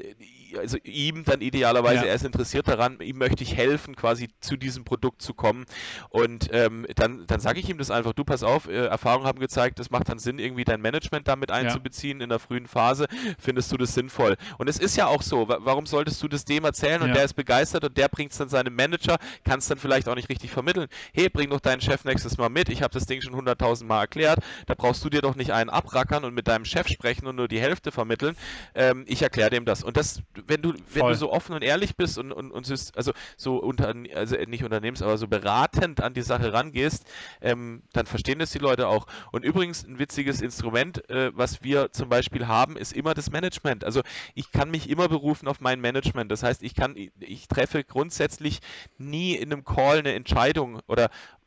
also 0.58 0.78
ihm 0.84 1.24
dann 1.26 1.42
idealerweise, 1.42 2.04
Ja. 2.04 2.10
er 2.10 2.16
ist 2.16 2.24
interessiert 2.26 2.68
daran, 2.68 3.00
ihm 3.02 3.18
möchte 3.18 3.44
ich 3.44 3.56
helfen, 3.56 3.96
quasi 3.96 4.30
zu 4.40 4.56
diesem 4.56 4.84
Produkt 4.86 5.22
zu 5.22 5.34
kommen. 5.34 5.66
Und 6.10 6.50
ähm, 6.52 6.86
dann, 6.96 7.26
dann 7.28 7.40
sage 7.40 7.60
ich 7.60 7.70
ihm 7.70 7.78
das 7.78 7.92
einfach, 7.92 8.14
du 8.14 8.24
pass 8.24 8.44
auf, 8.44 8.68
äh, 8.68 8.86
Erfahrungen 8.86 9.26
haben 9.26 9.40
gezeigt, 9.40 9.80
es 9.80 9.90
macht 9.90 10.10
dann 10.10 10.20
Sinn, 10.20 10.40
irgendwie 10.40 10.64
dein 10.64 10.82
Management 10.82 11.28
damit 11.28 11.50
einzubeziehen 11.52 12.22
in 12.22 12.30
der 12.30 12.40
frühen 12.40 12.68
Phase. 12.68 13.08
Findest 13.40 13.72
du 13.72 13.78
das 13.78 13.94
sinnvoll? 13.94 14.38
Und 14.58 14.68
es 14.70 14.78
ist 14.80 14.96
ja 14.96 15.08
auch 15.08 15.22
so, 15.22 15.48
wa- 15.48 15.58
warum 15.62 15.86
solltest 15.86 16.22
du 16.22 16.28
das 16.28 16.46
dem 16.46 16.64
erzählen 16.66 17.02
und 17.02 17.10
Ja. 17.10 17.14
der 17.16 17.24
ist 17.26 17.34
begeistert 17.34 17.84
und 17.84 17.98
der 17.98 18.08
bringt 18.10 18.32
es 18.32 18.38
dann 18.38 18.50
seinem 18.50 18.76
Manager, 18.76 19.18
kann 19.44 19.60
es 19.60 19.68
dann 19.68 19.78
vielleicht 19.78 20.08
auch 20.08 20.16
nicht 20.16 20.30
richtig 20.30 20.52
vermitteln. 20.52 20.88
Hey, 21.14 21.23
bring 21.30 21.50
doch 21.50 21.60
deinen 21.60 21.82
Chef 21.82 22.06
nächstes 22.06 22.38
Mal 22.38 22.50
mit, 22.50 22.70
ich 22.70 22.82
habe 22.82 22.94
das 22.94 23.06
Ding 23.06 23.22
schon 23.22 23.36
hunderttausend 23.36 23.88
Mal 23.88 24.02
erklärt, 24.02 24.40
da 24.68 24.74
brauchst 24.76 25.04
du 25.04 25.10
dir 25.10 25.22
doch 25.22 25.36
nicht 25.36 25.52
einen 25.52 25.70
abrackern 25.70 26.24
und 26.24 26.34
mit 26.34 26.48
deinem 26.48 26.66
Chef 26.66 26.88
sprechen 26.88 27.28
und 27.28 27.36
nur 27.36 27.48
die 27.48 27.60
Hälfte 27.60 27.92
vermitteln. 27.92 28.36
Ähm, 28.76 29.06
ich 29.08 29.22
erkläre 29.22 29.50
dem 29.50 29.66
das. 29.66 29.84
Und 29.84 29.98
das, 29.98 30.22
wenn 30.48 30.62
du, 30.62 30.74
wenn 30.74 31.02
Voll. 31.02 31.14
du 31.14 31.18
so 31.18 31.32
offen 31.32 31.54
und 31.54 31.64
ehrlich 31.64 31.96
bist 31.96 32.18
und, 32.18 32.32
und, 32.32 32.52
und 32.52 32.92
also 32.96 33.14
so 33.38 33.58
unter, 33.58 33.94
also 34.16 34.36
nicht 34.48 34.64
unternehmst, 34.64 35.02
aber 35.02 35.18
so 35.18 35.28
beratend 35.28 36.02
an 36.02 36.14
die 36.14 36.22
Sache 36.22 36.54
rangehst, 36.54 37.06
ähm, 37.42 37.84
dann 37.94 38.06
verstehen 38.06 38.40
das 38.40 38.52
die 38.52 38.60
Leute 38.60 38.88
auch. 38.88 39.08
Und 39.32 39.46
übrigens 39.46 39.84
ein 39.84 40.00
witziges 40.00 40.42
Instrument, 40.42 41.10
äh, 41.10 41.32
was 41.36 41.64
wir 41.64 41.92
zum 41.92 42.10
Beispiel 42.10 42.48
haben, 42.48 42.78
ist 42.78 42.94
immer 42.94 43.14
das 43.14 43.32
Management. 43.32 43.84
Also 43.84 44.02
ich 44.34 44.52
kann 44.52 44.72
mich 44.72 44.90
immer 44.90 45.08
berufen 45.08 45.48
auf 45.48 45.60
mein 45.60 45.82
Management. 45.82 46.32
Das 46.32 46.44
heißt, 46.44 46.64
ich 46.64 46.76
kann, 46.76 46.96
ich 47.20 47.48
treffe 47.48 47.84
grundsätzlich 47.84 48.60
nie 48.98 49.36
in 49.36 49.52
einem 49.52 49.64
Call 49.64 50.00
eine 50.00 50.14
Entscheidung 50.14 50.80
oder 50.88 51.03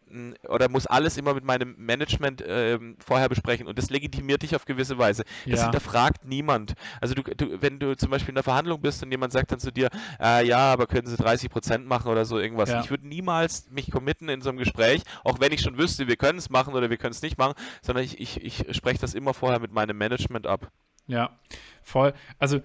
mh, 0.09 0.35
oder 0.49 0.69
muss 0.69 0.87
alles 0.87 1.16
immer 1.16 1.35
mit 1.35 1.45
meinem 1.45 1.74
Management 1.78 2.43
ähm, 2.47 2.97
vorher 3.05 3.28
besprechen 3.28 3.66
und 3.66 3.77
das 3.78 3.91
legitimiert 3.91 4.43
dich 4.43 4.55
auf 4.55 4.65
gewisse 4.65 4.99
Weise. 4.99 5.24
Das 5.47 5.61
Ja. 5.61 5.65
hinterfragt 5.65 6.24
niemand. 6.24 6.74
Also 7.01 7.15
du, 7.15 7.23
du, 7.23 7.61
wenn 7.61 7.78
du 7.78 7.97
zum 7.97 8.11
Beispiel 8.11 8.31
in 8.31 8.37
der 8.37 8.45
Verhandlung 8.45 8.81
bist 8.81 9.03
und 9.03 9.11
jemand 9.11 9.33
sagt 9.33 9.51
dann 9.53 9.59
zu 9.59 9.73
dir, 9.73 9.89
äh, 10.20 10.47
ja, 10.47 10.73
aber 10.73 10.87
können 10.87 11.07
Sie 11.07 11.16
30 11.16 11.51
Prozent 11.51 11.87
machen 11.87 12.11
oder 12.11 12.24
so 12.24 12.39
irgendwas. 12.39 12.70
Ja. 12.70 12.81
Ich 12.81 12.91
würde 12.91 13.07
niemals 13.07 13.69
mich 13.70 13.91
committen 13.91 14.28
in 14.28 14.43
so 14.43 14.49
einem 14.51 14.59
Gespräch, 14.59 15.03
auch 15.24 15.41
wenn 15.41 15.53
ich 15.53 15.61
schon 15.61 15.77
wüsste, 15.78 16.07
wir 16.09 16.16
können 16.16 16.39
es 16.39 16.51
machen 16.51 16.74
oder 16.74 16.89
wir 16.91 16.97
können 16.97 17.12
es 17.12 17.23
nicht 17.23 17.39
machen, 17.39 17.55
sondern 17.83 18.05
ich, 18.05 18.20
ich, 18.20 18.41
ich 18.45 18.77
spreche 18.77 19.01
das 19.01 19.15
immer 19.15 19.35
vorher 19.35 19.59
mit 19.61 19.73
meinem 19.73 19.99
Management 19.99 20.47
ab. 20.47 20.70
Ja, 21.09 21.39
voll. 21.83 22.15
Also 22.39 22.61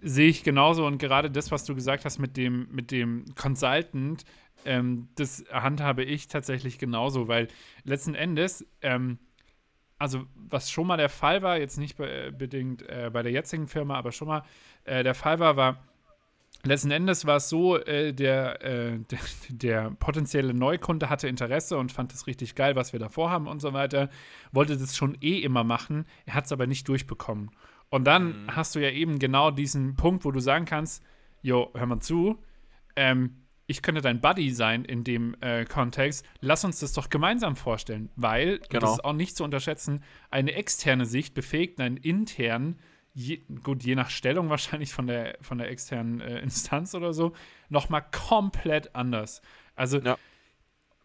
sehe 0.00 0.28
ich 0.28 0.42
genauso 0.42 0.86
und 0.86 0.98
gerade 0.98 1.30
das, 1.30 1.50
was 1.50 1.64
du 1.64 1.74
gesagt 1.74 2.04
hast 2.04 2.18
mit 2.18 2.36
dem, 2.36 2.68
mit 2.70 2.90
dem 2.90 3.24
Consultant, 3.34 4.24
ähm, 4.64 5.08
das 5.14 5.44
handhabe 5.52 6.04
ich 6.04 6.28
tatsächlich 6.28 6.78
genauso, 6.78 7.28
weil 7.28 7.48
letzten 7.84 8.14
Endes, 8.14 8.66
ähm, 8.82 9.18
also 9.98 10.24
was 10.34 10.70
schon 10.70 10.86
mal 10.86 10.96
der 10.96 11.08
Fall 11.08 11.42
war, 11.42 11.58
jetzt 11.58 11.78
nicht 11.78 11.96
be 11.96 12.32
bedingt 12.36 12.82
äh, 12.88 13.10
bei 13.12 13.22
der 13.22 13.32
jetzigen 13.32 13.68
Firma, 13.68 13.96
aber 13.96 14.12
schon 14.12 14.28
mal 14.28 14.42
äh, 14.84 15.02
der 15.02 15.14
Fall 15.14 15.38
war, 15.38 15.56
war 15.56 15.84
letzten 16.64 16.90
Endes 16.90 17.26
war 17.26 17.36
es 17.36 17.48
so, 17.48 17.78
äh, 17.78 18.12
der, 18.12 18.62
äh, 18.62 18.98
der, 18.98 19.18
der 19.48 19.90
potenzielle 19.92 20.54
Neukunde 20.54 21.10
hatte 21.10 21.28
Interesse 21.28 21.78
und 21.78 21.92
fand 21.92 22.12
es 22.12 22.26
richtig 22.26 22.54
geil, 22.54 22.76
was 22.76 22.92
wir 22.92 23.00
da 23.00 23.08
vorhaben 23.08 23.46
und 23.46 23.60
so 23.60 23.72
weiter, 23.72 24.10
wollte 24.52 24.76
das 24.76 24.96
schon 24.96 25.16
eh 25.20 25.38
immer 25.38 25.64
machen, 25.64 26.06
er 26.26 26.34
hat 26.34 26.46
es 26.46 26.52
aber 26.52 26.66
nicht 26.66 26.88
durchbekommen. 26.88 27.50
Und 27.90 28.04
dann 28.04 28.46
hast 28.48 28.74
du 28.74 28.78
ja 28.78 28.90
eben 28.90 29.18
genau 29.18 29.50
diesen 29.50 29.96
Punkt, 29.96 30.24
wo 30.24 30.30
du 30.30 30.40
sagen 30.40 30.64
kannst, 30.64 31.02
jo, 31.42 31.70
hör 31.74 31.86
mal 31.86 32.00
zu, 32.00 32.38
ähm, 32.96 33.36
ich 33.66 33.82
könnte 33.82 34.00
dein 34.00 34.20
Buddy 34.20 34.50
sein 34.50 34.84
in 34.84 35.04
dem 35.04 35.36
äh, 35.40 35.64
Kontext. 35.64 36.24
Lass 36.40 36.64
uns 36.64 36.80
das 36.80 36.92
doch 36.92 37.08
gemeinsam 37.08 37.54
vorstellen, 37.56 38.10
weil, 38.16 38.58
Genau. 38.68 38.80
das 38.80 38.92
ist 38.94 39.04
auch 39.04 39.12
nicht 39.12 39.36
zu 39.36 39.44
unterschätzen, 39.44 40.02
eine 40.30 40.54
externe 40.54 41.06
Sicht 41.06 41.34
befähigt 41.34 41.80
einen 41.80 41.96
internen, 41.96 42.78
je, 43.14 43.42
gut, 43.62 43.82
je 43.84 43.94
nach 43.94 44.10
Stellung 44.10 44.48
wahrscheinlich 44.50 44.92
von 44.92 45.06
der, 45.06 45.36
von 45.40 45.58
der 45.58 45.70
externen 45.70 46.20
äh, 46.20 46.40
Instanz 46.40 46.94
oder 46.94 47.12
so, 47.12 47.32
nochmal 47.68 48.04
komplett 48.10 48.94
anders. 48.94 49.40
Also 49.76 49.98
Ja. 49.98 50.16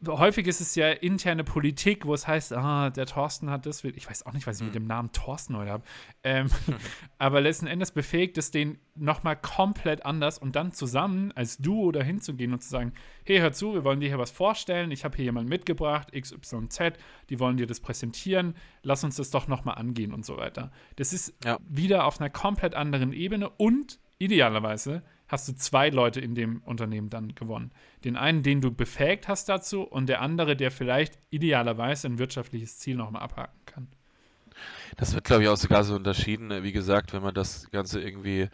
Häufig 0.08 0.46
ist 0.48 0.62
es 0.62 0.76
ja 0.76 0.90
interne 0.92 1.44
Politik, 1.44 2.06
wo 2.06 2.14
es 2.14 2.28
heißt, 2.28 2.54
ah, 2.54 2.90
der 2.90 3.06
Thorsten 3.06 3.50
hat 3.50 3.66
das, 3.66 3.84
ich 3.84 4.08
weiß 4.10 4.26
auch 4.26 4.34
nicht, 4.34 4.46
was 4.46 4.58
ich 4.58 4.62
Hm. 4.62 4.68
mit 4.68 4.76
dem 4.76 4.88
Namen 4.88 5.12
Thorsten 5.12 5.56
heute 5.58 5.72
habe, 5.72 5.84
ähm, 6.24 6.48
aber 7.18 7.42
letzten 7.42 7.66
Endes 7.68 7.92
befähigt 7.92 8.38
es 8.38 8.52
den 8.52 8.78
nochmal 8.96 9.36
komplett 9.36 10.06
anders 10.06 10.38
und 10.38 10.56
dann 10.56 10.72
zusammen 10.74 11.32
als 11.34 11.58
Duo 11.58 11.92
dahin 11.92 12.20
zu 12.22 12.34
gehen 12.36 12.54
und 12.54 12.62
zu 12.62 12.70
sagen, 12.70 12.94
hey, 13.26 13.40
hör 13.40 13.52
zu, 13.54 13.74
wir 13.74 13.84
wollen 13.84 14.00
dir 14.00 14.10
hier 14.10 14.20
was 14.20 14.32
vorstellen, 14.32 14.92
ich 14.92 15.04
habe 15.06 15.16
hier 15.16 15.26
jemanden 15.26 15.50
mitgebracht, 15.50 16.12
XYZ, 16.12 16.94
die 17.30 17.40
wollen 17.40 17.58
dir 17.58 17.68
das 17.68 17.80
präsentieren, 17.80 18.56
lass 18.84 19.04
uns 19.04 19.16
das 19.16 19.32
doch 19.32 19.48
nochmal 19.48 19.76
angehen 19.76 20.14
und 20.14 20.26
so 20.26 20.38
weiter. 20.38 20.72
Das 20.98 21.14
ist 21.14 21.34
Ja. 21.44 21.58
wieder 21.68 22.06
auf 22.06 22.20
einer 22.20 22.30
komplett 22.30 22.76
anderen 22.76 23.12
Ebene 23.14 23.50
und 23.50 24.00
idealerweise 24.20 25.04
hast 25.28 25.48
du 25.48 25.56
zwei 25.56 25.90
Leute 25.90 26.20
in 26.22 26.36
dem 26.36 26.62
Unternehmen 26.64 27.10
dann 27.10 27.34
gewonnen. 27.36 27.72
Den 28.04 28.16
einen, 28.16 28.44
den 28.44 28.62
du 28.62 28.72
befähigt 28.72 29.28
hast 29.28 29.50
dazu 29.50 29.82
und 29.84 30.08
der 30.08 30.22
andere, 30.22 30.56
der 30.56 30.72
vielleicht 30.72 31.18
idealerweise 31.30 32.08
ein 32.08 32.20
wirtschaftliches 32.20 32.78
Ziel 32.78 32.96
nochmal 32.96 33.24
abhaken 33.24 33.60
kann. 33.66 33.88
Das 34.98 35.14
wird, 35.14 35.26
glaube 35.26 35.44
ich, 35.44 35.50
auch 35.50 35.58
sogar 35.58 35.84
so 35.84 35.96
unterschieden. 35.96 36.64
Wie 36.64 36.72
gesagt, 36.72 37.14
wenn 37.14 37.22
man 37.24 37.34
das 37.34 37.70
Ganze 37.72 38.02
irgendwie 38.02 38.50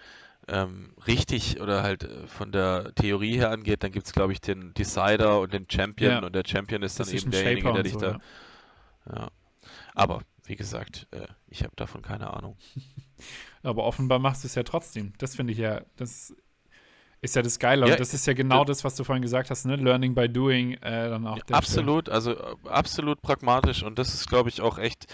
ähm, 0.47 0.95
richtig 1.07 1.61
oder 1.61 1.83
halt 1.83 2.03
äh, 2.03 2.27
von 2.27 2.51
der 2.51 2.93
Theorie 2.95 3.35
her 3.37 3.51
angeht, 3.51 3.83
dann 3.83 3.91
gibt 3.91 4.07
es, 4.07 4.13
glaube 4.13 4.33
ich, 4.33 4.41
den 4.41 4.73
Decider 4.73 5.39
und 5.39 5.53
den 5.53 5.67
Champion 5.69 6.11
Ja. 6.13 6.25
und 6.25 6.33
der 6.33 6.43
Champion 6.45 6.81
ist 6.81 6.99
dann 6.99 7.05
Das 7.07 7.13
ist 7.13 7.21
eben 7.23 7.31
derjenige, 7.31 7.71
der 7.73 7.83
dich 7.83 7.93
so, 7.93 7.99
da. 7.99 8.11
ja. 8.11 8.19
Ja. 9.15 9.29
Aber 9.93 10.21
wie 10.45 10.55
gesagt, 10.55 11.07
äh, 11.11 11.27
ich 11.47 11.63
habe 11.63 11.73
davon 11.75 12.01
keine 12.01 12.33
Ahnung. 12.33 12.57
Aber 13.63 13.83
offenbar 13.83 14.19
machst 14.19 14.43
du 14.43 14.47
es 14.47 14.55
ja 14.55 14.63
trotzdem. 14.63 15.13
Das 15.19 15.35
finde 15.35 15.53
ich 15.53 15.59
ja, 15.59 15.81
das 15.95 16.35
ist 17.21 17.35
ja 17.35 17.41
das 17.41 17.59
Geile. 17.59 17.85
Ja, 17.85 17.93
und 17.93 17.99
das 17.99 18.13
ist 18.13 18.25
ja 18.25 18.33
genau 18.33 18.65
das, 18.65 18.83
was 18.83 18.95
du 18.95 19.03
vorhin 19.03 19.21
gesagt 19.21 19.49
hast, 19.49 19.65
ne? 19.65 19.75
Learning 19.75 20.15
by 20.15 20.27
doing, 20.27 20.73
äh, 20.73 21.09
dann 21.09 21.27
auch 21.27 21.39
der 21.43 21.55
Absolut, 21.55 22.09
also 22.09 22.31
äh, 22.31 22.55
absolut 22.65 23.21
pragmatisch 23.21 23.83
und 23.83 23.99
das 23.99 24.13
ist, 24.13 24.27
glaube 24.27 24.49
ich, 24.49 24.61
auch 24.61 24.77
echt 24.77 25.05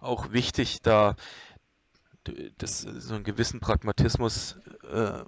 auch 0.00 0.32
wichtig, 0.32 0.80
da 0.82 1.16
das, 2.58 2.80
so 2.80 3.14
einen 3.14 3.24
gewissen 3.24 3.60
Pragmatismus 3.60 4.58
äh, 4.90 5.22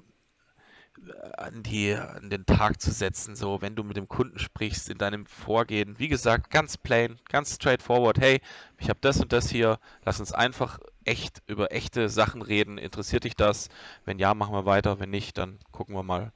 an, 1.37 1.63
die, 1.63 1.95
an 1.95 2.31
den 2.31 2.47
Tag 2.47 2.81
zu 2.81 2.93
setzen, 2.93 3.35
so 3.35 3.61
wenn 3.61 3.75
du 3.75 3.83
mit 3.83 3.97
dem 3.97 4.09
Kunden 4.09 4.39
sprichst, 4.39 4.89
in 4.89 4.99
deinem 4.99 5.27
Vorgehen. 5.27 5.99
Wie 5.99 6.09
gesagt, 6.09 6.51
ganz 6.51 6.77
plain, 6.77 7.19
ganz 7.29 7.55
straightforward. 7.57 8.21
Hey, 8.21 8.41
ich 8.79 8.89
habe 8.89 9.01
das 9.01 9.21
und 9.21 9.33
das 9.33 9.51
hier. 9.51 9.79
Lass 10.05 10.21
uns 10.21 10.33
einfach 10.33 10.79
echt 11.05 11.43
über 11.47 11.73
echte 11.73 12.09
Sachen 12.09 12.43
reden. 12.43 12.79
Interessiert 12.79 13.25
dich 13.25 13.37
das? 13.37 13.69
Wenn 14.05 14.19
ja, 14.19 14.35
machen 14.35 14.55
wir 14.55 14.67
weiter. 14.67 15.01
Wenn 15.01 15.11
nicht, 15.11 15.39
dann 15.39 15.59
gucken 15.71 15.95
wir 15.95 16.03
mal. 16.03 16.33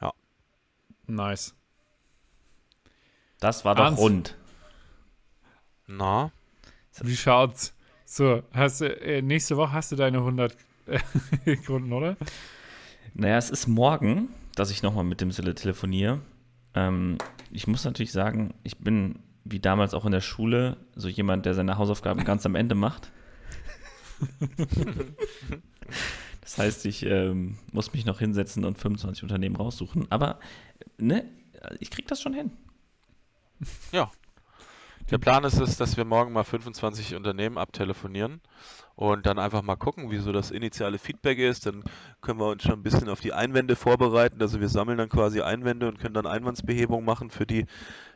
Ja. 0.00 0.12
Nice. 1.06 1.54
Das 3.40 3.64
war 3.64 3.74
doch 3.74 3.84
Hans. 3.84 3.98
rund. 3.98 4.36
Na, 5.86 6.32
Wie 7.00 7.16
schaut's? 7.16 7.74
So, 8.04 8.42
hast 8.52 8.80
du, 8.80 8.86
äh, 9.00 9.22
nächste 9.22 9.56
Woche 9.56 9.72
hast 9.72 9.92
du 9.92 9.96
deine 9.96 10.18
100 10.18 10.56
äh, 10.86 11.56
Kunden, 11.66 11.92
oder? 11.92 12.16
Naja, 13.14 13.36
es 13.36 13.50
ist 13.50 13.66
morgen, 13.66 14.28
dass 14.54 14.70
ich 14.70 14.82
nochmal 14.82 15.04
mit 15.04 15.20
dem 15.20 15.30
Sille 15.30 15.54
telefoniere. 15.54 16.20
Ähm, 16.74 17.18
ich 17.50 17.66
muss 17.66 17.84
natürlich 17.84 18.12
sagen, 18.12 18.54
ich 18.62 18.78
bin 18.78 19.20
wie 19.44 19.60
damals 19.60 19.94
auch 19.94 20.04
in 20.04 20.12
der 20.12 20.20
Schule 20.20 20.76
so 20.94 21.08
jemand, 21.08 21.46
der 21.46 21.54
seine 21.54 21.78
Hausaufgaben 21.78 22.24
ganz 22.24 22.44
am 22.44 22.54
Ende 22.54 22.74
macht. 22.74 23.10
das 26.40 26.58
heißt, 26.58 26.86
ich 26.86 27.04
ähm, 27.04 27.58
muss 27.72 27.92
mich 27.92 28.04
noch 28.04 28.18
hinsetzen 28.18 28.64
und 28.64 28.78
25 28.78 29.22
Unternehmen 29.22 29.56
raussuchen. 29.56 30.06
Aber 30.10 30.38
ne, 30.98 31.24
ich 31.80 31.90
krieg 31.90 32.06
das 32.08 32.20
schon 32.20 32.34
hin. 32.34 32.50
ja. 33.92 34.10
Der 35.10 35.18
Plan 35.18 35.42
ist 35.44 35.58
es, 35.58 35.78
dass 35.78 35.96
wir 35.96 36.04
morgen 36.04 36.34
mal 36.34 36.44
25 36.44 37.14
Unternehmen 37.14 37.56
abtelefonieren 37.56 38.42
und 38.94 39.24
dann 39.24 39.38
einfach 39.38 39.62
mal 39.62 39.76
gucken, 39.76 40.10
wie 40.10 40.18
so 40.18 40.32
das 40.32 40.50
initiale 40.50 40.98
Feedback 40.98 41.38
ist. 41.38 41.64
Dann 41.64 41.82
können 42.20 42.38
wir 42.40 42.50
uns 42.50 42.62
schon 42.62 42.74
ein 42.74 42.82
bisschen 42.82 43.08
auf 43.08 43.20
die 43.20 43.32
Einwände 43.32 43.74
vorbereiten. 43.74 44.42
Also 44.42 44.60
wir 44.60 44.68
sammeln 44.68 44.98
dann 44.98 45.08
quasi 45.08 45.40
Einwände 45.40 45.88
und 45.88 45.98
können 45.98 46.12
dann 46.12 46.26
Einwandsbehebung 46.26 47.06
machen 47.06 47.30
für 47.30 47.46
die, 47.46 47.64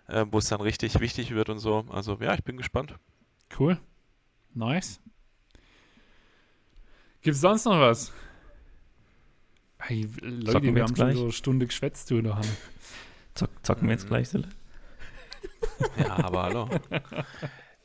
äh, 0.08 0.26
wo 0.30 0.38
es 0.38 0.48
dann 0.48 0.60
richtig 0.60 1.00
wichtig 1.00 1.30
wird 1.30 1.48
und 1.48 1.60
so. 1.60 1.86
Also 1.88 2.18
ja, 2.20 2.34
ich 2.34 2.44
bin 2.44 2.58
gespannt. 2.58 2.96
Cool. 3.58 3.78
Nice. 4.54 5.00
Gibt's 7.22 7.40
sonst 7.40 7.64
noch 7.64 7.78
was? 7.80 8.12
Hey, 9.78 10.08
Leute, 10.20 10.52
Zocken 10.52 10.74
wir 10.74 10.82
haben 10.82 10.88
schon 10.88 10.94
gleich? 10.94 11.16
so 11.16 11.22
eine 11.24 11.32
Stunde 11.32 11.66
geschwätzt, 11.66 12.10
du 12.10 12.22
da, 12.22 12.36
Hanne. 12.36 12.46
Zock, 13.34 13.50
zocken 13.62 13.88
wir 13.88 13.94
jetzt 13.94 14.04
Mhm. 14.04 14.08
gleich, 14.08 14.28
Sille? 14.28 14.48
Ja, 15.96 16.16
aber 16.24 16.42
hallo. 16.44 16.68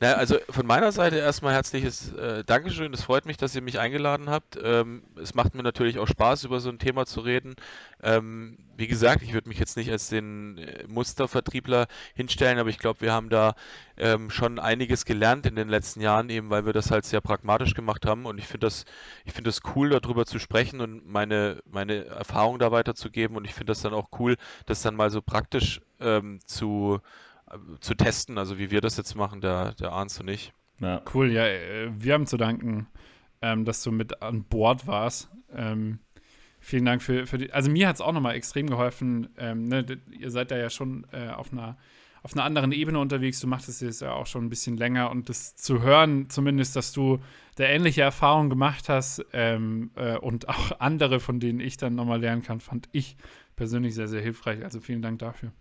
Na, 0.00 0.12
also 0.14 0.36
von 0.48 0.64
meiner 0.64 0.92
Seite 0.92 1.16
erstmal 1.16 1.54
herzliches 1.54 2.12
äh, 2.12 2.44
Dankeschön. 2.44 2.94
Es 2.94 3.02
freut 3.02 3.26
mich, 3.26 3.36
dass 3.36 3.56
ihr 3.56 3.62
mich 3.62 3.80
eingeladen 3.80 4.30
habt. 4.30 4.56
Ähm, 4.62 5.02
es 5.20 5.34
macht 5.34 5.56
mir 5.56 5.64
natürlich 5.64 5.98
auch 5.98 6.06
Spaß, 6.06 6.44
über 6.44 6.60
so 6.60 6.68
ein 6.68 6.78
Thema 6.78 7.04
zu 7.04 7.20
reden. 7.20 7.56
Ähm, 8.00 8.58
wie 8.76 8.86
gesagt, 8.86 9.22
ich 9.22 9.32
würde 9.32 9.48
mich 9.48 9.58
jetzt 9.58 9.76
nicht 9.76 9.90
als 9.90 10.08
den 10.08 10.58
äh, 10.58 10.84
Mustervertriebler 10.86 11.88
hinstellen, 12.14 12.60
aber 12.60 12.70
ich 12.70 12.78
glaube, 12.78 13.00
wir 13.00 13.12
haben 13.12 13.28
da 13.28 13.56
ähm, 13.96 14.30
schon 14.30 14.60
einiges 14.60 15.04
gelernt 15.04 15.46
in 15.46 15.56
den 15.56 15.68
letzten 15.68 16.00
Jahren, 16.00 16.30
eben 16.30 16.48
weil 16.48 16.64
wir 16.64 16.72
das 16.72 16.92
halt 16.92 17.04
sehr 17.04 17.20
pragmatisch 17.20 17.74
gemacht 17.74 18.06
haben. 18.06 18.24
Und 18.24 18.38
ich 18.38 18.46
finde 18.46 18.68
das, 18.68 18.84
ich 19.24 19.32
finde 19.32 19.48
das 19.48 19.62
cool, 19.74 19.90
darüber 19.90 20.26
zu 20.26 20.38
sprechen 20.38 20.80
und 20.80 21.08
meine, 21.08 21.60
meine 21.68 22.04
Erfahrung 22.04 22.60
da 22.60 22.70
weiterzugeben. 22.70 23.36
Und 23.36 23.44
ich 23.46 23.54
finde 23.54 23.72
das 23.72 23.82
dann 23.82 23.94
auch 23.94 24.10
cool, 24.20 24.36
das 24.66 24.80
dann 24.80 24.94
mal 24.94 25.10
so 25.10 25.22
praktisch 25.22 25.80
ähm, 25.98 26.38
zu 26.46 27.00
zu 27.80 27.94
testen, 27.94 28.38
also 28.38 28.58
wie 28.58 28.70
wir 28.70 28.80
das 28.80 28.96
jetzt 28.96 29.14
machen, 29.14 29.40
der, 29.40 29.74
der 29.74 29.92
Arnst 29.92 30.20
und 30.20 30.28
ich. 30.28 30.52
Ja. 30.80 31.02
Cool, 31.12 31.32
ja, 31.32 31.46
äh, 31.46 31.90
wir 31.96 32.14
haben 32.14 32.26
zu 32.26 32.36
danken, 32.36 32.86
ähm, 33.42 33.64
dass 33.64 33.82
du 33.82 33.90
mit 33.90 34.22
an 34.22 34.44
Bord 34.44 34.86
warst. 34.86 35.30
Ähm, 35.52 35.98
vielen 36.60 36.84
Dank 36.84 37.02
für, 37.02 37.26
für 37.26 37.38
die. 37.38 37.52
Also 37.52 37.70
mir 37.70 37.88
hat 37.88 37.96
es 37.96 38.00
auch 38.00 38.12
nochmal 38.12 38.34
extrem 38.34 38.68
geholfen. 38.68 39.28
Ähm, 39.38 39.64
ne, 39.64 39.84
ihr 40.10 40.30
seid 40.30 40.50
da 40.50 40.56
ja 40.56 40.70
schon 40.70 41.06
äh, 41.12 41.28
auf 41.30 41.52
einer 41.52 41.76
auf 42.22 42.34
einer 42.34 42.44
anderen 42.44 42.72
Ebene 42.72 42.98
unterwegs. 42.98 43.40
Du 43.40 43.46
machst 43.46 43.68
es 43.68 43.80
jetzt 43.80 44.02
ja 44.02 44.12
auch 44.12 44.26
schon 44.26 44.44
ein 44.44 44.48
bisschen 44.50 44.76
länger 44.76 45.10
und 45.10 45.28
das 45.28 45.54
zu 45.54 45.82
hören, 45.82 46.28
zumindest, 46.28 46.76
dass 46.76 46.92
du 46.92 47.20
da 47.56 47.64
ähnliche 47.64 48.02
Erfahrungen 48.02 48.50
gemacht 48.50 48.88
hast 48.88 49.24
ähm, 49.32 49.90
äh, 49.94 50.16
und 50.16 50.48
auch 50.48 50.80
andere, 50.80 51.20
von 51.20 51.40
denen 51.40 51.60
ich 51.60 51.76
dann 51.76 51.94
nochmal 51.94 52.20
lernen 52.20 52.42
kann, 52.42 52.60
fand 52.60 52.88
ich 52.92 53.16
persönlich 53.56 53.94
sehr, 53.94 54.08
sehr 54.08 54.20
hilfreich. 54.20 54.62
Also 54.64 54.80
vielen 54.80 55.00
Dank 55.02 55.20
dafür. 55.20 55.52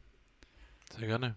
Sehr 0.97 1.07
gerne. 1.07 1.35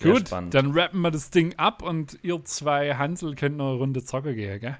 Sehr 0.00 0.12
Gut, 0.12 0.28
spannend. 0.28 0.54
dann 0.54 0.72
rappen 0.72 1.00
wir 1.02 1.10
das 1.10 1.30
Ding 1.30 1.54
ab 1.58 1.82
und 1.82 2.18
ihr 2.22 2.42
zwei 2.44 2.94
Hansel 2.96 3.34
könnt 3.34 3.56
noch 3.58 3.68
eine 3.70 3.78
Runde 3.78 4.02
Zocker 4.02 4.32
gehen, 4.34 4.58
gell? 4.60 4.78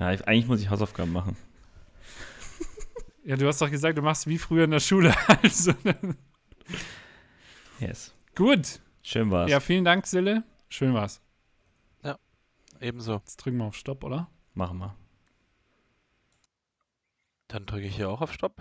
ja, 0.00 0.12
ich- 0.12 0.26
eigentlich 0.26 0.46
muss 0.46 0.60
ich 0.60 0.70
Hausaufgaben 0.70 1.12
machen. 1.12 1.36
Ja, 3.26 3.36
du 3.36 3.46
hast 3.46 3.62
doch 3.62 3.70
gesagt, 3.70 3.96
du 3.96 4.02
machst 4.02 4.26
wie 4.26 4.36
früher 4.36 4.64
in 4.64 4.70
der 4.70 4.80
Schule. 4.80 5.14
Also, 5.42 5.72
Yes. 7.80 8.14
gut. 8.34 8.80
Schön 9.02 9.30
war's. 9.30 9.50
Ja, 9.50 9.60
vielen 9.60 9.84
Dank, 9.84 10.06
Sille. 10.06 10.44
Schön 10.68 10.92
war's. 10.94 11.20
Ebenso. 12.80 13.14
Jetzt 13.14 13.36
drücken 13.36 13.56
wir 13.58 13.64
auf 13.64 13.76
Stopp, 13.76 14.04
oder? 14.04 14.28
Machen 14.52 14.76
wir. 14.78 14.94
Dann 17.48 17.64
drücke 17.64 17.86
ich 17.86 17.96
hier 17.96 18.10
auch 18.10 18.20
auf 18.20 18.32
Stopp. 18.32 18.60